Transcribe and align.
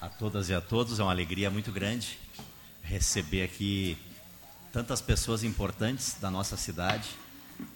a 0.00 0.08
todas 0.08 0.48
e 0.48 0.54
a 0.54 0.60
todos. 0.60 0.98
É 0.98 1.02
uma 1.02 1.12
alegria 1.12 1.50
muito 1.50 1.70
grande 1.70 2.18
receber 2.82 3.42
aqui 3.42 3.98
tantas 4.72 5.00
pessoas 5.00 5.44
importantes 5.44 6.16
da 6.20 6.30
nossa 6.30 6.56
cidade, 6.56 7.08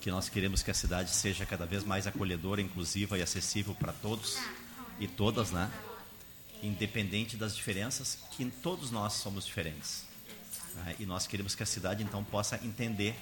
que 0.01 0.11
nós 0.11 0.29
queremos 0.29 0.63
que 0.63 0.71
a 0.71 0.75
cidade 0.75 1.11
seja 1.11 1.45
cada 1.45 1.67
vez 1.67 1.85
mais 1.85 2.07
acolhedora, 2.07 2.63
inclusiva 2.63 3.19
e 3.19 3.23
acessível 3.23 3.75
para 3.75 3.93
todos 3.93 4.39
e 4.99 5.07
todas, 5.07 5.51
né? 5.51 5.71
Independente 6.63 7.37
das 7.37 7.55
diferenças, 7.55 8.19
que 8.31 8.45
todos 8.47 8.91
nós 8.91 9.15
somos 9.15 9.45
diferentes. 9.45 10.05
Né? 10.77 10.97
E 11.01 11.05
nós 11.05 11.27
queremos 11.27 11.55
que 11.55 11.63
a 11.63 11.67
cidade 11.67 12.03
então 12.03 12.25
possa 12.25 12.59
entender 12.65 13.15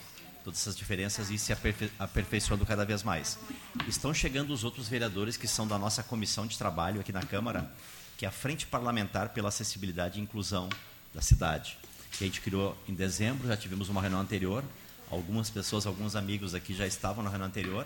todas 0.44 0.60
essas 0.60 0.76
diferenças 0.76 1.30
e 1.30 1.38
se 1.38 1.52
aperfei 1.52 1.90
aperfeiçoando 1.98 2.64
cada 2.64 2.84
vez 2.84 3.02
mais. 3.02 3.38
Estão 3.88 4.14
chegando 4.14 4.52
os 4.52 4.62
outros 4.62 4.88
vereadores 4.88 5.36
que 5.36 5.48
são 5.48 5.66
da 5.66 5.78
nossa 5.78 6.02
comissão 6.02 6.46
de 6.46 6.56
trabalho 6.56 7.00
aqui 7.00 7.12
na 7.12 7.22
Câmara, 7.22 7.72
que 8.22 8.26
é 8.26 8.28
a 8.28 8.30
Frente 8.30 8.68
Parlamentar 8.68 9.30
pela 9.30 9.48
Acessibilidade 9.48 10.20
e 10.20 10.22
Inclusão 10.22 10.68
da 11.12 11.20
cidade. 11.20 11.76
Que 12.12 12.22
a 12.22 12.26
gente 12.28 12.40
criou 12.40 12.78
em 12.88 12.94
dezembro, 12.94 13.48
já 13.48 13.56
tivemos 13.56 13.88
uma 13.88 14.00
reunião 14.00 14.20
anterior, 14.20 14.62
algumas 15.10 15.50
pessoas, 15.50 15.88
alguns 15.88 16.14
amigos 16.14 16.54
aqui 16.54 16.72
já 16.72 16.86
estavam 16.86 17.24
na 17.24 17.30
reunião 17.30 17.48
anterior, 17.48 17.84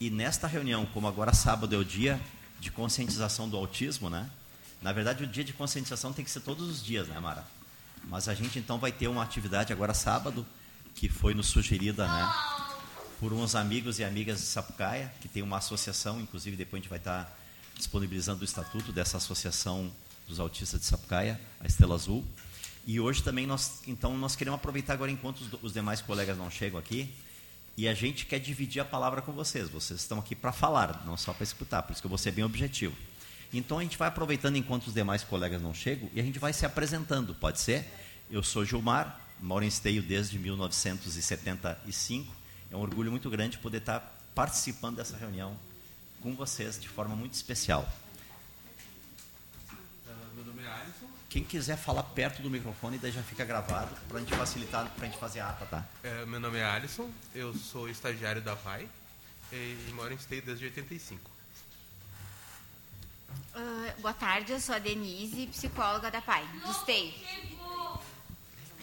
e 0.00 0.10
nesta 0.10 0.48
reunião, 0.48 0.84
como 0.86 1.06
agora 1.06 1.32
sábado 1.32 1.76
é 1.76 1.78
o 1.78 1.84
dia 1.84 2.20
de 2.58 2.72
conscientização 2.72 3.48
do 3.48 3.56
autismo, 3.56 4.10
né? 4.10 4.28
Na 4.82 4.92
verdade, 4.92 5.22
o 5.22 5.28
dia 5.28 5.44
de 5.44 5.52
conscientização 5.52 6.12
tem 6.12 6.24
que 6.24 6.30
ser 6.32 6.40
todos 6.40 6.68
os 6.68 6.84
dias, 6.84 7.06
né, 7.06 7.20
Mara? 7.20 7.46
Mas 8.02 8.28
a 8.28 8.34
gente 8.34 8.58
então 8.58 8.80
vai 8.80 8.90
ter 8.90 9.06
uma 9.06 9.22
atividade 9.22 9.72
agora 9.72 9.94
sábado, 9.94 10.44
que 10.92 11.08
foi 11.08 11.34
nos 11.34 11.46
sugerida, 11.46 12.04
né, 12.04 12.32
por 13.20 13.32
uns 13.32 13.54
amigos 13.54 14.00
e 14.00 14.04
amigas 14.04 14.40
de 14.40 14.46
Sapucaia, 14.46 15.14
que 15.20 15.28
tem 15.28 15.40
uma 15.40 15.58
associação, 15.58 16.20
inclusive 16.20 16.56
depois 16.56 16.80
a 16.80 16.82
gente 16.82 16.90
vai 16.90 16.98
estar 16.98 17.32
disponibilizando 17.78 18.42
o 18.42 18.44
estatuto 18.44 18.92
dessa 18.92 19.16
associação 19.16 19.90
dos 20.26 20.38
autistas 20.38 20.80
de 20.80 20.86
Sapucaia, 20.86 21.40
a 21.58 21.66
Estela 21.66 21.94
Azul. 21.94 22.24
E 22.86 23.00
hoje 23.00 23.22
também 23.22 23.46
nós, 23.46 23.82
então, 23.86 24.16
nós 24.18 24.36
queremos 24.36 24.58
aproveitar 24.58 24.94
agora 24.94 25.10
enquanto 25.10 25.40
os, 25.62 25.72
demais 25.72 26.02
colegas 26.02 26.36
não 26.36 26.50
chegam 26.50 26.78
aqui, 26.78 27.14
e 27.76 27.88
a 27.88 27.94
gente 27.94 28.26
quer 28.26 28.40
dividir 28.40 28.80
a 28.80 28.84
palavra 28.84 29.22
com 29.22 29.32
vocês. 29.32 29.68
Vocês 29.68 30.00
estão 30.00 30.18
aqui 30.18 30.34
para 30.34 30.52
falar, 30.52 31.04
não 31.06 31.16
só 31.16 31.32
para 31.32 31.44
escutar, 31.44 31.82
por 31.82 31.92
isso 31.92 32.02
que 32.02 32.06
eu 32.06 32.10
vou 32.10 32.18
ser 32.18 32.32
bem 32.32 32.44
objetivo. 32.44 32.96
Então 33.52 33.78
a 33.78 33.82
gente 33.82 33.96
vai 33.96 34.08
aproveitando 34.08 34.56
enquanto 34.56 34.88
os 34.88 34.94
demais 34.94 35.22
colegas 35.22 35.62
não 35.62 35.72
chegam 35.72 36.10
e 36.12 36.20
a 36.20 36.22
gente 36.22 36.38
vai 36.38 36.52
se 36.52 36.66
apresentando, 36.66 37.34
pode 37.34 37.60
ser? 37.60 37.86
Eu 38.30 38.42
sou 38.42 38.64
Gilmar, 38.64 39.18
moro 39.40 39.64
em 39.64 39.68
Esteio 39.68 40.02
desde 40.02 40.38
1975. 40.38 42.34
É 42.70 42.76
um 42.76 42.80
orgulho 42.80 43.10
muito 43.10 43.30
grande 43.30 43.58
poder 43.58 43.78
estar 43.78 44.18
participando 44.34 44.96
dessa 44.96 45.16
reunião 45.16 45.56
com 46.22 46.34
vocês 46.34 46.80
de 46.80 46.88
forma 46.88 47.14
muito 47.14 47.34
especial. 47.34 47.88
Meu 50.34 50.44
nome 50.44 50.62
é 50.62 50.68
Alisson. 50.68 51.06
Quem 51.28 51.44
quiser 51.44 51.76
falar 51.76 52.02
perto 52.02 52.40
do 52.40 52.48
microfone, 52.48 52.96
daí 52.96 53.10
já 53.10 53.22
fica 53.22 53.44
gravado, 53.44 53.94
para 54.08 54.18
a 54.18 54.20
gente 54.20 54.34
facilitar, 54.34 54.88
para 54.90 55.06
a 55.06 55.08
gente 55.10 55.18
fazer 55.18 55.40
a 55.40 55.50
ata, 55.50 55.66
tá? 55.66 55.84
É, 56.02 56.24
meu 56.24 56.40
nome 56.40 56.58
é 56.58 56.64
Alisson, 56.64 57.10
eu 57.34 57.54
sou 57.54 57.88
estagiário 57.88 58.40
da 58.40 58.56
PAI 58.56 58.88
e 59.52 59.92
moro 59.94 60.12
em 60.12 60.16
Esteio 60.16 60.42
desde 60.42 60.64
85. 60.66 61.30
Uh, 63.54 64.00
boa 64.00 64.14
tarde, 64.14 64.52
eu 64.52 64.60
sou 64.60 64.74
a 64.74 64.78
Denise, 64.78 65.48
psicóloga 65.48 66.10
da 66.10 66.22
PAI, 66.22 66.46
de 66.64 66.70
Esteio. 66.70 67.14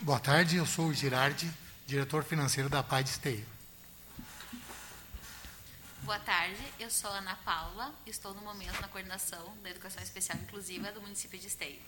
Boa 0.01 0.19
tarde, 0.19 0.57
eu 0.57 0.65
sou 0.65 0.87
o 0.87 0.93
Girardi, 0.93 1.49
diretor 1.87 2.23
financeiro 2.23 2.69
da 2.69 2.83
PAI 2.83 3.03
de 3.03 3.09
Esteio. 3.11 3.54
Boa 6.05 6.19
tarde, 6.19 6.61
eu 6.79 6.87
sou 6.87 7.09
a 7.09 7.17
Ana 7.17 7.35
Paula, 7.37 7.91
estou 8.05 8.31
no 8.35 8.41
momento 8.41 8.79
na 8.79 8.87
coordenação 8.87 9.57
da 9.63 9.71
Educação 9.71 10.03
Especial 10.03 10.37
Inclusiva 10.37 10.91
do 10.91 11.01
município 11.01 11.39
de 11.39 11.47
Esteio. 11.47 11.81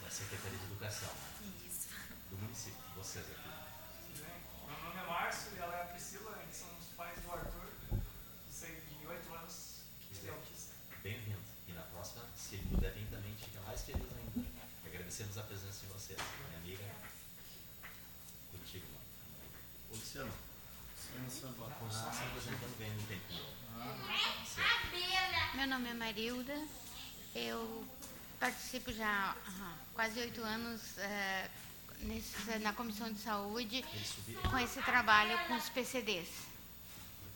Da 0.00 0.08
Secretaria 0.08 0.56
de 0.56 0.64
Educação 0.66 1.10
Isso. 1.66 1.88
do 2.30 2.36
município, 2.38 2.78
vocês 2.94 3.24
aqui. 3.28 4.22
Meu 4.68 4.78
nome 4.84 5.00
é 5.00 5.04
Márcio 5.04 5.50
e 5.56 5.58
ela 5.58 5.74
é 5.78 5.82
a 5.82 5.86
Priscila, 5.86 6.38
eles 6.44 6.54
são 6.54 6.68
os 6.78 6.94
pais 6.96 7.18
do 7.22 7.32
Arthur, 7.32 7.72
sei 8.52 8.80
de 8.82 9.06
8 9.08 9.34
anos, 9.34 9.80
que 10.12 10.28
é 10.28 10.30
autista. 10.30 10.76
Bem-vindo. 11.02 11.42
E 11.66 11.72
na 11.72 11.82
próxima, 11.82 12.22
se 12.36 12.54
ele 12.54 12.68
puder 12.68 12.92
vir 12.92 13.08
também, 13.10 13.34
fica 13.34 13.60
mais 13.62 13.82
feliz 13.82 14.06
ainda. 14.16 14.48
Agradecemos 14.86 15.36
a 15.36 15.42
presença 15.42 15.80
de 15.80 15.92
vocês. 15.92 16.20
Minha 16.46 16.58
amiga, 16.60 16.84
contigo. 18.52 18.86
Ô, 19.90 19.96
Luciano, 19.96 20.32
ah, 21.92 22.12
se 22.12 22.22
apresentando 22.22 22.78
bem 22.78 22.90
no 22.90 23.02
tempo. 23.02 23.24
Meu 25.54 25.59
nome 25.70 25.88
é 25.90 25.94
Marilda, 25.94 26.56
eu 27.34 27.84
participo 28.38 28.92
já 28.92 29.36
há 29.46 29.72
quase 29.94 30.18
oito 30.20 30.42
anos 30.42 30.80
eh, 30.98 31.48
nesse- 32.00 32.58
na 32.58 32.72
Comissão 32.72 33.12
de 33.12 33.20
Saúde 33.20 33.84
com 34.50 34.58
esse 34.58 34.80
trabalho 34.82 35.38
com 35.46 35.54
os 35.56 35.68
PCDs 35.68 36.28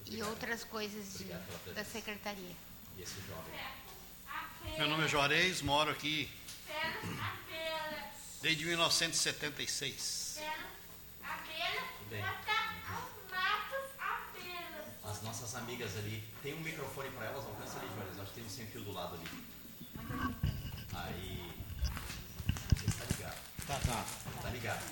e 0.06 0.22
outras 0.22 0.64
coisas 0.64 1.18
de- 1.18 1.24
da 1.74 1.84
Secretaria. 1.84 2.56
Meu 4.78 4.88
nome 4.88 5.04
é 5.04 5.08
Juarez, 5.08 5.62
moro 5.62 5.90
aqui 5.90 6.28
desde 8.42 8.64
1976. 8.64 10.38
bem. 12.10 12.22
As 15.14 15.22
nossas 15.22 15.54
amigas 15.54 15.96
ali, 15.96 16.24
tem 16.42 16.54
um 16.54 16.60
microfone 16.60 17.08
para 17.10 17.26
elas? 17.26 17.44
Alcança 17.46 17.78
ali, 17.78 17.86
Juarez. 17.94 18.18
Acho 18.18 18.28
que 18.32 18.34
tem 18.34 18.44
um 18.44 18.50
sem 18.50 18.66
fio 18.66 18.80
do 18.82 18.90
lado 18.92 19.14
ali. 19.14 19.28
Aí. 20.92 21.52
Você 22.76 22.86
está 22.86 23.04
ligado? 23.04 23.38
Tá, 23.66 23.78
tá. 23.86 24.04
Tá 24.42 24.50
ligado? 24.50 24.82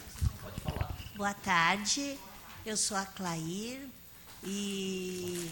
Pode 0.40 0.60
falar. 0.60 0.96
Boa 1.16 1.34
tarde, 1.34 2.16
eu 2.64 2.76
sou 2.76 2.96
a 2.96 3.04
Clair 3.04 3.88
e 4.44 5.50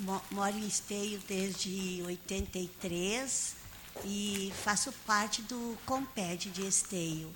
mo- 0.00 0.22
moro 0.32 0.56
em 0.56 0.66
Esteio 0.66 1.18
desde 1.26 2.02
83 2.04 3.56
e 4.04 4.52
faço 4.64 4.92
parte 5.06 5.40
do 5.42 5.78
Comped 5.86 6.50
de 6.50 6.66
Esteio. 6.66 7.32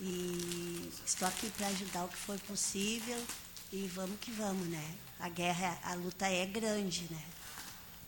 E 0.00 0.92
estou 1.06 1.28
aqui 1.28 1.48
para 1.50 1.68
ajudar 1.68 2.04
o 2.04 2.08
que 2.08 2.16
for 2.16 2.38
possível 2.40 3.24
e 3.72 3.86
vamos 3.94 4.18
que 4.20 4.32
vamos, 4.32 4.66
né? 4.66 4.94
A 5.18 5.28
guerra, 5.28 5.78
a 5.84 5.94
luta 5.94 6.26
é 6.26 6.44
grande, 6.46 7.06
né? 7.10 7.22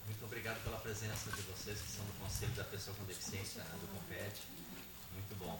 Muito 0.07 0.25
obrigado 0.25 0.63
pela 0.63 0.77
presença 0.79 1.31
de 1.31 1.43
vocês 1.43 1.81
que 1.81 1.89
são 1.91 2.05
do 2.05 2.13
Conselho 2.23 2.53
da 2.53 2.65
Pessoa 2.65 2.95
com 2.97 3.05
Deficiência, 3.05 3.63
do 3.63 3.87
COMPET. 3.89 4.43
Muito 5.15 5.35
bom. 5.39 5.59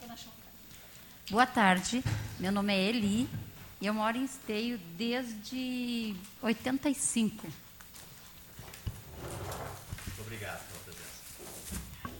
Boa 1.29 1.45
tarde, 1.45 2.03
meu 2.39 2.51
nome 2.51 2.73
é 2.73 2.79
Eli 2.79 3.27
e 3.81 3.85
eu 3.85 3.93
moro 3.93 4.17
em 4.17 4.23
Esteio 4.25 4.77
desde 4.97 6.15
85. 6.41 7.47
Muito 10.05 10.21
obrigado 10.21 10.65
pela 10.67 10.79
presença. 10.85 11.21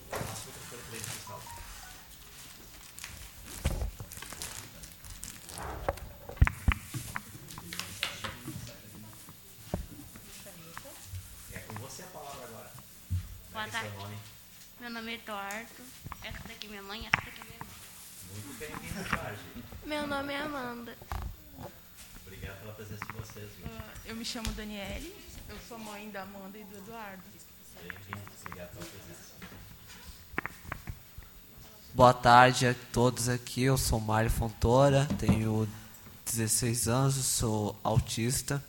Passa 0.09 0.43
o 0.43 0.47
microfone 0.47 0.81
para 0.81 0.97
ele, 0.97 1.05
pessoal. 1.05 1.41
É 11.53 11.59
com 11.59 11.73
você 11.75 12.03
a 12.03 12.07
palavra 12.07 12.43
agora. 12.43 12.71
Boa 13.57 13.69
seu 13.71 13.79
tarde. 13.81 14.15
Meu 14.79 14.89
nome 14.91 15.11
é 15.13 15.15
Eduardo, 15.15 15.83
essa 16.23 16.47
daqui 16.47 16.67
é 16.67 16.69
minha 16.69 16.83
mãe, 16.83 17.07
essa 17.07 17.25
daqui 17.25 17.41
é 17.41 17.43
minha 17.43 17.55
irmã. 17.55 17.65
Muito 18.31 18.59
bem-vindo, 18.59 19.09
Jorge. 19.09 19.63
Meu 19.83 20.05
nome 20.05 20.31
é 20.31 20.41
Amanda. 20.41 20.95
Obrigado 22.23 22.59
pela 22.59 22.73
presença 22.75 23.03
de 23.03 23.13
vocês. 23.13 23.49
viu? 23.57 23.65
Ah, 23.79 23.93
Eu 24.05 24.15
me 24.15 24.23
chamo 24.23 24.51
Daniele, 24.51 25.11
eu 25.49 25.57
sou 25.67 25.79
mãe 25.79 26.07
da 26.11 26.21
Amanda 26.21 26.55
e 26.55 26.63
do 26.65 26.77
Eduardo. 26.77 27.23
Bem-vindo. 27.81 28.31
Obrigado 28.45 28.69
pela 28.73 28.85
presença. 28.85 29.33
Boa 31.95 32.13
tarde 32.13 32.67
a 32.67 32.75
todos 32.93 33.27
aqui, 33.27 33.63
eu 33.63 33.77
sou 33.79 33.99
Mário 33.99 34.29
Fontoura, 34.29 35.07
tenho 35.17 35.67
16 36.25 36.87
anos, 36.87 37.15
sou 37.15 37.75
autista. 37.83 38.63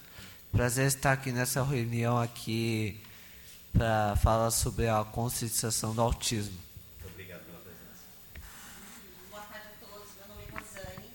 Prazer 0.51 0.87
estar 0.87 1.12
aqui 1.12 1.31
nessa 1.31 1.62
reunião 1.62 2.19
aqui 2.19 2.99
para 3.73 4.17
falar 4.17 4.50
sobre 4.50 4.88
a 4.88 5.05
conscientização 5.05 5.94
do 5.94 6.00
autismo. 6.03 6.59
Muito 6.99 7.12
obrigado 7.12 7.44
pela 7.47 7.59
presença. 7.59 8.05
Boa 9.31 9.43
tarde 9.43 9.69
a 9.69 9.87
todos, 9.87 10.09
meu 10.19 10.29
nome 10.29 10.43
é 10.47 10.50
Rosane, 10.59 11.11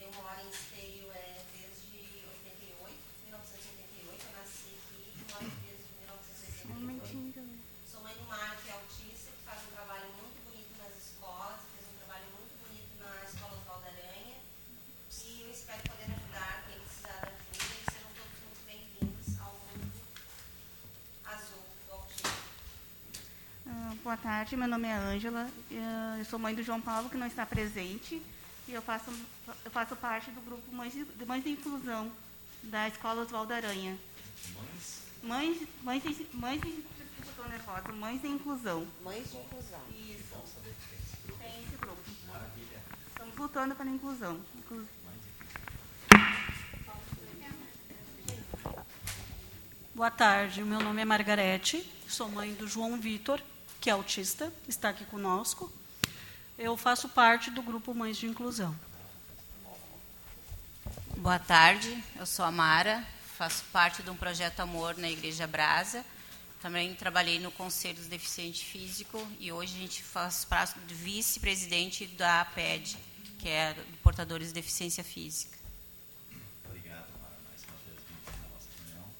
eu 0.00 0.10
moro 0.12 0.40
em 0.44 0.50
Esteio 0.50 1.08
é, 1.12 1.40
desde 1.56 2.24
88, 2.28 2.92
1988, 3.26 4.26
eu 4.26 4.32
nasci 4.38 4.70
aqui 4.76 5.00
e 5.12 5.24
moro 5.32 5.46
aqui 5.46 5.60
desde 5.64 5.88
1988. 6.02 7.62
Sou 7.90 8.00
mãe 8.02 8.14
do 8.14 8.24
Mário, 8.28 8.58
que 8.62 8.68
é 8.70 8.72
autista, 8.72 9.30
que 9.32 9.42
faz 9.44 9.58
um 9.64 9.72
trabalho 9.72 10.08
muito 10.20 10.36
bonito 10.44 10.72
nas 10.82 10.94
escolas, 11.00 11.60
fez 11.72 11.84
um 11.88 11.96
trabalho 12.02 12.26
muito 12.36 12.52
bonito 12.60 12.92
na 13.00 13.12
Escola 13.24 13.54
Oswaldo 13.56 13.86
Aranha. 13.88 14.36
E 15.22 15.42
eu 15.42 15.50
espero 15.50 15.80
poder 15.86 16.08
ajudar 16.12 16.66
quem 16.66 16.78
precisar 16.82 17.20
da 17.20 17.28
ajuda 17.30 17.72
e 17.72 17.84
sejam 17.88 18.10
todos 18.18 18.36
muito 18.42 18.60
bem-vindos 18.66 19.28
ao 19.40 19.52
mundo 19.54 19.96
azul 21.24 21.64
do 21.86 21.92
autismo. 21.92 22.36
Ah, 23.66 23.94
boa 24.12 24.16
tarde. 24.18 24.56
meu 24.58 24.68
nome 24.68 24.86
é 24.88 24.92
Ângela, 24.92 25.48
eh, 25.70 26.16
eu 26.18 26.24
sou 26.26 26.38
mãe 26.38 26.54
do 26.54 26.62
João 26.62 26.78
Paulo, 26.82 27.08
que 27.08 27.16
não 27.16 27.26
está 27.26 27.46
presente, 27.46 28.20
e 28.68 28.72
eu 28.74 28.82
faço, 28.82 29.10
eu 29.64 29.70
faço 29.70 29.96
parte 29.96 30.30
do 30.30 30.40
grupo 30.42 30.70
Mães 30.70 30.92
de, 30.92 31.06
Mães 31.24 31.42
de 31.42 31.48
Inclusão 31.50 32.12
da 32.62 32.86
Escola 32.88 33.22
Oswaldo 33.22 33.54
Aranha. 33.54 33.98
Mães? 34.54 35.02
Mães, 35.22 35.68
mães, 35.82 36.02
de, 36.02 36.26
mães 36.34 36.60
de, 36.60 36.84
nervosa, 37.48 37.92
mães 37.92 38.20
de 38.20 38.28
Inclusão. 38.28 38.86
Mães 39.02 39.30
de 39.30 39.36
Inclusão. 39.38 39.80
Isso. 39.90 40.34
Tem 41.38 41.62
esse 41.62 41.76
grupo. 41.80 42.02
Estamos 43.08 43.36
lutando 43.38 43.74
pela 43.74 43.90
inclusão. 43.90 44.38
Inclu- 44.58 44.86
Boa 49.94 50.10
tarde, 50.10 50.62
meu 50.62 50.80
nome 50.80 51.00
é 51.00 51.04
Margarete, 51.04 51.86
sou 52.08 52.28
mãe 52.28 52.52
do 52.54 52.66
João 52.66 52.98
Vitor, 52.98 53.40
que 53.82 53.90
é 53.90 53.92
autista, 53.92 54.52
está 54.68 54.90
aqui 54.90 55.04
conosco. 55.06 55.70
Eu 56.56 56.76
faço 56.76 57.08
parte 57.08 57.50
do 57.50 57.60
grupo 57.60 57.92
Mães 57.92 58.16
de 58.16 58.26
Inclusão. 58.26 58.72
Boa 61.16 61.40
tarde, 61.40 62.02
eu 62.16 62.24
sou 62.24 62.44
a 62.44 62.52
Mara, 62.52 63.04
faço 63.36 63.64
parte 63.72 64.00
de 64.00 64.08
um 64.08 64.16
projeto 64.16 64.60
Amor 64.60 64.96
na 64.96 65.10
Igreja 65.10 65.48
Brasa. 65.48 66.04
Também 66.60 66.94
trabalhei 66.94 67.40
no 67.40 67.50
Conselho 67.50 67.96
dos 67.96 68.06
Deficientes 68.06 68.62
Físicos 68.62 69.26
e 69.40 69.50
hoje 69.50 69.74
a 69.74 69.80
gente 69.80 70.00
faz 70.00 70.44
parte 70.44 70.78
do 70.78 70.94
vice-presidente 70.94 72.06
da 72.06 72.42
APED, 72.42 72.96
que 73.40 73.48
é 73.48 73.74
do 73.74 73.98
Portadores 73.98 74.48
de 74.48 74.54
Deficiência 74.54 75.02
Física. 75.02 75.58
Obrigado, 76.66 77.08
Mara, 77.20 77.36
mais 77.50 77.64
uma 77.64 77.76
vez 77.84 77.98
bem-vinda 78.08 78.30
à 78.30 78.54
nossa 78.54 78.68
reunião. 78.78 79.10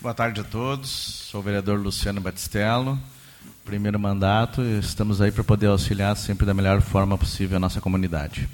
Boa 0.00 0.14
tarde 0.14 0.40
a 0.40 0.44
todos. 0.44 0.88
Sou 0.90 1.40
o 1.40 1.42
vereador 1.42 1.78
Luciano 1.78 2.20
Batistello. 2.20 2.98
Primeiro 3.64 3.98
mandato, 3.98 4.62
e 4.62 4.78
estamos 4.78 5.20
aí 5.20 5.30
para 5.30 5.44
poder 5.44 5.66
auxiliar 5.66 6.16
sempre 6.16 6.46
da 6.46 6.54
melhor 6.54 6.80
forma 6.80 7.16
possível 7.16 7.56
a 7.56 7.60
nossa 7.60 7.80
comunidade. 7.80 8.48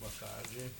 Boa 0.00 0.12
tarde. 0.20 0.70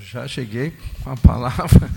Já 0.00 0.26
cheguei 0.26 0.74
com 1.02 1.10
a 1.10 1.16
palavra. 1.16 1.88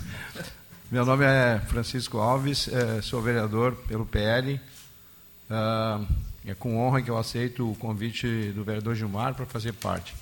Meu 0.91 1.05
nome 1.05 1.25
é 1.25 1.59
Francisco 1.67 2.17
Alves, 2.19 2.67
eh, 2.67 3.01
sou 3.01 3.21
vereador 3.21 3.75
pelo 3.87 4.05
PL. 4.05 4.59
Ah, 5.49 6.01
É 6.45 6.55
com 6.55 6.77
honra 6.77 7.01
que 7.01 7.11
eu 7.11 7.17
aceito 7.17 7.69
o 7.69 7.75
convite 7.75 8.51
do 8.53 8.63
vereador 8.63 8.95
Gilmar 8.95 9.35
para 9.35 9.45
fazer 9.45 9.73
parte. 9.73 10.15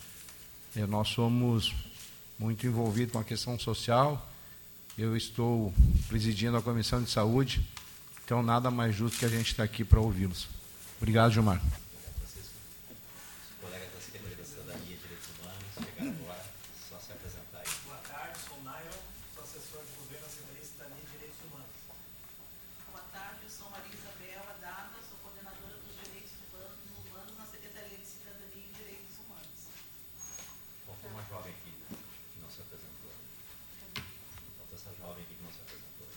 Eh, 0.77 0.85
Nós 0.85 1.07
somos 1.09 1.73
muito 2.37 2.67
envolvidos 2.67 3.11
com 3.11 3.19
a 3.19 3.23
questão 3.23 3.57
social. 3.57 4.31
Eu 4.97 5.17
estou 5.17 5.73
presidindo 6.07 6.55
a 6.57 6.61
Comissão 6.61 7.01
de 7.03 7.09
Saúde, 7.09 7.65
então 8.23 8.41
nada 8.43 8.69
mais 8.71 8.95
justo 8.95 9.17
que 9.17 9.25
a 9.25 9.29
gente 9.29 9.47
estar 9.51 9.63
aqui 9.63 9.83
para 9.83 9.99
ouvi-los. 9.99 10.47
Obrigado, 11.01 11.31
Gilmar. 11.33 11.59
Colegas 13.61 13.91
da 13.93 13.99
Secretaria 14.01 14.37
da 14.37 14.43
Cidadania 14.43 14.93
e 14.93 14.97
Direitos 14.97 15.27
Humanos, 15.33 15.65
chegaram 15.77 16.11
agora, 16.21 16.45
só 16.89 16.97
se 16.99 17.11
apresentar 17.11 17.59
aí. 17.61 17.69
Boa 17.85 17.97
tarde, 18.09 18.37
sou 18.47 18.57
o 18.57 18.63
Nairo, 18.63 18.93
sou 19.35 19.43
assessor 19.43 19.81
de 19.81 19.91
governo 19.97 20.25
da 20.25 20.29
Secretaria 20.33 20.61
de 20.61 20.69
Cidadania 20.69 21.01
e 21.05 21.09
Direitos 21.13 21.39
Humanos. 21.45 21.73
Boa 22.89 23.05
tarde, 23.13 23.39
eu 23.45 23.49
sou 23.53 23.69
Maria 23.69 23.93
Isabel 23.93 24.41
Adada, 24.57 24.97
sou 25.09 25.17
coordenadora 25.21 25.77
dos 25.77 25.93
direitos 26.01 26.33
humanos, 26.41 26.77
humanos 27.05 27.33
na 27.37 27.45
Secretaria 27.45 27.97
de 28.01 28.07
Cidadania 28.09 28.65
e 28.65 28.73
Direitos 28.73 29.13
Humanos. 29.21 29.57
Faltou 30.89 31.09
uma 31.13 31.21
jovem 31.29 31.53
aqui 31.53 31.69
que 32.33 32.37
não 32.41 32.49
se 32.49 32.65
apresentou. 32.65 33.13
Faltou 34.57 34.73
essa 34.73 34.89
jovem 34.97 35.21
aqui 35.21 35.37
que 35.37 35.45
não 35.45 35.53
se 35.53 35.61
apresentou. 35.61 36.09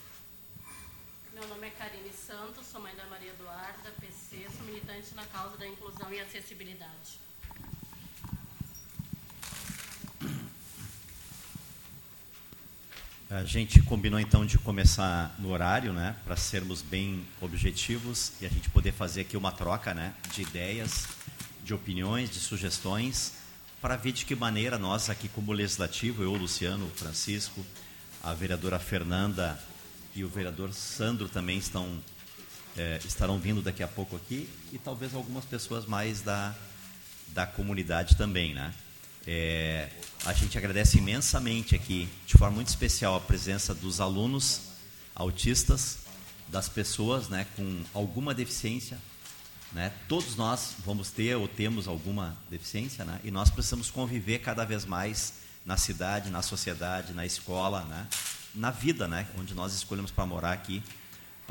Meu 1.37 1.45
nome 1.47 1.67
é 1.67 1.71
Karine 1.71 2.11
Santos, 2.13 2.65
sou 2.67 2.81
mãe 2.81 2.93
da 2.95 3.05
Maria 3.07 3.31
Eduarda, 3.31 3.89
PC, 3.99 4.47
sou 5.01 5.11
militante 5.11 5.15
na 5.15 5.25
causa 5.25 5.57
da 5.57 5.67
inclusão 5.67 6.13
e 6.13 6.19
acessibilidade. 6.19 7.19
A 13.29 13.45
gente 13.45 13.81
combinou 13.83 14.19
então 14.19 14.45
de 14.45 14.57
começar 14.57 15.33
no 15.39 15.51
horário, 15.51 15.93
né, 15.93 16.15
para 16.25 16.35
sermos 16.35 16.81
bem 16.81 17.25
objetivos 17.39 18.33
e 18.41 18.45
a 18.45 18.49
gente 18.49 18.69
poder 18.69 18.91
fazer 18.91 19.21
aqui 19.21 19.37
uma 19.37 19.51
troca, 19.51 19.93
né, 19.93 20.13
de 20.33 20.41
ideias, 20.41 21.07
de 21.63 21.73
opiniões, 21.73 22.29
de 22.29 22.39
sugestões, 22.39 23.33
para 23.81 23.95
ver 23.95 24.11
de 24.11 24.25
que 24.25 24.35
maneira 24.35 24.77
nós 24.77 25.09
aqui 25.09 25.29
como 25.29 25.53
legislativo, 25.53 26.21
eu, 26.21 26.33
Luciano, 26.33 26.89
Francisco, 26.95 27.65
a 28.21 28.33
vereadora 28.33 28.77
Fernanda 28.77 29.57
e 30.13 30.23
o 30.25 30.29
vereador 30.29 30.73
Sandro 30.73 31.29
também 31.29 31.57
estão 31.57 32.01
eh, 32.77 32.99
estarão 33.05 33.39
vindo 33.39 33.61
daqui 33.61 33.83
a 33.83 33.87
pouco 33.87 34.15
aqui 34.15 34.49
e 34.71 34.77
talvez 34.77 35.13
algumas 35.13 35.45
pessoas 35.45 35.85
mais 35.85 36.21
da 36.21 36.55
da 37.33 37.45
comunidade 37.45 38.15
também, 38.15 38.53
né? 38.53 38.73
É, 39.25 39.89
a 40.25 40.33
gente 40.33 40.57
agradece 40.57 40.97
imensamente 40.97 41.75
aqui, 41.75 42.09
de 42.25 42.33
forma 42.37 42.55
muito 42.55 42.69
especial, 42.69 43.15
a 43.15 43.19
presença 43.19 43.73
dos 43.73 44.01
alunos 44.01 44.61
autistas, 45.15 45.99
das 46.47 46.67
pessoas 46.67 47.29
né, 47.29 47.45
com 47.55 47.83
alguma 47.93 48.33
deficiência. 48.33 48.97
Né? 49.71 49.91
Todos 50.07 50.35
nós 50.35 50.73
vamos 50.83 51.11
ter 51.11 51.35
ou 51.35 51.47
temos 51.47 51.87
alguma 51.87 52.35
deficiência 52.49 53.05
né? 53.05 53.19
e 53.23 53.31
nós 53.31 53.49
precisamos 53.49 53.89
conviver 53.89 54.39
cada 54.39 54.65
vez 54.65 54.85
mais 54.85 55.33
na 55.65 55.77
cidade, 55.77 56.29
na 56.29 56.41
sociedade, 56.41 57.13
na 57.13 57.25
escola, 57.25 57.83
né? 57.85 58.07
na 58.55 58.71
vida, 58.71 59.07
né? 59.07 59.27
onde 59.39 59.53
nós 59.53 59.73
escolhemos 59.73 60.11
para 60.11 60.25
morar 60.25 60.51
aqui, 60.51 60.83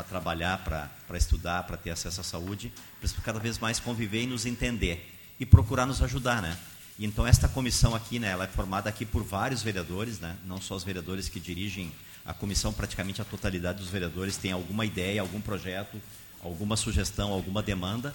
para 0.01 0.09
trabalhar, 0.09 0.59
para 1.07 1.19
estudar, 1.19 1.65
para 1.65 1.77
ter 1.77 1.91
acesso 1.91 2.21
à 2.21 2.25
saúde. 2.25 2.73
Precisamos 2.99 3.25
cada 3.25 3.39
vez 3.39 3.59
mais 3.59 3.79
conviver 3.79 4.23
e 4.23 4.27
nos 4.27 4.47
entender 4.47 5.15
e 5.39 5.45
procurar 5.45 5.87
nos 5.87 6.03
ajudar, 6.03 6.41
né? 6.41 6.57
Então 6.99 7.27
esta 7.27 7.49
comissão 7.49 7.95
aqui, 7.95 8.19
né, 8.19 8.29
ela 8.29 8.45
é 8.45 8.47
formada 8.47 8.89
aqui 8.89 9.05
por 9.05 9.23
vários 9.23 9.63
vereadores, 9.63 10.19
né? 10.19 10.37
Não 10.45 10.61
só 10.61 10.75
os 10.75 10.85
vereadores 10.85 11.29
que 11.29 11.41
dirigem 11.41 11.93
a 12.25 12.33
comissão, 12.33 12.73
praticamente 12.73 13.21
a 13.21 13.25
totalidade 13.25 13.79
dos 13.79 13.89
vereadores 13.89 14.37
tem 14.37 14.53
alguma 14.53 14.85
ideia, 14.85 15.21
algum 15.21 15.41
projeto, 15.41 16.01
alguma 16.43 16.77
sugestão, 16.77 17.33
alguma 17.33 17.63
demanda. 17.63 18.15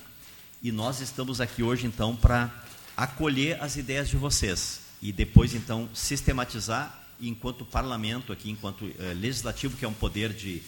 E 0.62 0.72
nós 0.72 1.02
estamos 1.02 1.42
aqui 1.42 1.62
hoje 1.62 1.86
então 1.86 2.16
para 2.16 2.52
acolher 2.96 3.62
as 3.62 3.76
ideias 3.76 4.10
de 4.10 4.18
vocês 4.18 4.82
e 5.02 5.12
depois 5.12 5.54
então 5.54 5.90
sistematizar 5.94 7.04
enquanto 7.20 7.66
parlamento 7.66 8.34
aqui, 8.34 8.50
enquanto 8.50 8.86
eh, 8.86 9.14
legislativo, 9.14 9.78
que 9.78 9.86
é 9.86 9.88
um 9.88 9.94
poder 9.94 10.34
de 10.34 10.62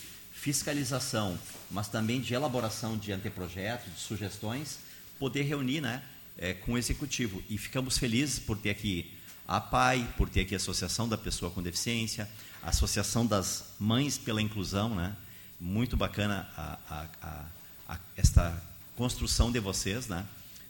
fiscalização, 0.48 1.38
mas 1.70 1.90
também 1.90 2.22
de 2.22 2.34
elaboração 2.34 2.98
de 2.98 3.12
anteprojetos, 3.12 3.94
de 3.94 4.00
sugestões, 4.00 4.80
poder 5.20 5.42
reunir, 5.42 5.82
né, 5.82 6.02
é, 6.38 6.54
com 6.54 6.72
o 6.72 6.78
executivo. 6.78 7.44
E 7.50 7.58
ficamos 7.58 7.98
felizes 7.98 8.40
por 8.40 8.58
ter 8.58 8.70
aqui 8.70 9.12
a 9.46 9.60
PAI, 9.60 10.08
por 10.16 10.30
ter 10.30 10.42
aqui 10.42 10.54
a 10.54 10.58
Associação 10.58 11.10
da 11.10 11.18
Pessoa 11.18 11.52
com 11.52 11.62
Deficiência, 11.62 12.30
a 12.64 12.70
Associação 12.70 13.26
das 13.26 13.74
Mães 13.78 14.18
pela 14.18 14.42
Inclusão, 14.42 14.96
né? 14.96 15.18
Muito 15.60 15.98
bacana 15.98 16.48
a, 16.56 16.78
a, 16.90 17.46
a, 17.90 18.00
esta 18.16 18.64
construção 18.96 19.52
de 19.52 19.60
vocês, 19.60 20.08
né? 20.08 20.26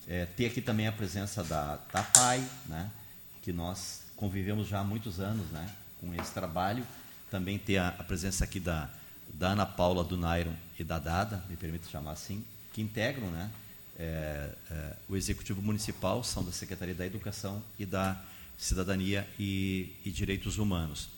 É, 0.07 0.25
ter 0.25 0.47
aqui 0.47 0.59
também 0.59 0.87
a 0.87 0.91
presença 0.91 1.43
da, 1.43 1.75
da 1.93 2.01
PAI, 2.01 2.43
né? 2.65 2.89
Que 3.43 3.53
nós 3.53 4.01
convivemos 4.15 4.67
já 4.67 4.79
há 4.79 4.83
muitos 4.83 5.19
anos, 5.19 5.45
né? 5.51 5.71
Com 6.01 6.15
esse 6.15 6.31
trabalho. 6.31 6.83
Também 7.29 7.59
ter 7.59 7.77
a, 7.77 7.89
a 7.89 8.03
presença 8.03 8.43
aqui 8.43 8.59
da, 8.59 8.89
da 9.37 9.49
Ana 9.49 9.65
Paula, 9.65 10.03
do 10.03 10.17
Nairon 10.17 10.55
e 10.79 10.83
da 10.83 10.99
Dada, 10.99 11.43
me 11.49 11.55
permito 11.55 11.87
chamar 11.89 12.11
assim, 12.11 12.43
que 12.73 12.81
integram, 12.81 13.29
né? 13.29 13.51
é, 13.97 14.49
é, 14.69 14.93
o 15.09 15.15
Executivo 15.17 15.61
Municipal, 15.61 16.23
são 16.23 16.43
da 16.43 16.51
Secretaria 16.51 16.93
da 16.93 17.05
Educação 17.05 17.63
e 17.79 17.85
da 17.85 18.21
Cidadania 18.57 19.27
e, 19.39 19.95
e, 20.05 20.11
Direitos 20.11 20.57
Humanos. 20.57 21.09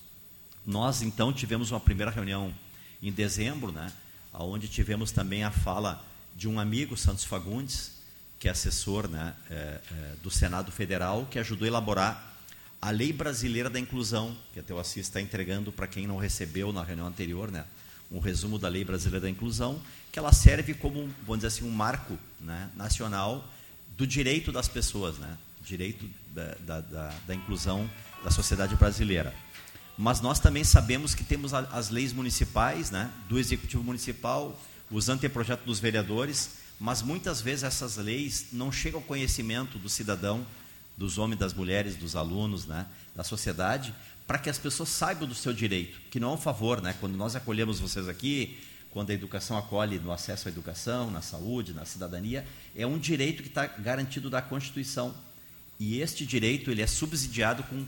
Nós, 0.66 1.02
então, 1.02 1.34
tivemos 1.34 1.72
uma 1.72 1.80
primeira 1.80 2.12
reunião 2.12 2.54
em 3.02 3.12
dezembro, 3.12 3.72
né, 3.72 3.92
onde 4.34 4.68
tivemos 4.68 5.12
também 5.12 5.44
a 5.44 5.52
fala 5.52 6.06
de 6.36 6.48
um 6.48 6.60
amigo, 6.60 6.96
Santos 6.96 7.26
Fagundes, 7.26 8.00
que 8.40 8.48
é 8.48 8.52
assessor 8.52 9.10
né, 9.10 9.36
é, 9.50 9.82
do 10.24 10.32
Senado 10.32 10.72
Federal, 10.72 11.26
que 11.30 11.40
ajudou 11.40 11.66
a 11.66 11.68
elaborar 11.68 12.38
a 12.82 12.92
Lei 12.92 13.12
Brasileira 13.12 13.70
da 13.70 13.80
Inclusão, 13.80 14.38
que 14.54 14.60
até 14.60 14.74
o 14.74 14.80
Assis 14.80 15.08
está 15.08 15.20
entregando 15.20 15.72
para 15.72 15.88
quem 15.88 16.08
não 16.08 16.18
recebeu 16.18 16.72
na 16.72 16.82
reunião 16.82 17.08
anterior, 17.08 17.52
né, 17.52 17.66
um 18.12 18.20
resumo 18.20 18.58
da 18.58 18.68
Lei 18.68 18.84
Brasileira 18.84 19.22
da 19.22 19.30
Inclusão, 19.30 19.82
que 20.12 20.18
ela 20.18 20.34
serve 20.34 20.74
como, 20.74 21.10
vamos 21.22 21.38
dizer 21.38 21.48
assim, 21.48 21.64
um 21.64 21.72
marco 21.72 22.18
né, 22.40 22.70
nacional 22.76 23.48
do 23.98 24.08
direito 24.08 24.52
das 24.52 24.68
pessoas, 24.68 25.18
né, 25.18 25.38
direito 25.62 26.10
da, 26.34 26.56
da, 26.60 26.82
da, 26.82 27.14
da, 27.28 27.36
inclusão 27.36 27.90
da 28.24 28.32
sociedade 28.32 28.76
brasileira. 28.76 29.34
Mas 29.98 30.22
nós 30.22 30.40
também 30.40 30.64
sabemos 30.64 31.14
que 31.14 31.24
temos 31.24 31.54
as 31.54 31.90
leis 31.90 32.14
municipais, 32.14 32.90
né, 32.90 33.12
do 33.28 33.38
Executivo 33.38 33.84
Municipal, 33.84 34.60
os 34.90 35.10
anteprojetos 35.10 35.66
dos 35.66 35.80
vereadores, 35.80 36.52
mas 36.80 37.02
muitas 37.02 37.42
vezes 37.42 37.64
essas 37.64 37.98
leis 37.98 38.48
não 38.54 38.72
chegam 38.72 39.02
ao 39.02 39.06
conhecimento 39.06 39.78
do 39.78 39.90
cidadão 39.90 40.46
dos 40.98 41.18
homens, 41.18 41.40
das 41.40 41.54
mulheres, 41.54 41.96
dos 41.96 42.16
alunos, 42.16 42.66
né, 42.66 42.86
da 43.16 43.24
sociedade, 43.24 43.94
para 44.30 44.38
que 44.38 44.48
as 44.48 44.60
pessoas 44.60 44.90
saibam 44.90 45.28
do 45.28 45.34
seu 45.34 45.52
direito, 45.52 46.00
que 46.12 46.20
não 46.20 46.30
é 46.30 46.34
um 46.36 46.38
favor, 46.38 46.84
né? 46.84 46.96
Quando 47.00 47.18
nós 47.18 47.36
acolhemos 47.36 47.80
vocês 47.80 48.08
aqui, 48.08 48.60
quando 48.92 49.10
a 49.10 49.14
educação 49.16 49.58
acolhe 49.58 49.98
no 49.98 50.12
acesso 50.12 50.48
à 50.48 50.52
educação, 50.52 51.10
na 51.10 51.20
saúde, 51.20 51.74
na 51.74 51.84
cidadania, 51.84 52.46
é 52.76 52.86
um 52.86 53.00
direito 53.00 53.42
que 53.42 53.50
está 53.50 53.66
garantido 53.66 54.30
da 54.30 54.40
Constituição. 54.40 55.16
E 55.80 56.00
este 56.00 56.28
direito 56.28 56.70
ele 56.70 56.84
é 56.84 56.86
subsidiado 56.86 57.64
com, 57.64 57.84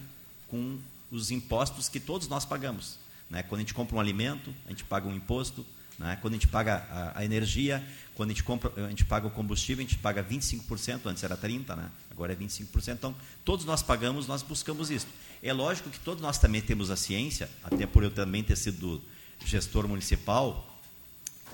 com 0.48 0.80
os 1.12 1.30
impostos 1.30 1.88
que 1.88 2.00
todos 2.00 2.28
nós 2.28 2.44
pagamos. 2.44 2.98
Né? 3.30 3.44
Quando 3.44 3.60
a 3.60 3.62
gente 3.62 3.76
compra 3.76 3.96
um 3.96 4.00
alimento, 4.00 4.52
a 4.66 4.72
gente 4.72 4.84
paga 4.84 5.08
um 5.08 5.16
imposto. 5.16 5.64
Né? 6.02 6.18
Quando 6.20 6.34
a 6.34 6.36
gente 6.38 6.48
paga 6.48 6.84
a, 6.90 7.20
a, 7.20 7.26
energia, 7.26 7.86
quando 8.16 8.32
a 8.32 8.34
gente, 8.34 8.44
compra, 8.44 8.72
a 8.76 8.90
gente 8.90 9.06
paga 9.06 9.28
o 9.28 9.30
combustível, 9.30 9.86
a 9.86 9.88
gente 9.88 10.00
paga 10.00 10.24
25%, 10.24 11.02
antes 11.06 11.24
era 11.24 11.38
30%, 11.38 11.76
né? 11.76 11.92
agora 12.10 12.34
é 12.34 12.36
25%. 12.36 12.94
Então, 12.94 13.16
todos 13.46 13.66
nós 13.66 13.84
pagamos, 13.84 14.26
nós 14.26 14.42
buscamos 14.42 14.90
isso. 14.90 15.06
É 15.44 15.54
lógico 15.54 15.92
que 15.92 16.00
todos 16.00 16.20
nós 16.20 16.40
também 16.40 16.60
temos 16.60 16.90
a 16.90 16.96
ciência, 16.96 17.48
até 17.64 17.86
por 17.86 18.04
eu 18.04 18.10
também 18.10 18.44
ter 18.44 18.56
sido 18.56 19.00
gestor 19.46 19.88
municipal, 19.88 20.68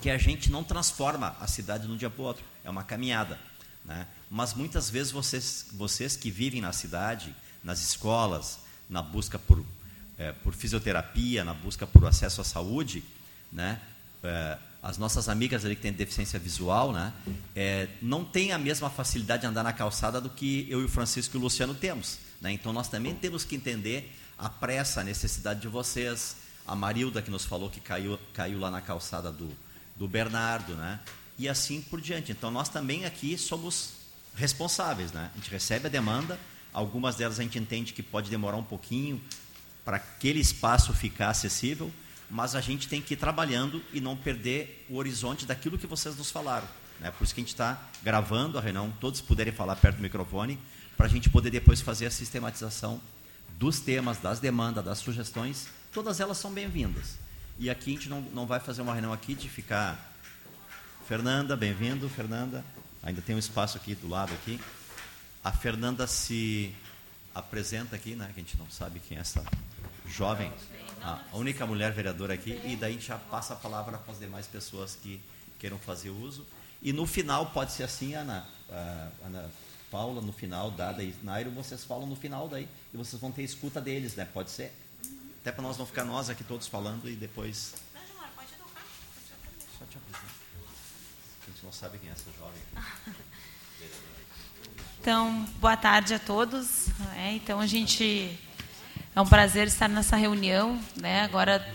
que 0.00 0.08
a 0.08 0.16
gente 0.16 0.50
não 0.50 0.64
transforma 0.64 1.36
a 1.40 1.46
cidade 1.46 1.86
de 1.86 1.92
um 1.92 1.96
dia 1.96 2.08
para 2.08 2.22
o 2.22 2.24
outro. 2.24 2.44
É 2.64 2.70
uma 2.70 2.84
caminhada. 2.84 3.38
Né? 3.84 4.06
Mas 4.30 4.54
muitas 4.54 4.88
vezes 4.88 5.12
vocês, 5.12 5.66
vocês 5.72 6.16
que 6.16 6.30
vivem 6.30 6.62
na 6.62 6.72
cidade, 6.72 7.36
nas 7.62 7.80
escolas, 7.80 8.60
na 8.88 9.02
busca 9.02 9.38
por, 9.38 9.62
é, 10.16 10.32
por 10.32 10.54
fisioterapia, 10.54 11.44
na 11.44 11.52
busca 11.52 11.86
por 11.86 12.06
acesso 12.06 12.40
à 12.40 12.44
saúde, 12.44 13.04
né? 13.52 13.78
É, 14.22 14.58
as 14.82 14.96
nossas 14.96 15.28
amigas 15.28 15.64
ali 15.64 15.74
que 15.74 15.82
têm 15.82 15.92
deficiência 15.92 16.38
visual, 16.38 16.92
né? 16.92 17.12
É, 17.54 17.88
não 18.00 18.24
têm 18.24 18.52
a 18.52 18.58
mesma 18.58 18.88
facilidade 18.88 19.42
de 19.42 19.46
andar 19.46 19.62
na 19.62 19.72
calçada 19.72 20.20
do 20.20 20.30
que 20.30 20.66
eu 20.70 20.80
e 20.80 20.84
o 20.84 20.88
Francisco 20.88 21.36
e 21.36 21.38
o 21.38 21.42
Luciano 21.42 21.74
temos. 21.74 22.18
Né? 22.40 22.52
Então 22.52 22.72
nós 22.72 22.88
também 22.88 23.14
temos 23.14 23.44
que 23.44 23.56
entender 23.56 24.14
a 24.38 24.48
pressa, 24.48 25.00
a 25.00 25.04
necessidade 25.04 25.60
de 25.60 25.68
vocês. 25.68 26.36
A 26.66 26.76
Marilda 26.76 27.22
que 27.22 27.30
nos 27.30 27.44
falou 27.44 27.70
que 27.70 27.80
caiu, 27.80 28.18
caiu 28.32 28.58
lá 28.60 28.70
na 28.70 28.80
calçada 28.80 29.32
do, 29.32 29.50
do 29.96 30.06
Bernardo, 30.06 30.74
né? 30.74 31.00
E 31.38 31.48
assim 31.48 31.80
por 31.80 32.00
diante. 32.00 32.30
Então 32.30 32.50
nós 32.50 32.68
também 32.68 33.04
aqui 33.04 33.38
somos 33.38 33.94
responsáveis, 34.34 35.10
né? 35.12 35.30
A 35.34 35.36
gente 35.38 35.50
recebe 35.50 35.86
a 35.86 35.90
demanda, 35.90 36.38
algumas 36.72 37.16
delas 37.16 37.40
a 37.40 37.42
gente 37.42 37.58
entende 37.58 37.92
que 37.92 38.02
pode 38.02 38.30
demorar 38.30 38.56
um 38.56 38.62
pouquinho 38.62 39.20
para 39.84 39.96
aquele 39.96 40.38
espaço 40.38 40.92
ficar 40.92 41.30
acessível, 41.30 41.90
mas 42.30 42.54
a 42.54 42.60
gente 42.60 42.88
tem 42.88 43.00
que 43.00 43.14
ir 43.14 43.16
trabalhando 43.16 43.82
e 43.92 44.00
não 44.00 44.16
perder 44.16 44.86
o 44.88 44.96
horizonte 44.96 45.46
daquilo 45.46 45.78
que 45.78 45.86
vocês 45.86 46.16
nos 46.16 46.30
falaram. 46.30 46.68
Né? 47.00 47.10
Por 47.10 47.24
isso 47.24 47.34
que 47.34 47.40
a 47.40 47.44
gente 47.44 47.52
está 47.52 47.80
gravando 48.02 48.58
a 48.58 48.60
reunião, 48.60 48.92
todos 49.00 49.20
puderem 49.20 49.52
falar 49.52 49.76
perto 49.76 49.96
do 49.96 50.02
microfone, 50.02 50.58
para 50.96 51.06
a 51.06 51.08
gente 51.08 51.30
poder 51.30 51.50
depois 51.50 51.80
fazer 51.80 52.06
a 52.06 52.10
sistematização 52.10 53.00
dos 53.58 53.80
temas, 53.80 54.18
das 54.18 54.40
demandas, 54.40 54.84
das 54.84 54.98
sugestões, 54.98 55.68
todas 55.92 56.20
elas 56.20 56.38
são 56.38 56.52
bem-vindas. 56.52 57.18
E 57.58 57.70
aqui 57.70 57.90
a 57.90 57.94
gente 57.94 58.08
não, 58.08 58.20
não 58.20 58.46
vai 58.46 58.60
fazer 58.60 58.82
uma 58.82 58.92
reunião 58.92 59.12
aqui 59.12 59.34
de 59.34 59.48
ficar. 59.48 60.14
Fernanda, 61.06 61.56
bem-vindo, 61.56 62.08
Fernanda. 62.08 62.64
Ainda 63.02 63.22
tem 63.22 63.34
um 63.34 63.38
espaço 63.38 63.76
aqui 63.76 63.94
do 63.94 64.08
lado 64.08 64.32
aqui. 64.34 64.60
A 65.42 65.50
Fernanda 65.50 66.06
se 66.06 66.74
apresenta 67.34 67.96
aqui, 67.96 68.14
né? 68.14 68.30
Que 68.34 68.40
a 68.40 68.42
gente 68.42 68.56
não 68.56 68.70
sabe 68.70 69.00
quem 69.00 69.16
é 69.16 69.20
essa 69.20 69.44
jovem, 70.06 70.52
a 71.02 71.36
única 71.36 71.66
mulher 71.66 71.92
vereadora 71.92 72.34
aqui. 72.34 72.60
E 72.64 72.76
daí 72.76 72.98
já 72.98 73.18
passa 73.18 73.54
a 73.54 73.56
palavra 73.56 73.98
para 73.98 74.12
as 74.12 74.18
demais 74.18 74.46
pessoas 74.46 74.96
que 74.96 75.20
queiram 75.58 75.78
fazer 75.78 76.10
uso. 76.10 76.46
E 76.80 76.92
no 76.92 77.06
final 77.06 77.46
pode 77.46 77.72
ser 77.72 77.82
assim, 77.82 78.14
Ana, 78.14 78.46
Ana 79.24 79.50
Paula, 79.90 80.20
no 80.20 80.32
final, 80.32 80.70
Dada 80.70 81.02
e 81.02 81.14
Nairo, 81.22 81.50
vocês 81.50 81.84
falam 81.84 82.06
no 82.06 82.14
final 82.14 82.48
daí 82.48 82.68
e 82.92 82.96
vocês 82.96 83.20
vão 83.20 83.32
ter 83.32 83.42
escuta 83.42 83.80
deles, 83.80 84.14
né? 84.14 84.24
Pode 84.24 84.50
ser? 84.50 84.72
Até 85.40 85.50
para 85.50 85.62
nós 85.62 85.78
não 85.78 85.86
ficar 85.86 86.04
nós 86.04 86.28
aqui 86.28 86.44
todos 86.44 86.66
falando 86.66 87.08
e 87.08 87.16
depois. 87.16 87.74
Só 89.78 89.84
te 89.86 89.96
apresentar. 89.96 90.34
A 91.42 91.50
gente 91.50 91.64
não 91.64 91.72
sabe 91.72 91.98
quem 91.98 92.08
é 92.08 92.12
essa 92.12 92.30
jovem. 92.38 92.62
Então, 95.00 95.44
boa 95.60 95.76
tarde 95.76 96.12
a 96.12 96.18
todos. 96.18 96.88
É, 97.16 97.32
então, 97.32 97.60
a 97.60 97.66
gente. 97.66 98.36
É 99.18 99.20
um 99.20 99.26
prazer 99.26 99.66
estar 99.66 99.88
nessa 99.88 100.14
reunião. 100.14 100.78
Né? 100.94 101.22
Agora 101.22 101.66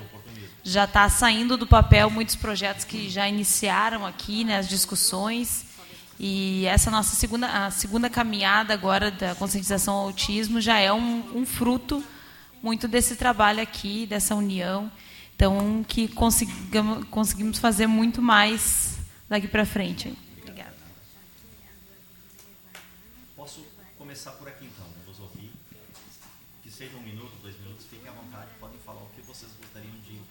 já 0.63 0.85
está 0.85 1.09
saindo 1.09 1.57
do 1.57 1.67
papel 1.67 2.09
muitos 2.09 2.37
projetos 2.37 2.85
que 2.85 3.09
já 3.09 3.27
iniciaram 3.27 4.05
aqui, 4.05 4.45
né, 4.45 4.57
as 4.57 4.69
discussões. 4.69 5.65
E 6.17 6.65
essa 6.67 6.89
nossa 6.89 7.17
segunda, 7.17 7.65
a 7.65 7.69
segunda 7.69 8.09
caminhada 8.09 8.73
agora 8.73 9.11
da 9.11 9.35
conscientização 9.35 9.93
ao 9.93 10.05
autismo 10.05 10.61
já 10.61 10.79
é 10.79 10.93
um, 10.93 11.37
um 11.39 11.45
fruto 11.45 12.01
muito 12.61 12.87
desse 12.87 13.17
trabalho 13.17 13.61
aqui, 13.61 14.05
dessa 14.05 14.33
união. 14.35 14.89
Então, 15.35 15.83
que 15.85 16.07
consigamos, 16.07 17.05
conseguimos 17.09 17.59
fazer 17.59 17.87
muito 17.87 18.21
mais 18.21 18.99
daqui 19.27 19.49
para 19.49 19.65
frente. 19.65 20.17
Obrigada. 20.39 20.73
Posso 23.35 23.65
começar 23.97 24.31
por 24.31 24.47
aqui, 24.47 24.63
então, 24.65 24.85
né? 24.85 25.03
vos 25.05 25.19
ouvir. 25.19 25.51
Que 26.61 26.71
seja 26.71 26.95
um 26.95 27.01
minuto, 27.01 27.33
dois 27.41 27.59
minutos, 27.59 27.85
fiquem 27.89 28.07
à 28.07 28.13
vontade, 28.13 28.47
podem 28.59 28.79
falar 28.85 29.01
o 29.01 29.09
que 29.13 29.21
vocês 29.23 29.51
gostariam 29.59 29.93
de 30.07 30.21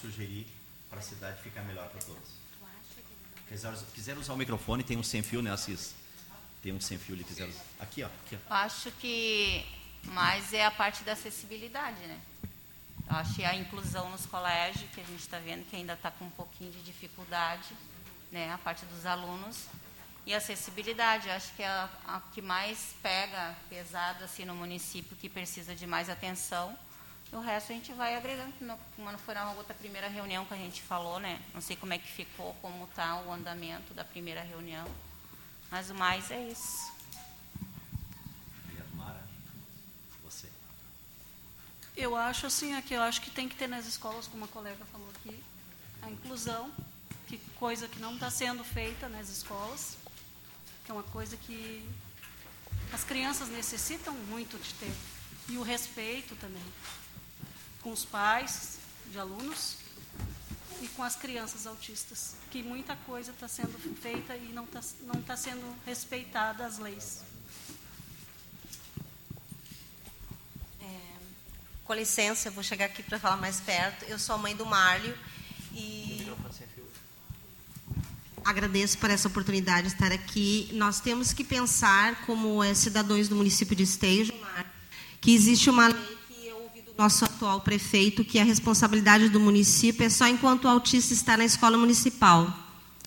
sugerir 0.00 0.46
para 0.88 0.98
a 0.98 1.02
cidade 1.02 1.42
ficar 1.42 1.62
melhor 1.62 1.88
para 1.88 2.00
todos. 2.00 2.38
Quiser, 3.48 3.74
quiser 3.94 4.18
usar 4.18 4.34
o 4.34 4.36
microfone, 4.36 4.82
tem 4.82 4.96
um 4.96 5.02
sem 5.02 5.22
fio, 5.22 5.40
né, 5.40 5.50
Assis? 5.50 5.94
Tem 6.62 6.72
um 6.72 6.80
sem 6.80 6.98
fio 6.98 7.14
ali, 7.14 7.24
quiser 7.24 7.48
usar. 7.48 7.62
Aqui, 7.80 8.02
ó. 8.02 8.06
Aqui, 8.06 8.38
ó. 8.48 8.54
Acho 8.54 8.90
que 8.92 9.64
mas 10.04 10.52
é 10.52 10.64
a 10.64 10.70
parte 10.70 11.02
da 11.04 11.12
acessibilidade, 11.12 12.00
né? 12.06 12.20
Eu 13.10 13.16
acho 13.16 13.34
que 13.34 13.44
a 13.44 13.54
inclusão 13.54 14.10
nos 14.10 14.26
colégios, 14.26 14.90
que 14.90 15.00
a 15.00 15.04
gente 15.04 15.20
está 15.20 15.38
vendo 15.38 15.68
que 15.68 15.76
ainda 15.76 15.94
está 15.94 16.10
com 16.10 16.26
um 16.26 16.30
pouquinho 16.30 16.70
de 16.70 16.82
dificuldade, 16.82 17.74
né? 18.30 18.52
A 18.52 18.58
parte 18.58 18.84
dos 18.86 19.06
alunos. 19.06 19.66
E 20.26 20.34
a 20.34 20.38
acessibilidade, 20.38 21.30
acho 21.30 21.54
que 21.54 21.62
é 21.62 21.68
a, 21.68 21.88
a 22.06 22.20
que 22.32 22.42
mais 22.42 22.94
pega 23.02 23.56
pesado 23.70 24.24
assim, 24.24 24.44
no 24.44 24.54
município, 24.54 25.16
que 25.16 25.28
precisa 25.28 25.74
de 25.74 25.86
mais 25.86 26.10
atenção. 26.10 26.76
O 27.30 27.40
resto 27.40 27.72
a 27.72 27.74
gente 27.74 27.92
vai 27.92 28.16
agregando, 28.16 28.52
como 28.96 29.18
foi 29.18 29.34
na 29.34 29.52
outra 29.52 29.74
primeira 29.74 30.08
reunião 30.08 30.44
que 30.46 30.54
a 30.54 30.56
gente 30.56 30.80
falou, 30.80 31.20
né? 31.20 31.40
Não 31.52 31.60
sei 31.60 31.76
como 31.76 31.92
é 31.92 31.98
que 31.98 32.08
ficou, 32.08 32.54
como 32.62 32.84
está 32.84 33.20
o 33.20 33.32
andamento 33.32 33.92
da 33.92 34.04
primeira 34.04 34.42
reunião. 34.42 34.86
Mas 35.70 35.90
o 35.90 35.94
mais 35.94 36.30
é 36.30 36.48
isso. 36.48 36.98
Eu 41.98 42.14
acho 42.14 42.46
assim, 42.46 42.76
aqui, 42.76 42.94
eu 42.94 43.02
acho 43.02 43.20
que 43.20 43.28
tem 43.28 43.48
que 43.48 43.56
ter 43.56 43.66
nas 43.66 43.84
escolas, 43.84 44.28
como 44.28 44.44
a 44.44 44.48
colega 44.48 44.84
falou 44.92 45.08
aqui, 45.16 45.42
a 46.00 46.08
inclusão, 46.08 46.72
que 47.26 47.38
coisa 47.56 47.88
que 47.88 47.98
não 47.98 48.14
está 48.14 48.30
sendo 48.30 48.62
feita 48.62 49.08
nas 49.08 49.28
escolas, 49.28 49.96
que 50.84 50.92
é 50.92 50.94
uma 50.94 51.02
coisa 51.02 51.36
que 51.36 51.84
as 52.92 53.02
crianças 53.02 53.48
necessitam 53.48 54.14
muito 54.14 54.56
de 54.58 54.74
ter. 54.74 54.94
E 55.48 55.58
o 55.58 55.62
respeito 55.62 56.36
também, 56.36 56.62
com 57.82 57.92
os 57.92 58.04
pais 58.04 58.78
de 59.10 59.18
alunos 59.18 59.76
e 60.82 60.88
com 60.88 61.02
as 61.02 61.16
crianças 61.16 61.66
autistas, 61.66 62.34
que 62.50 62.62
muita 62.62 62.94
coisa 62.96 63.32
está 63.32 63.48
sendo 63.48 63.78
feita 64.00 64.36
e 64.36 64.52
não 64.52 64.64
está 64.64 64.80
não 65.02 65.22
tá 65.22 65.36
sendo 65.36 65.76
respeitada 65.84 66.64
as 66.64 66.78
leis. 66.78 67.22
Com 71.88 71.94
licença, 71.94 72.50
vou 72.50 72.62
chegar 72.62 72.84
aqui 72.84 73.02
para 73.02 73.18
falar 73.18 73.38
mais 73.38 73.60
perto. 73.60 74.04
Eu 74.04 74.18
sou 74.18 74.34
a 74.34 74.38
mãe 74.38 74.54
do 74.54 74.66
Márlio 74.66 75.16
e 75.72 76.30
agradeço 78.44 78.98
por 78.98 79.08
essa 79.08 79.26
oportunidade 79.26 79.88
de 79.88 79.94
estar 79.94 80.12
aqui. 80.12 80.68
Nós 80.74 81.00
temos 81.00 81.32
que 81.32 81.42
pensar, 81.42 82.26
como 82.26 82.62
é, 82.62 82.74
cidadãos 82.74 83.26
do 83.26 83.36
município 83.36 83.74
de 83.74 83.84
Esteio, 83.84 84.30
que 85.18 85.34
existe 85.34 85.70
uma 85.70 85.88
lei 85.88 86.18
que 86.28 86.46
eu 86.46 86.58
ouvi 86.58 86.82
do 86.82 86.87
nosso 86.98 87.24
atual 87.24 87.60
prefeito, 87.60 88.24
que 88.24 88.40
a 88.40 88.44
responsabilidade 88.44 89.28
do 89.28 89.38
município 89.38 90.04
é 90.04 90.08
só 90.10 90.26
enquanto 90.26 90.64
o 90.64 90.68
autista 90.68 91.14
está 91.14 91.36
na 91.36 91.44
escola 91.44 91.78
municipal. 91.78 92.52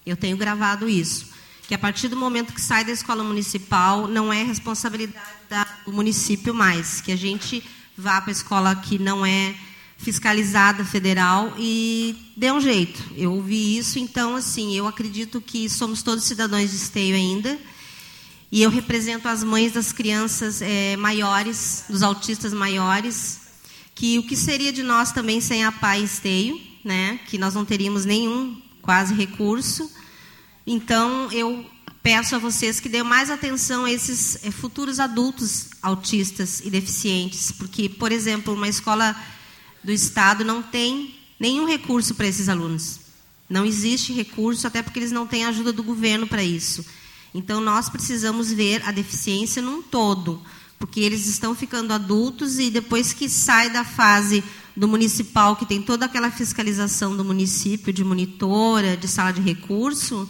Eu 0.06 0.16
tenho 0.16 0.38
gravado 0.38 0.88
isso. 0.88 1.30
Que 1.68 1.76
a 1.76 1.78
partir 1.78 2.08
do 2.08 2.16
momento 2.16 2.54
que 2.54 2.62
sai 2.62 2.86
da 2.86 2.92
escola 2.94 3.22
municipal, 3.22 4.08
não 4.08 4.32
é 4.32 4.44
responsabilidade 4.44 5.70
do 5.86 5.92
município 5.92 6.54
mais. 6.54 7.02
Que 7.02 7.12
a 7.12 7.18
gente 7.18 7.62
vá 7.98 8.22
para 8.22 8.32
a 8.32 8.34
escola 8.34 8.74
que 8.78 8.98
não 8.98 9.26
é 9.26 9.54
fiscalizada 9.98 10.86
federal 10.86 11.54
e 11.58 12.34
dê 12.38 12.50
um 12.50 12.62
jeito. 12.62 13.04
Eu 13.18 13.34
ouvi 13.34 13.78
isso, 13.78 14.00
então, 14.00 14.38
assim, 14.38 14.74
eu 14.74 14.88
acredito 14.88 15.42
que 15.42 15.70
somos 15.70 16.02
todos 16.02 16.24
cidadãos 16.24 16.70
de 16.72 16.78
esteio 16.78 17.14
ainda. 17.14 17.60
E 18.50 18.64
eu 18.64 18.70
represento 18.70 19.28
as 19.28 19.44
mães 19.44 19.74
das 19.74 19.92
crianças 19.92 20.62
é, 20.62 20.96
maiores, 20.96 21.86
dos 21.90 22.02
autistas 22.02 22.54
maiores, 22.54 23.41
que 23.96 24.18
o 24.18 24.24
que 24.24 24.36
seria 24.36 24.72
de 24.72 24.84
nós 24.84 25.12
também 25.12 25.40
sem 25.42 25.64
a 25.64 25.72
PAI 25.72 26.04
Esteio, 26.04 26.60
né? 26.84 27.20
que 27.28 27.38
nós 27.38 27.54
não 27.54 27.66
teríamos 27.66 28.06
nenhum 28.06 28.62
quase 28.82 29.14
recurso. 29.14 29.92
Então, 30.66 31.32
eu 31.32 31.66
peço 32.02 32.36
a 32.36 32.40
vocês 32.40 32.80
que 32.80 32.90
dêem 32.90 33.04
mais 33.04 33.30
atenção 33.30 33.86
a 33.86 33.92
esses 33.92 34.44
eh, 34.44 34.52
futuros 34.52 35.00
adultos 35.00 35.70
autistas 35.82 36.62
e 36.62 36.70
deficientes, 36.70 37.52
porque, 37.52 37.88
por 37.88 38.12
exemplo, 38.12 38.54
uma 38.54 38.68
escola 38.68 39.16
do 39.84 39.92
Estado 39.92 40.44
não 40.44 40.62
tem 40.62 41.16
nenhum 41.40 41.68
recurso 41.68 42.16
para 42.16 42.28
esses 42.28 42.50
alunos. 42.50 43.00
Não 43.50 43.66
existe 43.66 44.14
recurso, 44.14 44.66
até 44.66 44.82
porque 44.82 45.00
eles 45.00 45.12
não 45.12 45.28
têm 45.28 45.46
ajuda 45.46 45.74
do 45.74 45.84
governo 45.84 46.26
para 46.26 46.44
isso. 46.44 46.86
Então, 47.34 47.62
nós 47.62 47.90
precisamos 47.90 48.52
ver 48.52 48.84
a 48.86 48.92
deficiência 48.92 49.62
num 49.62 49.82
todo, 49.82 50.42
porque 50.82 51.00
eles 51.00 51.28
estão 51.28 51.54
ficando 51.54 51.94
adultos 51.94 52.58
e 52.58 52.72
depois 52.72 53.14
que 53.14 53.30
sai 53.30 53.70
da 53.70 53.84
fase 53.84 54.44
do 54.76 54.88
municipal, 54.88 55.56
que 55.56 55.66
tem 55.66 55.80
toda 55.80 56.08
aquela 56.08 56.32
fiscalização 56.32 57.16
do 57.16 57.24
município, 57.24 57.94
de 57.94 58.04
monitora, 58.04 58.98
de 58.98 59.08
sala 59.08 59.32
de 59.32 59.42
recurso, 59.42 60.28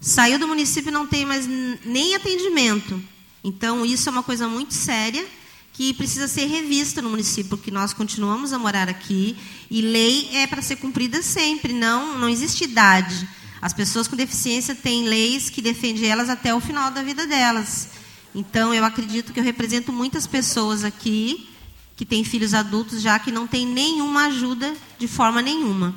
saiu 0.00 0.36
do 0.36 0.48
município 0.48 0.88
e 0.88 0.92
não 0.92 1.06
tem 1.06 1.24
mais 1.24 1.46
nem 1.84 2.16
atendimento. 2.16 3.00
Então, 3.44 3.86
isso 3.86 4.08
é 4.08 4.12
uma 4.12 4.22
coisa 4.24 4.48
muito 4.48 4.74
séria 4.74 5.24
que 5.72 5.94
precisa 5.94 6.26
ser 6.26 6.46
revista 6.46 7.00
no 7.00 7.08
município, 7.08 7.50
porque 7.50 7.70
nós 7.70 7.92
continuamos 7.92 8.52
a 8.52 8.58
morar 8.58 8.88
aqui 8.88 9.36
e 9.70 9.80
lei 9.80 10.28
é 10.32 10.46
para 10.48 10.60
ser 10.60 10.74
cumprida 10.76 11.22
sempre, 11.22 11.72
não, 11.72 12.18
não 12.18 12.28
existe 12.28 12.64
idade. 12.64 13.28
As 13.62 13.72
pessoas 13.72 14.08
com 14.08 14.16
deficiência 14.16 14.74
têm 14.74 15.04
leis 15.04 15.48
que 15.48 15.62
defendem 15.62 16.10
elas 16.10 16.28
até 16.28 16.52
o 16.52 16.60
final 16.60 16.90
da 16.90 17.02
vida 17.04 17.28
delas. 17.28 17.88
Então, 18.34 18.74
eu 18.74 18.84
acredito 18.84 19.32
que 19.32 19.40
eu 19.40 19.44
represento 19.44 19.92
muitas 19.92 20.26
pessoas 20.26 20.84
aqui 20.84 21.48
que 21.96 22.04
têm 22.04 22.22
filhos 22.22 22.54
adultos 22.54 23.02
já 23.02 23.18
que 23.18 23.32
não 23.32 23.46
têm 23.46 23.66
nenhuma 23.66 24.26
ajuda 24.26 24.74
de 24.98 25.08
forma 25.08 25.42
nenhuma. 25.42 25.94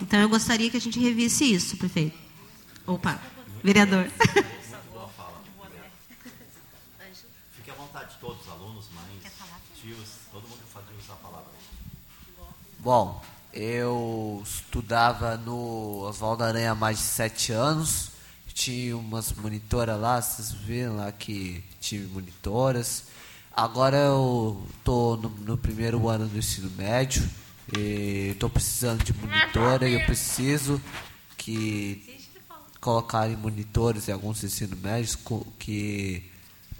Então, 0.00 0.18
eu 0.18 0.28
gostaria 0.28 0.70
que 0.70 0.76
a 0.76 0.80
gente 0.80 0.98
revisse 0.98 1.44
isso, 1.44 1.76
prefeito. 1.76 2.18
Opa, 2.86 3.20
vereador. 3.62 4.10
Boa 4.92 5.08
fala. 5.16 5.42
Fique 7.56 7.70
à 7.70 7.74
vontade, 7.74 8.16
todos, 8.20 8.48
alunos, 8.48 8.86
mães, 8.94 9.32
tios, 9.80 10.08
todo 10.32 10.42
mundo 10.48 10.60
pode 10.72 10.86
usar 11.02 11.14
a 11.14 11.16
palavra. 11.16 11.52
Bom, 12.80 13.24
eu 13.52 14.42
estudava 14.44 15.36
no 15.36 16.00
Oswaldo 16.00 16.42
Aranha 16.42 16.72
há 16.72 16.74
mais 16.74 16.98
de 16.98 17.04
sete 17.04 17.52
anos. 17.52 18.13
Tinha 18.54 18.96
umas 18.96 19.32
monitoras 19.32 20.00
lá, 20.00 20.22
vocês 20.22 20.52
viram 20.52 20.96
lá 20.96 21.10
que 21.10 21.62
tive 21.80 22.06
monitoras. 22.06 23.04
Agora 23.54 23.96
eu 23.96 24.64
estou 24.78 25.16
no, 25.16 25.28
no 25.28 25.58
primeiro 25.58 26.08
ano 26.08 26.26
do 26.28 26.38
ensino 26.38 26.70
médio 26.70 27.28
e 27.76 28.30
estou 28.30 28.48
precisando 28.48 29.02
de 29.02 29.12
monitora 29.12 29.88
e 29.88 29.94
eu 29.94 30.06
preciso 30.06 30.80
que 31.36 32.20
colocarem 32.80 33.36
monitores 33.36 34.08
em 34.08 34.12
alguns 34.12 34.44
ensinos 34.44 34.78
médios 34.78 35.18
que, 35.58 36.30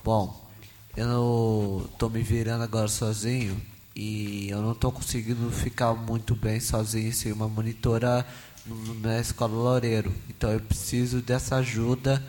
bom, 0.04 0.48
eu 0.96 1.88
estou 1.92 2.08
me 2.08 2.22
virando 2.22 2.62
agora 2.62 2.86
sozinho 2.86 3.60
e 3.96 4.48
eu 4.48 4.62
não 4.62 4.72
estou 4.72 4.92
conseguindo 4.92 5.50
ficar 5.50 5.92
muito 5.94 6.36
bem 6.36 6.60
sozinho 6.60 7.12
sem 7.12 7.32
uma 7.32 7.48
monitora 7.48 8.26
na 8.66 9.20
escola 9.20 9.52
Loureiro. 9.52 10.12
Então 10.28 10.50
eu 10.50 10.60
preciso 10.60 11.20
dessa 11.20 11.56
ajuda 11.56 12.24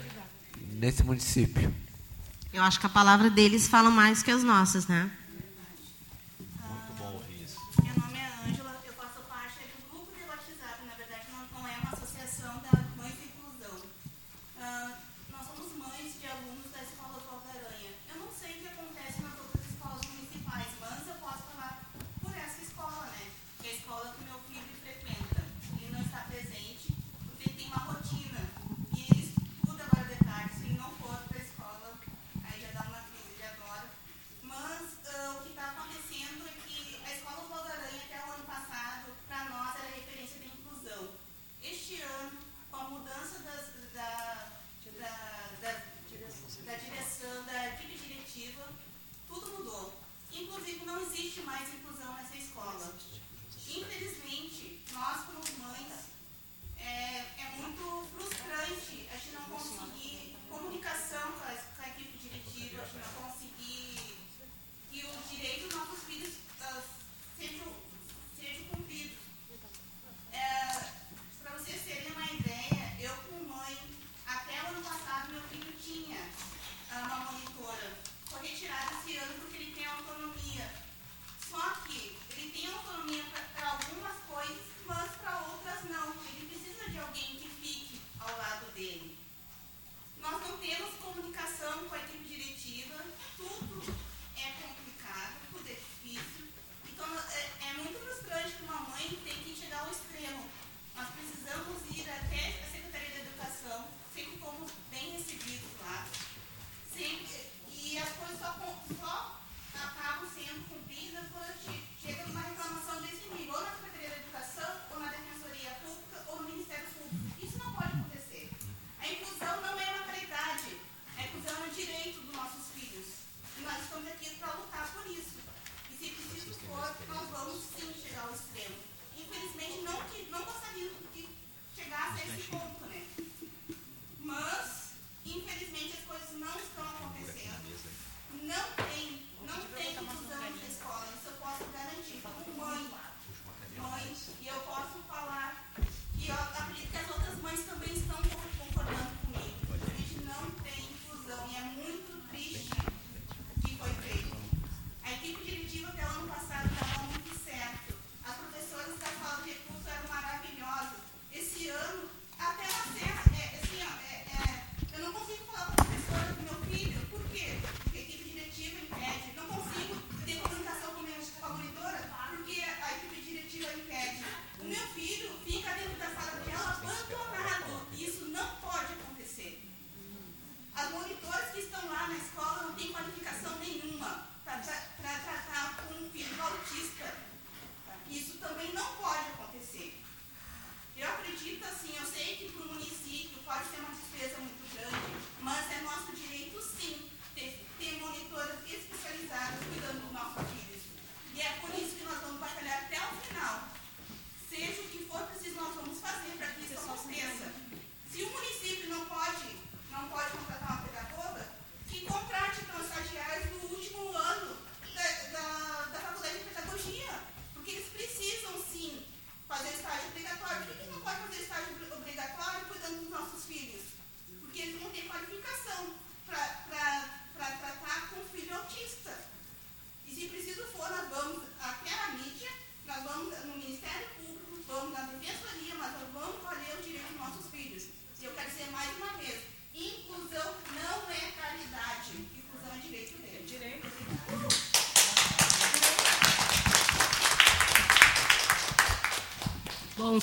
nesse 0.74 1.04
município. 1.04 1.74
Eu 2.54 2.63
acho 2.63 2.80
que 2.80 2.86
a 2.86 2.89
palavra 2.89 3.30
deles 3.30 3.68
fala 3.68 3.89
mais 3.89 4.24
que 4.24 4.32
as 4.32 4.44
nossas, 4.44 4.88
né? 4.88 5.10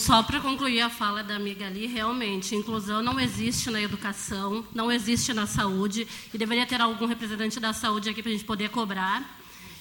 Só 0.02 0.20
para 0.20 0.40
concluir 0.40 0.80
a 0.80 0.90
fala 0.90 1.22
da 1.22 1.36
amiga 1.36 1.64
ali, 1.64 1.86
realmente, 1.86 2.56
inclusão 2.56 3.00
não 3.00 3.20
existe 3.20 3.70
na 3.70 3.80
educação, 3.80 4.66
não 4.74 4.90
existe 4.90 5.32
na 5.32 5.46
saúde, 5.46 6.08
e 6.34 6.36
deveria 6.36 6.66
ter 6.66 6.80
algum 6.80 7.06
representante 7.06 7.60
da 7.60 7.72
saúde 7.72 8.08
aqui 8.08 8.20
para 8.20 8.30
a 8.30 8.34
gente 8.34 8.44
poder 8.44 8.68
cobrar. 8.70 9.38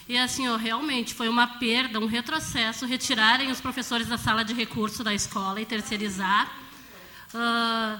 E 0.08 0.16
assim, 0.16 0.48
ó, 0.48 0.58
realmente 0.58 1.16
foi 1.16 1.28
uma 1.28 1.48
perda, 1.48 2.00
um 2.00 2.06
retrocesso, 2.06 2.86
retirarem 2.86 3.50
os 3.50 3.60
professores 3.60 4.08
da 4.08 4.18
sala 4.18 4.46
de 4.46 4.54
recurso 4.54 5.04
da 5.04 5.12
escola 5.12 5.60
e 5.60 5.66
terceirizar. 5.66 6.56
Uh, 7.34 8.00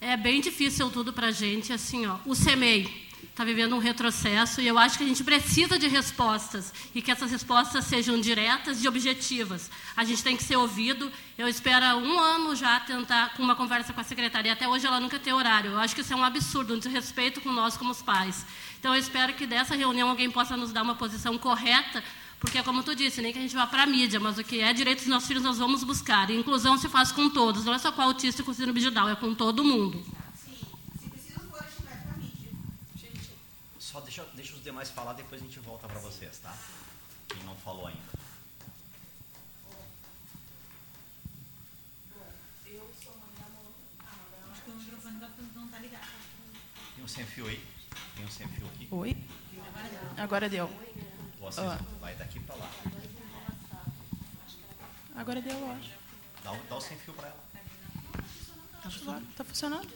é 0.00 0.16
bem 0.16 0.40
difícil 0.40 0.88
tudo 0.88 1.12
para 1.12 1.26
a 1.26 1.32
gente. 1.32 1.74
Assim, 1.74 2.06
ó, 2.06 2.16
o 2.24 2.34
CEMEI, 2.34 2.99
está 3.40 3.44
vivendo 3.46 3.74
um 3.74 3.78
retrocesso 3.78 4.60
e 4.60 4.68
eu 4.68 4.78
acho 4.78 4.98
que 4.98 5.04
a 5.04 5.06
gente 5.06 5.24
precisa 5.24 5.78
de 5.78 5.88
respostas 5.88 6.74
e 6.94 7.00
que 7.00 7.10
essas 7.10 7.30
respostas 7.30 7.86
sejam 7.86 8.20
diretas 8.20 8.84
e 8.84 8.88
objetivas. 8.88 9.70
A 9.96 10.04
gente 10.04 10.22
tem 10.22 10.36
que 10.36 10.42
ser 10.42 10.56
ouvido. 10.56 11.10
Eu 11.38 11.48
espero 11.48 11.86
um 11.96 12.20
ano 12.20 12.54
já 12.54 12.78
tentar 12.80 13.32
com 13.34 13.42
uma 13.42 13.56
conversa 13.56 13.94
com 13.94 14.00
a 14.02 14.04
secretaria. 14.04 14.52
Até 14.52 14.68
hoje 14.68 14.86
ela 14.86 15.00
nunca 15.00 15.18
tem 15.18 15.32
horário. 15.32 15.70
Eu 15.70 15.78
acho 15.78 15.94
que 15.94 16.02
isso 16.02 16.12
é 16.12 16.16
um 16.16 16.22
absurdo, 16.22 16.74
um 16.74 16.78
desrespeito 16.78 17.40
com 17.40 17.50
nós 17.50 17.78
como 17.78 17.92
os 17.92 18.02
pais. 18.02 18.44
Então 18.78 18.94
eu 18.94 19.00
espero 19.00 19.32
que 19.32 19.46
dessa 19.46 19.74
reunião 19.74 20.10
alguém 20.10 20.30
possa 20.30 20.54
nos 20.54 20.70
dar 20.70 20.82
uma 20.82 20.96
posição 20.96 21.38
correta 21.38 22.04
porque, 22.38 22.62
como 22.62 22.82
tu 22.82 22.94
disse, 22.94 23.22
nem 23.22 23.32
que 23.32 23.38
a 23.38 23.42
gente 23.42 23.54
vá 23.54 23.66
para 23.66 23.84
a 23.84 23.86
mídia, 23.86 24.20
mas 24.20 24.38
o 24.38 24.44
que 24.44 24.60
é 24.60 24.72
direito 24.72 24.98
dos 24.98 25.08
nossos 25.08 25.28
filhos 25.28 25.42
nós 25.42 25.58
vamos 25.58 25.82
buscar. 25.82 26.30
E 26.30 26.36
inclusão 26.36 26.76
se 26.76 26.90
faz 26.90 27.10
com 27.10 27.30
todos, 27.30 27.64
não 27.64 27.72
é 27.72 27.78
só 27.78 27.90
com 27.90 28.02
autista 28.02 28.42
e 28.42 28.44
com 28.44 28.52
síndrome 28.52 28.90
Down, 28.90 29.08
é 29.08 29.14
com 29.14 29.34
todo 29.34 29.64
mundo. 29.64 30.02
Só 33.90 34.00
deixa, 34.00 34.24
deixa 34.34 34.54
os 34.54 34.62
demais 34.62 34.90
falar, 34.90 35.14
depois 35.14 35.40
a 35.42 35.44
gente 35.44 35.58
volta 35.60 35.88
para 35.88 35.98
vocês, 36.00 36.38
tá? 36.38 36.56
Quem 37.28 37.42
não 37.44 37.56
falou 37.56 37.86
ainda. 37.86 38.10
Tem 46.96 47.04
um 47.04 47.08
sem 47.08 47.24
fio 47.26 47.46
aí? 47.46 47.64
Tem 48.16 48.24
um 48.24 48.30
sem 48.30 48.46
fio 48.48 48.66
aqui? 48.66 48.88
Oi? 48.90 49.16
Agora 50.16 50.48
deu. 50.48 50.68
Você 51.40 51.60
Ah. 51.60 51.78
vai 52.00 52.14
daqui 52.16 52.40
para 52.40 52.56
lá. 52.56 52.70
Agora 55.16 55.40
deu, 55.40 55.56
eu 55.58 55.70
acho. 55.72 55.90
Dá, 56.42 56.52
o- 56.52 56.62
dá 56.68 56.76
o 56.76 56.80
sem 56.80 56.96
fio 56.98 57.14
para 57.14 57.28
ela. 57.28 57.44
Acho 58.84 58.98
que 59.00 59.32
tá 59.34 59.44
funcionando. 59.44 59.88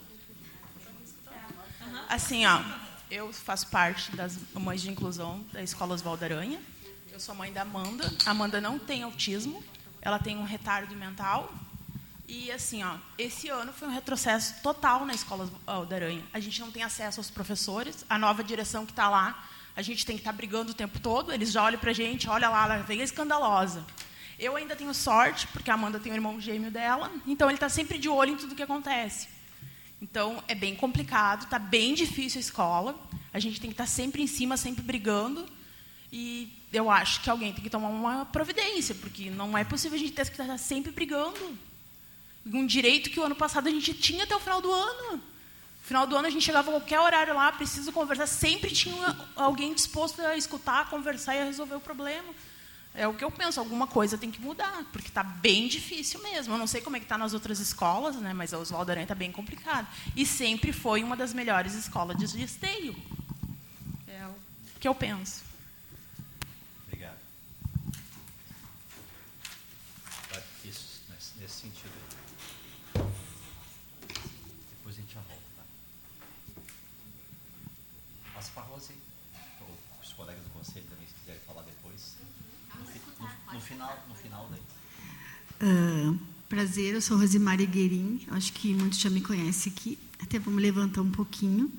Assim, 2.09 2.45
ó, 2.47 2.61
eu 3.11 3.33
faço 3.33 3.69
parte 3.69 4.14
das 4.17 4.38
mães 4.55 4.83
de 4.83 4.90
inclusão 4.90 5.45
da 5.53 5.62
Escola 5.62 5.95
Oswaldo 5.95 6.25
Aranha. 6.25 6.61
Eu 7.12 7.21
sou 7.21 7.35
mãe 7.35 7.53
da 7.53 7.62
Amanda. 7.62 8.12
A 8.27 8.31
Amanda 8.31 8.61
não 8.61 8.79
tem 8.79 9.03
autismo, 9.03 9.62
ela 10.03 10.19
tem 10.19 10.37
um 10.37 10.45
retardo 10.45 10.95
mental. 10.97 11.53
E 12.27 12.51
assim, 12.51 12.83
ó, 12.83 12.97
esse 13.19 13.49
ano 13.49 13.73
foi 13.73 13.88
um 13.88 13.93
retrocesso 13.93 14.55
total 14.62 15.05
na 15.05 15.14
Escola 15.14 15.45
Oswaldo 15.45 15.95
Aranha. 15.95 16.25
A 16.33 16.40
gente 16.40 16.61
não 16.61 16.71
tem 16.71 16.83
acesso 16.83 17.21
aos 17.21 17.31
professores, 17.31 18.05
a 18.09 18.19
nova 18.19 18.43
direção 18.43 18.87
que 18.87 18.93
está 18.93 19.09
lá, 19.09 19.47
a 19.77 19.83
gente 19.83 20.07
tem 20.07 20.17
que 20.17 20.21
estar 20.21 20.33
brigando 20.33 20.73
o 20.73 20.75
tempo 20.75 20.99
todo, 21.01 21.33
eles 21.33 21.53
já 21.53 21.62
olham 21.62 21.79
para 21.79 21.90
a 21.90 21.95
gente, 21.95 22.29
olha 22.29 22.49
lá, 22.49 22.64
ela 22.64 22.79
vem 22.79 23.01
escandalosa. 23.03 23.85
Eu 24.38 24.57
ainda 24.57 24.75
tenho 24.75 24.93
sorte, 24.95 25.47
porque 25.49 25.71
a 25.71 25.75
Amanda 25.75 26.01
tem 26.01 26.11
o 26.12 26.14
irmão 26.14 26.40
gêmeo 26.40 26.71
dela, 26.71 27.11
então 27.27 27.49
ele 27.49 27.57
está 27.57 27.69
sempre 27.69 27.99
de 27.99 28.09
olho 28.09 28.33
em 28.33 28.37
tudo 28.37 28.55
que 28.55 28.62
acontece. 28.62 29.29
Então, 30.05 30.45
é 30.47 30.55
bem 30.55 30.77
complicado, 30.77 31.45
está 31.45 31.59
bem 31.59 31.95
difícil 31.95 32.38
a 32.38 32.40
escola. 32.43 32.95
A 33.33 33.38
gente 33.38 33.59
tem 33.59 33.71
que 33.71 33.75
estar 33.75 33.87
sempre 33.87 34.23
em 34.23 34.27
cima, 34.27 34.55
sempre 34.55 34.83
brigando. 34.83 35.47
E 36.12 36.53
eu 36.71 36.90
acho 36.90 37.23
que 37.23 37.31
alguém 37.31 37.55
tem 37.55 37.64
que 37.64 37.71
tomar 37.71 37.88
uma 37.88 38.27
providência, 38.27 38.95
porque 38.97 39.31
não 39.31 39.57
é 39.57 39.64
possível 39.64 39.97
a 39.97 39.99
gente 39.99 40.12
ter 40.12 40.27
que 40.27 40.38
estar 40.38 40.59
sempre 40.59 40.93
brigando. 40.93 41.59
Um 42.45 42.67
direito 42.67 43.09
que 43.09 43.19
o 43.19 43.25
ano 43.25 43.35
passado 43.35 43.67
a 43.67 43.71
gente 43.71 43.95
tinha 43.95 44.25
até 44.25 44.37
o 44.37 44.40
final 44.40 44.61
do 44.61 44.71
ano. 44.71 45.12
No 45.12 45.23
final 45.81 46.07
do 46.07 46.14
ano 46.14 46.27
a 46.27 46.31
gente 46.31 46.45
chegava 46.45 46.69
a 46.69 46.75
qualquer 46.75 47.01
horário 47.01 47.35
lá, 47.35 47.51
preciso 47.51 47.90
conversar, 47.90 48.27
sempre 48.27 48.71
tinha 48.71 49.17
alguém 49.35 49.73
disposto 49.73 50.21
a 50.21 50.37
escutar, 50.37 50.90
conversar 50.90 51.35
e 51.35 51.40
a 51.40 51.45
resolver 51.45 51.77
o 51.77 51.81
problema. 51.81 52.29
É 52.97 53.09
o 53.09 53.15
que 53.15 53.25
eu 53.25 53.31
penso, 53.31 53.59
alguma 53.59 53.89
coisa 53.89 54.17
tem 54.17 54.31
que 54.31 54.41
mudar, 54.41 54.85
porque 54.93 55.09
está 55.09 55.23
bem 55.25 55.67
difícil 55.67 56.23
mesmo. 56.23 56.55
Eu 56.55 56.59
não 56.59 56.67
sei 56.67 56.81
como 56.81 56.95
é 56.97 57.01
que 57.01 57.05
está 57.07 57.19
nas 57.19 57.35
outras 57.35 57.59
escolas, 57.59 58.15
né, 58.17 58.33
mas 58.33 58.55
a 58.55 58.59
Oswaldo 58.59 58.91
Aranha 58.93 59.05
está 59.05 59.17
bem 59.17 59.33
complicado. 59.33 59.89
E 60.15 60.25
sempre 60.25 60.73
foi 60.73 61.03
uma 61.03 61.17
das 61.17 61.33
melhores 61.35 61.75
escolas 61.75 62.17
de 62.17 62.41
esteio. 62.43 62.95
É 64.07 64.25
o 64.29 64.35
que 64.79 64.87
eu 64.87 64.95
penso. 64.95 65.43
Obrigado. 66.87 67.19
Vai, 70.31 70.43
Isso, 70.65 71.03
nesse, 71.11 71.33
nesse 71.41 71.55
sentido 71.63 71.91
aí. 72.97 73.05
Depois 74.71 74.97
a 74.97 75.01
gente 75.01 75.15
já 75.15 75.21
volta, 75.21 75.43
tá? 75.57 76.63
Passa 78.35 78.53
para 78.53 78.63
a 78.63 78.67
Rose. 78.67 78.95
Ou 79.63 79.77
os 80.01 80.13
colegas 80.13 80.45
do 80.45 80.51
conselho 80.51 80.87
também, 80.89 81.09
se 81.09 81.15
quiserem 81.15 81.41
falar 81.47 81.63
depois. 81.63 82.15
No, 82.75 82.85
fi- 82.87 83.01
no- 83.21 83.53
no 83.55 83.61
final, 83.75 84.05
no 84.09 84.15
final 84.15 84.49
daí. 84.51 84.61
Ah, 85.61 86.15
prazer, 86.49 86.95
eu 86.95 87.01
sou 87.03 87.19
Rosimari 87.19 87.67
Guerin, 87.67 88.21
acho 88.31 88.53
que 88.53 88.73
muitos 88.75 88.99
já 89.01 89.11
me 89.11 89.21
conhecem 89.21 89.73
aqui, 89.75 89.99
até 90.23 90.39
vamos 90.39 90.63
levantar 90.63 91.03
um 91.03 91.11
pouquinho. 91.11 91.71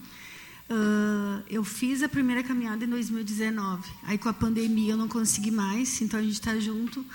Ah, 0.70 1.42
eu 1.50 1.64
fiz 1.64 2.04
a 2.04 2.10
primeira 2.10 2.44
caminhada 2.44 2.84
em 2.86 2.90
2019, 2.90 3.90
aí 4.04 4.18
com 4.18 4.30
a 4.30 4.34
pandemia 4.34 4.94
eu 4.94 4.98
não 4.98 5.08
consegui 5.08 5.52
mais, 5.52 6.02
então 6.02 6.20
a 6.20 6.24
gente 6.24 6.34
está 6.34 6.58
junto. 6.60 7.06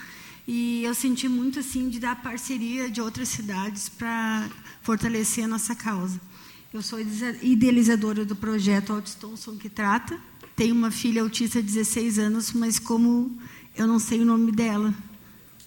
E 0.48 0.82
eu 0.82 0.94
senti 0.94 1.28
muito 1.28 1.60
assim 1.60 1.88
de 1.88 2.00
dar 2.00 2.20
parceria 2.22 2.90
de 2.90 3.00
outras 3.00 3.28
cidades 3.28 3.88
para 3.88 4.48
fortalecer 4.82 5.44
a 5.44 5.48
nossa 5.48 5.76
causa. 5.76 6.20
Eu 6.72 6.82
sou 6.82 6.98
idealiza- 7.00 7.38
idealizadora 7.44 8.24
do 8.24 8.34
projeto 8.34 8.92
Altistonson 8.92 9.56
que 9.56 9.68
trata. 9.68 10.18
Tenho 10.56 10.74
uma 10.74 10.90
filha 10.90 11.22
autista 11.22 11.60
de 11.62 11.68
16 11.68 12.18
anos, 12.18 12.52
mas 12.52 12.78
como 12.78 13.38
eu 13.76 13.86
não 13.86 13.98
sei 13.98 14.20
o 14.20 14.24
nome 14.24 14.52
dela, 14.52 14.94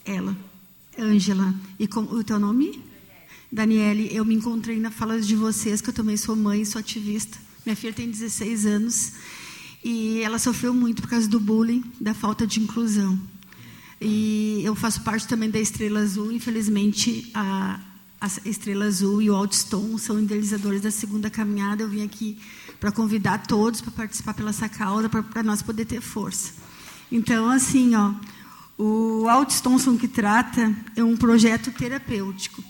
ela, 0.05 0.35
Ângela. 0.97 1.53
E 1.79 1.87
como 1.87 2.13
o 2.13 2.23
teu 2.23 2.39
nome? 2.39 2.83
Daniele, 3.51 4.09
eu 4.11 4.25
me 4.25 4.35
encontrei 4.35 4.79
na 4.79 4.91
fala 4.91 5.19
de 5.19 5.35
vocês, 5.35 5.81
que 5.81 5.89
eu 5.89 5.93
também 5.93 6.17
sou 6.17 6.35
mãe, 6.35 6.65
sou 6.65 6.79
ativista. 6.79 7.37
Minha 7.65 7.75
filha 7.75 7.93
tem 7.93 8.09
16 8.09 8.65
anos 8.65 9.13
e 9.83 10.21
ela 10.21 10.39
sofreu 10.39 10.73
muito 10.73 11.01
por 11.01 11.09
causa 11.09 11.27
do 11.27 11.39
bullying, 11.39 11.83
da 11.99 12.13
falta 12.13 12.47
de 12.47 12.59
inclusão. 12.59 13.19
E 14.01 14.61
eu 14.63 14.75
faço 14.75 15.01
parte 15.01 15.27
também 15.27 15.49
da 15.49 15.59
Estrela 15.59 15.99
Azul. 15.99 16.31
Infelizmente, 16.31 17.29
a, 17.33 17.79
a 18.19 18.27
Estrela 18.45 18.85
Azul 18.85 19.21
e 19.21 19.29
o 19.29 19.35
Altston 19.35 19.97
são 19.97 20.19
idealizadores 20.19 20.81
da 20.81 20.91
segunda 20.91 21.29
caminhada. 21.29 21.83
Eu 21.83 21.89
vim 21.89 22.03
aqui 22.03 22.37
para 22.79 22.91
convidar 22.91 23.45
todos 23.47 23.81
para 23.81 23.91
participar 23.91 24.33
pela 24.33 24.49
essa 24.49 24.67
causa, 24.67 25.07
para 25.09 25.43
nós 25.43 25.61
poder 25.61 25.85
ter 25.85 26.01
força. 26.01 26.51
Então, 27.13 27.47
assim, 27.47 27.93
ó, 27.93 28.11
o 28.75 29.29
Altstonson 29.29 29.95
que 29.95 30.07
trata 30.07 30.75
é 30.95 31.03
um 31.03 31.15
projeto 31.15 31.71
terapêutico 31.71 32.63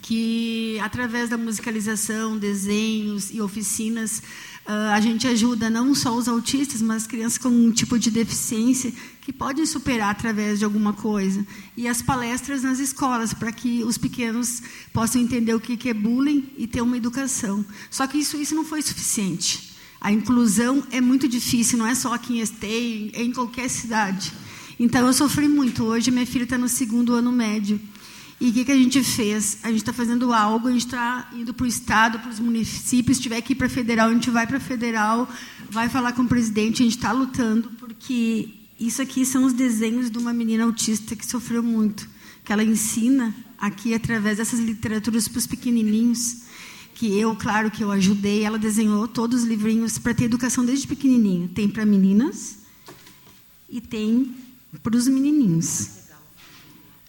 que 0.00 0.78
através 0.80 1.28
da 1.28 1.36
musicalização, 1.36 2.38
desenhos 2.38 3.28
e 3.32 3.40
oficinas, 3.40 4.22
ah, 4.64 4.94
a 4.94 5.00
gente 5.00 5.26
ajuda 5.26 5.68
não 5.68 5.96
só 5.96 6.14
os 6.14 6.28
autistas, 6.28 6.80
mas 6.80 7.08
crianças 7.08 7.38
com 7.38 7.48
um 7.48 7.72
tipo 7.72 7.98
de 7.98 8.08
deficiência 8.08 8.92
que 9.20 9.32
podem 9.32 9.66
superar 9.66 10.10
através 10.10 10.60
de 10.60 10.64
alguma 10.64 10.92
coisa. 10.92 11.44
E 11.76 11.88
as 11.88 12.00
palestras 12.00 12.62
nas 12.62 12.78
escolas, 12.78 13.34
para 13.34 13.50
que 13.50 13.82
os 13.82 13.98
pequenos 13.98 14.62
possam 14.92 15.20
entender 15.20 15.54
o 15.54 15.60
que 15.60 15.88
é 15.88 15.94
bullying 15.94 16.52
e 16.56 16.68
ter 16.68 16.82
uma 16.82 16.96
educação. 16.96 17.64
Só 17.90 18.06
que 18.06 18.18
isso, 18.18 18.36
isso 18.36 18.54
não 18.54 18.64
foi 18.64 18.80
suficiente. 18.80 19.69
A 20.00 20.10
inclusão 20.10 20.82
é 20.90 21.00
muito 21.00 21.28
difícil, 21.28 21.78
não 21.78 21.86
é 21.86 21.94
só 21.94 22.14
aqui 22.14 22.38
em 22.38 22.40
Esteio, 22.40 23.10
é 23.12 23.22
em 23.22 23.32
qualquer 23.32 23.68
cidade. 23.68 24.32
Então, 24.78 25.06
eu 25.06 25.12
sofri 25.12 25.46
muito. 25.46 25.84
Hoje, 25.84 26.10
minha 26.10 26.26
filha 26.26 26.44
está 26.44 26.56
no 26.56 26.68
segundo 26.68 27.12
ano 27.12 27.30
médio. 27.30 27.78
E 28.40 28.48
o 28.48 28.52
que, 28.54 28.64
que 28.64 28.72
a 28.72 28.76
gente 28.76 29.04
fez? 29.04 29.58
A 29.62 29.68
gente 29.68 29.80
está 29.80 29.92
fazendo 29.92 30.32
algo, 30.32 30.68
a 30.68 30.72
gente 30.72 30.86
está 30.86 31.28
indo 31.34 31.52
para 31.52 31.64
o 31.64 31.66
Estado, 31.66 32.18
para 32.18 32.30
os 32.30 32.40
municípios, 32.40 33.18
se 33.18 33.22
tiver 33.22 33.42
que 33.42 33.52
ir 33.52 33.56
para 33.56 33.66
a 33.66 33.70
federal, 33.70 34.08
a 34.08 34.14
gente 34.14 34.30
vai 34.30 34.46
para 34.46 34.56
a 34.56 34.60
federal, 34.60 35.28
vai 35.70 35.90
falar 35.90 36.12
com 36.12 36.22
o 36.22 36.28
presidente, 36.28 36.80
a 36.80 36.86
gente 36.86 36.96
está 36.96 37.12
lutando, 37.12 37.70
porque 37.78 38.48
isso 38.80 39.02
aqui 39.02 39.26
são 39.26 39.44
os 39.44 39.52
desenhos 39.52 40.10
de 40.10 40.16
uma 40.16 40.32
menina 40.32 40.64
autista 40.64 41.14
que 41.14 41.26
sofreu 41.26 41.62
muito, 41.62 42.08
que 42.42 42.50
ela 42.50 42.64
ensina 42.64 43.34
aqui 43.58 43.92
através 43.92 44.38
dessas 44.38 44.58
literaturas 44.58 45.28
para 45.28 45.38
os 45.38 45.46
pequenininhos, 45.46 46.38
que 47.00 47.18
eu, 47.18 47.34
claro 47.34 47.70
que 47.70 47.82
eu 47.82 47.90
ajudei, 47.90 48.44
ela 48.44 48.58
desenhou 48.58 49.08
todos 49.08 49.40
os 49.42 49.48
livrinhos 49.48 49.96
para 49.96 50.12
ter 50.12 50.24
educação 50.24 50.66
desde 50.66 50.86
pequenininho. 50.86 51.48
Tem 51.48 51.66
para 51.66 51.86
meninas 51.86 52.58
e 53.70 53.80
tem 53.80 54.34
para 54.82 54.94
os 54.94 55.08
menininhos 55.08 55.98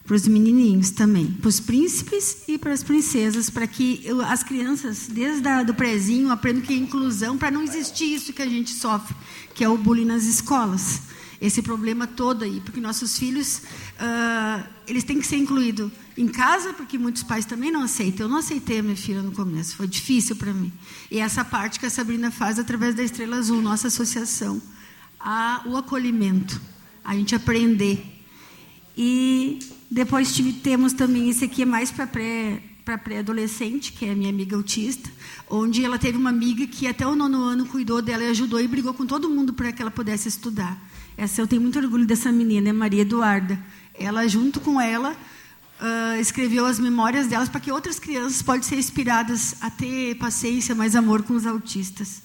para 0.05 0.15
os 0.15 0.27
menininhos 0.27 0.91
também, 0.91 1.27
para 1.27 1.47
os 1.47 1.59
príncipes 1.59 2.43
e 2.47 2.57
para 2.57 2.73
as 2.73 2.83
princesas, 2.83 3.49
para 3.49 3.65
que 3.67 4.01
eu- 4.03 4.19
as 4.21 4.43
crianças, 4.43 5.07
desde 5.07 5.47
a, 5.47 5.63
do 5.63 5.73
prezinho, 5.73 6.31
aprendam 6.31 6.61
que 6.63 6.73
é 6.73 6.75
inclusão, 6.75 7.37
para 7.37 7.51
não 7.51 7.61
existir 7.63 8.13
isso 8.15 8.33
que 8.33 8.41
a 8.41 8.47
gente 8.47 8.71
sofre, 8.71 9.15
que 9.55 9.63
é 9.63 9.69
o 9.69 9.77
bullying 9.77 10.03
nas 10.05 10.23
escolas. 10.23 11.03
Esse 11.41 11.63
problema 11.63 12.05
todo 12.05 12.43
aí, 12.43 12.61
porque 12.61 12.79
nossos 12.79 13.17
filhos, 13.17 13.63
uh, 13.99 14.63
eles 14.85 15.03
têm 15.03 15.19
que 15.19 15.25
ser 15.25 15.37
incluídos 15.37 15.91
em 16.15 16.27
casa, 16.27 16.71
porque 16.71 16.99
muitos 16.99 17.23
pais 17.23 17.45
também 17.45 17.71
não 17.71 17.81
aceitam. 17.81 18.27
Eu 18.27 18.29
não 18.29 18.37
aceitei 18.37 18.79
a 18.79 18.83
minha 18.83 18.95
filha 18.95 19.23
no 19.23 19.31
começo, 19.31 19.75
foi 19.75 19.87
difícil 19.87 20.35
para 20.35 20.53
mim. 20.53 20.71
E 21.09 21.17
essa 21.17 21.43
parte 21.43 21.79
que 21.79 21.85
a 21.87 21.89
Sabrina 21.89 22.29
faz 22.29 22.59
através 22.59 22.93
da 22.93 23.03
Estrela 23.03 23.37
Azul, 23.37 23.59
nossa 23.59 23.87
associação, 23.87 24.61
a, 25.19 25.63
o 25.65 25.75
acolhimento, 25.75 26.61
a 27.03 27.15
gente 27.15 27.33
aprender. 27.33 28.05
E 28.95 29.57
depois 29.89 30.35
tive, 30.35 30.53
temos 30.53 30.93
também, 30.93 31.27
esse 31.27 31.45
aqui 31.45 31.63
é 31.63 31.65
mais 31.65 31.89
para 31.89 32.05
pré 32.05 32.61
para 32.85 32.97
pré-adolescente, 32.97 33.93
que 33.93 34.05
é 34.05 34.15
minha 34.15 34.29
amiga 34.29 34.55
autista, 34.55 35.07
onde 35.47 35.85
ela 35.85 35.99
teve 35.99 36.17
uma 36.17 36.31
amiga 36.31 36.65
que 36.65 36.87
até 36.87 37.05
o 37.05 37.15
nono 37.15 37.43
ano 37.43 37.67
cuidou 37.67 38.01
dela 38.01 38.23
e 38.23 38.27
ajudou 38.29 38.59
e 38.59 38.67
brigou 38.67 38.91
com 38.91 39.05
todo 39.05 39.29
mundo 39.29 39.53
para 39.53 39.71
que 39.71 39.83
ela 39.83 39.91
pudesse 39.91 40.27
estudar. 40.27 40.81
Essa 41.21 41.39
eu 41.39 41.45
tenho 41.45 41.61
muito 41.61 41.77
orgulho 41.77 42.03
dessa 42.03 42.31
menina, 42.31 42.69
é 42.69 42.73
Maria 42.73 43.03
Eduarda. 43.03 43.55
Ela, 43.93 44.27
junto 44.27 44.59
com 44.59 44.81
ela, 44.81 45.11
uh, 45.11 46.19
escreveu 46.19 46.65
as 46.65 46.79
memórias 46.79 47.27
delas 47.27 47.47
para 47.47 47.59
que 47.59 47.71
outras 47.71 47.99
crianças 47.99 48.41
possam 48.41 48.63
ser 48.63 48.79
inspiradas 48.79 49.53
a 49.61 49.69
ter 49.69 50.15
paciência, 50.15 50.73
mais 50.73 50.95
amor 50.95 51.21
com 51.21 51.35
os 51.35 51.45
autistas. 51.45 52.23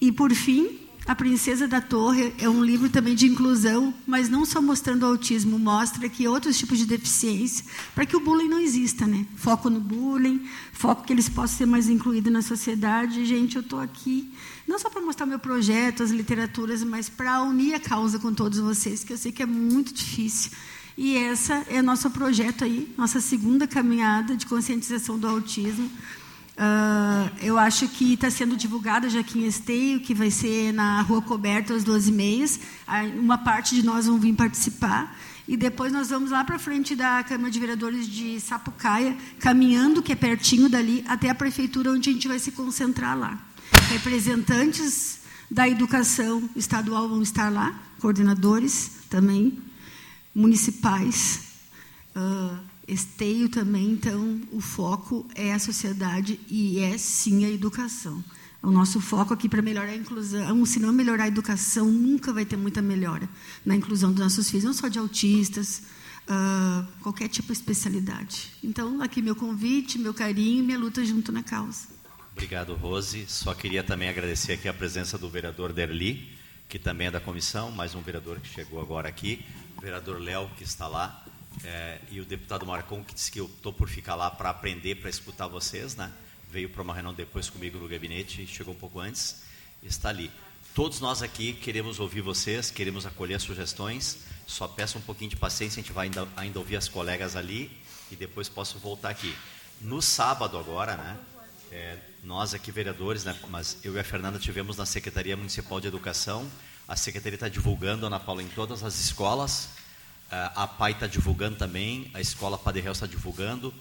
E, 0.00 0.10
por 0.10 0.34
fim, 0.34 0.80
a 1.08 1.14
Princesa 1.14 1.66
da 1.66 1.80
Torre 1.80 2.34
é 2.36 2.46
um 2.50 2.62
livro 2.62 2.90
também 2.90 3.14
de 3.14 3.26
inclusão, 3.26 3.94
mas 4.06 4.28
não 4.28 4.44
só 4.44 4.60
mostrando 4.60 5.04
o 5.04 5.06
autismo, 5.06 5.58
mostra 5.58 6.06
que 6.06 6.28
outros 6.28 6.58
tipos 6.58 6.76
de 6.76 6.84
deficiência, 6.84 7.64
para 7.94 8.04
que 8.04 8.14
o 8.14 8.20
bullying 8.20 8.46
não 8.46 8.60
exista, 8.60 9.06
né? 9.06 9.24
Foco 9.34 9.70
no 9.70 9.80
bullying, 9.80 10.46
foco 10.70 11.04
que 11.04 11.12
eles 11.14 11.26
possam 11.26 11.56
ser 11.56 11.66
mais 11.66 11.88
incluídos 11.88 12.30
na 12.30 12.42
sociedade. 12.42 13.24
Gente, 13.24 13.56
eu 13.56 13.62
estou 13.62 13.80
aqui 13.80 14.30
não 14.66 14.78
só 14.78 14.90
para 14.90 15.00
mostrar 15.00 15.24
meu 15.24 15.38
projeto, 15.38 16.02
as 16.02 16.10
literaturas, 16.10 16.84
mas 16.84 17.08
para 17.08 17.40
unir 17.40 17.72
a 17.72 17.80
causa 17.80 18.18
com 18.18 18.34
todos 18.34 18.58
vocês, 18.58 19.02
que 19.02 19.14
eu 19.14 19.16
sei 19.16 19.32
que 19.32 19.42
é 19.42 19.46
muito 19.46 19.94
difícil. 19.94 20.50
E 20.94 21.16
essa 21.16 21.64
é 21.68 21.80
nosso 21.80 22.10
projeto 22.10 22.64
aí, 22.64 22.92
nossa 22.98 23.18
segunda 23.18 23.66
caminhada 23.66 24.36
de 24.36 24.44
conscientização 24.44 25.18
do 25.18 25.26
autismo 25.26 25.90
Uh, 26.58 27.30
eu 27.40 27.56
acho 27.56 27.86
que 27.86 28.14
está 28.14 28.28
sendo 28.28 28.56
divulgada 28.56 29.08
já 29.08 29.20
aqui 29.20 29.38
em 29.38 29.46
Esteio, 29.46 30.00
que 30.00 30.12
vai 30.12 30.28
ser 30.28 30.72
na 30.72 31.00
Rua 31.02 31.22
Coberta 31.22 31.72
às 31.72 31.84
12h30. 31.84 32.58
Uma 33.16 33.38
parte 33.38 33.76
de 33.76 33.84
nós 33.84 34.06
vão 34.06 34.18
vir 34.18 34.34
participar. 34.34 35.16
E 35.46 35.56
depois 35.56 35.92
nós 35.92 36.10
vamos 36.10 36.32
lá 36.32 36.42
para 36.44 36.58
frente 36.58 36.96
da 36.96 37.22
Câmara 37.22 37.50
de 37.50 37.60
Vereadores 37.60 38.08
de 38.08 38.40
Sapucaia, 38.40 39.16
caminhando, 39.38 40.02
que 40.02 40.12
é 40.12 40.16
pertinho 40.16 40.68
dali, 40.68 41.04
até 41.06 41.30
a 41.30 41.34
prefeitura, 41.34 41.92
onde 41.92 42.10
a 42.10 42.12
gente 42.12 42.26
vai 42.26 42.40
se 42.40 42.50
concentrar 42.50 43.16
lá. 43.16 43.40
Representantes 43.88 45.20
da 45.48 45.66
educação 45.68 46.50
estadual 46.56 47.08
vão 47.08 47.22
estar 47.22 47.50
lá, 47.50 47.80
coordenadores 48.00 48.90
também, 49.08 49.58
municipais. 50.34 51.40
Uh, 52.14 52.58
Esteio 52.88 53.50
também, 53.50 53.90
então, 53.90 54.40
o 54.50 54.60
foco 54.60 55.26
é 55.34 55.52
a 55.52 55.58
sociedade 55.58 56.40
e 56.48 56.78
é 56.78 56.96
sim 56.96 57.44
a 57.44 57.50
educação. 57.50 58.24
O 58.62 58.70
nosso 58.70 58.98
foco 59.00 59.34
aqui 59.34 59.48
para 59.48 59.60
melhorar 59.60 59.90
a 59.90 59.94
inclusão, 59.94 60.64
se 60.64 60.80
não 60.80 60.92
melhorar 60.92 61.24
a 61.24 61.28
educação, 61.28 61.86
nunca 61.86 62.32
vai 62.32 62.44
ter 62.46 62.56
muita 62.56 62.80
melhora 62.80 63.28
na 63.64 63.76
inclusão 63.76 64.10
dos 64.10 64.20
nossos 64.20 64.50
filhos, 64.50 64.64
não 64.64 64.72
só 64.72 64.88
de 64.88 64.98
autistas, 64.98 65.82
uh, 66.28 66.86
qualquer 67.02 67.28
tipo 67.28 67.48
de 67.48 67.52
especialidade. 67.52 68.52
Então, 68.64 69.02
aqui 69.02 69.20
meu 69.20 69.36
convite, 69.36 69.98
meu 69.98 70.14
carinho, 70.14 70.64
minha 70.64 70.78
luta 70.78 71.04
junto 71.04 71.30
na 71.30 71.42
causa. 71.42 71.88
Obrigado, 72.32 72.74
Rose. 72.74 73.26
Só 73.28 73.52
queria 73.52 73.84
também 73.84 74.08
agradecer 74.08 74.52
aqui 74.52 74.68
a 74.68 74.72
presença 74.72 75.18
do 75.18 75.28
vereador 75.28 75.72
Derli, 75.72 76.32
que 76.68 76.78
também 76.78 77.08
é 77.08 77.10
da 77.10 77.20
comissão, 77.20 77.70
mais 77.70 77.94
um 77.94 78.00
vereador 78.00 78.40
que 78.40 78.48
chegou 78.48 78.80
agora 78.80 79.08
aqui, 79.08 79.44
o 79.76 79.80
vereador 79.80 80.18
Léo, 80.18 80.48
que 80.56 80.64
está 80.64 80.86
lá, 80.88 81.24
é, 81.64 81.98
e 82.10 82.20
o 82.20 82.24
deputado 82.24 82.66
Marcon, 82.66 83.02
que 83.04 83.14
disse 83.14 83.30
que 83.30 83.40
estou 83.40 83.72
por 83.72 83.88
ficar 83.88 84.14
lá 84.14 84.30
para 84.30 84.50
aprender, 84.50 84.96
para 84.96 85.10
escutar 85.10 85.46
vocês, 85.46 85.96
né? 85.96 86.12
veio 86.50 86.68
para 86.68 86.82
uma 86.82 86.94
reunião 86.94 87.12
depois 87.12 87.50
comigo 87.50 87.78
no 87.78 87.88
gabinete, 87.88 88.46
chegou 88.46 88.74
um 88.74 88.76
pouco 88.76 89.00
antes, 89.00 89.42
está 89.82 90.08
ali. 90.08 90.30
Todos 90.74 91.00
nós 91.00 91.22
aqui 91.22 91.52
queremos 91.52 92.00
ouvir 92.00 92.20
vocês, 92.20 92.70
queremos 92.70 93.04
acolher 93.04 93.40
sugestões, 93.40 94.18
só 94.46 94.66
peço 94.66 94.98
um 94.98 95.00
pouquinho 95.00 95.30
de 95.30 95.36
paciência, 95.36 95.80
a 95.80 95.82
gente 95.82 95.92
vai 95.92 96.06
ainda, 96.06 96.26
ainda 96.36 96.58
ouvir 96.58 96.76
as 96.76 96.88
colegas 96.88 97.36
ali 97.36 97.70
e 98.10 98.16
depois 98.16 98.48
posso 98.48 98.78
voltar 98.78 99.10
aqui. 99.10 99.34
No 99.80 100.00
sábado 100.00 100.56
agora, 100.56 100.96
né, 100.96 101.18
é, 101.70 101.98
nós 102.24 102.54
aqui 102.54 102.70
vereadores, 102.70 103.24
né, 103.24 103.38
mas 103.48 103.78
eu 103.84 103.94
e 103.94 104.00
a 104.00 104.04
Fernanda 104.04 104.38
tivemos 104.38 104.76
na 104.76 104.86
Secretaria 104.86 105.36
Municipal 105.36 105.80
de 105.80 105.88
Educação, 105.88 106.48
a 106.86 106.96
Secretaria 106.96 107.36
está 107.36 107.48
divulgando, 107.48 108.06
Ana 108.06 108.18
Paula, 108.18 108.42
em 108.42 108.48
todas 108.48 108.82
as 108.82 108.98
escolas, 108.98 109.68
a 110.30 110.66
PAI 110.66 110.92
está 110.92 111.06
divulgando 111.06 111.56
também, 111.56 112.10
a 112.12 112.20
Escola 112.20 112.58
Padre 112.58 112.82
Real 112.82 112.92
está 112.92 113.06
divulgando 113.06 113.72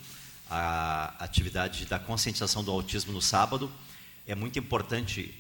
a 0.50 1.14
atividade 1.20 1.86
da 1.86 2.00
conscientização 2.00 2.64
do 2.64 2.72
autismo 2.72 3.12
no 3.12 3.22
sábado. 3.22 3.72
É 4.26 4.34
muito 4.34 4.58
importante, 4.58 5.36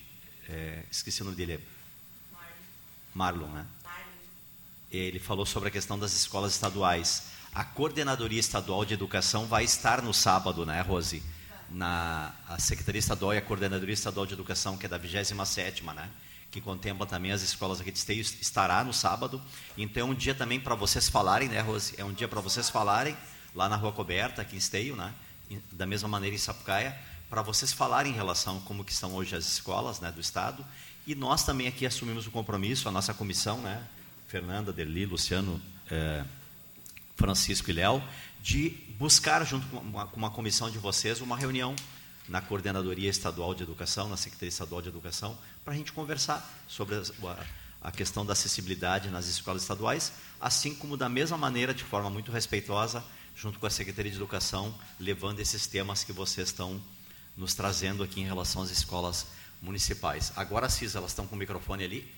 é, 0.49 0.83
esqueci 0.91 1.21
o 1.21 1.25
nome 1.25 1.37
dele, 1.37 1.59
Marlon, 3.13 3.47
né? 3.47 3.65
Ele 4.91 5.19
falou 5.19 5.45
sobre 5.45 5.69
a 5.69 5.71
questão 5.71 5.99
das 5.99 6.13
escolas 6.13 6.53
estaduais. 6.53 7.23
A 7.53 7.63
Coordenadoria 7.63 8.39
Estadual 8.39 8.85
de 8.85 8.93
Educação 8.93 9.45
vai 9.45 9.63
estar 9.63 10.01
no 10.01 10.13
sábado, 10.13 10.65
né, 10.65 10.81
Rose? 10.81 11.21
Na 11.69 12.33
a 12.47 12.57
Secretaria 12.59 12.99
Estadual 12.99 13.33
e 13.33 13.37
a 13.37 13.41
Coordenadoria 13.41 13.93
Estadual 13.93 14.25
de 14.25 14.33
Educação, 14.33 14.77
que 14.77 14.85
é 14.85 14.89
da 14.89 14.99
27ª, 14.99 15.93
né? 15.93 16.09
Que 16.51 16.61
contempla 16.61 17.05
também 17.05 17.31
as 17.31 17.41
escolas 17.41 17.81
aqui 17.81 17.91
de 17.91 17.99
Esteio, 17.99 18.21
estará 18.21 18.83
no 18.83 18.93
sábado. 18.93 19.41
Então 19.77 20.07
é 20.07 20.11
um 20.11 20.13
dia 20.13 20.33
também 20.33 20.59
para 20.59 20.75
vocês 20.75 21.09
falarem, 21.09 21.49
né, 21.49 21.59
Rose? 21.59 21.93
É 21.97 22.05
um 22.05 22.13
dia 22.13 22.27
para 22.27 22.41
vocês 22.41 22.69
falarem 22.69 23.15
lá 23.53 23.67
na 23.67 23.75
Rua 23.75 23.91
Coberta, 23.91 24.41
aqui 24.41 24.55
em 24.55 24.59
Esteio, 24.59 24.95
né? 24.95 25.13
Da 25.71 25.85
mesma 25.85 26.07
maneira 26.07 26.35
em 26.35 26.39
Sapucaia, 26.39 26.97
para 27.29 27.41
vocês 27.41 27.73
falarem 27.73 28.11
em 28.11 28.15
relação 28.15 28.57
a 28.57 28.61
como 28.61 28.83
que 28.83 28.91
estão 28.91 29.13
hoje 29.13 29.35
as 29.35 29.45
escolas, 29.45 29.99
né, 29.99 30.11
do 30.11 30.21
estado. 30.21 30.65
E 31.05 31.15
nós 31.15 31.43
também 31.43 31.67
aqui 31.67 31.85
assumimos 31.85 32.27
o 32.27 32.31
compromisso, 32.31 32.87
a 32.87 32.91
nossa 32.91 33.13
comissão, 33.13 33.61
né, 33.61 33.81
Fernanda, 34.27 34.73
Derli, 34.73 35.05
Luciano, 35.05 35.61
eh, 35.89 36.23
Francisco 37.15 37.69
e 37.69 37.73
Léo, 37.73 38.03
de 38.41 38.69
buscar 38.97 39.45
junto 39.45 39.67
com 39.67 39.77
uma, 39.77 40.07
com 40.07 40.17
uma 40.17 40.29
comissão 40.29 40.69
de 40.69 40.77
vocês 40.77 41.21
uma 41.21 41.37
reunião 41.37 41.75
na 42.27 42.41
Coordenadoria 42.41 43.09
Estadual 43.09 43.55
de 43.55 43.63
Educação, 43.63 44.09
na 44.09 44.17
Secretaria 44.17 44.49
Estadual 44.49 44.81
de 44.81 44.89
Educação, 44.89 45.37
para 45.67 45.73
a 45.73 45.77
gente 45.77 45.91
conversar 45.91 46.49
sobre 46.65 46.95
a, 46.95 47.45
a 47.81 47.91
questão 47.91 48.25
da 48.25 48.31
acessibilidade 48.31 49.09
nas 49.09 49.27
escolas 49.27 49.63
estaduais, 49.63 50.13
assim 50.39 50.73
como 50.73 50.95
da 50.95 51.09
mesma 51.09 51.37
maneira, 51.37 51.73
de 51.73 51.83
forma 51.83 52.09
muito 52.09 52.31
respeitosa, 52.31 53.03
junto 53.35 53.59
com 53.59 53.67
a 53.67 53.69
Secretaria 53.69 54.09
de 54.09 54.15
Educação, 54.15 54.73
levando 54.97 55.41
esses 55.41 55.67
temas 55.67 56.05
que 56.05 56.13
vocês 56.13 56.47
estão 56.47 56.81
nos 57.35 57.53
trazendo 57.53 58.01
aqui 58.01 58.21
em 58.21 58.23
relação 58.23 58.61
às 58.61 58.69
escolas 58.69 59.27
municipais. 59.61 60.31
Agora, 60.37 60.69
Cis, 60.69 60.95
elas 60.95 61.11
estão 61.11 61.27
com 61.27 61.35
o 61.35 61.37
microfone 61.37 61.83
ali. 61.83 62.15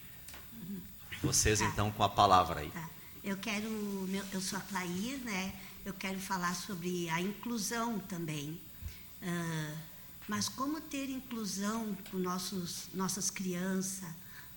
Vocês, 1.23 1.57
tá. 1.57 1.65
então, 1.65 1.91
com 1.91 2.03
a 2.03 2.09
palavra 2.09 2.59
aí. 2.59 2.69
Tá. 2.69 2.87
Eu 3.23 3.37
quero, 3.37 4.07
eu 4.31 4.41
sou 4.41 4.59
a 4.59 4.61
Clair, 4.61 5.17
né? 5.25 5.55
Eu 5.83 5.95
quero 5.95 6.19
falar 6.19 6.53
sobre 6.53 7.09
a 7.09 7.19
inclusão 7.19 7.97
também. 7.97 8.61
Uh, 9.23 9.75
mas 10.29 10.47
como 10.47 10.79
ter 10.79 11.09
inclusão 11.09 11.97
com 12.11 12.17
nossos, 12.17 12.83
nossas 12.93 13.31
crianças, 13.31 14.07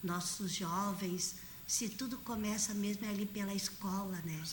nossos 0.04 0.52
jovens, 0.52 1.36
se 1.66 1.88
tudo 1.88 2.18
começa 2.18 2.74
mesmo 2.74 3.08
ali 3.08 3.24
pela 3.24 3.54
escola, 3.54 4.18
né? 4.22 4.44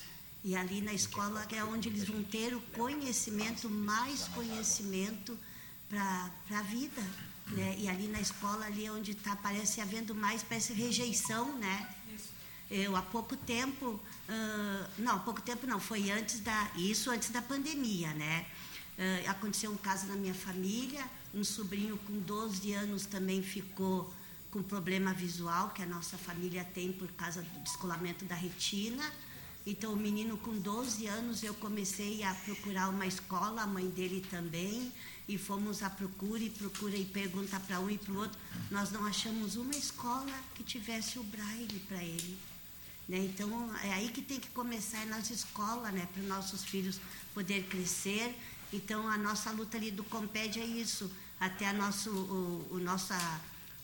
E 0.45 0.55
ali 0.55 0.79
na 0.79 0.93
escola 0.93 1.45
é 1.51 1.61
onde 1.61 1.89
eles 1.89 2.07
vão 2.07 2.23
ter 2.23 2.55
o 2.55 2.61
conhecimento, 2.73 3.69
mais 3.69 4.29
conhecimento 4.29 5.37
para 5.89 6.31
a 6.57 6.61
vida. 6.61 7.01
Né? 7.47 7.75
E 7.77 7.89
ali 7.89 8.07
na 8.07 8.21
escola, 8.21 8.65
ali 8.65 8.85
é 8.85 8.91
onde 8.91 9.11
está, 9.11 9.35
parece 9.35 9.81
havendo 9.81 10.15
mais, 10.15 10.41
parece 10.41 10.71
rejeição, 10.71 11.53
né? 11.57 11.95
Eu, 12.71 12.95
há 12.95 13.01
pouco 13.01 13.35
tempo, 13.35 13.87
uh, 13.87 14.89
não, 14.97 15.15
há 15.15 15.19
pouco 15.19 15.41
tempo 15.41 15.67
não, 15.67 15.81
foi 15.81 16.11
antes 16.11 16.39
da, 16.39 16.71
isso 16.77 17.11
antes 17.11 17.29
da 17.29 17.41
pandemia, 17.41 18.13
né? 18.13 18.45
Uh, 18.99 19.29
aconteceu 19.29 19.71
um 19.71 19.77
caso 19.77 20.07
na 20.07 20.15
minha 20.15 20.33
família, 20.33 21.09
um 21.33 21.41
sobrinho 21.41 21.97
com 21.99 22.19
12 22.19 22.73
anos 22.73 23.05
também 23.05 23.41
ficou 23.41 24.13
com 24.51 24.61
problema 24.61 25.13
visual, 25.13 25.69
que 25.69 25.81
a 25.81 25.85
nossa 25.85 26.17
família 26.17 26.65
tem 26.73 26.91
por 26.91 27.07
causa 27.13 27.41
do 27.41 27.59
descolamento 27.61 28.25
da 28.25 28.35
retina. 28.35 29.09
Então, 29.65 29.93
o 29.93 29.95
menino 29.95 30.37
com 30.37 30.57
12 30.59 31.05
anos, 31.05 31.43
eu 31.43 31.53
comecei 31.53 32.23
a 32.23 32.33
procurar 32.33 32.89
uma 32.89 33.05
escola, 33.05 33.61
a 33.61 33.67
mãe 33.67 33.87
dele 33.87 34.25
também, 34.29 34.91
e 35.29 35.37
fomos 35.37 35.81
à 35.81 35.89
procura 35.89 36.43
e 36.43 36.49
procura 36.49 36.97
e 36.97 37.05
pergunta 37.05 37.57
para 37.59 37.79
um 37.79 37.89
e 37.89 37.97
para 37.97 38.11
o 38.11 38.17
outro. 38.17 38.37
Nós 38.69 38.91
não 38.91 39.05
achamos 39.05 39.55
uma 39.55 39.75
escola 39.75 40.33
que 40.55 40.63
tivesse 40.63 41.19
o 41.19 41.23
braille 41.23 41.79
para 41.87 42.03
ele. 42.03 42.37
Né? 43.07 43.19
Então, 43.19 43.75
é 43.83 43.93
aí 43.93 44.09
que 44.09 44.21
tem 44.21 44.39
que 44.39 44.49
começar, 44.49 45.03
é 45.03 45.05
nas 45.05 45.29
escolas, 45.29 45.93
né? 45.93 46.07
para 46.11 46.21
os 46.21 46.27
nossos 46.27 46.63
filhos 46.63 46.99
poder 47.33 47.63
crescer 47.67 48.35
então, 48.71 49.07
a 49.07 49.17
nossa 49.17 49.51
luta 49.51 49.77
ali 49.77 49.91
do 49.91 50.03
Comped 50.03 50.59
é 50.59 50.65
isso. 50.65 51.11
Até 51.39 51.67
a 51.67 51.73
nosso, 51.73 52.11
o, 52.11 52.67
o 52.71 52.79
nossa 52.79 53.17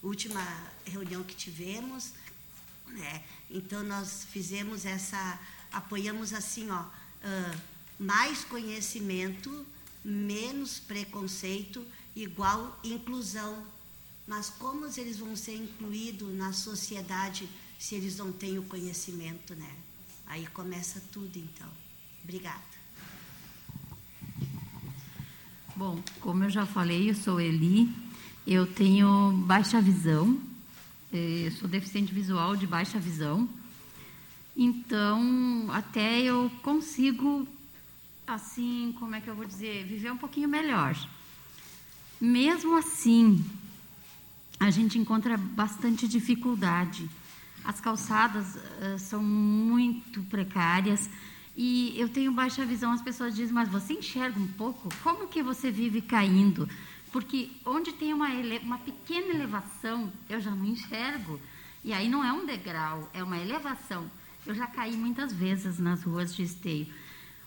última 0.03 0.41
reunião 0.85 1.23
que 1.23 1.35
tivemos, 1.35 2.11
Né? 2.87 3.23
Então 3.49 3.83
nós 3.83 4.25
fizemos 4.31 4.85
essa, 4.85 5.39
apoiamos 5.71 6.33
assim, 6.33 6.69
ó, 6.69 6.81
uh, 6.81 7.61
mais 7.99 8.43
conhecimento, 8.43 9.65
menos 10.03 10.79
preconceito, 10.79 11.85
igual 12.15 12.79
inclusão. 12.83 13.65
Mas 14.27 14.49
como 14.49 14.85
eles 14.85 15.17
vão 15.17 15.35
ser 15.35 15.55
incluídos 15.55 16.33
na 16.33 16.53
sociedade 16.53 17.49
se 17.79 17.95
eles 17.95 18.17
não 18.17 18.31
têm 18.31 18.57
o 18.57 18.63
conhecimento, 18.63 19.55
né? 19.55 19.75
Aí 20.25 20.47
começa 20.47 21.01
tudo, 21.11 21.37
então. 21.37 21.71
Obrigada. 22.23 22.74
Bom, 25.77 26.01
como 26.21 26.45
eu 26.45 26.49
já 26.49 26.65
falei, 26.65 27.09
eu 27.09 27.13
sou 27.13 27.37
Eli, 27.37 27.93
eu 28.47 28.65
tenho 28.65 29.33
baixa 29.45 29.81
visão, 29.81 30.39
eu 31.11 31.51
sou 31.51 31.67
deficiente 31.67 32.13
visual 32.13 32.55
de 32.55 32.65
baixa 32.65 32.97
visão, 32.97 33.49
então 34.55 35.67
até 35.73 36.21
eu 36.21 36.49
consigo, 36.63 37.45
assim, 38.25 38.95
como 38.97 39.15
é 39.15 39.19
que 39.19 39.29
eu 39.29 39.35
vou 39.35 39.43
dizer, 39.43 39.83
viver 39.83 40.13
um 40.13 40.17
pouquinho 40.17 40.47
melhor. 40.47 40.95
Mesmo 42.21 42.77
assim, 42.77 43.43
a 44.57 44.69
gente 44.69 44.97
encontra 44.97 45.35
bastante 45.35 46.07
dificuldade. 46.07 47.09
As 47.65 47.81
calçadas 47.81 48.55
uh, 48.55 48.97
são 48.97 49.21
muito 49.21 50.23
precárias 50.23 51.09
e 51.55 51.93
eu 51.97 52.09
tenho 52.09 52.31
baixa 52.31 52.65
visão. 52.65 52.91
As 52.91 53.01
pessoas 53.01 53.35
dizem, 53.35 53.53
mas 53.53 53.69
você 53.69 53.93
enxerga 53.93 54.39
um 54.39 54.47
pouco? 54.47 54.89
Como 55.01 55.27
que 55.27 55.41
você 55.41 55.71
vive 55.71 56.01
caindo? 56.01 56.67
Porque 57.11 57.49
onde 57.65 57.93
tem 57.93 58.13
uma, 58.13 58.27
uma 58.61 58.77
pequena 58.77 59.33
elevação, 59.33 60.11
eu 60.29 60.39
já 60.41 60.51
não 60.51 60.65
enxergo. 60.65 61.39
E 61.83 61.93
aí 61.93 62.09
não 62.09 62.23
é 62.23 62.33
um 62.33 62.45
degrau, 62.45 63.09
é 63.13 63.23
uma 63.23 63.37
elevação. 63.37 64.09
Eu 64.45 64.53
já 64.53 64.67
caí 64.67 64.97
muitas 64.97 65.31
vezes 65.31 65.79
nas 65.79 66.03
ruas 66.03 66.35
de 66.35 66.43
esteio. 66.43 66.87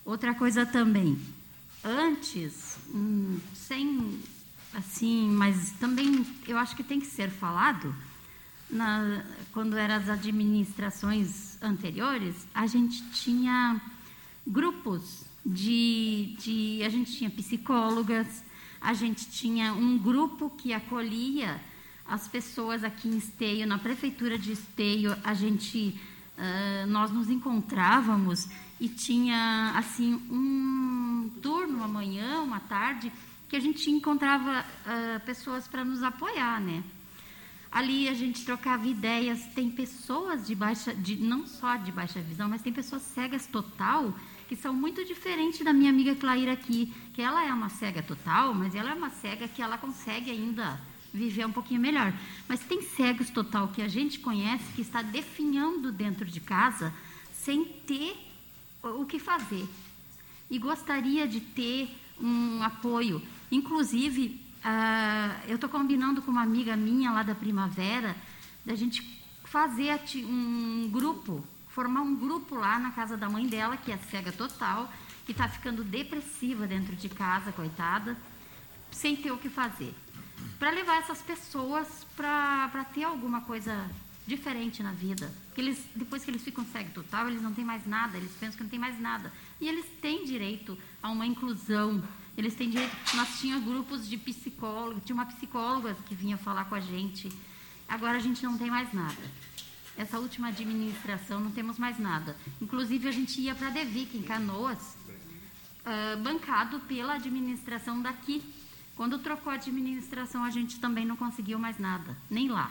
Outra 0.04 0.34
coisa 0.34 0.64
também, 0.64 1.20
antes, 1.84 2.78
hum, 2.94 3.38
sem 3.54 4.18
assim, 4.74 5.28
mas 5.30 5.72
também 5.72 6.26
eu 6.46 6.56
acho 6.56 6.74
que 6.74 6.82
tem 6.82 7.00
que 7.00 7.06
ser 7.06 7.30
falado. 7.30 7.94
Na, 8.70 9.24
quando 9.52 9.76
eram 9.76 9.94
as 9.94 10.08
administrações 10.08 11.60
anteriores, 11.62 12.46
a 12.54 12.66
gente 12.66 13.02
tinha 13.10 13.80
grupos 14.48 15.24
de, 15.44 16.34
de 16.38 16.82
a 16.84 16.88
gente 16.88 17.12
tinha 17.12 17.30
psicólogas, 17.30 18.44
a 18.80 18.94
gente 18.94 19.28
tinha 19.30 19.72
um 19.72 19.98
grupo 19.98 20.50
que 20.50 20.72
acolhia 20.72 21.60
as 22.06 22.26
pessoas 22.26 22.82
aqui 22.82 23.08
em 23.08 23.18
Esteio, 23.18 23.66
na 23.66 23.78
prefeitura 23.78 24.38
de 24.38 24.52
Esteio, 24.52 25.14
a 25.22 25.34
gente 25.34 26.00
uh, 26.38 26.86
nós 26.86 27.10
nos 27.10 27.28
encontrávamos 27.28 28.48
e 28.80 28.88
tinha 28.88 29.72
assim 29.76 30.14
um 30.30 31.30
turno 31.42 31.84
amanhã, 31.84 32.40
uma 32.40 32.60
tarde, 32.60 33.12
que 33.48 33.56
a 33.56 33.60
gente 33.60 33.90
encontrava 33.90 34.64
uh, 34.64 35.20
pessoas 35.26 35.68
para 35.68 35.84
nos 35.84 36.02
apoiar, 36.02 36.60
né? 36.60 36.82
Ali 37.70 38.08
a 38.08 38.14
gente 38.14 38.44
trocava 38.44 38.86
ideias. 38.86 39.44
Tem 39.54 39.70
pessoas 39.70 40.46
de 40.46 40.54
baixa, 40.54 40.94
de, 40.94 41.16
não 41.16 41.46
só 41.46 41.76
de 41.76 41.92
baixa 41.92 42.20
visão, 42.20 42.48
mas 42.48 42.62
tem 42.62 42.72
pessoas 42.72 43.02
cegas 43.02 43.46
total 43.46 44.14
que 44.48 44.56
são 44.56 44.72
muito 44.72 45.04
diferentes 45.04 45.62
da 45.62 45.72
minha 45.72 45.90
amiga 45.90 46.16
Claira 46.16 46.52
aqui, 46.52 46.92
que 47.12 47.20
ela 47.20 47.44
é 47.44 47.52
uma 47.52 47.68
cega 47.68 48.02
total, 48.02 48.54
mas 48.54 48.74
ela 48.74 48.90
é 48.90 48.94
uma 48.94 49.10
cega 49.10 49.46
que 49.46 49.60
ela 49.60 49.76
consegue 49.76 50.30
ainda 50.30 50.80
viver 51.12 51.44
um 51.46 51.52
pouquinho 51.52 51.80
melhor. 51.80 52.12
Mas 52.48 52.60
tem 52.60 52.80
cegos 52.80 53.28
total 53.28 53.68
que 53.68 53.82
a 53.82 53.88
gente 53.88 54.18
conhece 54.18 54.64
que 54.74 54.80
está 54.80 55.02
definhando 55.02 55.92
dentro 55.92 56.24
de 56.24 56.40
casa 56.40 56.92
sem 57.32 57.64
ter 57.64 58.16
o 58.82 59.04
que 59.04 59.18
fazer. 59.18 59.68
E 60.50 60.58
gostaria 60.58 61.28
de 61.28 61.40
ter 61.40 61.94
um 62.18 62.62
apoio. 62.62 63.22
Inclusive, 63.52 64.40
uh, 64.64 65.48
eu 65.48 65.56
estou 65.56 65.68
combinando 65.68 66.22
com 66.22 66.30
uma 66.30 66.42
amiga 66.42 66.74
minha 66.74 67.10
lá 67.12 67.22
da 67.22 67.34
Primavera, 67.34 68.16
da 68.64 68.74
gente 68.74 69.02
fazer 69.44 70.00
um 70.24 70.88
grupo 70.90 71.44
formar 71.78 72.00
um 72.00 72.16
grupo 72.16 72.56
lá 72.56 72.76
na 72.76 72.90
casa 72.90 73.16
da 73.16 73.30
mãe 73.30 73.46
dela, 73.46 73.76
que 73.76 73.92
é 73.92 73.96
cega 74.10 74.32
total, 74.32 74.92
que 75.24 75.30
está 75.30 75.48
ficando 75.48 75.84
depressiva 75.84 76.66
dentro 76.66 76.96
de 76.96 77.08
casa, 77.08 77.52
coitada, 77.52 78.16
sem 78.90 79.14
ter 79.14 79.30
o 79.30 79.38
que 79.38 79.48
fazer. 79.48 79.94
Para 80.58 80.70
levar 80.70 80.98
essas 80.98 81.22
pessoas 81.22 82.04
para 82.16 82.84
ter 82.92 83.04
alguma 83.04 83.42
coisa 83.42 83.88
diferente 84.26 84.82
na 84.82 84.90
vida. 84.90 85.32
Que 85.54 85.60
eles, 85.60 85.80
depois 85.94 86.24
que 86.24 86.32
eles 86.32 86.42
ficam 86.42 86.64
cegos 86.64 86.92
total, 86.92 87.28
eles 87.28 87.40
não 87.40 87.54
têm 87.54 87.64
mais 87.64 87.86
nada, 87.86 88.16
eles 88.16 88.32
pensam 88.32 88.56
que 88.56 88.64
não 88.64 88.70
tem 88.70 88.80
mais 88.80 88.98
nada. 88.98 89.32
E 89.60 89.68
eles 89.68 89.86
têm 90.02 90.24
direito 90.24 90.76
a 91.00 91.10
uma 91.10 91.26
inclusão. 91.28 92.02
Eles 92.36 92.56
têm 92.56 92.70
direito. 92.70 92.92
Nós 93.14 93.38
tínhamos 93.38 93.64
grupos 93.64 94.08
de 94.08 94.16
psicólogos, 94.16 95.04
tinha 95.04 95.14
uma 95.14 95.26
psicóloga 95.26 95.96
que 96.06 96.14
vinha 96.16 96.36
falar 96.36 96.64
com 96.64 96.74
a 96.74 96.80
gente. 96.80 97.28
Agora 97.88 98.16
a 98.16 98.20
gente 98.20 98.42
não 98.42 98.58
tem 98.58 98.68
mais 98.68 98.92
nada 98.92 99.22
essa 99.98 100.20
última 100.20 100.48
administração 100.48 101.40
não 101.40 101.50
temos 101.50 101.76
mais 101.76 101.98
nada. 101.98 102.36
Inclusive, 102.62 103.08
a 103.08 103.10
gente 103.10 103.40
ia 103.40 103.52
para 103.52 103.66
a 103.66 103.70
Devic, 103.70 104.16
em 104.16 104.22
Canoas, 104.22 104.96
uh, 105.84 106.22
bancado 106.22 106.78
pela 106.80 107.14
administração 107.14 108.00
daqui. 108.00 108.40
Quando 108.94 109.18
trocou 109.18 109.50
a 109.50 109.56
administração, 109.56 110.44
a 110.44 110.50
gente 110.50 110.78
também 110.78 111.04
não 111.04 111.16
conseguiu 111.16 111.58
mais 111.58 111.80
nada, 111.80 112.16
nem 112.30 112.48
lá. 112.48 112.70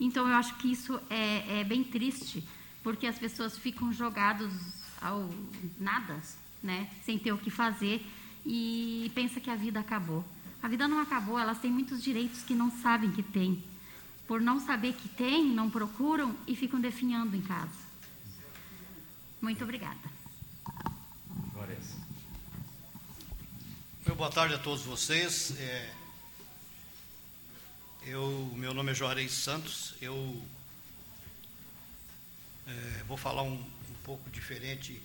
Então, 0.00 0.28
eu 0.28 0.34
acho 0.34 0.56
que 0.56 0.70
isso 0.70 1.00
é, 1.08 1.60
é 1.60 1.64
bem 1.64 1.84
triste, 1.84 2.42
porque 2.82 3.06
as 3.06 3.16
pessoas 3.16 3.56
ficam 3.56 3.92
jogadas 3.92 4.52
ao 5.00 5.30
nada, 5.78 6.20
né, 6.60 6.90
sem 7.04 7.20
ter 7.20 7.32
o 7.32 7.38
que 7.38 7.50
fazer, 7.50 8.04
e 8.44 9.12
pensa 9.14 9.40
que 9.40 9.48
a 9.48 9.54
vida 9.54 9.78
acabou. 9.78 10.24
A 10.60 10.66
vida 10.66 10.88
não 10.88 10.98
acabou, 11.00 11.38
elas 11.38 11.60
têm 11.60 11.70
muitos 11.70 12.02
direitos 12.02 12.42
que 12.42 12.54
não 12.54 12.68
sabem 12.68 13.12
que 13.12 13.22
têm 13.22 13.62
por 14.26 14.40
não 14.40 14.58
saber 14.60 14.94
que 14.94 15.08
tem, 15.08 15.44
não 15.44 15.70
procuram 15.70 16.36
e 16.46 16.56
ficam 16.56 16.80
definhando 16.80 17.36
em 17.36 17.42
casa. 17.42 17.86
Muito 19.40 19.62
obrigada. 19.62 20.16
Meu 24.06 24.14
boa 24.14 24.30
tarde 24.30 24.54
a 24.54 24.58
todos 24.58 24.84
vocês. 24.84 25.50
É, 25.58 25.92
eu, 28.04 28.52
meu 28.54 28.72
nome 28.72 28.92
é 28.92 28.94
Juarez 28.94 29.32
Santos. 29.32 29.94
Eu 30.00 30.40
é, 32.68 33.02
vou 33.08 33.16
falar 33.16 33.42
um, 33.42 33.54
um 33.54 33.94
pouco 34.04 34.30
diferente. 34.30 35.02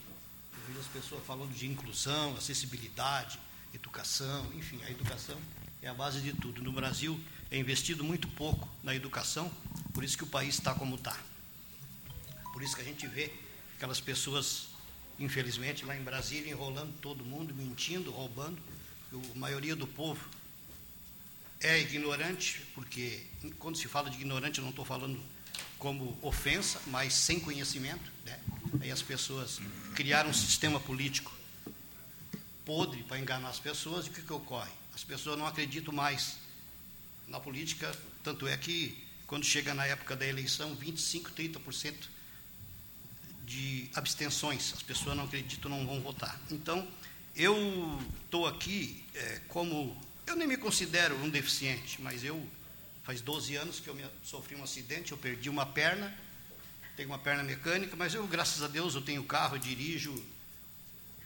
Eu 0.54 0.60
vejo 0.68 0.80
as 0.82 0.86
pessoas 0.86 1.26
falando 1.26 1.52
de 1.52 1.66
inclusão, 1.66 2.36
acessibilidade, 2.38 3.40
educação, 3.74 4.46
enfim, 4.54 4.80
a 4.84 4.92
educação 4.92 5.42
é 5.82 5.88
a 5.88 5.96
base 5.96 6.22
de 6.22 6.34
tudo. 6.34 6.62
No 6.62 6.72
Brasil, 6.72 7.20
é 7.52 7.58
investido 7.58 8.02
muito 8.02 8.30
pouco 8.30 8.68
na 8.82 8.96
educação, 8.96 9.52
por 9.94 10.06
isso 10.06 10.18
que 10.18 10.24
o 10.24 10.28
país 10.28 10.56
está 10.56 10.74
como 10.74 10.96
está. 10.96 11.16
Por 12.54 12.64
isso 12.64 12.74
que 12.76 12.82
a 12.82 12.86
gente 12.86 13.06
vê 13.08 13.32
aquelas 13.76 14.00
pessoas, 14.00 14.68
infelizmente, 15.20 15.84
lá 15.84 15.96
em 15.96 16.02
Brasília, 16.02 16.50
enrolando 16.50 16.94
todo 17.02 17.26
mundo, 17.26 17.54
mentindo, 17.54 18.10
roubando. 18.10 18.58
A 19.14 19.38
maioria 19.38 19.76
do 19.76 19.86
povo 19.86 20.24
é 21.60 21.80
ignorante, 21.80 22.66
porque 22.74 23.22
quando 23.60 23.78
se 23.78 23.88
fala 23.88 24.10
de 24.10 24.16
ignorante, 24.16 24.60
eu 24.60 24.64
não 24.64 24.70
estou 24.70 24.86
falando 24.86 25.22
como 25.78 26.18
ofensa, 26.22 26.80
mas 26.88 27.14
sem 27.14 27.40
conhecimento. 27.40 28.12
Né? 28.26 28.40
Aí 28.80 28.92
as 28.92 29.02
pessoas 29.02 29.60
criaram 29.94 30.30
um 30.30 30.34
sistema 30.34 30.80
político 30.80 31.34
podre 32.64 33.04
para 33.04 33.20
enganar 33.20 33.50
as 33.50 33.60
pessoas, 33.60 34.06
e 34.06 34.10
o 34.10 34.14
que, 34.14 34.22
que 34.22 34.32
ocorre? 34.32 34.72
As 34.96 35.04
pessoas 35.04 35.38
não 35.38 35.46
acreditam 35.46 35.94
mais 35.94 36.38
na 37.32 37.40
política, 37.40 37.92
tanto 38.24 38.48
é 38.48 38.56
que 38.58 39.02
quando 39.26 39.46
chega 39.46 39.74
na 39.74 39.86
época 39.86 40.16
da 40.16 40.28
eleição, 40.28 40.76
25, 40.76 41.32
30% 41.32 41.96
de 43.46 43.90
abstenções, 43.94 44.74
as 44.74 44.84
pessoas 44.84 45.16
não 45.16 45.24
acreditam, 45.24 45.72
não 45.72 45.88
vão 45.88 46.02
votar. 46.02 46.40
Então, 46.52 46.86
eu 47.34 47.56
estou 48.26 48.46
aqui 48.46 49.04
é, 49.16 49.42
como. 49.48 50.00
Eu 50.28 50.36
nem 50.36 50.48
me 50.48 50.58
considero 50.58 51.16
um 51.24 51.30
deficiente, 51.30 52.02
mas 52.02 52.24
eu. 52.24 52.46
Faz 53.04 53.20
12 53.20 53.56
anos 53.56 53.80
que 53.80 53.88
eu 53.88 53.96
me, 53.96 54.06
sofri 54.24 54.56
um 54.56 54.64
acidente, 54.64 55.12
eu 55.12 55.18
perdi 55.18 55.50
uma 55.50 55.66
perna, 55.66 56.16
tenho 56.96 57.10
uma 57.10 57.18
perna 57.18 57.42
mecânica, 57.42 57.96
mas 57.96 58.14
eu, 58.14 58.28
graças 58.28 58.62
a 58.62 58.68
Deus, 58.68 58.94
eu 58.94 59.02
tenho 59.02 59.24
carro, 59.24 59.56
eu 59.56 59.60
dirijo, 59.60 60.24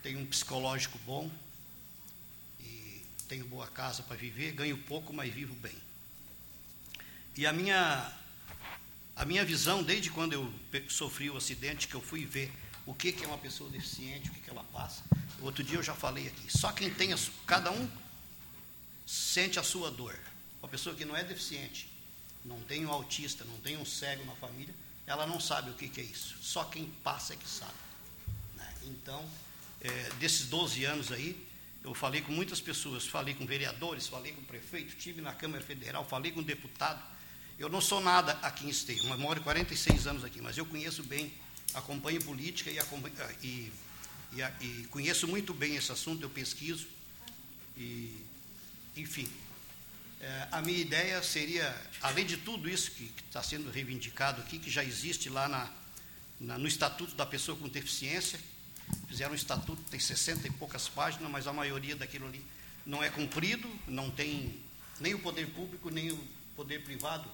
tenho 0.02 0.20
um 0.20 0.26
psicológico 0.26 0.98
bom, 1.00 1.30
e 2.62 3.04
tenho 3.28 3.46
boa 3.46 3.68
casa 3.68 4.04
para 4.04 4.16
viver, 4.16 4.54
ganho 4.54 4.78
pouco, 4.78 5.12
mas 5.12 5.34
vivo 5.34 5.54
bem. 5.56 5.76
E 7.38 7.46
a 7.46 7.52
minha, 7.52 8.12
a 9.16 9.26
minha 9.26 9.44
visão, 9.44 9.84
desde 9.84 10.10
quando 10.10 10.34
eu 10.34 10.54
sofri 10.88 11.30
o 11.30 11.36
acidente, 11.36 11.88
que 11.88 11.96
eu 11.96 12.02
fui 12.02 12.26
ver 12.26 12.52
o 12.86 12.94
que, 12.94 13.12
que 13.12 13.24
é 13.24 13.28
uma 13.28 13.38
pessoa 13.38 13.70
deficiente, 13.70 14.30
o 14.30 14.34
que, 14.34 14.40
que 14.40 14.50
ela 14.50 14.64
passa. 14.66 15.04
Outro 15.42 15.64
dia 15.64 15.78
eu 15.78 15.84
já 15.84 15.94
falei 15.94 16.28
aqui. 16.28 16.58
Só 16.58 16.72
quem 16.72 16.90
tem, 16.90 17.12
a, 17.12 17.18
cada 17.46 17.72
um 17.72 17.90
sente 19.06 19.60
a 19.60 19.64
sua 19.64 19.92
dor. 19.92 20.18
Uma 20.62 20.70
pessoa 20.70 20.96
que 20.96 21.04
não 21.04 21.16
é 21.16 21.24
deficiente, 21.24 21.90
não 22.44 22.60
tem 22.62 22.86
um 22.86 22.92
autista, 22.92 23.44
não 23.44 23.58
tem 23.58 23.76
um 23.78 23.86
cego 23.86 24.24
na 24.26 24.36
família, 24.36 24.74
ela 25.06 25.28
não 25.28 25.40
sabe 25.40 25.70
o 25.70 25.74
que, 25.74 25.90
que 25.90 26.02
é 26.02 26.04
isso. 26.04 26.38
Só 26.42 26.64
quem 26.64 26.86
passa 27.04 27.34
é 27.34 27.38
que 27.38 27.48
sabe. 27.48 27.74
né? 28.56 28.74
Então, 28.84 29.28
é, 29.82 30.10
desses 30.20 30.48
12 30.48 30.86
anos 30.86 31.12
aí, 31.12 31.46
eu 31.84 31.94
falei 31.94 32.22
com 32.22 32.32
muitas 32.32 32.60
pessoas, 32.60 33.06
falei 33.06 33.36
com 33.36 33.46
vereadores, 33.46 34.08
falei 34.08 34.32
com 34.32 34.42
prefeito, 34.44 34.96
tive 34.96 35.22
na 35.22 35.34
Câmara 35.34 35.64
Federal, 35.64 36.04
falei 36.06 36.32
com 36.32 36.42
deputado. 36.42 37.04
Eu 37.58 37.70
não 37.70 37.80
sou 37.80 38.02
nada 38.02 38.34
aqui 38.42 38.66
em 38.66 38.70
Esteio, 38.70 39.18
moro 39.18 39.40
46 39.42 40.08
anos 40.08 40.26
aqui, 40.26 40.42
mas 40.42 40.58
eu 40.58 40.66
conheço 40.66 41.02
bem, 41.04 41.32
acompanho 41.74 42.22
política 42.22 42.70
e, 42.70 42.78
acompanho, 42.78 43.16
e, 43.42 43.72
e, 44.34 44.42
e 44.60 44.88
conheço 44.90 45.26
muito 45.26 45.54
bem 45.54 45.78
esse 45.78 45.90
assunto, 45.90 46.22
eu 46.22 46.30
pesquiso. 46.30 46.86
E, 47.78 48.26
enfim, 48.98 49.32
é, 50.20 50.48
a 50.52 50.62
minha 50.62 50.78
ideia 50.78 51.24
seria, 51.24 51.74
além 52.02 52.26
de 52.26 52.36
tudo 52.36 52.70
isso 52.70 52.92
que 52.92 53.10
está 53.26 53.42
sendo 53.42 53.72
reivindicado 53.72 54.42
aqui, 54.42 54.60
que 54.60 54.70
já 54.70 54.84
existe 54.84 55.30
lá 55.30 55.48
na, 55.48 55.72
na, 56.38 56.58
no 56.58 56.68
Estatuto 56.68 57.16
da 57.16 57.26
Pessoa 57.26 57.58
com 57.58 57.70
Deficiência, 57.70 58.38
fizeram 59.08 59.32
um 59.32 59.36
estatuto, 59.36 59.82
tem 59.90 60.00
60 60.00 60.46
e 60.46 60.52
poucas 60.52 60.90
páginas, 60.90 61.32
mas 61.32 61.48
a 61.48 61.54
maioria 61.54 61.96
daquilo 61.96 62.28
ali 62.28 62.46
não 62.86 63.02
é 63.02 63.10
cumprido, 63.10 63.70
não 63.88 64.12
tem 64.12 64.60
nem 65.00 65.14
o 65.14 65.20
poder 65.20 65.48
público, 65.48 65.90
nem 65.90 66.12
o 66.12 66.28
poder 66.54 66.84
privado 66.84 67.30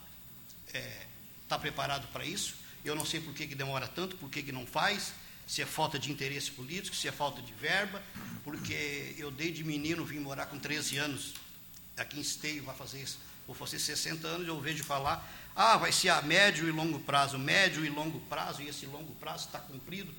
está 0.72 0.80
é, 0.80 1.08
tá 1.48 1.60
preparado 1.60 2.08
para 2.08 2.26
isso. 2.26 2.56
Eu 2.84 2.96
não 2.96 3.06
sei 3.06 3.20
por 3.20 3.34
que, 3.34 3.48
que 3.48 3.56
demora 3.56 3.88
tanto, 3.88 4.16
por 4.18 4.30
que, 4.30 4.42
que 4.42 4.52
não 4.52 4.66
faz, 4.66 5.14
se 5.46 5.62
é 5.62 5.66
falta 5.66 6.00
de 6.00 6.12
interesse 6.12 6.50
político, 6.50 6.96
se 6.96 7.08
é 7.08 7.12
falta 7.12 7.42
de 7.42 7.54
verba, 7.54 8.02
porque 8.44 9.14
eu 9.18 9.30
desde 9.30 9.64
menino 9.64 10.06
vim 10.06 10.20
morar 10.20 10.48
com 10.48 10.58
13 10.58 10.98
anos 10.98 11.34
aqui 11.98 12.18
em 12.18 12.22
Esteio, 12.22 12.64
vai 12.64 12.76
fazer 12.76 13.02
isso, 13.02 13.20
vou 13.46 13.56
fazer 13.56 13.78
60 13.78 14.28
anos, 14.28 14.48
eu 14.48 14.60
vejo 14.60 14.84
falar, 14.84 15.30
ah, 15.56 15.78
vai 15.78 15.92
ser 15.92 16.10
a 16.10 16.22
médio 16.22 16.68
e 16.68 16.72
longo 16.72 17.00
prazo, 17.02 17.38
médio 17.38 17.86
e 17.86 17.90
longo 17.90 18.20
prazo, 18.22 18.62
e 18.62 18.70
esse 18.70 18.86
longo 18.86 19.14
prazo 19.16 19.46
está 19.46 19.60
cumprido, 19.60 20.14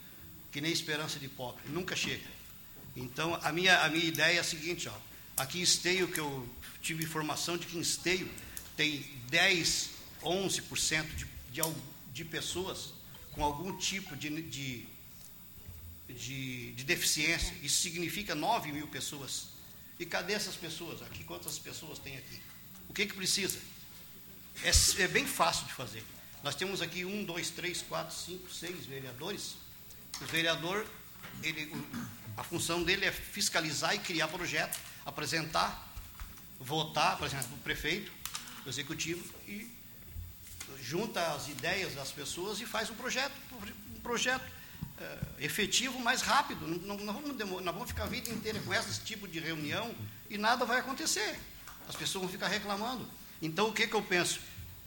que 0.53 0.61
nem 0.61 0.71
esperança 0.71 1.19
de 1.19 1.29
pobre, 1.29 1.63
nunca 1.69 1.97
chega. 1.97 2.29
Então, 2.95 3.39
a 3.43 3.51
minha, 3.51 3.81
a 3.81 3.89
minha 3.89 4.05
ideia 4.05 4.37
é 4.37 4.41
a 4.41 4.45
seguinte, 4.45 4.89
ó, 4.89 4.95
aqui 5.37 5.61
em 5.61 5.63
Esteio, 5.63 6.09
que 6.09 6.21
eu 6.21 6.49
tive 6.83 7.05
informação 7.05 7.57
de 7.57 7.67
que 7.67 7.79
em 7.79 7.81
Esteio 7.81 8.31
tem 8.77 9.03
10, 9.31 9.92
11% 10.23 11.07
de, 11.15 11.27
de, 11.51 11.63
de 12.13 12.25
pessoas 12.25 12.93
com 13.33 13.43
algum 13.43 13.77
tipo 13.77 14.17
de, 14.17 14.43
de, 14.43 14.87
de, 16.09 16.73
de 16.73 16.85
deficiência, 16.85 17.57
isso 17.63 17.81
significa 17.81 18.35
9 18.35 18.73
mil 18.73 18.87
pessoas. 18.89 19.49
E 19.99 20.07
cadê 20.07 20.33
essas 20.35 20.57
pessoas? 20.57 21.03
Aqui, 21.03 21.25
quantas 21.25 21.59
pessoas 21.59 21.99
tem 21.99 22.17
aqui? 22.17 22.41
O 22.89 22.93
que, 22.93 23.07
que 23.07 23.15
precisa? 23.15 23.59
É, 24.63 25.03
é 25.03 25.09
bem 25.09 25.27
fácil 25.27 25.67
de 25.67 25.73
fazer. 25.73 26.05
Nós 26.43 26.55
temos 26.55 26.83
aqui 26.83 27.05
um, 27.05 27.25
dois, 27.25 27.51
três, 27.51 27.83
quatro, 27.83 28.15
cinco, 28.15 28.53
seis 28.53 28.85
vereadores 28.85 29.55
o 30.21 30.25
vereador, 30.27 30.87
ele, 31.43 31.73
a 32.37 32.45
função 32.45 32.83
dele 32.83 33.05
é 33.05 33.13
fiscalizar 33.13 33.95
e 33.95 33.99
criar 33.99 34.29
projeto, 34.29 34.79
apresentar, 35.05 35.93
votar, 36.61 37.21
exemplo, 37.23 37.49
para 37.49 37.57
o 37.57 37.61
prefeito, 37.61 38.13
o 38.65 38.69
executivo, 38.69 39.25
e 39.49 39.69
junta 40.81 41.33
as 41.33 41.49
ideias 41.49 41.95
das 41.95 42.11
pessoas 42.11 42.61
e 42.61 42.67
faz 42.67 42.91
um 42.91 42.95
projeto, 42.95 43.33
um 43.97 44.01
projeto 44.01 44.45
é, 44.99 45.45
efetivo 45.45 45.99
mais 45.99 46.23
rápido. 46.23 46.67
Não, 46.67 46.97
não, 46.97 47.15
vamos 47.15 47.37
demorar, 47.37 47.63
não 47.65 47.73
vamos 47.73 47.89
ficar 47.89 48.05
a 48.05 48.07
vida 48.07 48.31
inteira 48.31 48.61
com 48.61 48.73
esse 48.73 49.01
tipo 49.01 49.27
de 49.27 49.41
reunião 49.41 49.95
e 50.31 50.39
nada 50.39 50.65
vai 50.65 50.79
acontecer. 50.79 51.39
As 51.89 51.97
pessoas 51.97 52.23
vão 52.23 52.33
ficar 52.33 52.49
reclamando. 52.49 53.09
Então, 53.41 53.69
o 53.69 53.73
que, 53.73 53.87
que 53.87 53.95
eu 53.95 54.03
penso? 54.03 54.41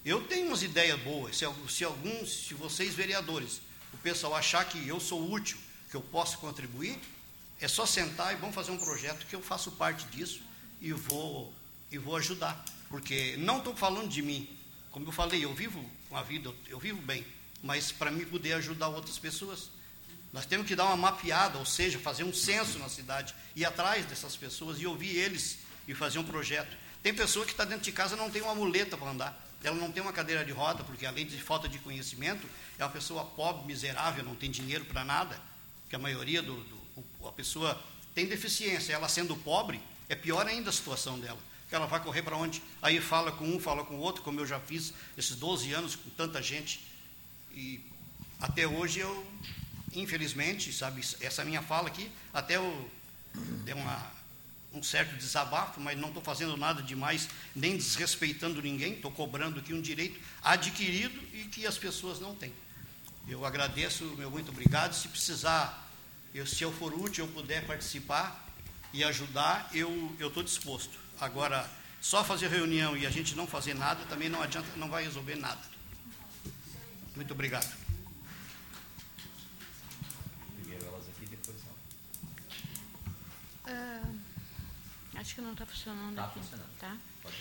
Eu 0.06 0.24
tenho 0.24 0.48
umas 0.48 0.64
ideias 0.64 1.00
boas. 1.02 1.38
Se, 1.38 1.46
se 1.70 1.84
alguns, 1.84 2.48
se 2.48 2.54
vocês 2.54 2.94
vereadores 2.94 3.62
o 3.94 3.98
pessoal 3.98 4.36
achar 4.36 4.64
que 4.66 4.88
eu 4.88 5.00
sou 5.00 5.32
útil, 5.32 5.58
que 5.90 5.96
eu 5.96 6.02
posso 6.02 6.38
contribuir, 6.38 7.00
é 7.60 7.68
só 7.68 7.86
sentar 7.86 8.34
e 8.34 8.36
vamos 8.36 8.54
fazer 8.54 8.72
um 8.72 8.78
projeto 8.78 9.26
que 9.26 9.36
eu 9.36 9.42
faço 9.42 9.72
parte 9.72 10.06
disso 10.08 10.42
e 10.82 10.92
vou, 10.92 11.54
e 11.92 11.98
vou 11.98 12.16
ajudar. 12.18 12.64
Porque 12.90 13.36
não 13.38 13.60
estou 13.60 13.76
falando 13.76 14.10
de 14.10 14.22
mim. 14.22 14.48
Como 14.96 15.06
eu 15.06 15.12
falei, 15.12 15.44
eu 15.44 15.54
vivo 15.54 15.84
uma 16.10 16.24
vida, 16.24 16.54
eu 16.70 16.80
vivo 16.80 17.02
bem, 17.02 17.28
mas 17.62 17.92
para 17.92 18.10
mim 18.10 18.24
poder 18.24 18.54
ajudar 18.54 18.88
outras 18.88 19.20
pessoas, 19.20 19.70
nós 20.32 20.46
temos 20.46 20.66
que 20.66 20.74
dar 20.74 20.86
uma 20.86 20.96
mapeada, 20.96 21.58
ou 21.58 21.66
seja, 21.66 22.00
fazer 22.00 22.24
um 22.24 22.34
censo 22.34 22.80
na 22.80 22.88
cidade, 22.88 23.36
ir 23.58 23.66
atrás 23.66 24.06
dessas 24.06 24.38
pessoas 24.38 24.80
e 24.80 24.88
ouvir 24.88 25.18
eles 25.18 25.58
e 25.86 25.94
fazer 25.94 26.18
um 26.18 26.24
projeto. 26.24 26.78
Tem 27.04 27.14
pessoa 27.14 27.46
que 27.46 27.52
está 27.52 27.66
dentro 27.66 27.84
de 27.84 27.92
casa 27.92 28.16
não 28.16 28.30
tem 28.30 28.42
uma 28.42 28.56
muleta 28.56 28.96
para 28.96 29.10
andar. 29.10 29.48
Ela 29.62 29.76
não 29.76 29.92
tem 29.92 30.02
uma 30.02 30.14
cadeira 30.14 30.46
de 30.46 30.54
roda, 30.54 30.82
porque 30.86 31.06
além 31.06 31.26
de 31.26 31.42
falta 31.42 31.68
de 31.68 31.78
conhecimento, 31.80 32.48
é 32.80 32.84
uma 32.86 32.90
pessoa 32.90 33.26
pobre, 33.26 33.66
miserável, 33.66 34.24
não 34.24 34.34
tem 34.34 34.50
dinheiro 34.50 34.86
para 34.86 35.04
nada, 35.04 35.38
porque 35.82 35.98
a 35.98 36.00
maioria 36.00 36.42
do, 36.42 36.56
do, 36.56 37.28
a 37.28 37.34
pessoa 37.34 37.84
tem 38.14 38.28
deficiência, 38.28 38.94
ela 38.94 39.10
sendo 39.10 39.36
pobre, 39.36 39.82
é 40.08 40.16
pior 40.16 40.48
ainda 40.48 40.70
a 40.70 40.74
situação 40.74 41.20
dela, 41.20 41.40
porque 41.66 41.76
ela 41.76 41.88
vai 41.88 42.00
correr 42.00 42.22
para 42.22 42.38
onde? 42.38 42.62
Aí 42.80 43.02
fala 43.02 43.32
com 43.32 43.44
um, 43.44 43.60
fala 43.60 43.84
com 43.84 43.96
o 43.96 44.00
outro, 44.00 44.22
como 44.22 44.40
eu 44.40 44.46
já 44.46 44.60
fiz 44.60 44.94
esses 45.18 45.36
12 45.36 45.74
anos 45.74 45.96
com 45.96 46.10
tanta 46.12 46.42
gente, 46.42 46.86
e 47.52 47.82
até 48.40 48.68
hoje 48.68 49.00
eu, 49.00 49.28
infelizmente, 49.94 50.72
sabe, 50.72 51.02
essa 51.20 51.44
minha 51.44 51.64
fala 51.64 51.88
aqui, 51.88 52.12
até 52.32 52.58
eu 52.58 52.92
dei 53.64 53.74
uma 53.74 54.14
um 54.72 54.84
certo 54.84 55.16
desabafo, 55.16 55.80
mas 55.80 55.98
não 55.98 56.10
estou 56.10 56.22
fazendo 56.22 56.58
nada 56.58 56.84
demais, 56.84 57.30
nem 57.56 57.78
desrespeitando 57.78 58.62
ninguém, 58.62 58.94
estou 58.94 59.10
cobrando 59.10 59.60
aqui 59.60 59.74
um 59.74 59.80
direito 59.80 60.20
adquirido 60.44 61.18
e 61.34 61.46
que 61.46 61.66
as 61.66 61.78
pessoas 61.78 62.20
não 62.20 62.36
têm. 62.36 62.54
Eu 63.26 63.46
agradeço, 63.46 64.04
meu 64.18 64.30
muito 64.30 64.50
obrigado. 64.50 64.94
Se 64.94 65.08
precisar, 65.08 65.90
eu, 66.34 66.46
se 66.46 66.62
eu 66.62 66.74
for 66.74 66.94
útil, 66.94 67.26
eu 67.26 67.32
puder 67.32 67.66
participar 67.66 68.46
e 68.94 69.02
ajudar, 69.04 69.70
eu 69.74 70.14
estou 70.20 70.44
disposto. 70.44 71.05
Agora, 71.20 71.70
só 72.02 72.24
fazer 72.24 72.48
reunião 72.48 72.96
e 72.96 73.06
a 73.06 73.10
gente 73.10 73.36
não 73.36 73.48
fazer 73.48 73.74
nada 73.74 74.04
também 74.06 74.30
não 74.30 74.42
adianta, 74.42 74.68
não 74.76 74.90
vai 74.90 75.04
resolver 75.04 75.36
nada. 75.36 75.62
Muito 77.16 77.32
obrigado. 77.34 77.86
Acho 85.26 85.34
que 85.34 85.42
não 85.42 85.54
está 85.54 85.66
funcionando 85.66 86.16
tá 86.16 86.26
aqui. 86.26 86.40
Funcionando. 86.40 86.78
Tá? 86.80 86.96
Pode 87.24 87.36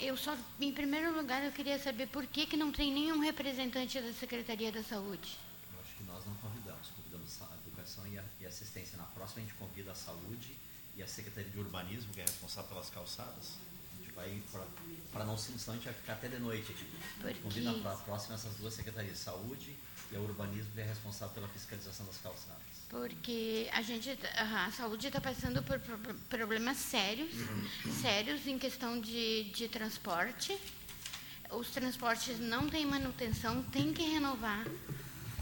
eu 0.00 0.16
só, 0.16 0.34
em 0.58 0.72
primeiro 0.72 1.14
lugar, 1.14 1.44
eu 1.44 1.52
queria 1.52 1.78
saber 1.78 2.06
por 2.08 2.26
que, 2.26 2.46
que 2.46 2.56
não 2.56 2.72
tem 2.72 2.90
nenhum 2.90 3.20
representante 3.20 4.00
da 4.00 4.14
Secretaria 4.14 4.72
da 4.72 4.82
Saúde. 4.82 5.38
Eu 5.74 5.80
acho 5.80 5.94
que 5.94 6.04
nós 6.04 6.24
não 6.24 6.34
convidamos, 6.36 6.88
convidamos 6.88 7.42
a 7.42 7.54
Educação 7.66 8.06
e, 8.06 8.18
a, 8.18 8.24
e 8.40 8.46
Assistência. 8.46 8.96
Na 8.96 9.04
próxima 9.04 9.42
a 9.42 9.44
gente 9.44 9.54
convida 9.58 9.92
a 9.92 9.94
Saúde 9.94 10.56
e 10.96 11.02
a 11.02 11.06
Secretaria 11.06 11.50
de 11.50 11.58
Urbanismo, 11.58 12.12
que 12.12 12.20
é 12.20 12.24
responsável 12.24 12.70
pelas 12.70 12.90
calçadas. 12.90 13.56
A 13.92 14.02
gente 14.02 14.12
vai 14.14 14.42
para 15.12 15.24
não 15.24 15.36
senão 15.36 15.74
a 15.74 15.76
gente 15.76 15.84
vai 15.84 15.94
ficar 15.94 16.12
até 16.14 16.28
de 16.28 16.38
noite 16.38 16.72
aqui. 16.72 16.86
Porque... 17.20 17.40
Convida 17.40 17.72
para 17.74 17.92
a 17.92 17.96
próxima 17.96 18.34
essas 18.34 18.54
duas 18.56 18.74
secretarias, 18.74 19.18
Saúde 19.18 19.74
e 20.10 20.16
a 20.16 20.20
Urbanismo, 20.20 20.72
que 20.72 20.80
é 20.80 20.84
responsável 20.84 21.34
pela 21.34 21.48
fiscalização 21.48 22.06
das 22.06 22.18
calçadas 22.18 22.72
porque 22.92 23.70
a 23.72 23.80
gente 23.80 24.18
a 24.36 24.70
saúde 24.70 25.06
está 25.06 25.18
passando 25.18 25.62
por 25.62 25.80
problemas 26.28 26.76
sérios 26.76 27.30
sérios 28.02 28.46
em 28.46 28.58
questão 28.58 29.00
de, 29.00 29.44
de 29.44 29.66
transporte 29.66 30.54
os 31.50 31.70
transportes 31.70 32.38
não 32.38 32.68
têm 32.68 32.84
manutenção 32.84 33.62
tem 33.62 33.94
que 33.94 34.02
renovar 34.02 34.66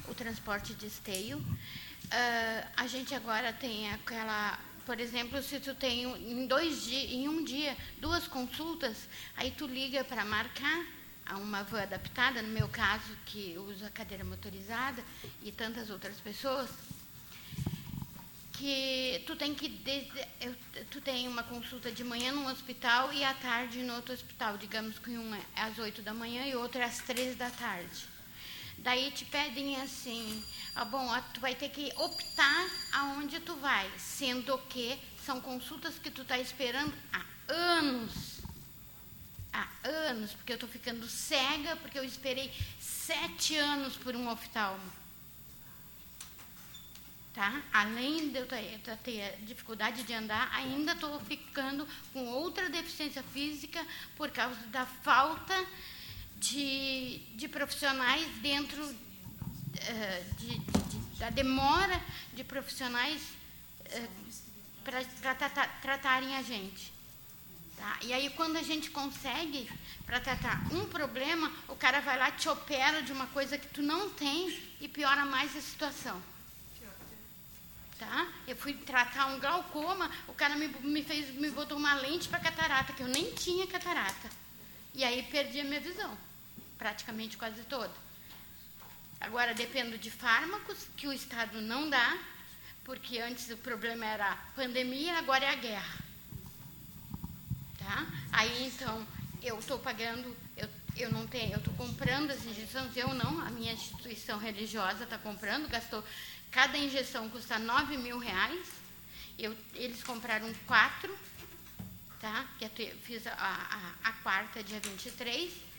o 0.09 0.14
transporte 0.14 0.74
de 0.74 0.86
esteio 0.86 1.38
uh, 1.38 2.68
a 2.76 2.86
gente 2.86 3.16
agora 3.16 3.53
tem 3.53 3.92
aquela 3.92 4.57
por 4.91 4.99
exemplo 4.99 5.41
se 5.41 5.61
tu 5.61 5.72
tem 5.72 6.03
em 6.03 6.49
dois 6.49 6.82
dias 6.82 7.12
em 7.12 7.28
um 7.28 7.45
dia 7.45 7.76
duas 8.01 8.26
consultas 8.26 8.97
aí 9.36 9.53
tu 9.53 9.64
liga 9.64 10.03
para 10.03 10.24
marcar 10.24 10.84
a 11.26 11.36
uma 11.36 11.62
van 11.62 11.82
adaptada 11.82 12.43
no 12.43 12.49
meu 12.49 12.68
caso 12.68 13.16
que 13.24 13.57
usa 13.57 13.88
cadeira 13.91 14.24
motorizada 14.24 15.01
e 15.45 15.53
tantas 15.53 15.91
outras 15.91 16.18
pessoas 16.18 16.68
que 18.55 19.22
tu 19.28 19.36
tem 19.36 19.55
que 19.55 19.68
desde, 19.68 20.26
eu, 20.41 20.57
tu 20.91 21.01
tem 21.01 21.28
uma 21.28 21.45
consulta 21.45 21.93
de 21.93 22.03
manhã 22.03 22.32
num 22.32 22.49
hospital 22.49 23.12
e 23.12 23.22
à 23.22 23.32
tarde 23.32 23.84
no 23.84 23.95
outro 23.95 24.12
hospital, 24.12 24.59
digamos 24.59 24.99
que 24.99 25.11
um 25.11 25.32
é 25.32 25.43
às 25.55 25.78
8 25.78 26.03
da 26.03 26.12
manhã 26.12 26.45
e 26.47 26.57
outro 26.57 26.80
é 26.80 26.84
às 26.84 26.99
três 26.99 27.36
da 27.36 27.49
tarde. 27.49 28.09
Daí 28.81 29.11
te 29.11 29.24
pedem 29.24 29.81
assim, 29.81 30.43
ah, 30.74 30.85
bom, 30.85 31.09
tu 31.35 31.41
vai 31.41 31.55
ter 31.55 31.68
que 31.68 31.93
optar 31.97 32.68
aonde 32.93 33.41
tu 33.41 33.55
vai, 33.57 33.91
sendo 33.99 34.57
que 34.68 34.99
são 35.24 35.41
consultas 35.41 35.99
que 35.99 36.11
tu 36.11 36.22
está 36.22 36.39
esperando 36.39 36.93
há 37.12 37.24
anos. 37.53 38.41
Há 39.53 39.68
anos, 39.85 40.33
porque 40.33 40.53
eu 40.53 40.57
estou 40.57 40.68
ficando 40.68 41.07
cega, 41.09 41.76
porque 41.76 41.99
eu 41.99 42.05
esperei 42.05 42.53
sete 42.78 43.57
anos 43.57 43.97
por 43.97 44.14
um 44.14 44.28
oftalmo 44.28 45.01
tá? 47.41 47.62
Além 47.72 48.28
de 48.28 48.39
eu 48.39 48.47
ter 48.47 49.37
dificuldade 49.43 50.03
de 50.03 50.12
andar, 50.12 50.51
ainda 50.53 50.93
estou 50.93 51.18
ficando 51.20 51.87
com 52.12 52.26
outra 52.26 52.68
deficiência 52.68 53.22
física 53.22 53.85
por 54.16 54.31
causa 54.31 54.61
da 54.66 54.85
falta 54.85 55.55
de, 56.41 57.18
de 57.36 57.49
profissionais 57.49 58.26
dentro 58.41 58.82
eh, 59.76 60.24
de, 60.38 60.59
de, 60.59 60.99
da 61.18 61.30
demora 61.30 62.03
de 62.32 62.43
profissionais 62.43 63.22
eh, 63.84 64.09
para 64.82 65.34
tratarem 65.82 66.34
a 66.36 66.43
gente. 66.43 66.93
Tá? 67.76 67.99
E 68.03 68.12
aí, 68.12 68.30
quando 68.30 68.57
a 68.57 68.62
gente 68.62 68.91
consegue 68.91 69.70
para 70.05 70.18
tratar 70.20 70.66
um 70.72 70.86
problema, 70.86 71.53
o 71.68 71.76
cara 71.76 72.01
vai 72.01 72.18
lá, 72.18 72.30
te 72.30 72.49
opera 72.49 73.03
de 73.03 73.12
uma 73.12 73.26
coisa 73.28 73.57
que 73.57 73.68
tu 73.68 73.82
não 73.82 74.11
tem 74.11 74.59
e 74.80 74.88
piora 74.88 75.24
mais 75.24 75.55
a 75.57 75.61
situação. 75.61 76.20
Tá? 77.99 78.28
Eu 78.49 78.57
fui 78.57 78.72
tratar 78.72 79.26
um 79.26 79.38
glaucoma, 79.38 80.11
o 80.26 80.32
cara 80.32 80.57
me, 80.57 80.68
me, 80.68 81.03
fez, 81.05 81.34
me 81.34 81.51
botou 81.51 81.76
uma 81.76 81.95
lente 81.95 82.28
para 82.28 82.41
catarata, 82.41 82.95
que 82.95 83.03
eu 83.03 83.09
nem 83.09 83.30
tinha 83.34 83.66
catarata. 83.66 84.30
E 84.95 85.05
aí 85.05 85.22
perdi 85.24 85.61
a 85.61 85.64
minha 85.64 85.80
visão, 85.80 86.16
praticamente 86.81 87.37
quase 87.37 87.62
toda. 87.64 87.93
Agora 89.20 89.53
dependo 89.53 89.99
de 89.99 90.11
fármacos 90.11 90.87
que 90.97 91.07
o 91.07 91.12
Estado 91.12 91.61
não 91.61 91.91
dá, 91.91 92.18
porque 92.85 93.18
antes 93.18 93.51
o 93.51 93.57
problema 93.59 94.07
era 94.07 94.33
a 94.33 94.37
pandemia, 94.57 95.18
agora 95.18 95.45
é 95.45 95.51
a 95.51 95.57
guerra. 95.57 95.99
Tá? 97.78 98.07
Aí 98.33 98.66
então 98.66 99.07
eu 99.43 99.59
estou 99.59 99.78
pagando, 99.78 100.35
eu, 100.57 100.68
eu 100.97 101.12
não 101.12 101.26
tenho, 101.26 101.53
eu 101.53 101.59
estou 101.59 101.74
comprando 101.74 102.31
as 102.31 102.47
injeções, 102.47 102.97
eu 102.97 103.12
não, 103.12 103.41
a 103.41 103.51
minha 103.51 103.74
instituição 103.74 104.39
religiosa 104.39 105.05
está 105.05 105.18
comprando, 105.18 105.68
gastou, 105.68 106.03
cada 106.51 106.78
injeção 106.78 107.28
custa 107.28 107.59
9 107.59 107.99
mil 107.99 108.18
reais, 108.18 108.68
eu, 109.39 109.55
eles 109.74 110.03
compraram 110.03 110.51
quatro, 110.66 111.14
tá? 112.18 112.47
que 112.59 112.64
eu 112.64 112.97
fiz 113.03 113.26
a, 113.26 113.35
a, 113.35 114.09
a 114.09 114.12
quarta 114.14 114.62
dia 114.62 114.81
23, 114.81 115.70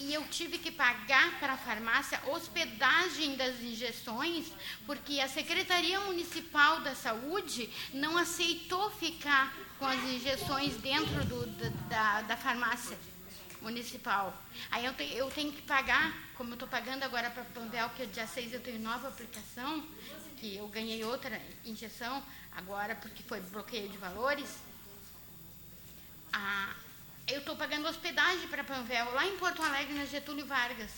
e 0.00 0.14
eu 0.14 0.26
tive 0.28 0.56
que 0.56 0.72
pagar 0.72 1.38
para 1.38 1.52
a 1.52 1.56
farmácia 1.58 2.18
hospedagem 2.26 3.36
das 3.36 3.60
injeções, 3.60 4.46
porque 4.86 5.20
a 5.20 5.28
Secretaria 5.28 6.00
Municipal 6.00 6.80
da 6.80 6.94
Saúde 6.94 7.70
não 7.92 8.16
aceitou 8.16 8.90
ficar 8.92 9.54
com 9.78 9.84
as 9.84 10.02
injeções 10.04 10.74
dentro 10.78 11.22
do, 11.26 11.46
da, 11.90 12.22
da 12.22 12.36
farmácia 12.36 12.98
municipal. 13.60 14.34
Aí 14.70 14.86
eu, 14.86 14.94
te, 14.94 15.04
eu 15.14 15.30
tenho 15.30 15.52
que 15.52 15.60
pagar, 15.62 16.16
como 16.34 16.50
eu 16.50 16.54
estou 16.54 16.68
pagando 16.68 17.02
agora 17.02 17.28
para 17.28 17.44
Panvel, 17.44 17.90
que 17.90 18.06
dia 18.06 18.26
6 18.26 18.54
eu 18.54 18.60
tenho 18.60 18.80
nova 18.80 19.08
aplicação, 19.08 19.86
que 20.38 20.56
eu 20.56 20.66
ganhei 20.68 21.04
outra 21.04 21.40
injeção 21.64 22.22
agora 22.52 22.94
porque 22.94 23.22
foi 23.22 23.40
bloqueio 23.40 23.90
de 23.90 23.98
valores. 23.98 24.56
A, 26.32 26.74
eu 27.26 27.38
estou 27.38 27.56
pagando 27.56 27.88
hospedagem 27.88 28.48
para 28.48 28.64
Panvel, 28.64 29.12
lá 29.12 29.26
em 29.26 29.36
Porto 29.36 29.62
Alegre, 29.62 29.94
na 29.94 30.04
Getúlio 30.04 30.46
Vargas. 30.46 30.90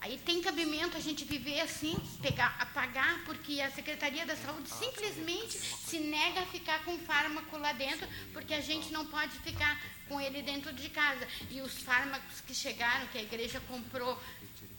Aí 0.00 0.16
tem 0.18 0.40
cabimento 0.40 0.96
a 0.96 1.00
gente 1.00 1.24
viver 1.24 1.60
assim, 1.60 1.96
pegar, 2.22 2.54
apagar, 2.60 3.24
porque 3.24 3.60
a 3.60 3.70
Secretaria 3.70 4.24
da 4.24 4.36
Saúde 4.36 4.68
simplesmente 4.68 5.58
se 5.58 5.98
nega 5.98 6.42
a 6.42 6.46
ficar 6.46 6.84
com 6.84 6.96
fármaco 6.98 7.58
lá 7.58 7.72
dentro, 7.72 8.06
porque 8.32 8.54
a 8.54 8.60
gente 8.60 8.92
não 8.92 9.04
pode 9.06 9.36
ficar 9.40 9.80
com 10.08 10.20
ele 10.20 10.40
dentro 10.40 10.72
de 10.72 10.88
casa. 10.88 11.26
E 11.50 11.60
os 11.60 11.82
fármacos 11.82 12.40
que 12.42 12.54
chegaram, 12.54 13.08
que 13.08 13.18
a 13.18 13.22
igreja 13.22 13.60
comprou 13.66 14.20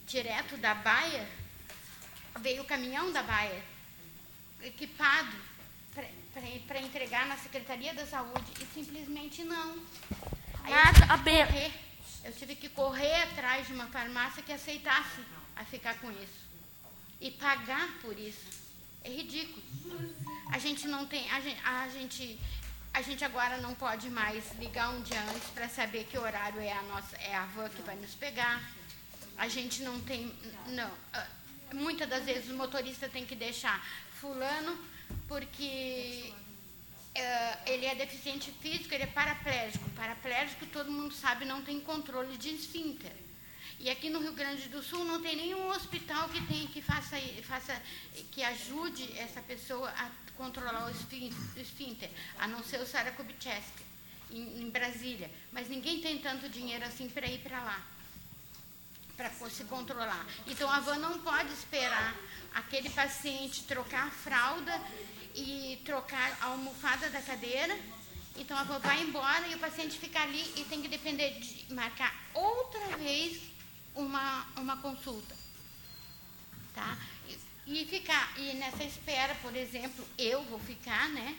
direto 0.06 0.56
da 0.56 0.74
Baia, 0.74 1.28
veio 2.40 2.62
o 2.62 2.66
caminhão 2.66 3.12
da 3.12 3.22
Baia, 3.22 3.62
equipado, 4.62 5.36
para 6.66 6.80
entregar 6.80 7.26
na 7.26 7.36
Secretaria 7.36 7.94
da 7.94 8.06
Saúde 8.06 8.52
e 8.60 8.66
simplesmente 8.74 9.44
não. 9.44 9.76
Aí 10.64 10.72
eu 10.72 10.92
tive, 10.92 11.06
correr, 11.46 11.72
eu 12.24 12.32
tive 12.32 12.54
que 12.54 12.68
correr 12.68 13.22
atrás 13.24 13.66
de 13.66 13.72
uma 13.72 13.86
farmácia 13.86 14.42
que 14.42 14.52
aceitasse 14.52 15.20
a 15.56 15.64
ficar 15.64 15.98
com 15.98 16.10
isso. 16.10 16.50
E 17.20 17.30
pagar 17.30 17.88
por 18.00 18.18
isso. 18.18 18.60
É 19.02 19.10
ridículo. 19.10 19.62
A 20.50 20.58
gente 20.58 20.86
não 20.86 21.06
tem. 21.06 21.30
A 21.30 21.40
gente, 21.40 21.60
a 21.64 21.88
gente, 21.88 22.40
a 22.92 23.02
gente 23.02 23.24
agora 23.24 23.58
não 23.58 23.74
pode 23.74 24.10
mais 24.10 24.44
ligar 24.58 24.90
um 24.90 25.02
dia 25.02 25.20
antes 25.34 25.48
para 25.50 25.68
saber 25.68 26.04
que 26.04 26.18
horário 26.18 26.60
é 26.60 26.72
a 26.72 26.82
nossa, 26.82 27.16
é 27.16 27.34
a 27.34 27.46
van 27.46 27.68
que 27.68 27.82
vai 27.82 27.96
nos 27.96 28.14
pegar. 28.14 28.62
A 29.36 29.48
gente 29.48 29.82
não 29.82 30.00
tem. 30.00 30.34
Não. 30.68 30.90
Ah, 31.12 31.26
muitas 31.72 32.08
das 32.08 32.24
vezes 32.24 32.50
o 32.50 32.54
motorista 32.54 33.08
tem 33.08 33.24
que 33.24 33.34
deixar 33.34 33.82
fulano 34.20 34.78
porque 35.28 36.32
uh, 37.16 37.70
ele 37.70 37.86
é 37.86 37.94
deficiente 37.94 38.50
físico, 38.60 38.94
ele 38.94 39.04
é 39.04 39.06
paraplégico. 39.06 39.88
Paraplégico, 39.90 40.66
todo 40.66 40.90
mundo 40.90 41.14
sabe, 41.14 41.44
não 41.44 41.62
tem 41.62 41.80
controle 41.80 42.36
de 42.36 42.50
esfíncter. 42.50 43.12
E 43.78 43.88
aqui 43.88 44.10
no 44.10 44.20
Rio 44.20 44.34
Grande 44.34 44.68
do 44.68 44.82
Sul 44.82 45.04
não 45.06 45.22
tem 45.22 45.36
nenhum 45.36 45.68
hospital 45.70 46.28
que 46.28 46.46
tem 46.46 46.66
que 46.66 46.82
faça, 46.82 47.16
faça 47.44 47.80
que 48.30 48.42
ajude 48.42 49.10
essa 49.18 49.40
pessoa 49.40 49.88
a 49.88 50.10
controlar 50.36 50.86
o 50.86 51.60
esfíncter, 51.60 52.10
a 52.38 52.46
não 52.46 52.62
ser 52.62 52.78
o 52.80 52.86
Sara 52.86 53.10
Kubitschek, 53.12 53.64
em, 54.30 54.62
em 54.62 54.70
Brasília. 54.70 55.30
Mas 55.50 55.68
ninguém 55.68 56.00
tem 56.00 56.18
tanto 56.18 56.48
dinheiro 56.48 56.84
assim 56.84 57.08
para 57.08 57.26
ir 57.26 57.38
para 57.38 57.62
lá, 57.62 57.82
para 59.20 59.50
se 59.50 59.64
controlar. 59.64 60.26
Então 60.46 60.70
a 60.70 60.80
van 60.80 60.96
não 60.96 61.18
pode 61.18 61.52
esperar 61.52 62.16
aquele 62.54 62.88
paciente 62.88 63.64
trocar 63.64 64.06
a 64.06 64.10
fralda 64.10 64.72
e 65.34 65.78
trocar 65.84 66.38
a 66.40 66.46
almofada 66.46 67.10
da 67.10 67.20
cadeira. 67.20 67.78
Então 68.36 68.56
a 68.56 68.60
avó 68.60 68.78
vai 68.78 69.02
embora 69.02 69.46
e 69.48 69.54
o 69.54 69.58
paciente 69.58 69.98
fica 69.98 70.22
ali 70.22 70.42
e 70.56 70.64
tem 70.64 70.80
que 70.80 70.88
depender 70.88 71.38
de 71.38 71.74
marcar 71.74 72.14
outra 72.32 72.96
vez 72.96 73.42
uma, 73.94 74.46
uma 74.56 74.78
consulta. 74.78 75.36
Tá? 76.74 76.96
E, 77.66 77.82
e 77.82 77.86
ficar, 77.86 78.38
e 78.38 78.54
nessa 78.54 78.84
espera, 78.84 79.34
por 79.42 79.54
exemplo, 79.54 80.02
eu 80.16 80.42
vou 80.44 80.58
ficar, 80.60 81.10
né? 81.10 81.36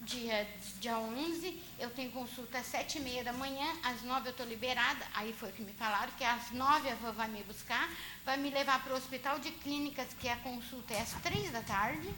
Dia, 0.00 0.46
dia 0.78 0.98
11, 0.98 1.62
eu 1.78 1.90
tenho 1.90 2.12
consulta 2.12 2.58
às 2.58 2.66
sete 2.66 2.98
e 2.98 3.00
meia 3.00 3.24
da 3.24 3.32
manhã, 3.32 3.66
às 3.82 4.02
nove 4.02 4.28
eu 4.28 4.30
estou 4.30 4.46
liberada. 4.46 5.04
Aí 5.14 5.32
foi 5.32 5.50
que 5.52 5.62
me 5.62 5.72
falaram 5.72 6.12
que 6.18 6.22
às 6.22 6.50
nove 6.52 6.88
a 6.88 6.92
avó 6.92 7.12
vai 7.12 7.28
me 7.28 7.42
buscar, 7.42 7.90
vai 8.24 8.36
me 8.36 8.50
levar 8.50 8.82
para 8.84 8.92
o 8.92 8.96
hospital 8.96 9.38
de 9.38 9.50
clínicas, 9.50 10.08
que 10.20 10.28
a 10.28 10.36
consulta 10.36 10.94
é 10.94 11.00
às 11.00 11.12
três 11.22 11.50
da 11.50 11.62
tarde 11.62 12.08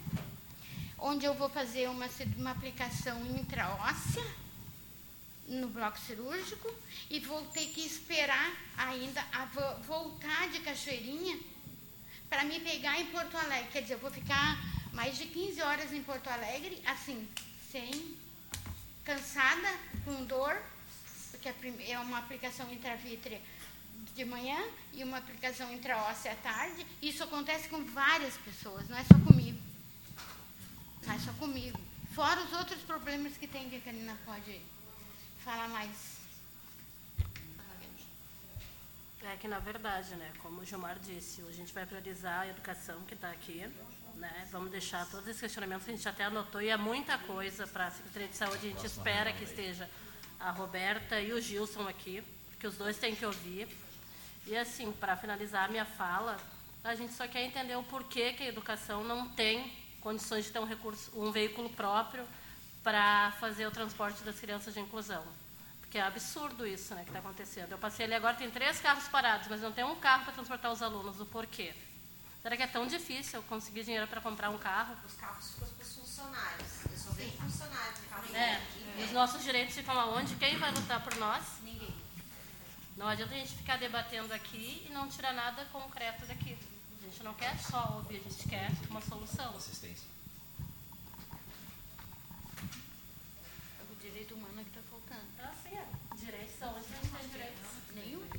onde 1.01 1.25
eu 1.25 1.33
vou 1.33 1.49
fazer 1.49 1.89
uma, 1.89 2.07
uma 2.37 2.51
aplicação 2.51 3.25
intraóssea 3.25 4.25
no 5.47 5.67
bloco 5.67 5.97
cirúrgico 5.99 6.71
e 7.09 7.19
vou 7.19 7.41
ter 7.47 7.67
que 7.67 7.81
esperar 7.81 8.53
ainda 8.77 9.23
a 9.31 9.45
voltar 9.87 10.49
de 10.49 10.59
Cachoeirinha 10.59 11.39
para 12.29 12.43
me 12.43 12.59
pegar 12.59 12.99
em 12.99 13.07
Porto 13.07 13.35
Alegre. 13.37 13.69
Quer 13.71 13.81
dizer, 13.81 13.95
eu 13.95 13.99
vou 13.99 14.11
ficar 14.11 14.57
mais 14.93 15.17
de 15.17 15.25
15 15.25 15.61
horas 15.61 15.91
em 15.93 16.03
Porto 16.03 16.27
Alegre, 16.27 16.81
assim, 16.85 17.27
sem 17.71 18.17
cansada, 19.03 19.67
com 20.05 20.23
dor, 20.25 20.61
porque 21.31 21.49
é 21.87 21.99
uma 21.99 22.19
aplicação 22.19 22.71
intravítrea 22.71 23.41
de 24.15 24.25
manhã 24.25 24.59
e 24.93 25.03
uma 25.03 25.17
aplicação 25.17 25.71
intraóssea 25.73 26.31
à 26.31 26.35
tarde. 26.35 26.85
Isso 27.01 27.23
acontece 27.23 27.69
com 27.69 27.83
várias 27.85 28.35
pessoas, 28.37 28.87
não 28.89 28.97
é 28.97 29.03
só 29.03 29.17
comigo. 29.25 29.59
Não 31.05 31.13
é 31.13 31.19
só 31.19 31.31
comigo. 31.33 31.79
Fora 32.13 32.41
os 32.43 32.53
outros 32.53 32.81
problemas 32.81 33.37
que 33.37 33.47
tem 33.47 33.69
que 33.69 33.77
a 33.77 33.81
Karina 33.81 34.17
pode 34.25 34.61
falar 35.43 35.69
mais. 35.69 36.19
É 39.21 39.35
que, 39.37 39.47
na 39.47 39.59
verdade, 39.59 40.15
né, 40.15 40.31
como 40.39 40.61
o 40.61 40.65
Gilmar 40.65 40.97
disse, 40.99 41.41
a 41.41 41.51
gente 41.51 41.73
vai 41.73 41.85
priorizar 41.85 42.41
a 42.41 42.47
educação 42.47 43.01
que 43.05 43.13
está 43.13 43.29
aqui. 43.29 43.65
Né, 44.19 44.45
vamos 44.51 44.69
deixar 44.69 45.05
todos 45.05 45.25
esses 45.29 45.39
questionamentos 45.39 45.85
que 45.85 45.91
a 45.91 45.95
gente 45.95 46.09
até 46.09 46.25
anotou, 46.25 46.61
e 46.61 46.67
é 46.67 46.75
muita 46.75 47.17
coisa 47.19 47.65
para 47.65 47.87
a 47.87 47.91
Secretaria 47.91 48.27
de 48.27 48.35
Saúde. 48.35 48.57
A 48.57 48.69
gente 48.69 48.85
espera 48.85 49.31
que 49.31 49.45
esteja 49.45 49.89
a 50.37 50.51
Roberta 50.51 51.21
e 51.21 51.31
o 51.31 51.41
Gilson 51.41 51.87
aqui, 51.87 52.21
porque 52.49 52.67
os 52.67 52.75
dois 52.75 52.97
têm 52.97 53.15
que 53.15 53.25
ouvir. 53.25 53.69
E, 54.45 54.57
assim, 54.57 54.91
para 54.91 55.15
finalizar 55.15 55.63
a 55.63 55.67
minha 55.69 55.85
fala, 55.85 56.35
a 56.83 56.93
gente 56.95 57.13
só 57.13 57.29
quer 57.29 57.45
entender 57.45 57.77
o 57.77 57.83
porquê 57.83 58.33
que 58.33 58.43
a 58.43 58.47
educação 58.47 59.05
não 59.05 59.29
tem 59.29 59.71
condições 60.01 60.43
de 60.43 60.51
ter 60.51 60.59
um, 60.59 60.65
recurso, 60.65 61.09
um 61.17 61.31
veículo 61.31 61.69
próprio 61.69 62.27
para 62.83 63.31
fazer 63.39 63.67
o 63.67 63.71
transporte 63.71 64.21
das 64.23 64.37
crianças 64.37 64.73
de 64.73 64.81
inclusão. 64.81 65.23
Porque 65.79 65.97
é 65.97 66.01
absurdo 66.01 66.67
isso 66.67 66.93
né, 66.93 67.03
que 67.03 67.09
está 67.09 67.19
acontecendo. 67.19 67.71
Eu 67.71 67.77
passei 67.77 68.03
ali 68.03 68.15
agora, 68.15 68.35
tem 68.35 68.51
três 68.51 68.81
carros 68.81 69.07
parados, 69.07 69.47
mas 69.47 69.61
não 69.61 69.71
tem 69.71 69.85
um 69.85 69.95
carro 69.95 70.25
para 70.25 70.33
transportar 70.33 70.73
os 70.73 70.81
alunos. 70.81 71.21
O 71.21 71.25
porquê? 71.25 71.73
Será 72.41 72.55
que 72.55 72.63
é 72.63 72.67
tão 72.67 72.87
difícil 72.87 73.41
conseguir 73.43 73.83
dinheiro 73.83 74.07
para 74.07 74.21
comprar 74.21 74.49
um 74.49 74.57
carro? 74.57 74.95
Os 75.05 75.13
carros 75.15 75.51
ficam 75.51 75.67
para 75.67 75.83
os 75.85 75.95
funcionários. 75.95 76.85
Eu 76.89 76.97
só 76.97 77.11
vejo 77.11 77.31
funcionários. 77.37 77.99
É. 78.33 78.61
E 78.97 79.03
os 79.03 79.11
nossos 79.11 79.43
direitos 79.43 79.75
ficam 79.75 79.99
aonde? 79.99 80.35
Quem 80.35 80.57
vai 80.57 80.71
lutar 80.71 81.03
por 81.03 81.15
nós? 81.15 81.43
Ninguém. 81.63 81.93
Não 82.95 83.07
adianta 83.07 83.33
a 83.33 83.37
gente 83.37 83.55
ficar 83.55 83.77
debatendo 83.77 84.33
aqui 84.33 84.85
e 84.89 84.93
não 84.93 85.07
tirar 85.07 85.33
nada 85.33 85.65
concreto 85.65 86.25
daqui 86.25 86.57
gente 87.09 87.23
não 87.23 87.33
quer 87.33 87.57
só 87.57 87.95
ouvir, 87.97 88.17
a 88.17 88.29
gente 88.29 88.47
quer 88.47 88.71
uma 88.89 89.01
solução. 89.01 89.55
Assistência. 89.55 90.07
O 93.91 93.95
direito 93.99 94.35
humano 94.35 94.63
que 94.63 94.69
está 94.69 94.81
faltando. 94.89 95.25
Tá 95.35 95.51
certo. 95.63 96.17
Direção, 96.17 96.75
onde 96.75 96.85
a 96.85 96.97
gente 96.97 97.11
tem 97.11 97.29
direitos? 97.29 97.67
Nenhum. 97.95 98.29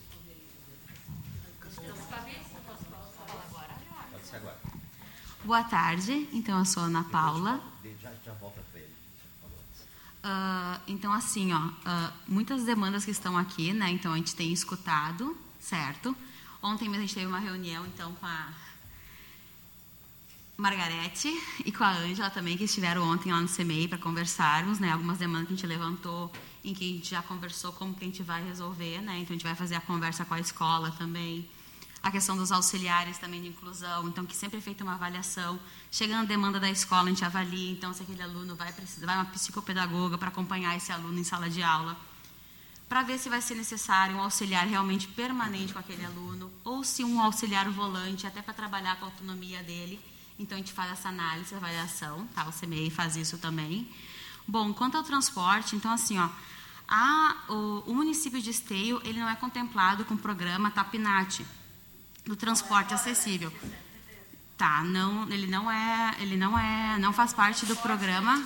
Pode 4.10 4.26
ser 4.26 4.36
agora. 4.36 4.58
Boa 5.50 5.64
tarde, 5.64 6.28
então 6.32 6.60
eu 6.60 6.64
sou 6.64 6.84
Ana 6.84 7.02
Paula. 7.02 7.60
Ah, 10.22 10.80
então, 10.86 11.12
assim, 11.12 11.52
ó, 11.52 11.70
ah, 11.84 12.12
muitas 12.28 12.62
demandas 12.62 13.04
que 13.04 13.10
estão 13.10 13.36
aqui, 13.36 13.72
né? 13.72 13.90
Então, 13.90 14.12
a 14.12 14.16
gente 14.16 14.36
tem 14.36 14.52
escutado, 14.52 15.36
certo? 15.58 16.16
Ontem 16.62 16.88
mesmo 16.88 17.02
a 17.02 17.06
gente 17.08 17.16
teve 17.16 17.26
uma 17.26 17.40
reunião, 17.40 17.84
então, 17.84 18.14
com 18.14 18.26
a 18.26 18.48
Margarete 20.56 21.28
e 21.66 21.72
com 21.72 21.82
a 21.82 21.96
Ângela 21.96 22.30
também, 22.30 22.56
que 22.56 22.62
estiveram 22.62 23.02
ontem 23.02 23.32
lá 23.32 23.40
no 23.40 23.48
CMEI 23.48 23.88
para 23.88 23.98
conversarmos, 23.98 24.78
né? 24.78 24.92
Algumas 24.92 25.18
demandas 25.18 25.48
que 25.48 25.54
a 25.54 25.56
gente 25.56 25.66
levantou, 25.66 26.32
em 26.62 26.72
que 26.72 26.88
a 26.88 26.92
gente 26.94 27.10
já 27.10 27.22
conversou 27.22 27.72
como 27.72 27.92
que 27.92 28.04
a 28.04 28.06
gente 28.06 28.22
vai 28.22 28.40
resolver, 28.44 29.00
né? 29.00 29.18
Então, 29.18 29.30
a 29.30 29.36
gente 29.36 29.42
vai 29.44 29.56
fazer 29.56 29.74
a 29.74 29.80
conversa 29.80 30.24
com 30.24 30.34
a 30.34 30.38
escola 30.38 30.92
também. 30.92 31.50
A 32.02 32.10
questão 32.10 32.36
dos 32.36 32.50
auxiliares 32.50 33.18
também 33.18 33.42
de 33.42 33.48
inclusão, 33.48 34.08
então, 34.08 34.24
que 34.24 34.34
sempre 34.34 34.58
é 34.58 34.60
feita 34.60 34.82
uma 34.82 34.94
avaliação. 34.94 35.60
Chegando 35.90 36.22
a 36.22 36.26
demanda 36.26 36.58
da 36.58 36.70
escola, 36.70 37.02
a 37.02 37.08
gente 37.08 37.24
avalia, 37.24 37.70
então, 37.70 37.92
se 37.92 38.02
aquele 38.02 38.22
aluno 38.22 38.56
vai 38.56 38.72
precisar, 38.72 39.06
vai 39.06 39.16
uma 39.16 39.26
psicopedagoga 39.26 40.16
para 40.16 40.28
acompanhar 40.28 40.76
esse 40.76 40.90
aluno 40.90 41.18
em 41.18 41.24
sala 41.24 41.50
de 41.50 41.62
aula 41.62 41.96
para 42.90 43.04
ver 43.04 43.18
se 43.20 43.28
vai 43.28 43.40
ser 43.40 43.54
necessário 43.54 44.16
um 44.16 44.20
auxiliar 44.20 44.66
realmente 44.66 45.06
permanente 45.06 45.72
com 45.72 45.78
aquele 45.78 46.04
aluno, 46.04 46.50
ou 46.64 46.82
se 46.82 47.04
um 47.04 47.22
auxiliar 47.22 47.70
volante, 47.70 48.26
até 48.26 48.42
para 48.42 48.52
trabalhar 48.52 48.96
com 48.96 49.04
a 49.04 49.08
autonomia 49.08 49.62
dele. 49.62 50.00
Então, 50.36 50.56
a 50.56 50.60
gente 50.60 50.72
faz 50.72 50.90
essa 50.90 51.08
análise, 51.08 51.54
avaliação, 51.54 52.26
tá? 52.34 52.48
O 52.48 52.52
CMEI 52.52 52.90
faz 52.90 53.14
isso 53.14 53.38
também. 53.38 53.88
Bom, 54.44 54.74
quanto 54.74 54.96
ao 54.96 55.04
transporte, 55.04 55.76
então, 55.76 55.92
assim, 55.92 56.18
ó, 56.18 56.28
a, 56.88 57.36
o, 57.48 57.84
o 57.86 57.94
município 57.94 58.42
de 58.42 58.50
Esteio, 58.50 59.00
ele 59.04 59.20
não 59.20 59.28
é 59.28 59.36
contemplado 59.36 60.04
com 60.04 60.14
o 60.14 60.18
programa 60.18 60.68
TAPNAT, 60.72 61.46
do 62.30 62.36
transporte 62.36 62.94
acessível. 62.94 63.52
Tá, 64.56 64.84
não, 64.84 65.28
ele 65.30 65.48
não 65.48 65.70
é, 65.70 66.14
ele 66.20 66.36
não 66.36 66.56
é, 66.56 66.96
não 66.98 67.12
faz 67.12 67.32
parte 67.34 67.66
do 67.66 67.74
programa. 67.76 68.40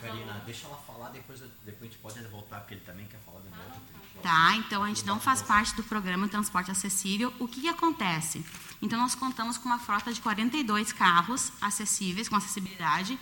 Karina, 0.00 0.42
deixa 0.46 0.66
ela 0.66 0.78
falar, 0.86 1.10
depois, 1.10 1.40
depois 1.40 1.82
a 1.82 1.84
gente 1.84 1.98
pode 1.98 2.22
voltar, 2.28 2.60
porque 2.60 2.74
ele 2.74 2.84
também 2.86 3.06
quer 3.06 3.20
falar 3.26 3.40
de 3.40 3.50
novo. 3.50 3.80
Tá, 4.22 4.56
então 4.56 4.82
a 4.82 4.88
gente 4.88 5.04
não 5.04 5.20
faz 5.20 5.42
parte 5.42 5.74
do 5.76 5.84
programa 5.84 6.26
Transporte 6.26 6.70
Acessível. 6.70 7.32
O 7.38 7.46
que, 7.46 7.60
que 7.60 7.68
acontece? 7.68 8.44
Então 8.80 8.98
nós 8.98 9.14
contamos 9.14 9.58
com 9.58 9.68
uma 9.68 9.78
frota 9.78 10.10
de 10.10 10.20
42 10.20 10.92
carros 10.92 11.52
acessíveis, 11.60 12.28
com 12.28 12.36
acessibilidade. 12.36 13.18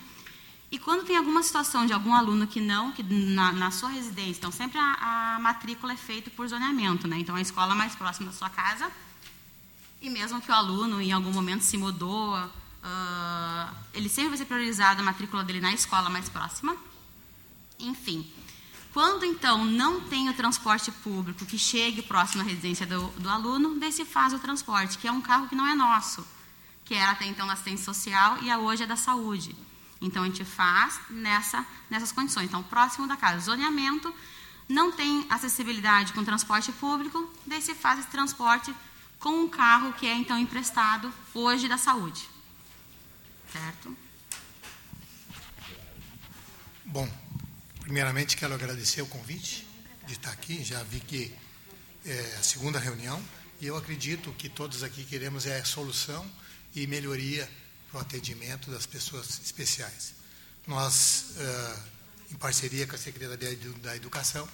E 0.71 0.79
quando 0.79 1.05
tem 1.05 1.17
alguma 1.17 1.43
situação 1.43 1.85
de 1.85 1.93
algum 1.93 2.15
aluno 2.15 2.47
que 2.47 2.61
não, 2.61 2.93
que 2.93 3.03
na, 3.03 3.53
na 3.53 3.71
sua 3.71 3.89
residência, 3.89 4.39
então 4.39 4.53
sempre 4.53 4.79
a, 4.79 5.37
a 5.37 5.41
matrícula 5.41 5.95
é 5.95 5.97
feita 5.97 6.31
por 6.31 6.47
zoneamento, 6.47 7.09
né? 7.09 7.19
Então 7.19 7.35
a 7.35 7.41
escola 7.41 7.75
mais 7.75 7.95
próxima 7.95 8.31
da 8.31 8.37
sua 8.37 8.51
casa 8.51 8.91
e 10.01 10.11
mesmo 10.11 10.41
que 10.41 10.51
o 10.51 10.55
aluno 10.55 11.01
em 11.01 11.13
algum 11.13 11.33
momento 11.33 11.63
se 11.63 11.77
mudou, 11.77 12.35
ah, 12.83 13.73
ele 13.93 14.09
sempre 14.09 14.31
vai 14.31 14.39
ser 14.39 14.45
priorizado 14.45 15.01
a 15.01 15.05
matrícula 15.05 15.43
dele 15.43 15.61
na 15.61 15.73
escola 15.73 16.09
mais 16.09 16.29
próxima. 16.29 16.77
Enfim, 17.79 18.31
quando 18.93 19.25
então 19.25 19.65
não 19.65 20.01
tem 20.01 20.29
o 20.29 20.35
transporte 20.35 20.91
público 20.91 21.45
que 21.45 21.59
chegue 21.59 22.01
próximo 22.01 22.43
à 22.43 22.45
residência 22.47 22.87
do, 22.87 23.09
do 23.19 23.29
aluno, 23.29 23.79
daí 23.79 23.93
se 23.93 24.05
faz 24.05 24.33
o 24.33 24.39
transporte, 24.39 24.99
que 24.99 25.09
é 25.09 25.13
um 25.13 25.21
carro 25.21 25.49
que 25.49 25.55
não 25.55 25.67
é 25.67 25.75
nosso, 25.75 26.27
que 26.85 26.95
era 26.95 27.13
até 27.13 27.27
então 27.27 27.47
da 27.47 27.53
assistência 27.55 27.85
social 27.85 28.39
e 28.43 28.51
a 28.51 28.59
hoje 28.59 28.85
é 28.85 28.87
da 28.87 28.97
saúde. 28.97 29.55
Então 30.01 30.23
a 30.23 30.27
gente 30.27 30.45
faz 30.45 31.01
nessa, 31.11 31.67
nessas 31.91 32.13
condições. 32.13 32.47
Então, 32.47 32.63
próximo 32.63 33.07
da 33.07 33.17
casa, 33.17 33.41
zoneamento, 33.41 34.15
não 34.69 34.93
tem 34.93 35.27
acessibilidade 35.29 36.13
com 36.13 36.25
transporte 36.25 36.73
público, 36.73 37.31
daí 37.47 37.61
se 37.61 37.75
faz 37.75 38.01
esse 38.01 38.09
transporte 38.09 38.75
com 39.27 39.41
um 39.41 39.49
carro 39.49 39.93
que 39.95 40.07
é 40.07 40.14
então 40.14 40.39
emprestado 40.39 41.12
hoje 41.35 41.66
da 41.68 41.77
saúde. 41.77 42.31
Certo? 43.53 43.97
Bom, 46.85 47.11
primeiramente 47.81 48.37
quero 48.37 48.55
agradecer 48.55 49.03
o 49.03 49.07
convite 49.09 49.66
de 50.07 50.12
estar 50.12 50.31
aqui. 50.31 50.62
Já 50.62 50.81
vi 50.85 51.01
que 51.01 51.35
é 52.05 52.37
a 52.39 52.43
segunda 52.45 52.79
reunião 52.79 53.20
e 53.61 53.66
eu 53.66 53.77
acredito 53.77 54.33
que 54.35 54.49
todos 54.49 54.85
aqui 54.85 55.05
queremos 55.05 55.45
é 55.45 55.64
solução 55.64 56.24
e 56.72 56.87
melhoria 56.87 57.51
para 57.91 57.99
o 57.99 58.03
atendimento 58.03 58.70
das 58.70 58.87
pessoas 58.87 59.41
especiais. 59.45 60.14
Nós, 60.68 61.35
em 62.31 62.37
parceria 62.37 62.87
com 62.87 62.95
a 62.95 62.99
Secretaria 62.99 63.57
da 63.83 63.97
Educação, 63.97 64.49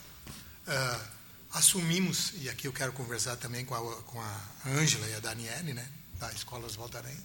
assumimos, 1.52 2.32
e 2.40 2.48
aqui 2.48 2.66
eu 2.66 2.72
quero 2.72 2.92
conversar 2.92 3.36
também 3.36 3.64
com 3.64 3.74
a, 3.74 4.02
com 4.02 4.20
a 4.20 4.40
e 4.66 5.14
a 5.14 5.20
Daniele, 5.20 5.74
né, 5.74 5.86
da 6.18 6.32
Escola 6.32 6.66
Oswaldo 6.66 6.96
Aranha, 6.96 7.20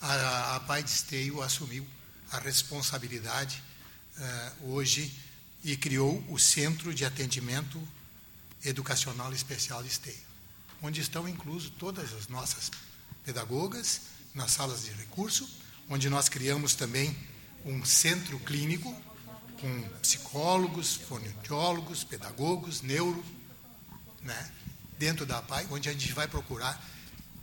a, 0.00 0.56
a 0.56 0.60
Pai 0.60 0.82
de 0.82 0.90
Esteio 0.90 1.40
assumiu 1.42 1.86
a 2.32 2.38
responsabilidade 2.38 3.62
eh, 4.18 4.52
hoje 4.62 5.14
e 5.62 5.76
criou 5.76 6.24
o 6.28 6.38
Centro 6.38 6.92
de 6.92 7.04
Atendimento 7.04 7.80
Educacional 8.64 9.32
Especial 9.32 9.82
de 9.82 9.90
Esteio, 9.90 10.18
onde 10.82 11.00
estão 11.00 11.28
inclusos 11.28 11.70
todas 11.78 12.12
as 12.14 12.26
nossas 12.26 12.70
pedagogas 13.24 14.00
nas 14.34 14.50
salas 14.50 14.82
de 14.84 14.92
recurso, 14.92 15.48
onde 15.88 16.08
nós 16.08 16.28
criamos 16.28 16.74
também 16.74 17.16
um 17.64 17.84
centro 17.84 18.40
clínico 18.40 18.92
com 19.60 19.82
psicólogos, 20.00 20.96
fonoaudiólogos, 20.96 22.02
pedagogos, 22.02 22.82
neuro, 22.82 23.22
né, 24.22 24.50
dentro 24.98 25.26
da 25.26 25.38
APAI, 25.38 25.66
onde 25.70 25.88
a 25.88 25.92
gente 25.92 26.12
vai 26.12 26.28
procurar 26.28 26.80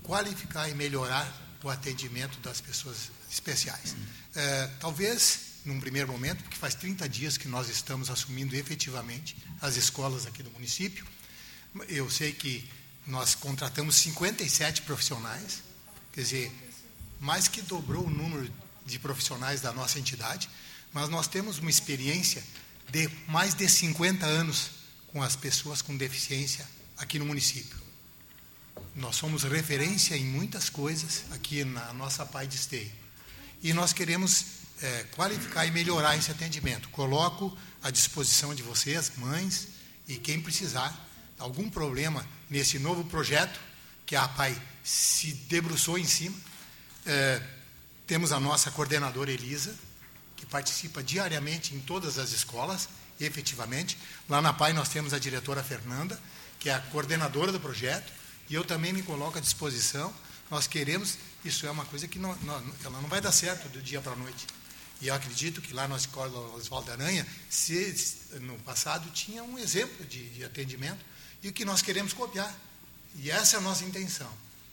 qualificar 0.04 0.68
e 0.68 0.74
melhorar 0.74 1.32
o 1.64 1.70
atendimento 1.70 2.40
das 2.40 2.60
pessoas 2.60 3.12
especiais. 3.30 3.96
É, 4.36 4.68
talvez, 4.80 5.40
num 5.66 5.80
primeiro 5.80 6.12
momento, 6.12 6.42
porque 6.44 6.58
faz 6.58 6.74
30 6.74 7.08
dias 7.08 7.38
que 7.38 7.48
nós 7.48 7.70
estamos 7.70 8.10
assumindo 8.10 8.56
efetivamente 8.56 9.38
as 9.62 9.76
escolas 9.76 10.26
aqui 10.26 10.42
do 10.42 10.50
município, 10.52 11.06
eu 11.88 12.10
sei 12.10 12.32
que 12.32 12.68
nós 13.06 13.36
contratamos 13.36 13.98
57 13.98 14.82
profissionais, 14.82 15.62
quer 16.12 16.22
dizer, 16.22 16.52
mais 17.20 17.48
que 17.48 17.62
dobrou 17.62 18.08
o 18.08 18.10
número 18.10 18.52
de 18.86 18.98
profissionais 18.98 19.62
da 19.62 19.72
nossa 19.72 20.00
entidade, 20.00 20.50
mas 20.92 21.08
nós 21.10 21.28
temos 21.28 21.60
uma 21.60 21.70
experiência 21.70 22.44
de 22.90 23.08
mais 23.28 23.54
de 23.54 23.70
50 23.70 24.26
anos 24.26 24.72
com 25.12 25.22
as 25.22 25.36
pessoas 25.36 25.82
com 25.82 25.96
deficiência 25.98 26.68
aqui 26.98 27.18
no 27.20 27.26
município. 27.26 27.78
Nós 28.96 29.16
somos 29.16 29.44
referência 29.44 30.16
em 30.16 30.26
muitas 30.26 30.70
coisas 30.70 31.24
aqui 31.32 31.64
na 31.64 31.94
nossa 31.94 32.26
Pai 32.26 32.48
de 32.48 32.56
Esteio. 32.56 32.92
E 33.62 33.74
nós 33.74 33.94
queremos 33.94 34.46
eh, 34.82 35.06
qualificar 35.16 35.66
e 35.66 35.72
melhorar 35.72 36.16
esse 36.16 36.32
atendimento. 36.32 36.90
Coloco 36.90 37.58
à 37.82 37.92
disposição 37.92 38.54
de 38.56 38.64
vocês, 38.64 39.12
mães, 39.18 39.70
e 40.08 40.18
quem 40.18 40.42
precisar, 40.42 41.08
algum 41.38 41.70
problema 41.70 42.26
nesse 42.50 42.80
novo 42.80 43.04
projeto, 43.04 43.60
que 44.06 44.16
a 44.16 44.28
Pai 44.28 44.60
se 44.84 45.34
debruçou 45.34 45.98
em 45.98 46.06
cima. 46.06 46.38
Eh, 47.06 47.42
temos 48.08 48.32
a 48.32 48.40
nossa 48.40 48.72
coordenadora 48.72 49.32
Elisa, 49.32 49.76
que 50.36 50.46
participa 50.46 51.04
diariamente 51.04 51.76
em 51.76 51.80
todas 51.80 52.18
as 52.18 52.32
escolas, 52.32 52.90
efetivamente. 53.20 53.98
Lá 54.28 54.42
na 54.42 54.54
PAI 54.54 54.74
nós 54.74 54.90
temos 54.90 55.14
a 55.14 55.20
diretora 55.20 55.64
Fernanda, 55.64 56.20
que 56.60 56.70
é 56.70 56.74
a 56.74 56.80
coordenadora 56.80 57.52
do 57.52 57.60
projeto, 57.60 58.12
e 58.50 58.56
eu 58.56 58.64
também 58.64 58.94
me 58.94 59.04
coloco 59.04 59.38
à 59.38 59.42
disposição. 59.42 60.14
Nós 60.50 60.68
queremos, 60.68 61.18
isso 61.46 61.66
é 61.68 61.72
uma 61.72 61.86
coisa 61.86 62.08
que 62.08 62.18
não, 62.18 62.36
não, 62.38 62.56
ela 62.84 63.02
não 63.02 63.10
vai 63.10 63.22
dar 63.22 63.32
certo 63.32 63.70
do 63.70 63.82
dia 63.82 64.02
para 64.02 64.14
a 64.14 64.16
noite. 64.16 64.48
E 65.02 65.08
eu 65.08 65.14
acredito 65.14 65.62
que 65.62 65.74
lá 65.74 65.88
na 65.88 65.96
escola 65.96 66.56
Oswaldo 66.56 66.92
Aranha, 66.92 67.26
se, 67.50 68.28
no 68.42 68.58
passado, 68.60 69.10
tinha 69.12 69.44
um 69.44 69.58
exemplo 69.58 70.06
de, 70.06 70.30
de 70.30 70.44
atendimento, 70.44 71.00
e 71.42 71.48
o 71.48 71.54
que 71.54 71.64
nós 71.64 71.82
queremos 71.82 72.12
copiar. 72.12 72.54
E 73.16 73.32
essa 73.32 73.56
é 73.56 73.60
a 73.60 73.62
nossa 73.62 73.86
intenção. 73.86 74.30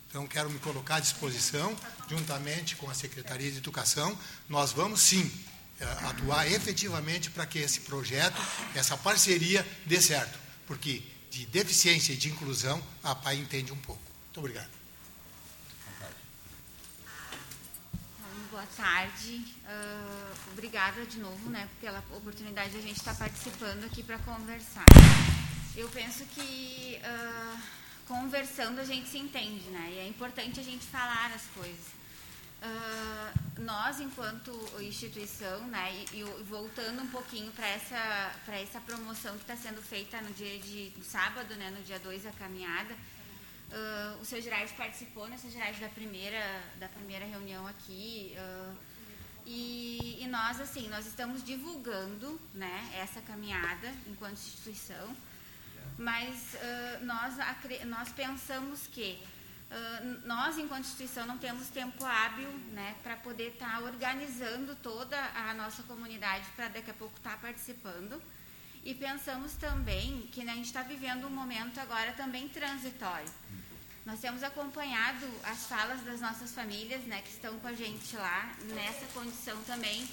Então, 0.08 0.26
quero 0.26 0.50
me 0.50 0.58
colocar 0.58 0.96
à 0.96 1.00
disposição, 1.00 1.76
juntamente 2.08 2.74
com 2.76 2.90
a 2.90 2.94
Secretaria 2.94 3.50
de 3.50 3.58
Educação. 3.58 4.18
Nós 4.48 4.72
vamos, 4.72 5.00
sim, 5.00 5.30
atuar 6.08 6.50
efetivamente 6.50 7.30
para 7.30 7.46
que 7.46 7.58
esse 7.58 7.80
projeto, 7.80 8.40
essa 8.74 8.96
parceria 8.96 9.66
dê 9.84 10.00
certo. 10.00 10.38
Porque 10.66 11.02
de 11.30 11.44
deficiência 11.46 12.12
e 12.12 12.16
de 12.16 12.30
inclusão, 12.30 12.82
a 13.02 13.14
PAI 13.14 13.36
entende 13.36 13.72
um 13.72 13.76
pouco. 13.76 14.00
Muito 14.24 14.38
obrigado. 14.38 14.70
Então, 16.00 16.08
Boa 18.50 18.66
tarde. 18.76 19.44
Ah, 19.66 20.32
obrigada 20.52 21.04
de 21.04 21.18
novo, 21.18 21.50
né, 21.50 21.68
pela 21.80 22.02
oportunidade 22.10 22.70
de 22.70 22.78
a 22.78 22.80
gente 22.80 22.96
estar 22.96 23.14
participando 23.14 23.84
aqui 23.84 24.02
para 24.02 24.18
conversar. 24.18 24.86
Eu 25.76 25.88
penso 25.90 26.24
que 26.26 26.98
ah, 27.04 27.60
conversando 28.08 28.80
a 28.80 28.84
gente 28.84 29.08
se 29.08 29.18
entende, 29.18 29.68
né? 29.68 29.90
E 29.92 29.98
é 29.98 30.08
importante 30.08 30.58
a 30.58 30.62
gente 30.62 30.86
falar 30.86 31.32
as 31.34 31.42
coisas. 31.54 31.95
Ah, 32.62 33.32
nós, 33.58 34.00
enquanto 34.00 34.50
instituição, 34.80 35.66
né, 35.68 36.04
e, 36.12 36.20
e 36.20 36.24
voltando 36.44 37.02
um 37.02 37.06
pouquinho 37.08 37.50
para 37.52 37.66
essa, 37.66 38.32
essa 38.48 38.80
promoção 38.80 39.34
que 39.36 39.42
está 39.42 39.56
sendo 39.56 39.80
feita 39.82 40.20
no 40.20 40.32
dia 40.32 40.58
de 40.58 40.92
no 40.96 41.04
sábado, 41.04 41.54
né, 41.56 41.70
no 41.70 41.82
dia 41.82 41.98
2, 41.98 42.26
a 42.26 42.32
caminhada, 42.32 42.94
uh, 42.94 44.20
o 44.20 44.24
seu 44.24 44.40
Gerardo 44.40 44.72
participou, 44.74 45.26
né, 45.28 45.36
seu 45.38 45.50
Gerardo, 45.50 45.80
da 45.80 45.88
primeira, 45.88 46.62
da 46.78 46.88
primeira 46.88 47.24
reunião 47.24 47.66
aqui, 47.66 48.34
uh, 48.36 48.76
e, 49.46 50.22
e, 50.22 50.26
nós, 50.26 50.60
assim, 50.60 50.88
nós 50.88 51.06
estamos 51.06 51.42
divulgando, 51.42 52.40
né, 52.52 52.90
essa 52.94 53.20
caminhada 53.20 53.92
enquanto 54.06 54.34
instituição, 54.34 55.16
mas 55.96 56.56
nós, 57.00 57.34
nós 57.86 58.08
pensamos 58.10 58.86
que 58.88 59.18
Uh, 59.68 60.26
nós, 60.26 60.58
enquanto 60.58 60.84
instituição, 60.84 61.26
não 61.26 61.38
temos 61.38 61.68
tempo 61.68 62.04
hábil 62.04 62.48
né, 62.72 62.94
para 63.02 63.16
poder 63.16 63.54
estar 63.54 63.78
tá 63.78 63.84
organizando 63.84 64.76
toda 64.76 65.18
a 65.34 65.52
nossa 65.54 65.82
comunidade 65.82 66.46
para 66.54 66.68
daqui 66.68 66.90
a 66.90 66.94
pouco 66.94 67.16
estar 67.16 67.32
tá 67.32 67.36
participando. 67.36 68.22
E 68.84 68.94
pensamos 68.94 69.54
também 69.54 70.28
que 70.30 70.44
né, 70.44 70.52
a 70.52 70.54
gente 70.54 70.66
está 70.66 70.82
vivendo 70.82 71.26
um 71.26 71.30
momento 71.30 71.80
agora 71.80 72.12
também 72.12 72.48
transitório. 72.48 73.28
Nós 74.04 74.20
temos 74.20 74.44
acompanhado 74.44 75.26
as 75.42 75.66
falas 75.66 76.00
das 76.02 76.20
nossas 76.20 76.52
famílias 76.52 77.02
né, 77.02 77.20
que 77.22 77.30
estão 77.30 77.58
com 77.58 77.66
a 77.66 77.72
gente 77.72 78.14
lá, 78.16 78.54
nessa 78.72 79.04
condição 79.12 79.60
também 79.64 80.04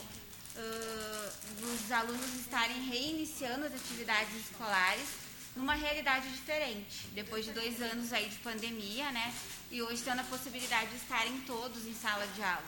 uh, 0.56 1.62
dos 1.62 1.92
alunos 1.92 2.34
estarem 2.40 2.82
reiniciando 2.86 3.66
as 3.66 3.74
atividades 3.76 4.36
escolares 4.50 5.23
numa 5.56 5.76
realidade 5.76 6.30
diferente, 6.30 7.08
depois 7.14 7.46
de 7.46 7.52
dois 7.52 7.82
anos 7.82 8.12
aí 8.12 8.28
de 8.28 8.36
pandemia, 8.38 9.12
né? 9.12 9.34
E 9.72 9.82
hoje 9.82 10.02
tendo 10.04 10.22
a 10.22 10.24
possibilidade 10.24 10.90
de 10.90 10.96
estarem 10.98 11.42
todos 11.42 11.86
em 11.86 11.94
sala 11.94 12.26
de 12.28 12.42
aula. 12.42 12.66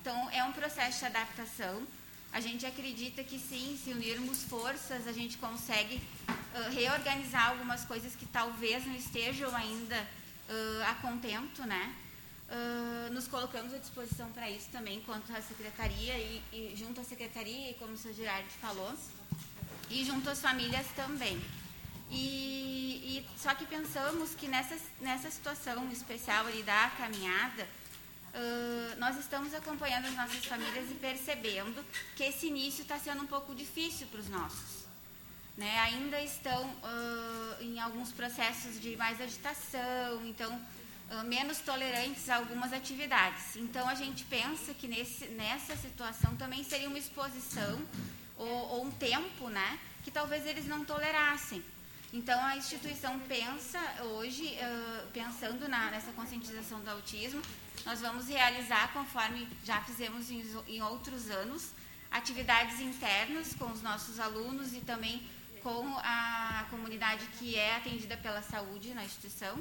Então, 0.00 0.30
é 0.30 0.42
um 0.44 0.52
processo 0.52 0.98
de 0.98 1.06
adaptação. 1.06 1.82
A 2.32 2.40
gente 2.40 2.66
acredita 2.66 3.22
que 3.22 3.38
sim, 3.38 3.78
se 3.82 3.90
unirmos 3.90 4.42
forças, 4.44 5.06
a 5.06 5.12
gente 5.12 5.38
consegue 5.38 6.02
uh, 6.28 6.70
reorganizar 6.74 7.50
algumas 7.50 7.84
coisas 7.84 8.16
que 8.16 8.26
talvez 8.26 8.84
não 8.86 8.94
estejam 8.94 9.54
ainda 9.54 9.96
uh, 9.96 10.82
a 10.90 10.94
contento, 10.94 11.64
né? 11.64 11.94
Uh, 12.48 13.12
nos 13.12 13.28
colocamos 13.28 13.72
à 13.72 13.78
disposição 13.78 14.30
para 14.32 14.50
isso 14.50 14.68
também, 14.70 15.00
quanto 15.02 15.32
à 15.34 15.40
secretaria 15.40 16.18
e, 16.18 16.42
e 16.52 16.74
junto 16.76 17.00
à 17.00 17.04
secretaria, 17.04 17.72
como 17.74 17.92
o 17.92 17.96
seu 17.96 18.12
Gerardo 18.12 18.48
falou, 18.60 18.92
e 19.88 20.04
junto 20.04 20.28
às 20.28 20.40
famílias 20.40 20.86
também. 20.96 21.40
E, 22.12 23.24
e, 23.24 23.26
só 23.38 23.54
que 23.54 23.64
pensamos 23.64 24.34
que 24.34 24.46
nessa, 24.46 24.76
nessa 25.00 25.30
situação 25.30 25.90
especial 25.90 26.46
ali 26.46 26.62
da 26.62 26.90
caminhada, 26.98 27.66
uh, 28.34 29.00
nós 29.00 29.16
estamos 29.16 29.54
acompanhando 29.54 30.06
as 30.06 30.14
nossas 30.14 30.44
famílias 30.44 30.90
e 30.90 30.94
percebendo 30.94 31.82
que 32.14 32.22
esse 32.24 32.48
início 32.48 32.82
está 32.82 32.98
sendo 32.98 33.22
um 33.22 33.26
pouco 33.26 33.54
difícil 33.54 34.06
para 34.08 34.20
os 34.20 34.28
nossos. 34.28 34.82
Né? 35.56 35.78
Ainda 35.80 36.20
estão 36.20 36.68
uh, 36.68 37.62
em 37.62 37.80
alguns 37.80 38.12
processos 38.12 38.78
de 38.78 38.94
mais 38.94 39.18
agitação, 39.18 40.26
então 40.26 40.54
uh, 41.10 41.24
menos 41.24 41.60
tolerantes 41.60 42.28
a 42.28 42.36
algumas 42.36 42.74
atividades. 42.74 43.56
Então 43.56 43.88
a 43.88 43.94
gente 43.94 44.22
pensa 44.24 44.74
que 44.74 44.86
nesse, 44.86 45.28
nessa 45.28 45.74
situação 45.76 46.36
também 46.36 46.62
seria 46.62 46.88
uma 46.88 46.98
exposição 46.98 47.80
ou, 48.36 48.48
ou 48.48 48.84
um 48.84 48.90
tempo, 48.90 49.48
né, 49.48 49.78
que 50.04 50.10
talvez 50.10 50.44
eles 50.44 50.66
não 50.66 50.84
tolerassem. 50.84 51.64
Então, 52.12 52.38
a 52.44 52.56
instituição 52.56 53.18
pensa 53.20 53.80
hoje, 54.02 54.44
uh, 54.44 55.06
pensando 55.12 55.66
na, 55.66 55.90
nessa 55.90 56.12
conscientização 56.12 56.80
do 56.80 56.90
autismo, 56.90 57.40
nós 57.86 58.02
vamos 58.02 58.28
realizar, 58.28 58.92
conforme 58.92 59.48
já 59.64 59.80
fizemos 59.80 60.30
em, 60.30 60.44
em 60.66 60.82
outros 60.82 61.30
anos, 61.30 61.70
atividades 62.10 62.80
internas 62.80 63.54
com 63.54 63.64
os 63.72 63.80
nossos 63.80 64.20
alunos 64.20 64.74
e 64.74 64.80
também 64.80 65.26
com 65.62 65.96
a 65.98 66.66
comunidade 66.68 67.24
que 67.38 67.56
é 67.56 67.76
atendida 67.76 68.16
pela 68.18 68.42
saúde 68.42 68.92
na 68.92 69.04
instituição, 69.04 69.58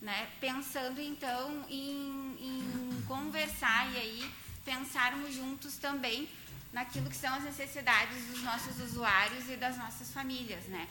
né? 0.00 0.28
pensando 0.40 1.00
então 1.00 1.64
em, 1.68 2.36
em 2.40 3.02
conversar 3.06 3.92
e 3.92 3.96
aí 3.96 4.34
pensarmos 4.64 5.32
juntos 5.34 5.76
também 5.76 6.28
naquilo 6.72 7.08
que 7.08 7.16
são 7.16 7.32
as 7.32 7.44
necessidades 7.44 8.26
dos 8.26 8.42
nossos 8.42 8.80
usuários 8.80 9.48
e 9.48 9.56
das 9.56 9.78
nossas 9.78 10.10
famílias, 10.12 10.64
né? 10.64 10.88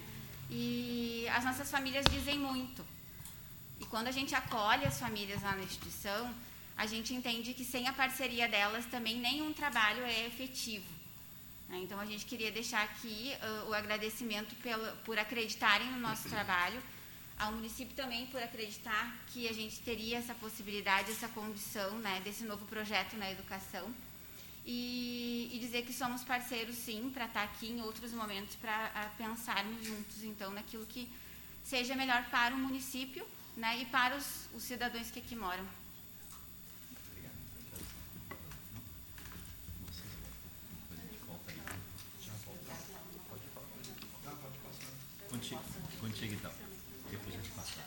E 0.49 1.27
as 1.29 1.43
nossas 1.43 1.69
famílias 1.69 2.05
dizem 2.05 2.37
muito. 2.37 2.85
E 3.79 3.85
quando 3.85 4.07
a 4.07 4.11
gente 4.11 4.33
acolhe 4.35 4.85
as 4.85 4.99
famílias 4.99 5.41
lá 5.41 5.55
na 5.55 5.63
instituição, 5.63 6.33
a 6.77 6.85
gente 6.85 7.13
entende 7.13 7.53
que 7.53 7.63
sem 7.63 7.87
a 7.87 7.93
parceria 7.93 8.47
delas 8.47 8.85
também 8.85 9.17
nenhum 9.17 9.53
trabalho 9.53 10.03
é 10.03 10.27
efetivo. 10.27 10.85
Né? 11.69 11.79
Então 11.83 11.99
a 11.99 12.05
gente 12.05 12.25
queria 12.25 12.51
deixar 12.51 12.83
aqui 12.83 13.33
uh, 13.41 13.69
o 13.69 13.73
agradecimento 13.73 14.55
por 15.03 15.17
acreditarem 15.17 15.89
no 15.91 15.99
nosso 15.99 16.29
trabalho, 16.29 16.81
ao 17.37 17.51
município 17.51 17.95
também 17.95 18.27
por 18.27 18.41
acreditar 18.41 19.13
que 19.27 19.47
a 19.47 19.53
gente 19.53 19.79
teria 19.79 20.17
essa 20.17 20.33
possibilidade, 20.35 21.11
essa 21.11 21.27
condição 21.29 21.97
né, 21.99 22.21
desse 22.23 22.45
novo 22.45 22.65
projeto 22.65 23.17
na 23.17 23.29
educação 23.31 23.93
e, 24.66 25.51
e 25.53 25.59
dizer 25.59 25.86
que 25.86 25.93
somos 25.93 26.24
parceiros, 26.24 26.76
sim, 26.76 27.11
para 27.13 27.26
estar 27.26 27.41
tá 27.41 27.45
aqui 27.45 27.68
em 27.68 27.82
outros 27.82 28.11
momentos 28.11 28.55
para 28.55 29.11
pensarmos 29.18 29.86
juntos, 29.86 30.24
então, 30.24 30.51
naquilo 30.51 30.86
que 30.88 31.07
seja 31.63 31.95
melhor 31.95 32.26
para 32.30 32.55
o 32.55 32.57
município 32.57 33.26
né, 33.55 33.80
e 33.80 33.86
para 33.86 34.18
os, 34.18 34.49
os 34.55 34.63
cidadãos 34.63 35.11
que 35.11 35.20
aqui 35.20 35.36
moram. 35.36 35.66
Contigo, 45.30 45.61
contigo 45.99 46.34
então. 46.34 46.51
Depois 47.11 47.36
a 47.36 47.38
gente 47.38 47.49
passa. 47.51 47.82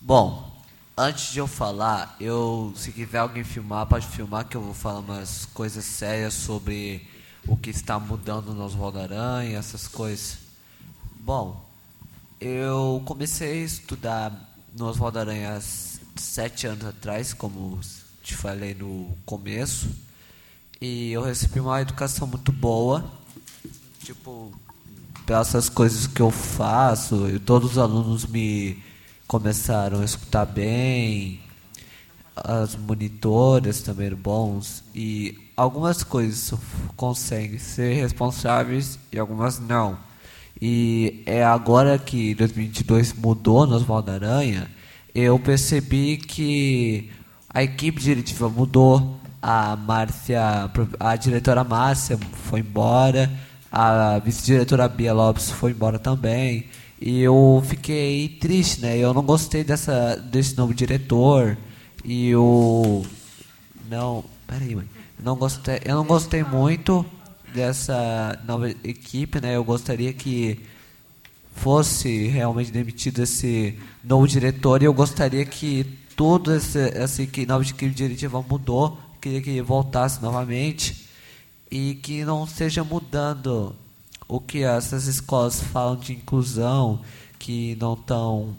Bom, 0.00 0.45
Antes 0.98 1.30
de 1.30 1.40
eu 1.40 1.46
falar, 1.46 2.16
eu 2.18 2.72
se 2.74 2.90
quiser 2.90 3.18
alguém 3.18 3.44
filmar, 3.44 3.84
pode 3.84 4.06
filmar 4.06 4.46
que 4.48 4.56
eu 4.56 4.62
vou 4.62 4.72
falar 4.72 5.00
umas 5.00 5.44
coisas 5.52 5.84
sérias 5.84 6.32
sobre 6.32 7.06
o 7.46 7.54
que 7.54 7.68
está 7.68 8.00
mudando 8.00 8.54
no 8.54 8.64
Oswaldo 8.64 9.00
Aranha, 9.00 9.58
essas 9.58 9.86
coisas. 9.86 10.38
Bom, 11.20 11.62
eu 12.40 13.02
comecei 13.04 13.60
a 13.60 13.66
estudar 13.66 14.56
no 14.74 14.86
Oswaldo 14.86 15.18
Aranha 15.18 15.60
sete 16.16 16.66
anos 16.66 16.86
atrás, 16.86 17.34
como 17.34 17.78
te 18.22 18.34
falei 18.34 18.74
no 18.74 19.14
começo, 19.26 19.90
e 20.80 21.12
eu 21.12 21.22
recebi 21.22 21.60
uma 21.60 21.78
educação 21.78 22.26
muito 22.26 22.52
boa, 22.52 23.04
tipo, 24.02 24.50
pelas 25.26 25.68
coisas 25.68 26.06
que 26.06 26.22
eu 26.22 26.30
faço, 26.30 27.28
e 27.28 27.38
todos 27.38 27.72
os 27.72 27.78
alunos 27.78 28.24
me 28.24 28.82
começaram 29.26 30.00
a 30.00 30.04
escutar 30.04 30.44
bem, 30.46 31.40
as 32.36 32.76
monitoras 32.76 33.80
também 33.80 34.08
eram 34.08 34.16
bons 34.16 34.84
e 34.94 35.50
algumas 35.56 36.02
coisas 36.02 36.52
conseguem 36.96 37.58
ser 37.58 37.94
responsáveis 37.94 38.98
e 39.10 39.18
algumas 39.18 39.58
não. 39.58 39.98
E 40.60 41.22
é 41.26 41.44
agora 41.44 41.98
que 41.98 42.34
2022 42.34 43.12
mudou 43.14 43.66
no 43.66 43.74
Oswaldo 43.74 44.10
Aranha, 44.10 44.70
eu 45.14 45.38
percebi 45.38 46.16
que 46.16 47.10
a 47.48 47.62
equipe 47.62 48.00
diretiva 48.00 48.48
mudou, 48.48 49.18
a 49.40 49.76
Márcia, 49.76 50.70
a 51.00 51.16
diretora 51.16 51.64
Márcia 51.64 52.18
foi 52.32 52.60
embora, 52.60 53.30
a 53.70 54.18
vice-diretora 54.18 54.88
Bia 54.88 55.12
Lopes 55.12 55.50
foi 55.50 55.72
embora 55.72 55.98
também. 55.98 56.66
E 57.06 57.22
eu 57.22 57.62
fiquei 57.64 58.28
triste, 58.28 58.80
né? 58.80 58.98
Eu 58.98 59.14
não 59.14 59.22
gostei 59.22 59.62
dessa, 59.62 60.16
desse 60.16 60.56
novo 60.56 60.74
diretor. 60.74 61.56
E 62.04 62.34
o. 62.34 63.06
Não. 63.88 64.24
Peraí, 64.44 64.74
mãe. 64.74 64.88
Não 65.22 65.36
gostei, 65.36 65.80
eu 65.84 65.94
não 65.94 66.04
gostei 66.04 66.42
muito 66.42 67.06
dessa 67.54 68.36
nova 68.44 68.68
equipe, 68.68 69.40
né? 69.40 69.54
Eu 69.54 69.62
gostaria 69.62 70.12
que 70.12 70.60
fosse 71.54 72.26
realmente 72.26 72.72
demitido 72.72 73.22
esse 73.22 73.78
novo 74.02 74.26
diretor 74.26 74.82
e 74.82 74.86
eu 74.86 74.92
gostaria 74.92 75.44
que 75.44 75.84
tudo 76.16 76.52
esse, 76.52 76.88
essa 76.88 77.22
nova 77.46 77.62
equipe 77.62 77.90
diretiva 77.90 78.42
mudou. 78.42 78.98
Queria 79.20 79.40
que 79.40 79.62
voltasse 79.62 80.20
novamente 80.20 81.06
e 81.70 81.94
que 81.94 82.24
não 82.24 82.42
esteja 82.42 82.82
mudando 82.82 83.76
o 84.28 84.40
que 84.40 84.62
essas 84.62 85.06
escolas 85.06 85.60
falam 85.60 85.96
de 85.96 86.12
inclusão, 86.12 87.02
que 87.38 87.76
não 87.76 87.94
estão 87.94 88.56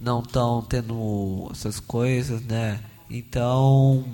não 0.00 0.20
estão 0.20 0.62
tendo 0.62 1.48
essas 1.50 1.80
coisas, 1.80 2.42
né? 2.42 2.82
Então 3.08 4.04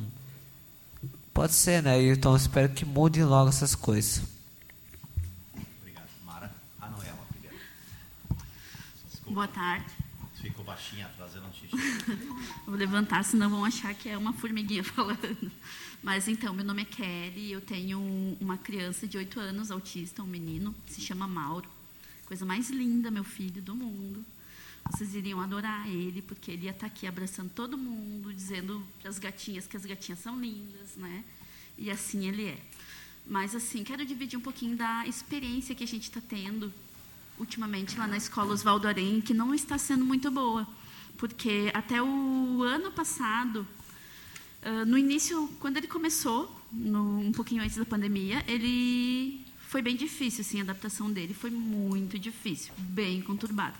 pode 1.34 1.53
ser, 1.53 1.82
né? 1.82 2.01
Então 2.03 2.36
espero 2.36 2.68
que 2.70 2.84
mudem 2.84 3.24
logo 3.24 3.49
essas 3.49 3.74
coisas. 3.74 4.22
Obrigado. 5.80 6.07
Mara? 6.24 6.51
Ah, 6.80 6.88
não, 6.88 7.03
ela 7.03 7.18
primeiro. 7.30 7.57
Boa 9.28 9.49
tarde. 9.49 10.01
Ficou 10.43 10.64
baixinha, 10.64 11.09
trazendo 11.16 11.47
um 11.47 11.53
xixi. 11.53 11.76
Vou 12.66 12.74
levantar, 12.74 13.22
senão 13.22 13.49
vão 13.49 13.64
achar 13.64 13.95
que 13.95 14.09
é 14.09 14.18
uma 14.18 14.32
formiguinha 14.32 14.82
falando. 14.84 15.53
Mas 16.03 16.26
então, 16.26 16.53
meu 16.53 16.64
nome 16.64 16.82
é 16.82 16.84
Kelly, 16.84 17.53
eu 17.53 17.61
tenho 17.61 18.01
uma 18.40 18.59
criança 18.59 19.07
de 19.07 19.16
8 19.16 19.38
anos, 19.38 19.70
autista, 19.70 20.20
um 20.20 20.26
menino, 20.26 20.74
se 20.88 21.01
chama 21.01 21.28
Mauro. 21.28 21.70
Coisa 22.26 22.45
mais 22.45 22.70
linda, 22.70 23.09
meu 23.09 23.22
filho 23.22 23.62
do 23.62 23.72
mundo. 23.72 24.26
Vocês 24.90 25.14
iriam 25.14 25.40
adorar 25.40 25.88
ele, 25.88 26.20
porque 26.20 26.51
ele 26.51 26.64
ia 26.64 26.72
estar 26.72 26.88
aqui 26.88 27.07
abraçando 27.07 27.51
todo 27.51 27.78
mundo, 27.78 28.34
dizendo 28.34 28.84
para 29.01 29.11
as 29.11 29.20
gatinhas 29.20 29.68
que 29.68 29.76
as 29.76 29.86
gatinhas 29.86 30.18
são 30.18 30.40
lindas, 30.40 30.97
né? 30.97 31.24
E 31.78 31.88
assim 31.88 32.26
ele 32.26 32.47
é. 32.47 32.59
Mas, 33.24 33.55
assim, 33.55 33.84
quero 33.84 34.05
dividir 34.05 34.36
um 34.36 34.43
pouquinho 34.43 34.76
da 34.76 35.07
experiência 35.07 35.72
que 35.72 35.84
a 35.84 35.86
gente 35.86 36.09
está 36.09 36.20
tendo 36.20 36.74
ultimamente 37.38 37.98
lá 37.98 38.06
na 38.06 38.16
escola 38.16 38.52
Oswaldo 38.52 38.86
Arém, 38.88 39.20
que 39.20 39.34
não 39.34 39.54
está 39.54 39.78
sendo 39.78 40.04
muito 40.04 40.30
boa. 40.30 40.66
Porque 41.16 41.70
até 41.74 42.02
o 42.02 42.62
ano 42.62 42.90
passado, 42.90 43.66
no 44.86 44.98
início, 44.98 45.48
quando 45.60 45.76
ele 45.76 45.86
começou, 45.86 46.50
um 46.72 47.32
pouquinho 47.32 47.62
antes 47.62 47.76
da 47.76 47.84
pandemia, 47.84 48.44
ele 48.48 49.44
foi 49.68 49.82
bem 49.82 49.96
difícil, 49.96 50.40
assim, 50.40 50.58
a 50.60 50.62
adaptação 50.62 51.10
dele 51.10 51.32
foi 51.32 51.50
muito 51.50 52.18
difícil, 52.18 52.72
bem 52.76 53.22
conturbada. 53.22 53.76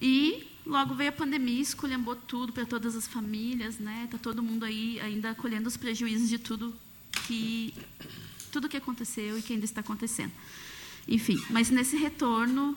E 0.00 0.46
logo 0.64 0.94
veio 0.94 1.10
a 1.10 1.12
pandemia, 1.12 1.60
esculhambou 1.60 2.16
tudo 2.16 2.52
para 2.52 2.66
todas 2.66 2.94
as 2.94 3.06
famílias, 3.06 3.78
né? 3.78 4.08
Tá 4.10 4.18
todo 4.18 4.42
mundo 4.42 4.64
aí 4.64 5.00
ainda 5.00 5.34
colhendo 5.34 5.68
os 5.68 5.76
prejuízos 5.76 6.28
de 6.28 6.38
tudo 6.38 6.74
que 7.26 7.74
tudo 8.52 8.68
que 8.68 8.76
aconteceu 8.76 9.38
e 9.38 9.42
que 9.42 9.52
ainda 9.52 9.64
está 9.64 9.80
acontecendo. 9.80 10.32
Enfim, 11.08 11.42
mas 11.50 11.70
nesse 11.70 11.96
retorno, 11.96 12.76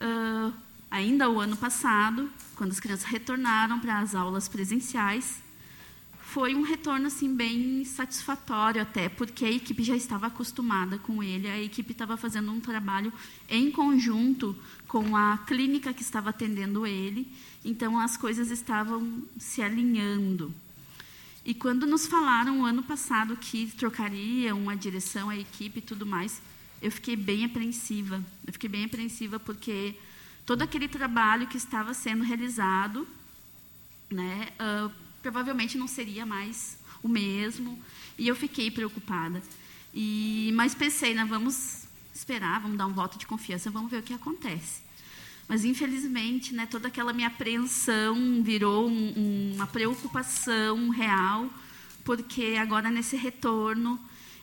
uh, 0.00 0.52
ainda 0.90 1.28
o 1.28 1.40
ano 1.40 1.56
passado, 1.56 2.30
quando 2.56 2.72
as 2.72 2.80
crianças 2.80 3.04
retornaram 3.04 3.78
para 3.78 4.00
as 4.00 4.14
aulas 4.14 4.48
presenciais, 4.48 5.40
foi 6.20 6.54
um 6.54 6.60
retorno 6.60 7.06
assim 7.06 7.34
bem 7.34 7.84
satisfatório 7.86 8.82
até, 8.82 9.08
porque 9.08 9.46
a 9.46 9.50
equipe 9.50 9.82
já 9.82 9.96
estava 9.96 10.26
acostumada 10.26 10.98
com 10.98 11.22
ele, 11.22 11.48
a 11.48 11.58
equipe 11.58 11.92
estava 11.92 12.18
fazendo 12.18 12.52
um 12.52 12.60
trabalho 12.60 13.10
em 13.48 13.70
conjunto 13.70 14.54
com 14.86 15.16
a 15.16 15.38
clínica 15.38 15.94
que 15.94 16.02
estava 16.02 16.28
atendendo 16.28 16.86
ele, 16.86 17.26
então 17.64 17.98
as 17.98 18.16
coisas 18.18 18.50
estavam 18.50 19.22
se 19.38 19.62
alinhando. 19.62 20.54
E 21.46 21.54
quando 21.54 21.86
nos 21.86 22.06
falaram 22.06 22.66
ano 22.66 22.82
passado 22.82 23.34
que 23.34 23.68
trocariam 23.68 24.68
a 24.68 24.74
direção, 24.74 25.30
a 25.30 25.36
equipe 25.36 25.78
e 25.78 25.82
tudo 25.82 26.04
mais, 26.04 26.42
eu 26.80 26.90
fiquei 26.90 27.16
bem 27.16 27.44
apreensiva. 27.44 28.22
Eu 28.46 28.52
fiquei 28.52 28.68
bem 28.68 28.84
apreensiva 28.84 29.38
porque 29.38 29.94
todo 30.46 30.62
aquele 30.62 30.88
trabalho 30.88 31.46
que 31.46 31.56
estava 31.56 31.92
sendo 31.92 32.24
realizado, 32.24 33.06
né, 34.10 34.48
uh, 34.60 34.92
provavelmente 35.22 35.76
não 35.76 35.86
seria 35.86 36.24
mais 36.24 36.78
o 37.02 37.08
mesmo, 37.08 37.78
e 38.16 38.26
eu 38.26 38.34
fiquei 38.34 38.70
preocupada. 38.70 39.42
E 39.94 40.52
mas 40.54 40.74
pensei, 40.74 41.14
né, 41.14 41.24
vamos 41.24 41.86
esperar, 42.14 42.60
vamos 42.60 42.76
dar 42.76 42.86
um 42.86 42.92
voto 42.92 43.18
de 43.18 43.26
confiança, 43.26 43.70
vamos 43.70 43.90
ver 43.90 43.98
o 43.98 44.02
que 44.02 44.12
acontece. 44.12 44.88
Mas, 45.48 45.64
infelizmente, 45.64 46.54
né, 46.54 46.66
toda 46.66 46.88
aquela 46.88 47.12
minha 47.12 47.28
apreensão 47.28 48.42
virou 48.42 48.86
um, 48.86 49.54
uma 49.54 49.66
preocupação 49.66 50.90
real, 50.90 51.48
porque 52.04 52.56
agora, 52.60 52.90
nesse 52.90 53.16
retorno, 53.16 53.98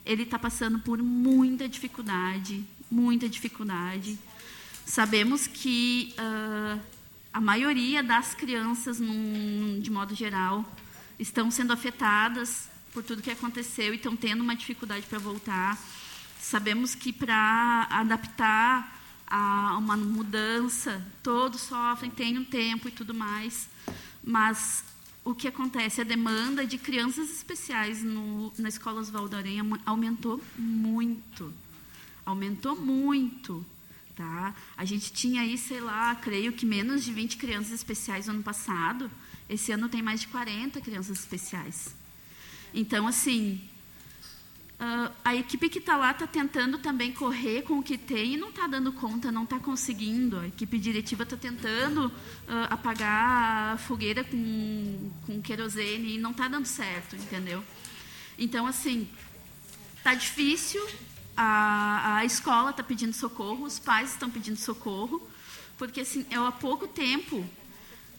ele 0.06 0.22
está 0.22 0.38
passando 0.38 0.78
por 0.78 1.02
muita 1.02 1.68
dificuldade 1.68 2.64
muita 2.90 3.28
dificuldade. 3.28 4.18
Sabemos 4.84 5.46
que 5.46 6.14
uh, 6.18 6.80
a 7.32 7.40
maioria 7.40 8.02
das 8.02 8.34
crianças, 8.34 9.00
num, 9.00 9.80
de 9.80 9.90
modo 9.90 10.14
geral, 10.14 10.64
estão 11.18 11.50
sendo 11.50 11.72
afetadas 11.72 12.68
por 12.92 13.02
tudo 13.02 13.22
que 13.22 13.30
aconteceu 13.30 13.92
e 13.92 13.96
estão 13.96 14.16
tendo 14.16 14.42
uma 14.42 14.54
dificuldade 14.54 15.06
para 15.06 15.18
voltar. 15.18 15.78
Sabemos 16.40 16.94
que 16.94 17.12
para 17.12 17.86
adaptar 17.90 18.94
a 19.26 19.76
uma 19.76 19.96
mudança, 19.96 21.04
todos 21.22 21.62
sofrem, 21.62 22.10
tem 22.10 22.38
um 22.38 22.44
tempo 22.44 22.88
e 22.88 22.92
tudo 22.92 23.12
mais, 23.12 23.68
mas 24.22 24.84
o 25.26 25.34
que 25.34 25.48
acontece? 25.48 26.00
A 26.00 26.04
demanda 26.04 26.64
de 26.64 26.78
crianças 26.78 27.28
especiais 27.30 28.00
no, 28.00 28.52
na 28.56 28.68
escola 28.68 29.00
Oswaldo 29.00 29.36
Aranha 29.36 29.64
aumentou 29.84 30.40
muito. 30.56 31.52
Aumentou 32.24 32.76
muito. 32.76 33.66
Tá? 34.14 34.54
A 34.76 34.84
gente 34.84 35.12
tinha 35.12 35.42
aí, 35.42 35.58
sei 35.58 35.80
lá, 35.80 36.14
creio 36.14 36.52
que 36.52 36.64
menos 36.64 37.04
de 37.04 37.12
20 37.12 37.38
crianças 37.38 37.72
especiais 37.72 38.28
no 38.28 38.34
ano 38.34 38.42
passado. 38.44 39.10
Esse 39.48 39.72
ano 39.72 39.88
tem 39.88 40.00
mais 40.00 40.20
de 40.20 40.28
40 40.28 40.80
crianças 40.80 41.18
especiais. 41.18 41.96
Então, 42.72 43.08
assim, 43.08 43.60
Uh, 44.78 45.10
a 45.24 45.34
equipe 45.34 45.70
que 45.70 45.78
está 45.78 45.96
lá 45.96 46.10
está 46.10 46.26
tentando 46.26 46.76
também 46.76 47.10
correr 47.10 47.62
com 47.62 47.78
o 47.78 47.82
que 47.82 47.96
tem 47.96 48.34
e 48.34 48.36
não 48.36 48.50
está 48.50 48.66
dando 48.66 48.92
conta, 48.92 49.32
não 49.32 49.44
está 49.44 49.58
conseguindo. 49.58 50.38
A 50.38 50.48
equipe 50.48 50.78
diretiva 50.78 51.22
está 51.22 51.34
tentando 51.34 52.08
uh, 52.08 52.12
apagar 52.68 53.74
a 53.74 53.78
fogueira 53.78 54.22
com, 54.22 55.10
com 55.24 55.40
querosene 55.40 56.16
e 56.16 56.18
não 56.18 56.32
está 56.32 56.46
dando 56.46 56.66
certo, 56.66 57.16
entendeu? 57.16 57.64
Então, 58.38 58.66
assim, 58.66 59.08
está 59.96 60.12
difícil. 60.12 60.86
A, 61.34 62.16
a 62.16 62.24
escola 62.26 62.68
está 62.70 62.82
pedindo 62.82 63.14
socorro, 63.14 63.64
os 63.64 63.78
pais 63.78 64.10
estão 64.10 64.28
pedindo 64.28 64.58
socorro, 64.58 65.26
porque 65.78 66.02
assim, 66.02 66.26
eu 66.30 66.46
há 66.46 66.52
pouco 66.52 66.86
tempo 66.86 67.48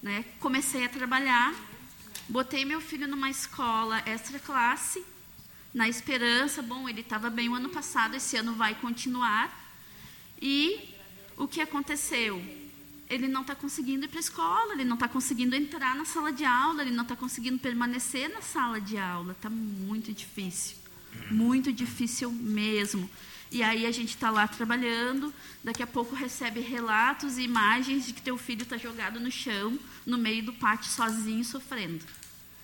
né, 0.01 0.25
comecei 0.39 0.85
a 0.85 0.89
trabalhar, 0.89 1.53
botei 2.27 2.65
meu 2.65 2.81
filho 2.81 3.07
numa 3.07 3.29
escola 3.29 4.01
extra 4.07 4.39
classe 4.39 5.03
na 5.77 5.87
esperança, 5.87 6.63
bom, 6.63 6.89
ele 6.89 7.01
estava 7.01 7.29
bem 7.29 7.49
o 7.49 7.53
ano 7.53 7.69
passado, 7.69 8.15
esse 8.15 8.35
ano 8.35 8.53
vai 8.53 8.73
continuar. 8.73 9.47
E 10.41 10.95
o 11.37 11.47
que 11.47 11.61
aconteceu? 11.61 12.43
Ele 13.07 13.27
não 13.27 13.41
está 13.41 13.53
conseguindo 13.53 14.05
ir 14.05 14.07
para 14.07 14.17
a 14.17 14.19
escola, 14.19 14.73
ele 14.73 14.83
não 14.83 14.95
está 14.95 15.07
conseguindo 15.07 15.55
entrar 15.55 15.95
na 15.95 16.03
sala 16.03 16.33
de 16.33 16.43
aula, 16.43 16.81
ele 16.81 16.89
não 16.89 17.03
está 17.03 17.15
conseguindo 17.15 17.59
permanecer 17.59 18.27
na 18.27 18.41
sala 18.41 18.81
de 18.81 18.97
aula. 18.97 19.33
Está 19.33 19.51
muito 19.51 20.11
difícil, 20.11 20.77
muito 21.29 21.71
difícil 21.71 22.31
mesmo. 22.31 23.07
E 23.51 23.61
aí 23.61 23.85
a 23.85 23.91
gente 23.91 24.09
está 24.09 24.31
lá 24.31 24.47
trabalhando, 24.47 25.31
daqui 25.63 25.83
a 25.83 25.87
pouco 25.87 26.15
recebe 26.15 26.59
relatos 26.59 27.37
e 27.37 27.43
imagens 27.43 28.07
de 28.07 28.13
que 28.13 28.21
teu 28.23 28.35
filho 28.35 28.63
está 28.63 28.77
jogado 28.77 29.19
no 29.19 29.29
chão, 29.29 29.77
no 30.07 30.17
meio 30.17 30.43
do 30.43 30.53
pátio, 30.53 30.89
sozinho, 30.89 31.45
sofrendo, 31.45 32.03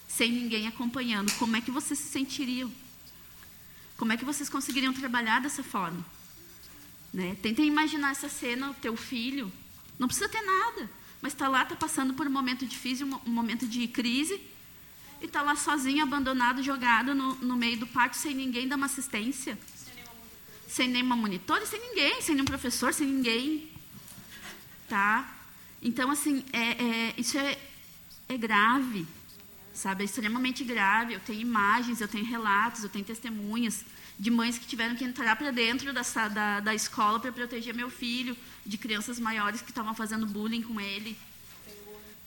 sem 0.08 0.32
ninguém 0.32 0.66
acompanhando. 0.66 1.32
Como 1.34 1.56
é 1.56 1.62
que 1.62 1.70
você 1.70 1.96
se 1.96 2.10
sentiria? 2.10 2.68
Como 3.98 4.12
é 4.12 4.18
que 4.18 4.26
vocês 4.26 4.50
conseguiriam 4.50 4.94
trabalhar 4.94 5.40
dessa 5.40 5.64
forma? 5.64 6.04
Né? 7.14 7.38
Tentem 7.42 7.68
imaginar 7.68 8.12
essa 8.12 8.28
cena, 8.28 8.72
o 8.72 8.74
teu 8.74 8.96
filho, 8.98 9.52
não 10.00 10.08
precisa 10.08 10.28
ter 10.28 10.42
nada, 10.42 10.90
mas 11.22 11.34
está 11.34 11.48
lá, 11.48 11.64
está 11.64 11.76
passando 11.76 12.14
por 12.14 12.28
um 12.28 12.32
momento 12.32 12.66
difícil, 12.66 13.08
um 13.26 13.32
momento 13.32 13.68
de 13.68 13.88
crise, 13.88 14.42
e 15.22 15.26
está 15.26 15.42
lá 15.42 15.56
sozinho, 15.56 16.04
abandonado, 16.04 16.62
jogado 16.62 17.14
no, 17.14 17.36
no, 17.36 17.56
meio 17.56 17.78
do 17.78 17.88
pátio, 17.88 18.20
sem 18.20 18.34
ninguém 18.34 18.68
dar 18.68 18.76
uma 18.76 18.88
assistência. 18.88 19.58
Sem 20.68 20.90
nenhuma 20.90 21.16
monitora, 21.16 21.66
sem 21.66 21.80
ninguém, 21.80 22.22
sem 22.22 22.36
nenhum 22.36 22.46
professor, 22.46 22.94
sem 22.94 23.08
ninguém. 23.08 23.70
Tá? 24.90 25.34
Então, 25.82 26.10
assim, 26.10 26.44
é, 26.52 26.60
é, 26.60 27.14
isso 27.18 27.38
é, 27.38 27.58
é 28.28 28.38
grave 28.38 29.08
sabe? 29.74 30.04
É 30.04 30.06
extremamente 30.06 30.64
grave. 30.64 31.14
Eu 31.14 31.20
tenho 31.20 31.42
imagens, 31.42 32.00
eu 32.00 32.08
tenho 32.08 32.26
relatos, 32.26 32.84
eu 32.84 32.90
tenho 32.90 33.04
testemunhas 33.04 33.84
de 34.18 34.30
mães 34.30 34.58
que 34.58 34.68
tiveram 34.68 34.96
que 34.96 35.04
entrar 35.04 35.36
para 35.36 35.52
dentro 35.52 35.92
da, 35.92 36.02
da, 36.30 36.60
da 36.60 36.76
escola 36.76 37.20
para 37.20 37.32
proteger 37.32 37.74
meu 37.74 37.90
filho, 37.90 38.38
de 38.66 38.78
crianças 38.78 39.20
maiores 39.20 39.62
que 39.62 39.72
estavam 39.72 39.94
fazendo 39.94 40.26
bullying 40.26 40.62
com 40.62 40.80
ele. 40.80 41.18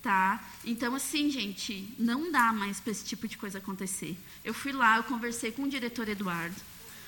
Tá? 0.02 0.44
Então, 0.64 0.94
assim, 0.94 1.30
gente, 1.30 1.92
não 1.98 2.30
dá 2.30 2.52
mais 2.52 2.78
para 2.78 2.92
esse 2.92 3.04
tipo 3.04 3.26
de 3.26 3.36
coisa 3.36 3.58
acontecer. 3.58 4.16
Eu 4.44 4.54
fui 4.54 4.72
lá, 4.72 4.98
eu 4.98 5.04
conversei 5.04 5.50
com 5.50 5.62
o 5.62 5.68
diretor 5.68 6.08
Eduardo. 6.08 6.54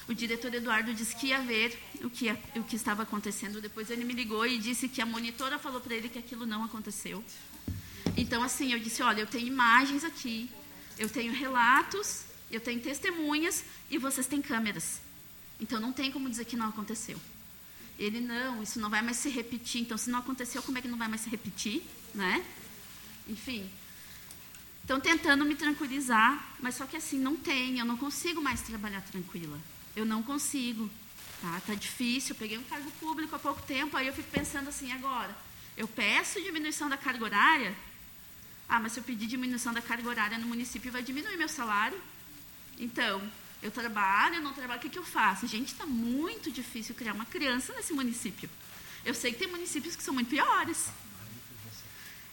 O 0.09 0.15
diretor 0.15 0.53
Eduardo 0.55 0.95
disse 0.95 1.15
que 1.15 1.29
ia 1.29 1.41
ver 1.41 1.79
o 2.03 2.09
que, 2.09 2.31
o 2.57 2.65
que 2.65 2.77
estava 2.77 3.03
acontecendo. 3.03 3.61
Depois 3.61 3.91
ele 3.91 4.05
me 4.05 4.15
ligou 4.15 4.47
e 4.47 4.59
disse 4.59 4.89
que 4.89 5.03
a 5.03 5.07
monitora 5.07 5.59
falou 5.59 5.81
para 5.81 5.95
ele 5.95 6.09
que 6.09 6.19
aquilo 6.19 6.47
não 6.47 6.65
aconteceu. 6.65 7.23
Então, 8.17 8.43
assim, 8.43 8.73
eu 8.73 8.79
disse: 8.79 9.03
olha, 9.03 9.21
eu 9.21 9.27
tenho 9.27 9.47
imagens 9.47 10.05
aqui, 10.05 10.51
eu 10.99 11.09
tenho 11.09 11.33
relatos, 11.33 12.25
eu 12.51 12.61
tenho 12.61 12.81
testemunhas 12.81 13.65
e 13.91 13.99
vocês 13.99 14.27
têm 14.27 14.43
câmeras. 14.43 15.01
Então, 15.61 15.81
não 15.81 15.93
tem 15.93 16.11
como 16.11 16.29
dizer 16.29 16.45
que 16.45 16.57
não 16.57 16.69
aconteceu. 16.69 17.21
Ele, 17.99 18.21
não, 18.21 18.63
isso 18.63 18.79
não 18.79 18.89
vai 18.89 19.03
mais 19.03 19.17
se 19.17 19.29
repetir. 19.29 19.81
Então, 19.81 19.99
se 19.99 20.09
não 20.09 20.21
aconteceu, 20.21 20.63
como 20.63 20.79
é 20.79 20.81
que 20.81 20.89
não 20.89 20.99
vai 20.99 21.09
mais 21.09 21.23
se 21.23 21.29
repetir? 21.29 21.83
Né? 22.15 22.45
Enfim. 23.29 23.69
Estão 24.83 25.01
tentando 25.01 25.45
me 25.45 25.55
tranquilizar, 25.55 26.57
mas 26.61 26.77
só 26.77 26.87
que 26.87 26.97
assim, 26.97 27.19
não 27.19 27.37
tem, 27.37 27.79
eu 27.79 27.85
não 27.85 27.97
consigo 27.97 28.41
mais 28.41 28.63
trabalhar 28.63 29.03
tranquila. 29.03 29.61
Eu 29.95 30.07
não 30.07 30.23
consigo. 30.23 30.89
Tá, 31.43 31.61
tá 31.67 31.75
difícil. 31.75 32.35
Eu 32.35 32.39
peguei 32.39 32.57
um 32.57 32.63
cargo 32.63 32.91
público 32.93 33.35
há 33.35 33.39
pouco 33.39 33.61
tempo, 33.63 33.97
aí 33.97 34.07
eu 34.07 34.15
fico 34.15 34.31
pensando 34.31 34.69
assim, 34.69 34.91
agora 34.93 35.37
Eu 35.77 35.87
peço 35.87 36.41
diminuição 36.41 36.89
da 36.89 36.97
carga 36.97 37.25
horária. 37.25 37.77
Ah, 38.69 38.79
mas 38.81 38.93
se 38.93 39.01
eu 39.01 39.05
pedir 39.05 39.27
diminuição 39.27 39.73
da 39.73 39.81
carga 39.81 40.09
horária 40.09 40.39
no 40.39 40.47
município, 40.47 40.93
vai 40.93 41.03
diminuir 41.03 41.37
meu 41.37 41.49
salário. 41.49 42.01
Então, 42.79 43.23
eu 43.63 43.71
trabalho, 43.71 44.37
eu 44.37 44.43
não 44.43 44.53
trabalho, 44.53 44.79
o 44.79 44.83
que, 44.83 44.91
que 44.91 44.99
eu 44.99 45.05
faço? 45.05 45.47
Gente, 45.47 45.69
está 45.69 45.87
muito 45.87 46.51
difícil 46.51 46.95
criar 46.95 47.15
uma 47.15 47.25
criança 47.25 47.73
nesse 47.73 47.93
município. 47.93 48.49
Eu 49.05 49.15
sei 49.15 49.33
que 49.33 49.39
tem 49.39 49.49
municípios 49.49 49.97
que 49.97 50.03
são 50.03 50.13
muito 50.13 50.29
piores. 50.29 50.91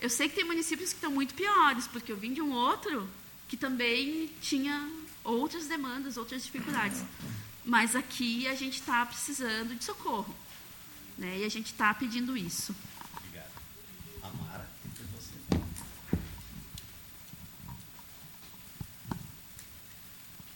Eu 0.01 0.09
sei 0.09 0.27
que 0.27 0.35
tem 0.35 0.43
municípios 0.43 0.89
que 0.89 0.97
estão 0.97 1.11
muito 1.11 1.33
piores, 1.33 1.87
porque 1.87 2.11
eu 2.11 2.17
vim 2.17 2.33
de 2.33 2.41
um 2.41 2.51
outro 2.51 3.09
que 3.47 3.55
também 3.55 4.29
tinha 4.41 4.91
outras 5.23 5.67
demandas, 5.67 6.17
outras 6.17 6.43
dificuldades. 6.43 7.03
Mas 7.63 7.95
aqui 7.95 8.47
a 8.47 8.53
gente 8.53 8.79
está 8.79 9.05
precisando 9.05 9.75
de 9.75 9.83
socorro. 9.83 10.35
Né? 11.17 11.39
E 11.39 11.45
a 11.45 11.49
gente 11.49 11.67
está 11.67 11.93
pedindo 11.93 12.37
isso. 12.37 12.75
Obrigado. 13.15 13.51
Amara, 14.21 14.69
você. 15.13 15.33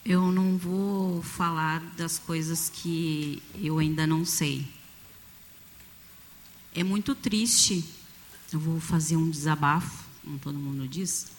Eu 0.04 0.32
não 0.32 0.56
vou 0.56 1.22
falar 1.22 1.80
das 1.94 2.18
coisas 2.18 2.70
que 2.70 3.42
eu 3.60 3.78
ainda 3.78 4.06
não 4.06 4.24
sei. 4.24 4.66
É 6.74 6.82
muito 6.82 7.14
triste, 7.14 7.84
eu 8.50 8.58
vou 8.58 8.80
fazer 8.80 9.16
um 9.16 9.28
desabafo, 9.28 10.04
como 10.24 10.38
todo 10.38 10.58
mundo 10.58 10.88
diz, 10.88 11.32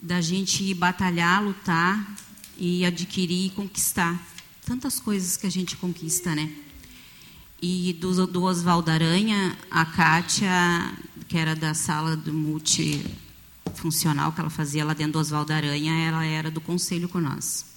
da 0.00 0.20
gente 0.20 0.72
batalhar, 0.72 1.44
lutar 1.44 2.16
e 2.56 2.86
adquirir 2.86 3.46
e 3.46 3.50
conquistar. 3.50 4.18
Tantas 4.64 4.98
coisas 4.98 5.36
que 5.36 5.46
a 5.46 5.50
gente 5.50 5.76
conquista, 5.76 6.34
né? 6.34 6.50
E 7.60 7.92
do, 8.00 8.26
do 8.26 8.44
Oswaldo 8.44 8.90
Aranha, 8.90 9.58
a 9.70 9.84
Kátia, 9.84 10.48
que 11.28 11.36
era 11.36 11.54
da 11.54 11.74
sala 11.74 12.16
do 12.16 12.32
multifuncional 12.32 14.32
que 14.32 14.40
ela 14.40 14.48
fazia 14.48 14.86
lá 14.86 14.94
dentro 14.94 15.14
do 15.14 15.18
Oswaldo 15.18 15.52
Aranha, 15.52 15.92
ela 15.92 16.24
era 16.24 16.50
do 16.50 16.62
conselho 16.62 17.06
com 17.06 17.20
nós. 17.20 17.69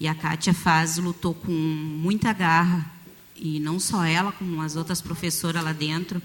E 0.00 0.08
a 0.08 0.14
Kátia 0.14 0.52
Faz 0.52 0.98
lutou 0.98 1.34
com 1.34 1.52
muita 1.52 2.32
garra, 2.32 2.92
e 3.36 3.60
não 3.60 3.78
só 3.80 4.04
ela, 4.04 4.32
como 4.32 4.60
as 4.60 4.76
outras 4.76 5.00
professoras 5.00 5.62
lá 5.62 5.72
dentro. 5.72 6.20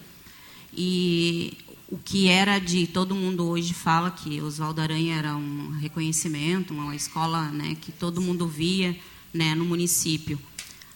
E 0.74 1.58
o 1.88 1.98
que 1.98 2.28
era 2.28 2.60
de 2.60 2.86
todo 2.86 3.16
mundo 3.16 3.48
hoje 3.48 3.74
fala 3.74 4.12
que 4.12 4.42
Oswaldo 4.42 4.80
Aranha 4.80 5.16
era 5.16 5.36
um 5.36 5.72
reconhecimento, 5.80 6.74
uma 6.74 6.96
escola 6.96 7.50
né, 7.50 7.76
que 7.82 7.92
todo 7.92 8.22
mundo 8.22 8.48
via 8.48 8.96
né, 9.34 9.56
no 9.56 9.66
município. 9.66 10.40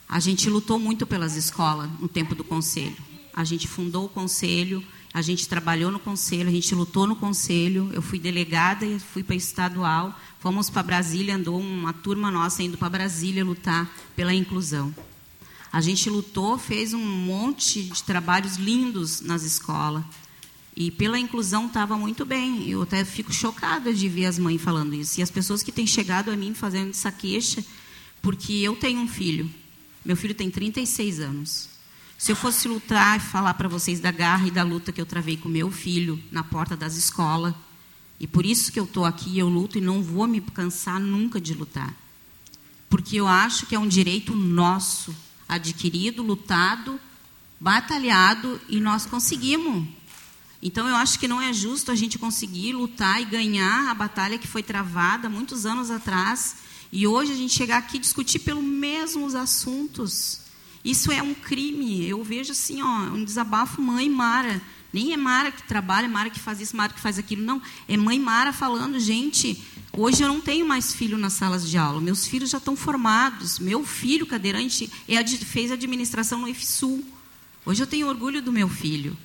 A 0.07 0.19
gente 0.19 0.49
lutou 0.49 0.77
muito 0.77 1.07
pelas 1.07 1.35
escolas 1.35 1.89
no 1.99 2.07
tempo 2.07 2.35
do 2.35 2.43
conselho. 2.43 2.97
A 3.35 3.43
gente 3.43 3.67
fundou 3.67 4.05
o 4.05 4.09
conselho, 4.09 4.83
a 5.13 5.21
gente 5.21 5.47
trabalhou 5.47 5.91
no 5.91 5.99
conselho, 5.99 6.49
a 6.49 6.51
gente 6.51 6.73
lutou 6.73 7.05
no 7.05 7.15
conselho. 7.15 7.89
Eu 7.93 8.01
fui 8.01 8.17
delegada 8.17 8.83
e 8.83 8.97
fui 8.99 9.21
para 9.21 9.35
estadual. 9.35 10.19
Fomos 10.39 10.71
para 10.71 10.81
Brasília, 10.81 11.35
andou 11.35 11.59
uma 11.59 11.93
turma 11.93 12.31
nossa 12.31 12.63
indo 12.63 12.79
para 12.79 12.89
Brasília 12.89 13.45
lutar 13.45 13.93
pela 14.15 14.33
inclusão. 14.33 14.93
A 15.71 15.81
gente 15.81 16.09
lutou, 16.09 16.57
fez 16.57 16.95
um 16.95 17.05
monte 17.05 17.83
de 17.83 18.03
trabalhos 18.03 18.55
lindos 18.55 19.21
nas 19.21 19.43
escolas. 19.43 20.03
E 20.75 20.89
pela 20.89 21.19
inclusão 21.19 21.67
estava 21.67 21.95
muito 21.95 22.25
bem. 22.25 22.67
Eu 22.67 22.81
até 22.81 23.05
fico 23.05 23.31
chocada 23.31 23.93
de 23.93 24.09
ver 24.09 24.25
as 24.25 24.39
mães 24.39 24.59
falando 24.59 24.95
isso. 24.95 25.19
E 25.19 25.23
as 25.23 25.29
pessoas 25.29 25.61
que 25.61 25.71
têm 25.71 25.85
chegado 25.85 26.31
a 26.31 26.35
mim 26.35 26.55
fazendo 26.55 26.89
essa 26.89 27.11
queixa, 27.11 27.63
porque 28.19 28.53
eu 28.53 28.75
tenho 28.75 28.99
um 28.99 29.07
filho. 29.07 29.47
Meu 30.03 30.17
filho 30.17 30.33
tem 30.33 30.49
36 30.49 31.19
anos. 31.19 31.72
Se 32.17 32.31
eu 32.31 32.35
fosse 32.35 32.67
lutar 32.67 33.17
e 33.17 33.19
falar 33.19 33.53
para 33.55 33.67
vocês 33.67 33.99
da 33.99 34.11
garra 34.11 34.47
e 34.47 34.51
da 34.51 34.63
luta 34.63 34.91
que 34.91 35.01
eu 35.01 35.05
travei 35.05 35.35
com 35.35 35.49
meu 35.49 35.69
filho 35.69 36.21
na 36.31 36.43
porta 36.43 36.77
das 36.77 36.95
escolas, 36.95 37.53
e 38.19 38.27
por 38.27 38.45
isso 38.45 38.71
que 38.71 38.79
eu 38.79 38.85
estou 38.85 39.03
aqui, 39.03 39.37
eu 39.37 39.49
luto 39.49 39.77
e 39.77 39.81
não 39.81 40.01
vou 40.01 40.27
me 40.27 40.39
cansar 40.39 40.99
nunca 40.99 41.41
de 41.41 41.53
lutar. 41.53 41.93
Porque 42.89 43.17
eu 43.17 43.27
acho 43.27 43.65
que 43.65 43.75
é 43.75 43.79
um 43.79 43.87
direito 43.87 44.35
nosso, 44.35 45.13
adquirido, 45.49 46.23
lutado, 46.23 46.99
batalhado, 47.59 48.61
e 48.69 48.79
nós 48.79 49.05
conseguimos. 49.05 49.87
Então, 50.61 50.87
eu 50.87 50.95
acho 50.95 51.19
que 51.19 51.27
não 51.27 51.41
é 51.41 51.51
justo 51.51 51.91
a 51.91 51.95
gente 51.95 52.17
conseguir 52.17 52.71
lutar 52.71 53.21
e 53.21 53.25
ganhar 53.25 53.89
a 53.89 53.93
batalha 53.93 54.37
que 54.37 54.47
foi 54.47 54.63
travada 54.63 55.27
muitos 55.27 55.65
anos 55.65 55.91
atrás, 55.91 56.55
e 56.91 57.05
hoje 57.05 57.33
a 57.33 57.35
gente 57.35 57.53
chegar 57.53 57.79
aqui 57.79 57.97
e 57.97 57.99
discutir 57.99 58.39
pelos 58.39 58.63
mesmos 58.63 59.35
assuntos. 59.35 60.42
Isso 60.83 61.11
é 61.11 61.21
um 61.21 61.33
crime. 61.33 62.07
Eu 62.07 62.23
vejo 62.23 62.51
assim, 62.51 62.81
ó, 62.81 63.13
um 63.13 63.23
desabafo 63.23 63.81
mãe 63.81 64.09
Mara. 64.09 64.61
Nem 64.91 65.13
é 65.13 65.17
Mara 65.17 65.51
que 65.51 65.63
trabalha, 65.63 66.07
Mara 66.07 66.29
que 66.29 66.39
faz 66.39 66.59
isso, 66.61 66.75
Mara 66.75 66.93
que 66.93 66.99
faz 66.99 67.17
aquilo. 67.17 67.41
Não, 67.41 67.61
é 67.87 67.97
mãe 67.97 68.19
Mara 68.19 68.53
falando, 68.53 68.99
gente, 68.99 69.61
hoje 69.91 70.21
eu 70.21 70.27
não 70.27 70.39
tenho 70.39 70.67
mais 70.67 70.93
filho 70.93 71.17
nas 71.17 71.33
salas 71.33 71.67
de 71.67 71.77
aula. 71.77 71.99
Meus 71.99 72.27
filhos 72.27 72.49
já 72.49 72.57
estão 72.57 72.75
formados. 72.75 73.57
Meu 73.59 73.83
filho, 73.83 74.25
cadeirante, 74.25 74.91
é, 75.07 75.25
fez 75.25 75.71
administração 75.71 76.39
no 76.39 76.47
IFSUL. 76.47 77.03
Hoje 77.65 77.81
eu 77.81 77.87
tenho 77.87 78.07
orgulho 78.07 78.41
do 78.41 78.51
meu 78.51 78.69
filho. 78.69 79.17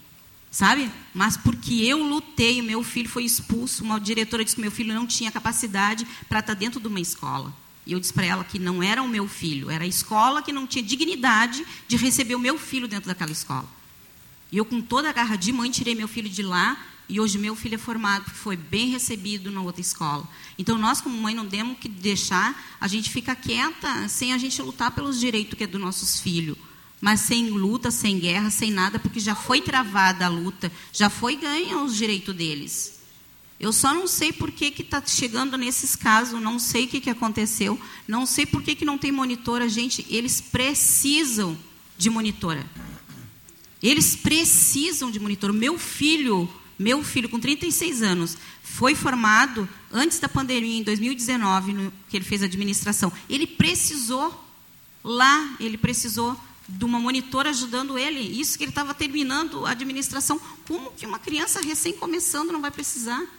Sabe? 0.50 0.90
Mas 1.12 1.36
porque 1.36 1.74
eu 1.74 2.02
lutei, 2.02 2.62
meu 2.62 2.82
filho 2.82 3.08
foi 3.08 3.24
expulso, 3.24 3.84
uma 3.84 4.00
diretora 4.00 4.42
disse 4.42 4.56
que 4.56 4.62
meu 4.62 4.70
filho 4.70 4.94
não 4.94 5.06
tinha 5.06 5.30
capacidade 5.30 6.06
para 6.26 6.38
estar 6.40 6.54
dentro 6.54 6.80
de 6.80 6.88
uma 6.88 7.00
escola. 7.00 7.52
E 7.88 7.92
eu 7.92 7.98
disse 7.98 8.12
para 8.12 8.26
ela 8.26 8.44
que 8.44 8.58
não 8.58 8.82
era 8.82 9.02
o 9.02 9.08
meu 9.08 9.26
filho, 9.26 9.70
era 9.70 9.82
a 9.82 9.86
escola 9.86 10.42
que 10.42 10.52
não 10.52 10.66
tinha 10.66 10.84
dignidade 10.84 11.64
de 11.88 11.96
receber 11.96 12.34
o 12.34 12.38
meu 12.38 12.58
filho 12.58 12.86
dentro 12.86 13.08
daquela 13.08 13.32
escola. 13.32 13.66
E 14.52 14.58
eu, 14.58 14.64
com 14.66 14.78
toda 14.82 15.08
a 15.08 15.12
garra 15.12 15.36
de 15.36 15.50
mãe, 15.50 15.70
tirei 15.70 15.94
meu 15.94 16.06
filho 16.06 16.28
de 16.28 16.42
lá 16.42 16.78
e 17.08 17.18
hoje 17.18 17.38
meu 17.38 17.56
filho 17.56 17.76
é 17.76 17.78
formado, 17.78 18.30
foi 18.30 18.56
bem 18.56 18.90
recebido 18.90 19.50
na 19.50 19.62
outra 19.62 19.80
escola. 19.80 20.28
Então, 20.58 20.76
nós, 20.76 21.00
como 21.00 21.16
mãe, 21.16 21.34
não 21.34 21.48
temos 21.48 21.78
que 21.78 21.88
deixar 21.88 22.76
a 22.78 22.86
gente 22.86 23.08
ficar 23.08 23.34
quieta 23.36 24.06
sem 24.06 24.34
a 24.34 24.38
gente 24.38 24.60
lutar 24.60 24.90
pelos 24.90 25.18
direitos 25.18 25.56
que 25.56 25.64
é 25.64 25.66
dos 25.66 25.80
nossos 25.80 26.20
filhos. 26.20 26.58
Mas 27.00 27.20
sem 27.20 27.48
luta, 27.48 27.90
sem 27.90 28.18
guerra, 28.18 28.50
sem 28.50 28.70
nada, 28.70 28.98
porque 28.98 29.18
já 29.18 29.34
foi 29.34 29.62
travada 29.62 30.26
a 30.26 30.28
luta, 30.28 30.70
já 30.92 31.08
foi 31.08 31.36
ganha 31.36 31.78
os 31.78 31.96
direitos 31.96 32.34
deles. 32.34 32.97
Eu 33.60 33.72
só 33.72 33.92
não 33.92 34.06
sei 34.06 34.32
por 34.32 34.52
que 34.52 34.66
está 34.66 35.04
chegando 35.04 35.56
nesses 35.56 35.96
casos, 35.96 36.40
não 36.40 36.60
sei 36.60 36.84
o 36.84 36.88
que, 36.88 37.00
que 37.00 37.10
aconteceu, 37.10 37.80
não 38.06 38.24
sei 38.24 38.46
por 38.46 38.62
que, 38.62 38.76
que 38.76 38.84
não 38.84 38.96
tem 38.96 39.10
monitora. 39.10 39.68
Gente, 39.68 40.06
eles 40.08 40.40
precisam 40.40 41.58
de 41.96 42.08
monitora. 42.08 42.64
Eles 43.82 44.14
precisam 44.14 45.10
de 45.10 45.18
monitor. 45.18 45.52
Meu 45.52 45.76
filho, 45.76 46.48
meu 46.78 47.02
filho 47.02 47.28
com 47.28 47.40
36 47.40 48.02
anos, 48.02 48.38
foi 48.62 48.94
formado 48.94 49.68
antes 49.92 50.20
da 50.20 50.28
pandemia, 50.28 50.78
em 50.78 50.84
2019, 50.84 51.72
no, 51.72 51.92
que 52.08 52.16
ele 52.16 52.24
fez 52.24 52.44
administração. 52.44 53.12
Ele 53.28 53.46
precisou, 53.46 54.44
lá, 55.02 55.56
ele 55.58 55.76
precisou 55.76 56.38
de 56.68 56.84
uma 56.84 57.00
monitora 57.00 57.50
ajudando 57.50 57.98
ele. 57.98 58.20
Isso 58.20 58.56
que 58.56 58.62
ele 58.62 58.70
estava 58.70 58.94
terminando 58.94 59.66
a 59.66 59.70
administração. 59.70 60.40
Como 60.66 60.92
que 60.92 61.04
uma 61.04 61.18
criança 61.18 61.60
recém 61.60 61.92
começando 61.92 62.52
não 62.52 62.60
vai 62.60 62.70
precisar? 62.70 63.37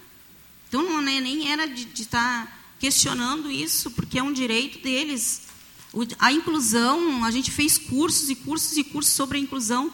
Então, 0.69 0.81
não, 0.81 1.01
né, 1.01 1.19
nem 1.19 1.51
era 1.51 1.67
de 1.67 1.89
estar 2.01 2.45
tá 2.45 2.59
questionando 2.79 3.51
isso, 3.51 3.91
porque 3.91 4.17
é 4.17 4.23
um 4.23 4.31
direito 4.31 4.81
deles. 4.81 5.47
O, 5.91 6.05
a 6.17 6.31
inclusão, 6.31 7.25
a 7.25 7.31
gente 7.31 7.51
fez 7.51 7.77
cursos 7.77 8.29
e 8.29 8.35
cursos 8.35 8.77
e 8.77 8.83
cursos 8.85 9.13
sobre 9.13 9.37
a 9.37 9.41
inclusão 9.41 9.91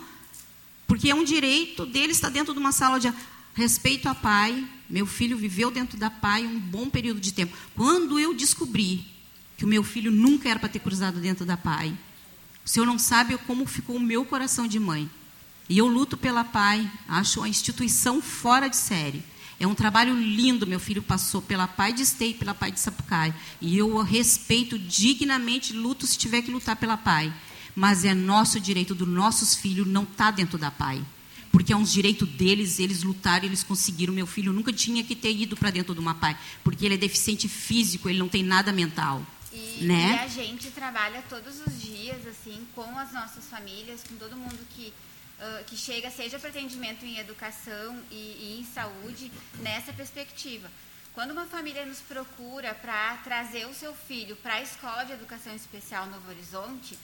porque 0.88 1.10
é 1.10 1.16
um 1.16 1.24
direito 1.24 1.86
dele 1.86 2.12
estar 2.12 2.30
dentro 2.30 2.54
de 2.54 2.60
uma 2.60 2.72
sala 2.72 3.00
de 3.00 3.12
respeito 3.54 4.08
a 4.08 4.16
pai. 4.16 4.68
Meu 4.90 5.06
filho 5.06 5.38
viveu 5.38 5.72
dentro 5.72 5.98
da 5.98 6.10
pai 6.10 6.46
um 6.46 6.60
bom 6.60 6.90
período 6.90 7.20
de 7.20 7.34
tempo. 7.34 7.56
Quando 7.76 8.20
eu 8.20 8.34
descobri 8.34 9.06
que 9.58 9.66
o 9.66 9.68
meu 9.68 9.84
filho 9.84 10.12
nunca 10.12 10.50
era 10.50 10.60
para 10.60 10.70
ter 10.70 10.80
cruzado 10.80 11.20
dentro 11.20 11.46
da 11.46 11.58
pai, 11.58 11.98
o 12.64 12.70
senhor 12.70 12.86
não 12.86 13.00
sabe 13.00 13.38
como 13.40 13.66
ficou 13.66 13.96
o 13.96 14.00
meu 14.00 14.26
coração 14.26 14.68
de 14.68 14.80
mãe. 14.80 15.10
E 15.68 15.78
eu 15.78 15.88
luto 15.88 16.16
pela 16.16 16.44
pai, 16.44 16.90
acho 17.08 17.42
a 17.42 17.50
instituição 17.50 18.22
fora 18.22 18.68
de 18.68 18.78
série. 18.78 19.24
É 19.60 19.66
um 19.66 19.76
trabalho 19.76 20.14
lindo, 20.20 20.68
meu 20.68 20.80
filho 20.80 21.02
passou 21.02 21.42
pela 21.42 21.68
Pai 21.68 21.94
de 21.94 22.02
Esteio 22.02 22.32
e 22.32 22.34
pela 22.34 22.54
Pai 22.54 22.72
de 22.72 22.80
Sapucaí. 22.80 23.34
E 23.62 23.78
eu 23.78 24.02
respeito 24.02 24.78
dignamente, 24.78 25.74
luto 25.74 26.06
se 26.06 26.18
tiver 26.18 26.42
que 26.42 26.52
lutar 26.52 26.76
pela 26.76 26.98
Pai 26.98 27.34
mas 27.76 28.06
é 28.06 28.14
nosso 28.14 28.60
direito 28.60 28.96
dos 28.96 29.08
nossos 29.08 29.54
filhos 29.54 29.86
não 29.86 30.04
está 30.04 30.32
dentro 30.32 30.58
da 30.58 30.72
pai. 30.72 31.06
Porque 31.52 31.74
é 31.74 31.76
um 31.76 31.84
direito 31.84 32.26
deles, 32.26 32.80
eles 32.80 33.04
lutaram, 33.04 33.46
eles 33.46 33.64
conseguiram. 33.64 34.14
Meu 34.14 34.28
filho 34.28 34.52
nunca 34.52 34.74
tinha 34.74 35.04
que 35.04 35.16
ter 35.16 35.34
ido 35.34 35.56
para 35.56 35.72
dentro 35.72 35.94
de 35.94 36.00
uma 36.00 36.16
pai, 36.16 36.38
porque 36.64 36.86
ele 36.86 36.96
é 36.96 36.98
deficiente 36.98 37.48
físico, 37.48 38.10
ele 38.10 38.20
não 38.20 38.28
tem 38.28 38.44
nada 38.44 38.72
mental. 38.72 39.26
E, 39.54 39.86
né? 39.86 40.20
e 40.22 40.26
a 40.26 40.28
gente 40.28 40.70
trabalha 40.72 41.24
todos 41.30 41.62
os 41.66 41.82
dias, 41.82 42.28
assim, 42.28 42.66
com 42.76 42.98
as 42.98 43.14
nossas 43.14 43.46
famílias, 43.46 44.02
com 44.04 44.16
todo 44.16 44.36
mundo 44.36 44.60
que, 44.76 44.92
que 45.68 45.76
chega, 45.76 46.10
seja 46.10 46.40
para 46.40 46.50
atendimento 46.50 47.06
em 47.06 47.18
educação 47.18 48.02
e, 48.10 48.16
e 48.16 48.58
em 48.60 48.66
saúde, 48.66 49.32
nessa 49.60 49.92
perspectiva. 49.94 50.70
Quando 51.14 51.32
uma 51.32 51.46
família 51.46 51.86
nos 51.86 52.00
procura 52.00 52.74
para 52.76 53.18
trazer 53.18 53.66
o 53.68 53.74
seu 53.74 53.94
filho 53.94 54.36
para 54.38 54.56
a 54.56 54.62
escola 54.62 55.04
de 55.06 55.14
educação 55.14 55.56
especial 55.56 56.08
Novo 56.08 56.30
Horizonte, 56.30 56.98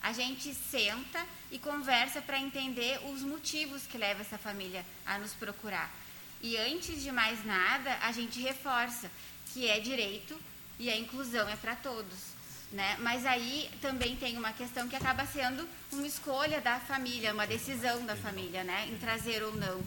A 0.00 0.12
gente 0.12 0.54
senta 0.54 1.24
e 1.50 1.58
conversa 1.58 2.20
para 2.20 2.38
entender 2.38 3.00
os 3.10 3.22
motivos 3.22 3.86
que 3.86 3.98
levam 3.98 4.22
essa 4.22 4.38
família 4.38 4.84
a 5.04 5.18
nos 5.18 5.34
procurar. 5.34 5.92
E 6.40 6.56
antes 6.56 7.02
de 7.02 7.10
mais 7.10 7.44
nada, 7.44 7.98
a 8.02 8.12
gente 8.12 8.40
reforça 8.40 9.10
que 9.52 9.68
é 9.68 9.80
direito 9.80 10.38
e 10.78 10.88
a 10.88 10.96
inclusão 10.96 11.48
é 11.48 11.56
para 11.56 11.74
todos. 11.74 12.37
Né? 12.70 12.96
Mas 13.00 13.24
aí 13.24 13.70
também 13.80 14.14
tem 14.16 14.36
uma 14.36 14.52
questão 14.52 14.86
que 14.88 14.94
acaba 14.94 15.24
sendo 15.26 15.66
uma 15.90 16.06
escolha 16.06 16.60
da 16.60 16.78
família, 16.78 17.32
uma 17.32 17.46
decisão 17.46 18.04
da 18.04 18.14
família, 18.14 18.62
né? 18.62 18.86
em 18.90 18.98
trazer 18.98 19.42
ou 19.42 19.54
não. 19.56 19.82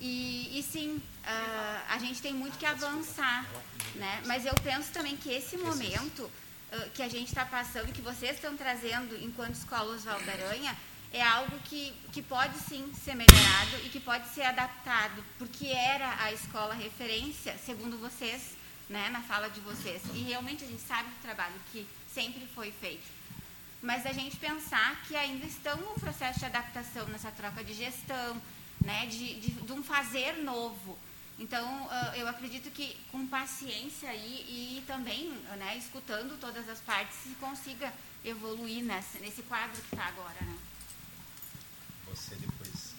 E, 0.00 0.58
e 0.58 0.62
sim, 0.62 0.96
uh, 0.96 1.82
a 1.88 1.98
gente 1.98 2.20
tem 2.20 2.34
muito 2.34 2.58
que 2.58 2.66
avançar, 2.66 3.46
né? 3.94 4.22
mas 4.26 4.44
eu 4.44 4.54
penso 4.54 4.92
também 4.92 5.16
que 5.16 5.30
esse 5.30 5.56
momento 5.56 6.24
uh, 6.24 6.90
que 6.94 7.02
a 7.02 7.08
gente 7.08 7.28
está 7.28 7.46
passando, 7.46 7.92
que 7.92 8.02
vocês 8.02 8.34
estão 8.34 8.56
trazendo 8.56 9.16
enquanto 9.24 9.54
Escola 9.54 9.94
Oswaldo 9.94 10.28
Aranha, 10.28 10.76
é 11.12 11.22
algo 11.22 11.58
que, 11.64 11.94
que 12.12 12.20
pode 12.20 12.58
sim 12.58 12.92
ser 12.92 13.14
melhorado 13.14 13.76
e 13.84 13.88
que 13.88 14.00
pode 14.00 14.28
ser 14.28 14.42
adaptado, 14.42 15.24
porque 15.38 15.66
era 15.68 16.14
a 16.22 16.32
escola 16.32 16.74
referência, 16.74 17.56
segundo 17.64 17.96
vocês, 17.98 18.56
né, 18.88 19.08
na 19.10 19.22
fala 19.22 19.48
de 19.48 19.60
vocês. 19.60 20.02
E 20.14 20.22
realmente 20.22 20.64
a 20.64 20.66
gente 20.66 20.82
sabe 20.82 21.08
do 21.08 21.22
trabalho 21.22 21.54
que 21.72 21.86
sempre 22.16 22.46
foi 22.46 22.72
feito. 22.72 23.06
Mas 23.82 24.06
a 24.06 24.12
gente 24.12 24.38
pensar 24.38 25.02
que 25.02 25.14
ainda 25.14 25.44
estão 25.44 25.76
no 25.76 25.92
processo 26.00 26.38
de 26.38 26.46
adaptação, 26.46 27.06
nessa 27.08 27.30
troca 27.30 27.62
de 27.62 27.74
gestão, 27.74 28.40
né, 28.82 29.04
de, 29.04 29.38
de, 29.38 29.50
de 29.50 29.72
um 29.72 29.82
fazer 29.82 30.32
novo. 30.42 30.98
Então, 31.38 31.66
uh, 31.84 32.14
eu 32.16 32.26
acredito 32.26 32.70
que 32.70 32.96
com 33.12 33.26
paciência 33.26 34.14
e, 34.14 34.78
e 34.78 34.84
também 34.86 35.30
né, 35.58 35.76
escutando 35.76 36.40
todas 36.40 36.66
as 36.70 36.80
partes, 36.80 37.14
se 37.18 37.34
consiga 37.34 37.92
evoluir 38.24 38.82
nesse, 38.82 39.18
nesse 39.18 39.42
quadro 39.42 39.76
que 39.82 39.94
está 39.94 40.06
agora. 40.06 40.40
Né? 40.40 40.56
Você 42.08 42.34
depois. 42.36 42.94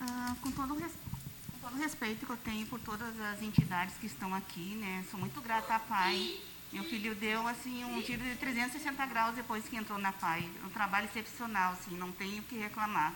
Ah, 0.00 0.34
com, 0.42 0.50
todo, 0.50 0.74
com 0.74 1.58
todo 1.60 1.74
o 1.74 1.78
respeito 1.78 2.26
que 2.26 2.32
eu 2.32 2.36
tenho 2.38 2.66
por 2.66 2.80
todas 2.80 3.20
as 3.20 3.40
entidades 3.40 3.94
que 3.98 4.06
estão 4.06 4.34
aqui, 4.34 4.74
né, 4.74 5.04
sou 5.08 5.20
muito 5.20 5.40
grata 5.40 5.76
à 5.76 5.78
PAI 5.78 6.51
meu 6.72 6.84
filho 6.84 7.14
deu 7.14 7.46
assim 7.46 7.84
um 7.84 8.00
tiro 8.00 8.24
de 8.24 8.34
360 8.36 9.04
graus 9.06 9.34
depois 9.34 9.68
que 9.68 9.76
entrou 9.76 9.98
na 9.98 10.10
PAI. 10.10 10.48
Um 10.64 10.70
trabalho 10.70 11.04
excepcional, 11.04 11.74
assim, 11.74 11.96
não 11.98 12.10
tenho 12.10 12.40
o 12.40 12.44
que 12.44 12.56
reclamar. 12.56 13.12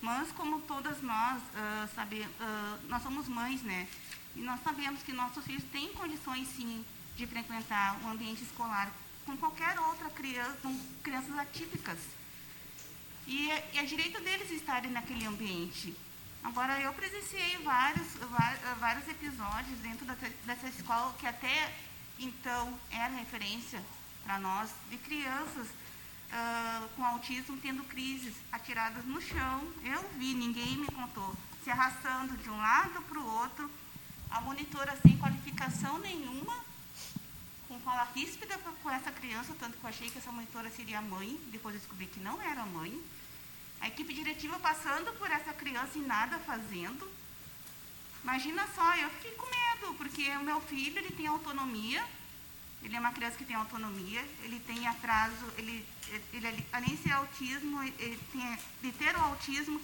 Mas 0.00 0.32
como 0.32 0.60
todas 0.62 1.02
nós, 1.02 1.42
uh, 1.42 1.94
sabe, 1.94 2.20
uh, 2.20 2.86
nós 2.88 3.02
somos 3.02 3.28
mães, 3.28 3.62
né? 3.62 3.86
E 4.34 4.40
nós 4.40 4.60
sabemos 4.62 5.02
que 5.02 5.12
nossos 5.12 5.44
filhos 5.44 5.64
têm 5.64 5.92
condições, 5.92 6.48
sim, 6.48 6.82
de 7.14 7.26
frequentar 7.26 7.98
o 8.04 8.08
ambiente 8.08 8.42
escolar 8.42 8.90
com 9.26 9.36
qualquer 9.36 9.78
outra 9.80 10.08
criança, 10.10 10.56
com 10.62 10.74
crianças 11.02 11.36
atípicas. 11.36 11.98
E 13.26 13.50
é, 13.50 13.70
é 13.74 13.82
direito 13.84 14.18
deles 14.22 14.50
estarem 14.50 14.90
naquele 14.90 15.26
ambiente. 15.26 15.94
Agora, 16.42 16.80
eu 16.80 16.94
presenciei 16.94 17.58
vários, 17.58 18.08
vários 18.78 19.06
episódios 19.08 19.78
dentro 19.80 20.06
dessa 20.46 20.68
escola 20.68 21.14
que 21.18 21.26
até 21.26 21.74
então, 22.18 22.78
era 22.90 23.14
referência 23.14 23.82
para 24.24 24.38
nós 24.38 24.70
de 24.90 24.98
crianças 24.98 25.68
uh, 25.68 26.88
com 26.96 27.04
autismo 27.04 27.56
tendo 27.58 27.84
crises, 27.84 28.34
atiradas 28.52 29.04
no 29.04 29.20
chão. 29.20 29.72
Eu 29.84 30.08
vi, 30.18 30.34
ninguém 30.34 30.76
me 30.78 30.86
contou, 30.86 31.34
se 31.62 31.70
arrastando 31.70 32.36
de 32.36 32.50
um 32.50 32.56
lado 32.56 33.00
para 33.02 33.18
o 33.18 33.26
outro, 33.40 33.70
a 34.30 34.40
monitora 34.40 34.96
sem 35.00 35.16
qualificação 35.16 35.98
nenhuma, 35.98 36.54
com 37.66 37.78
fala 37.80 38.04
ríspida 38.14 38.58
com 38.82 38.90
essa 38.90 39.12
criança, 39.12 39.54
tanto 39.58 39.76
que 39.76 39.84
eu 39.84 39.90
achei 39.90 40.10
que 40.10 40.18
essa 40.18 40.32
monitora 40.32 40.70
seria 40.70 41.00
mãe, 41.00 41.38
depois 41.48 41.74
descobri 41.74 42.06
que 42.06 42.20
não 42.20 42.40
era 42.42 42.64
mãe. 42.64 43.00
A 43.80 43.88
equipe 43.88 44.12
diretiva 44.12 44.58
passando 44.58 45.16
por 45.18 45.30
essa 45.30 45.52
criança 45.52 45.96
e 45.98 46.00
nada 46.00 46.38
fazendo. 46.40 47.08
Imagina 48.22 48.66
só, 48.74 48.96
eu 48.96 49.10
fiquei 49.10 49.32
com 49.32 49.46
medo, 49.46 49.94
porque 49.94 50.28
o 50.30 50.44
meu 50.44 50.60
filho 50.60 50.98
ele 50.98 51.10
tem 51.10 51.26
autonomia, 51.26 52.04
ele 52.82 52.96
é 52.96 53.00
uma 53.00 53.12
criança 53.12 53.36
que 53.36 53.44
tem 53.44 53.56
autonomia, 53.56 54.24
ele 54.42 54.60
tem 54.60 54.86
atraso, 54.86 55.52
ele, 55.56 55.84
ele 56.32 56.66
além 56.72 56.90
de 56.90 57.02
ser 57.02 57.12
autismo, 57.12 57.82
ele 57.82 58.18
tem, 58.32 58.58
de 58.82 58.92
ter 58.92 59.16
o 59.16 59.20
autismo, 59.20 59.80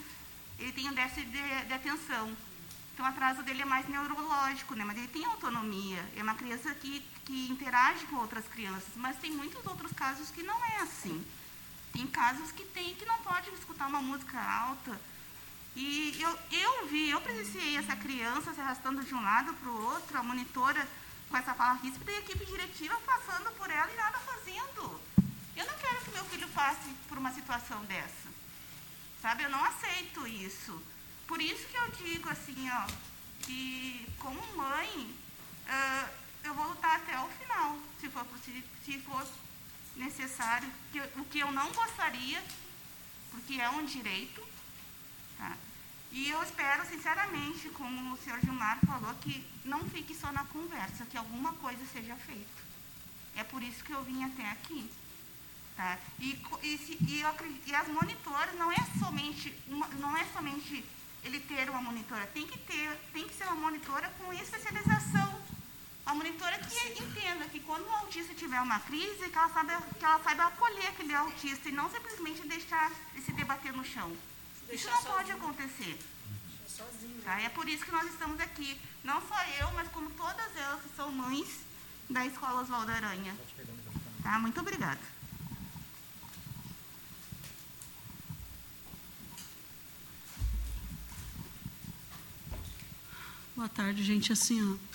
ele 0.58 0.72
tem 0.72 0.88
um 0.88 0.94
déficit 0.94 1.26
de, 1.26 1.64
de 1.66 1.72
atenção. 1.72 2.36
Então, 2.92 3.04
o 3.04 3.08
atraso 3.08 3.42
dele 3.42 3.62
é 3.62 3.64
mais 3.64 3.88
neurológico, 3.88 4.74
né? 4.76 4.84
mas 4.84 4.96
ele 4.96 5.08
tem 5.08 5.24
autonomia. 5.24 5.98
É 6.16 6.22
uma 6.22 6.36
criança 6.36 6.72
que, 6.76 7.00
que 7.24 7.48
interage 7.50 8.06
com 8.06 8.16
outras 8.16 8.46
crianças, 8.46 8.90
mas 8.94 9.16
tem 9.16 9.32
muitos 9.32 9.66
outros 9.66 9.90
casos 9.92 10.30
que 10.30 10.44
não 10.44 10.64
é 10.64 10.76
assim. 10.82 11.24
Tem 11.92 12.06
casos 12.06 12.52
que 12.52 12.64
tem 12.64 12.94
que 12.94 13.04
não 13.04 13.18
pode 13.18 13.50
escutar 13.50 13.88
uma 13.88 14.00
música 14.00 14.40
alta, 14.40 15.00
e 15.76 16.20
eu, 16.20 16.38
eu 16.52 16.86
vi, 16.86 17.10
eu 17.10 17.20
presenciei 17.20 17.76
essa 17.76 17.96
criança 17.96 18.54
se 18.54 18.60
arrastando 18.60 19.02
de 19.02 19.14
um 19.14 19.22
lado 19.22 19.52
para 19.54 19.68
o 19.68 19.84
outro, 19.86 20.16
a 20.16 20.22
monitora 20.22 20.86
com 21.28 21.36
essa 21.36 21.52
fala 21.54 21.80
ríspida 21.80 22.12
e 22.12 22.14
a 22.14 22.18
equipe 22.20 22.46
diretiva 22.46 23.00
passando 23.04 23.50
por 23.56 23.68
ela 23.68 23.90
e 23.90 23.96
nada 23.96 24.18
fazendo. 24.20 25.00
Eu 25.56 25.66
não 25.66 25.74
quero 25.74 26.00
que 26.04 26.10
meu 26.12 26.24
filho 26.26 26.48
passe 26.48 26.88
por 27.08 27.18
uma 27.18 27.32
situação 27.32 27.84
dessa. 27.86 28.28
Sabe, 29.20 29.42
eu 29.42 29.50
não 29.50 29.64
aceito 29.64 30.26
isso. 30.26 30.80
Por 31.26 31.40
isso 31.40 31.66
que 31.66 31.76
eu 31.76 31.88
digo 31.90 32.28
assim, 32.28 32.70
ó, 32.70 32.86
que 33.40 34.06
como 34.18 34.40
mãe, 34.56 35.16
uh, 35.66 36.08
eu 36.44 36.54
vou 36.54 36.68
lutar 36.68 36.96
até 36.96 37.18
o 37.18 37.28
final, 37.28 37.78
se 38.00 38.08
for, 38.10 38.26
se, 38.44 38.64
se 38.84 39.00
for 39.00 39.26
necessário. 39.96 40.70
Que, 40.92 41.00
o 41.18 41.24
que 41.24 41.40
eu 41.40 41.50
não 41.50 41.72
gostaria, 41.72 42.42
porque 43.30 43.60
é 43.60 43.68
um 43.70 43.84
direito? 43.84 44.53
E 46.14 46.30
eu 46.30 46.40
espero, 46.44 46.86
sinceramente, 46.86 47.68
como 47.70 48.14
o 48.14 48.18
senhor 48.18 48.38
Gilmar 48.40 48.78
falou, 48.86 49.12
que 49.16 49.44
não 49.64 49.80
fique 49.90 50.14
só 50.14 50.30
na 50.30 50.44
conversa, 50.44 51.04
que 51.06 51.16
alguma 51.16 51.52
coisa 51.54 51.84
seja 51.92 52.14
feita. 52.14 52.62
É 53.34 53.42
por 53.42 53.60
isso 53.60 53.82
que 53.82 53.92
eu 53.92 54.00
vim 54.04 54.22
até 54.22 54.48
aqui. 54.48 54.88
Tá? 55.76 55.98
E, 56.20 56.40
e, 56.62 56.78
se, 56.78 56.96
e, 57.00 57.20
eu, 57.20 57.34
e 57.66 57.74
as 57.74 57.88
monitoras 57.88 58.54
não 58.56 58.70
é 58.70 58.78
somente 58.96 59.52
uma, 59.66 59.88
não 59.88 60.16
é 60.16 60.24
somente 60.32 60.84
ele 61.24 61.40
ter 61.40 61.68
uma 61.68 61.82
monitora, 61.82 62.28
tem 62.28 62.46
que 62.46 62.58
ter, 62.58 62.96
tem 63.12 63.26
que 63.26 63.34
ser 63.34 63.46
uma 63.46 63.56
monitora 63.56 64.08
com 64.16 64.32
especialização. 64.32 65.42
Uma 66.06 66.14
monitora 66.14 66.56
que 66.58 67.02
entenda 67.02 67.46
que 67.46 67.58
quando 67.58 67.88
o 67.88 67.96
autista 67.96 68.32
tiver 68.34 68.60
uma 68.60 68.78
crise, 68.78 69.30
que 69.30 69.36
ela 69.36 69.48
saiba, 69.48 69.82
que 69.98 70.04
ela 70.04 70.22
saiba 70.22 70.44
acolher 70.44 70.86
aquele 70.86 71.12
autista 71.12 71.68
e 71.68 71.72
não 71.72 71.90
simplesmente 71.90 72.46
deixar 72.46 72.92
ele 73.12 73.24
se 73.24 73.32
debater 73.32 73.72
no 73.72 73.84
chão. 73.84 74.16
Isso 74.70 74.90
não 74.90 75.02
pode 75.04 75.30
acontecer. 75.30 75.98
Tá? 77.24 77.40
É 77.40 77.48
por 77.48 77.68
isso 77.68 77.84
que 77.84 77.92
nós 77.92 78.06
estamos 78.10 78.40
aqui. 78.40 78.78
Não 79.02 79.20
só 79.26 79.36
eu, 79.60 79.70
mas 79.72 79.88
como 79.88 80.10
todas 80.10 80.56
elas 80.56 80.82
que 80.82 80.96
são 80.96 81.10
mães 81.12 81.60
da 82.10 82.26
Escola 82.26 82.62
Oswaldo 82.62 82.90
Aranha. 82.90 83.36
Tá? 84.22 84.38
Muito 84.38 84.60
obrigada. 84.60 85.00
Boa 93.56 93.68
tarde, 93.68 94.02
gente. 94.02 94.32
Assim, 94.32 94.60
ó, 94.60 94.93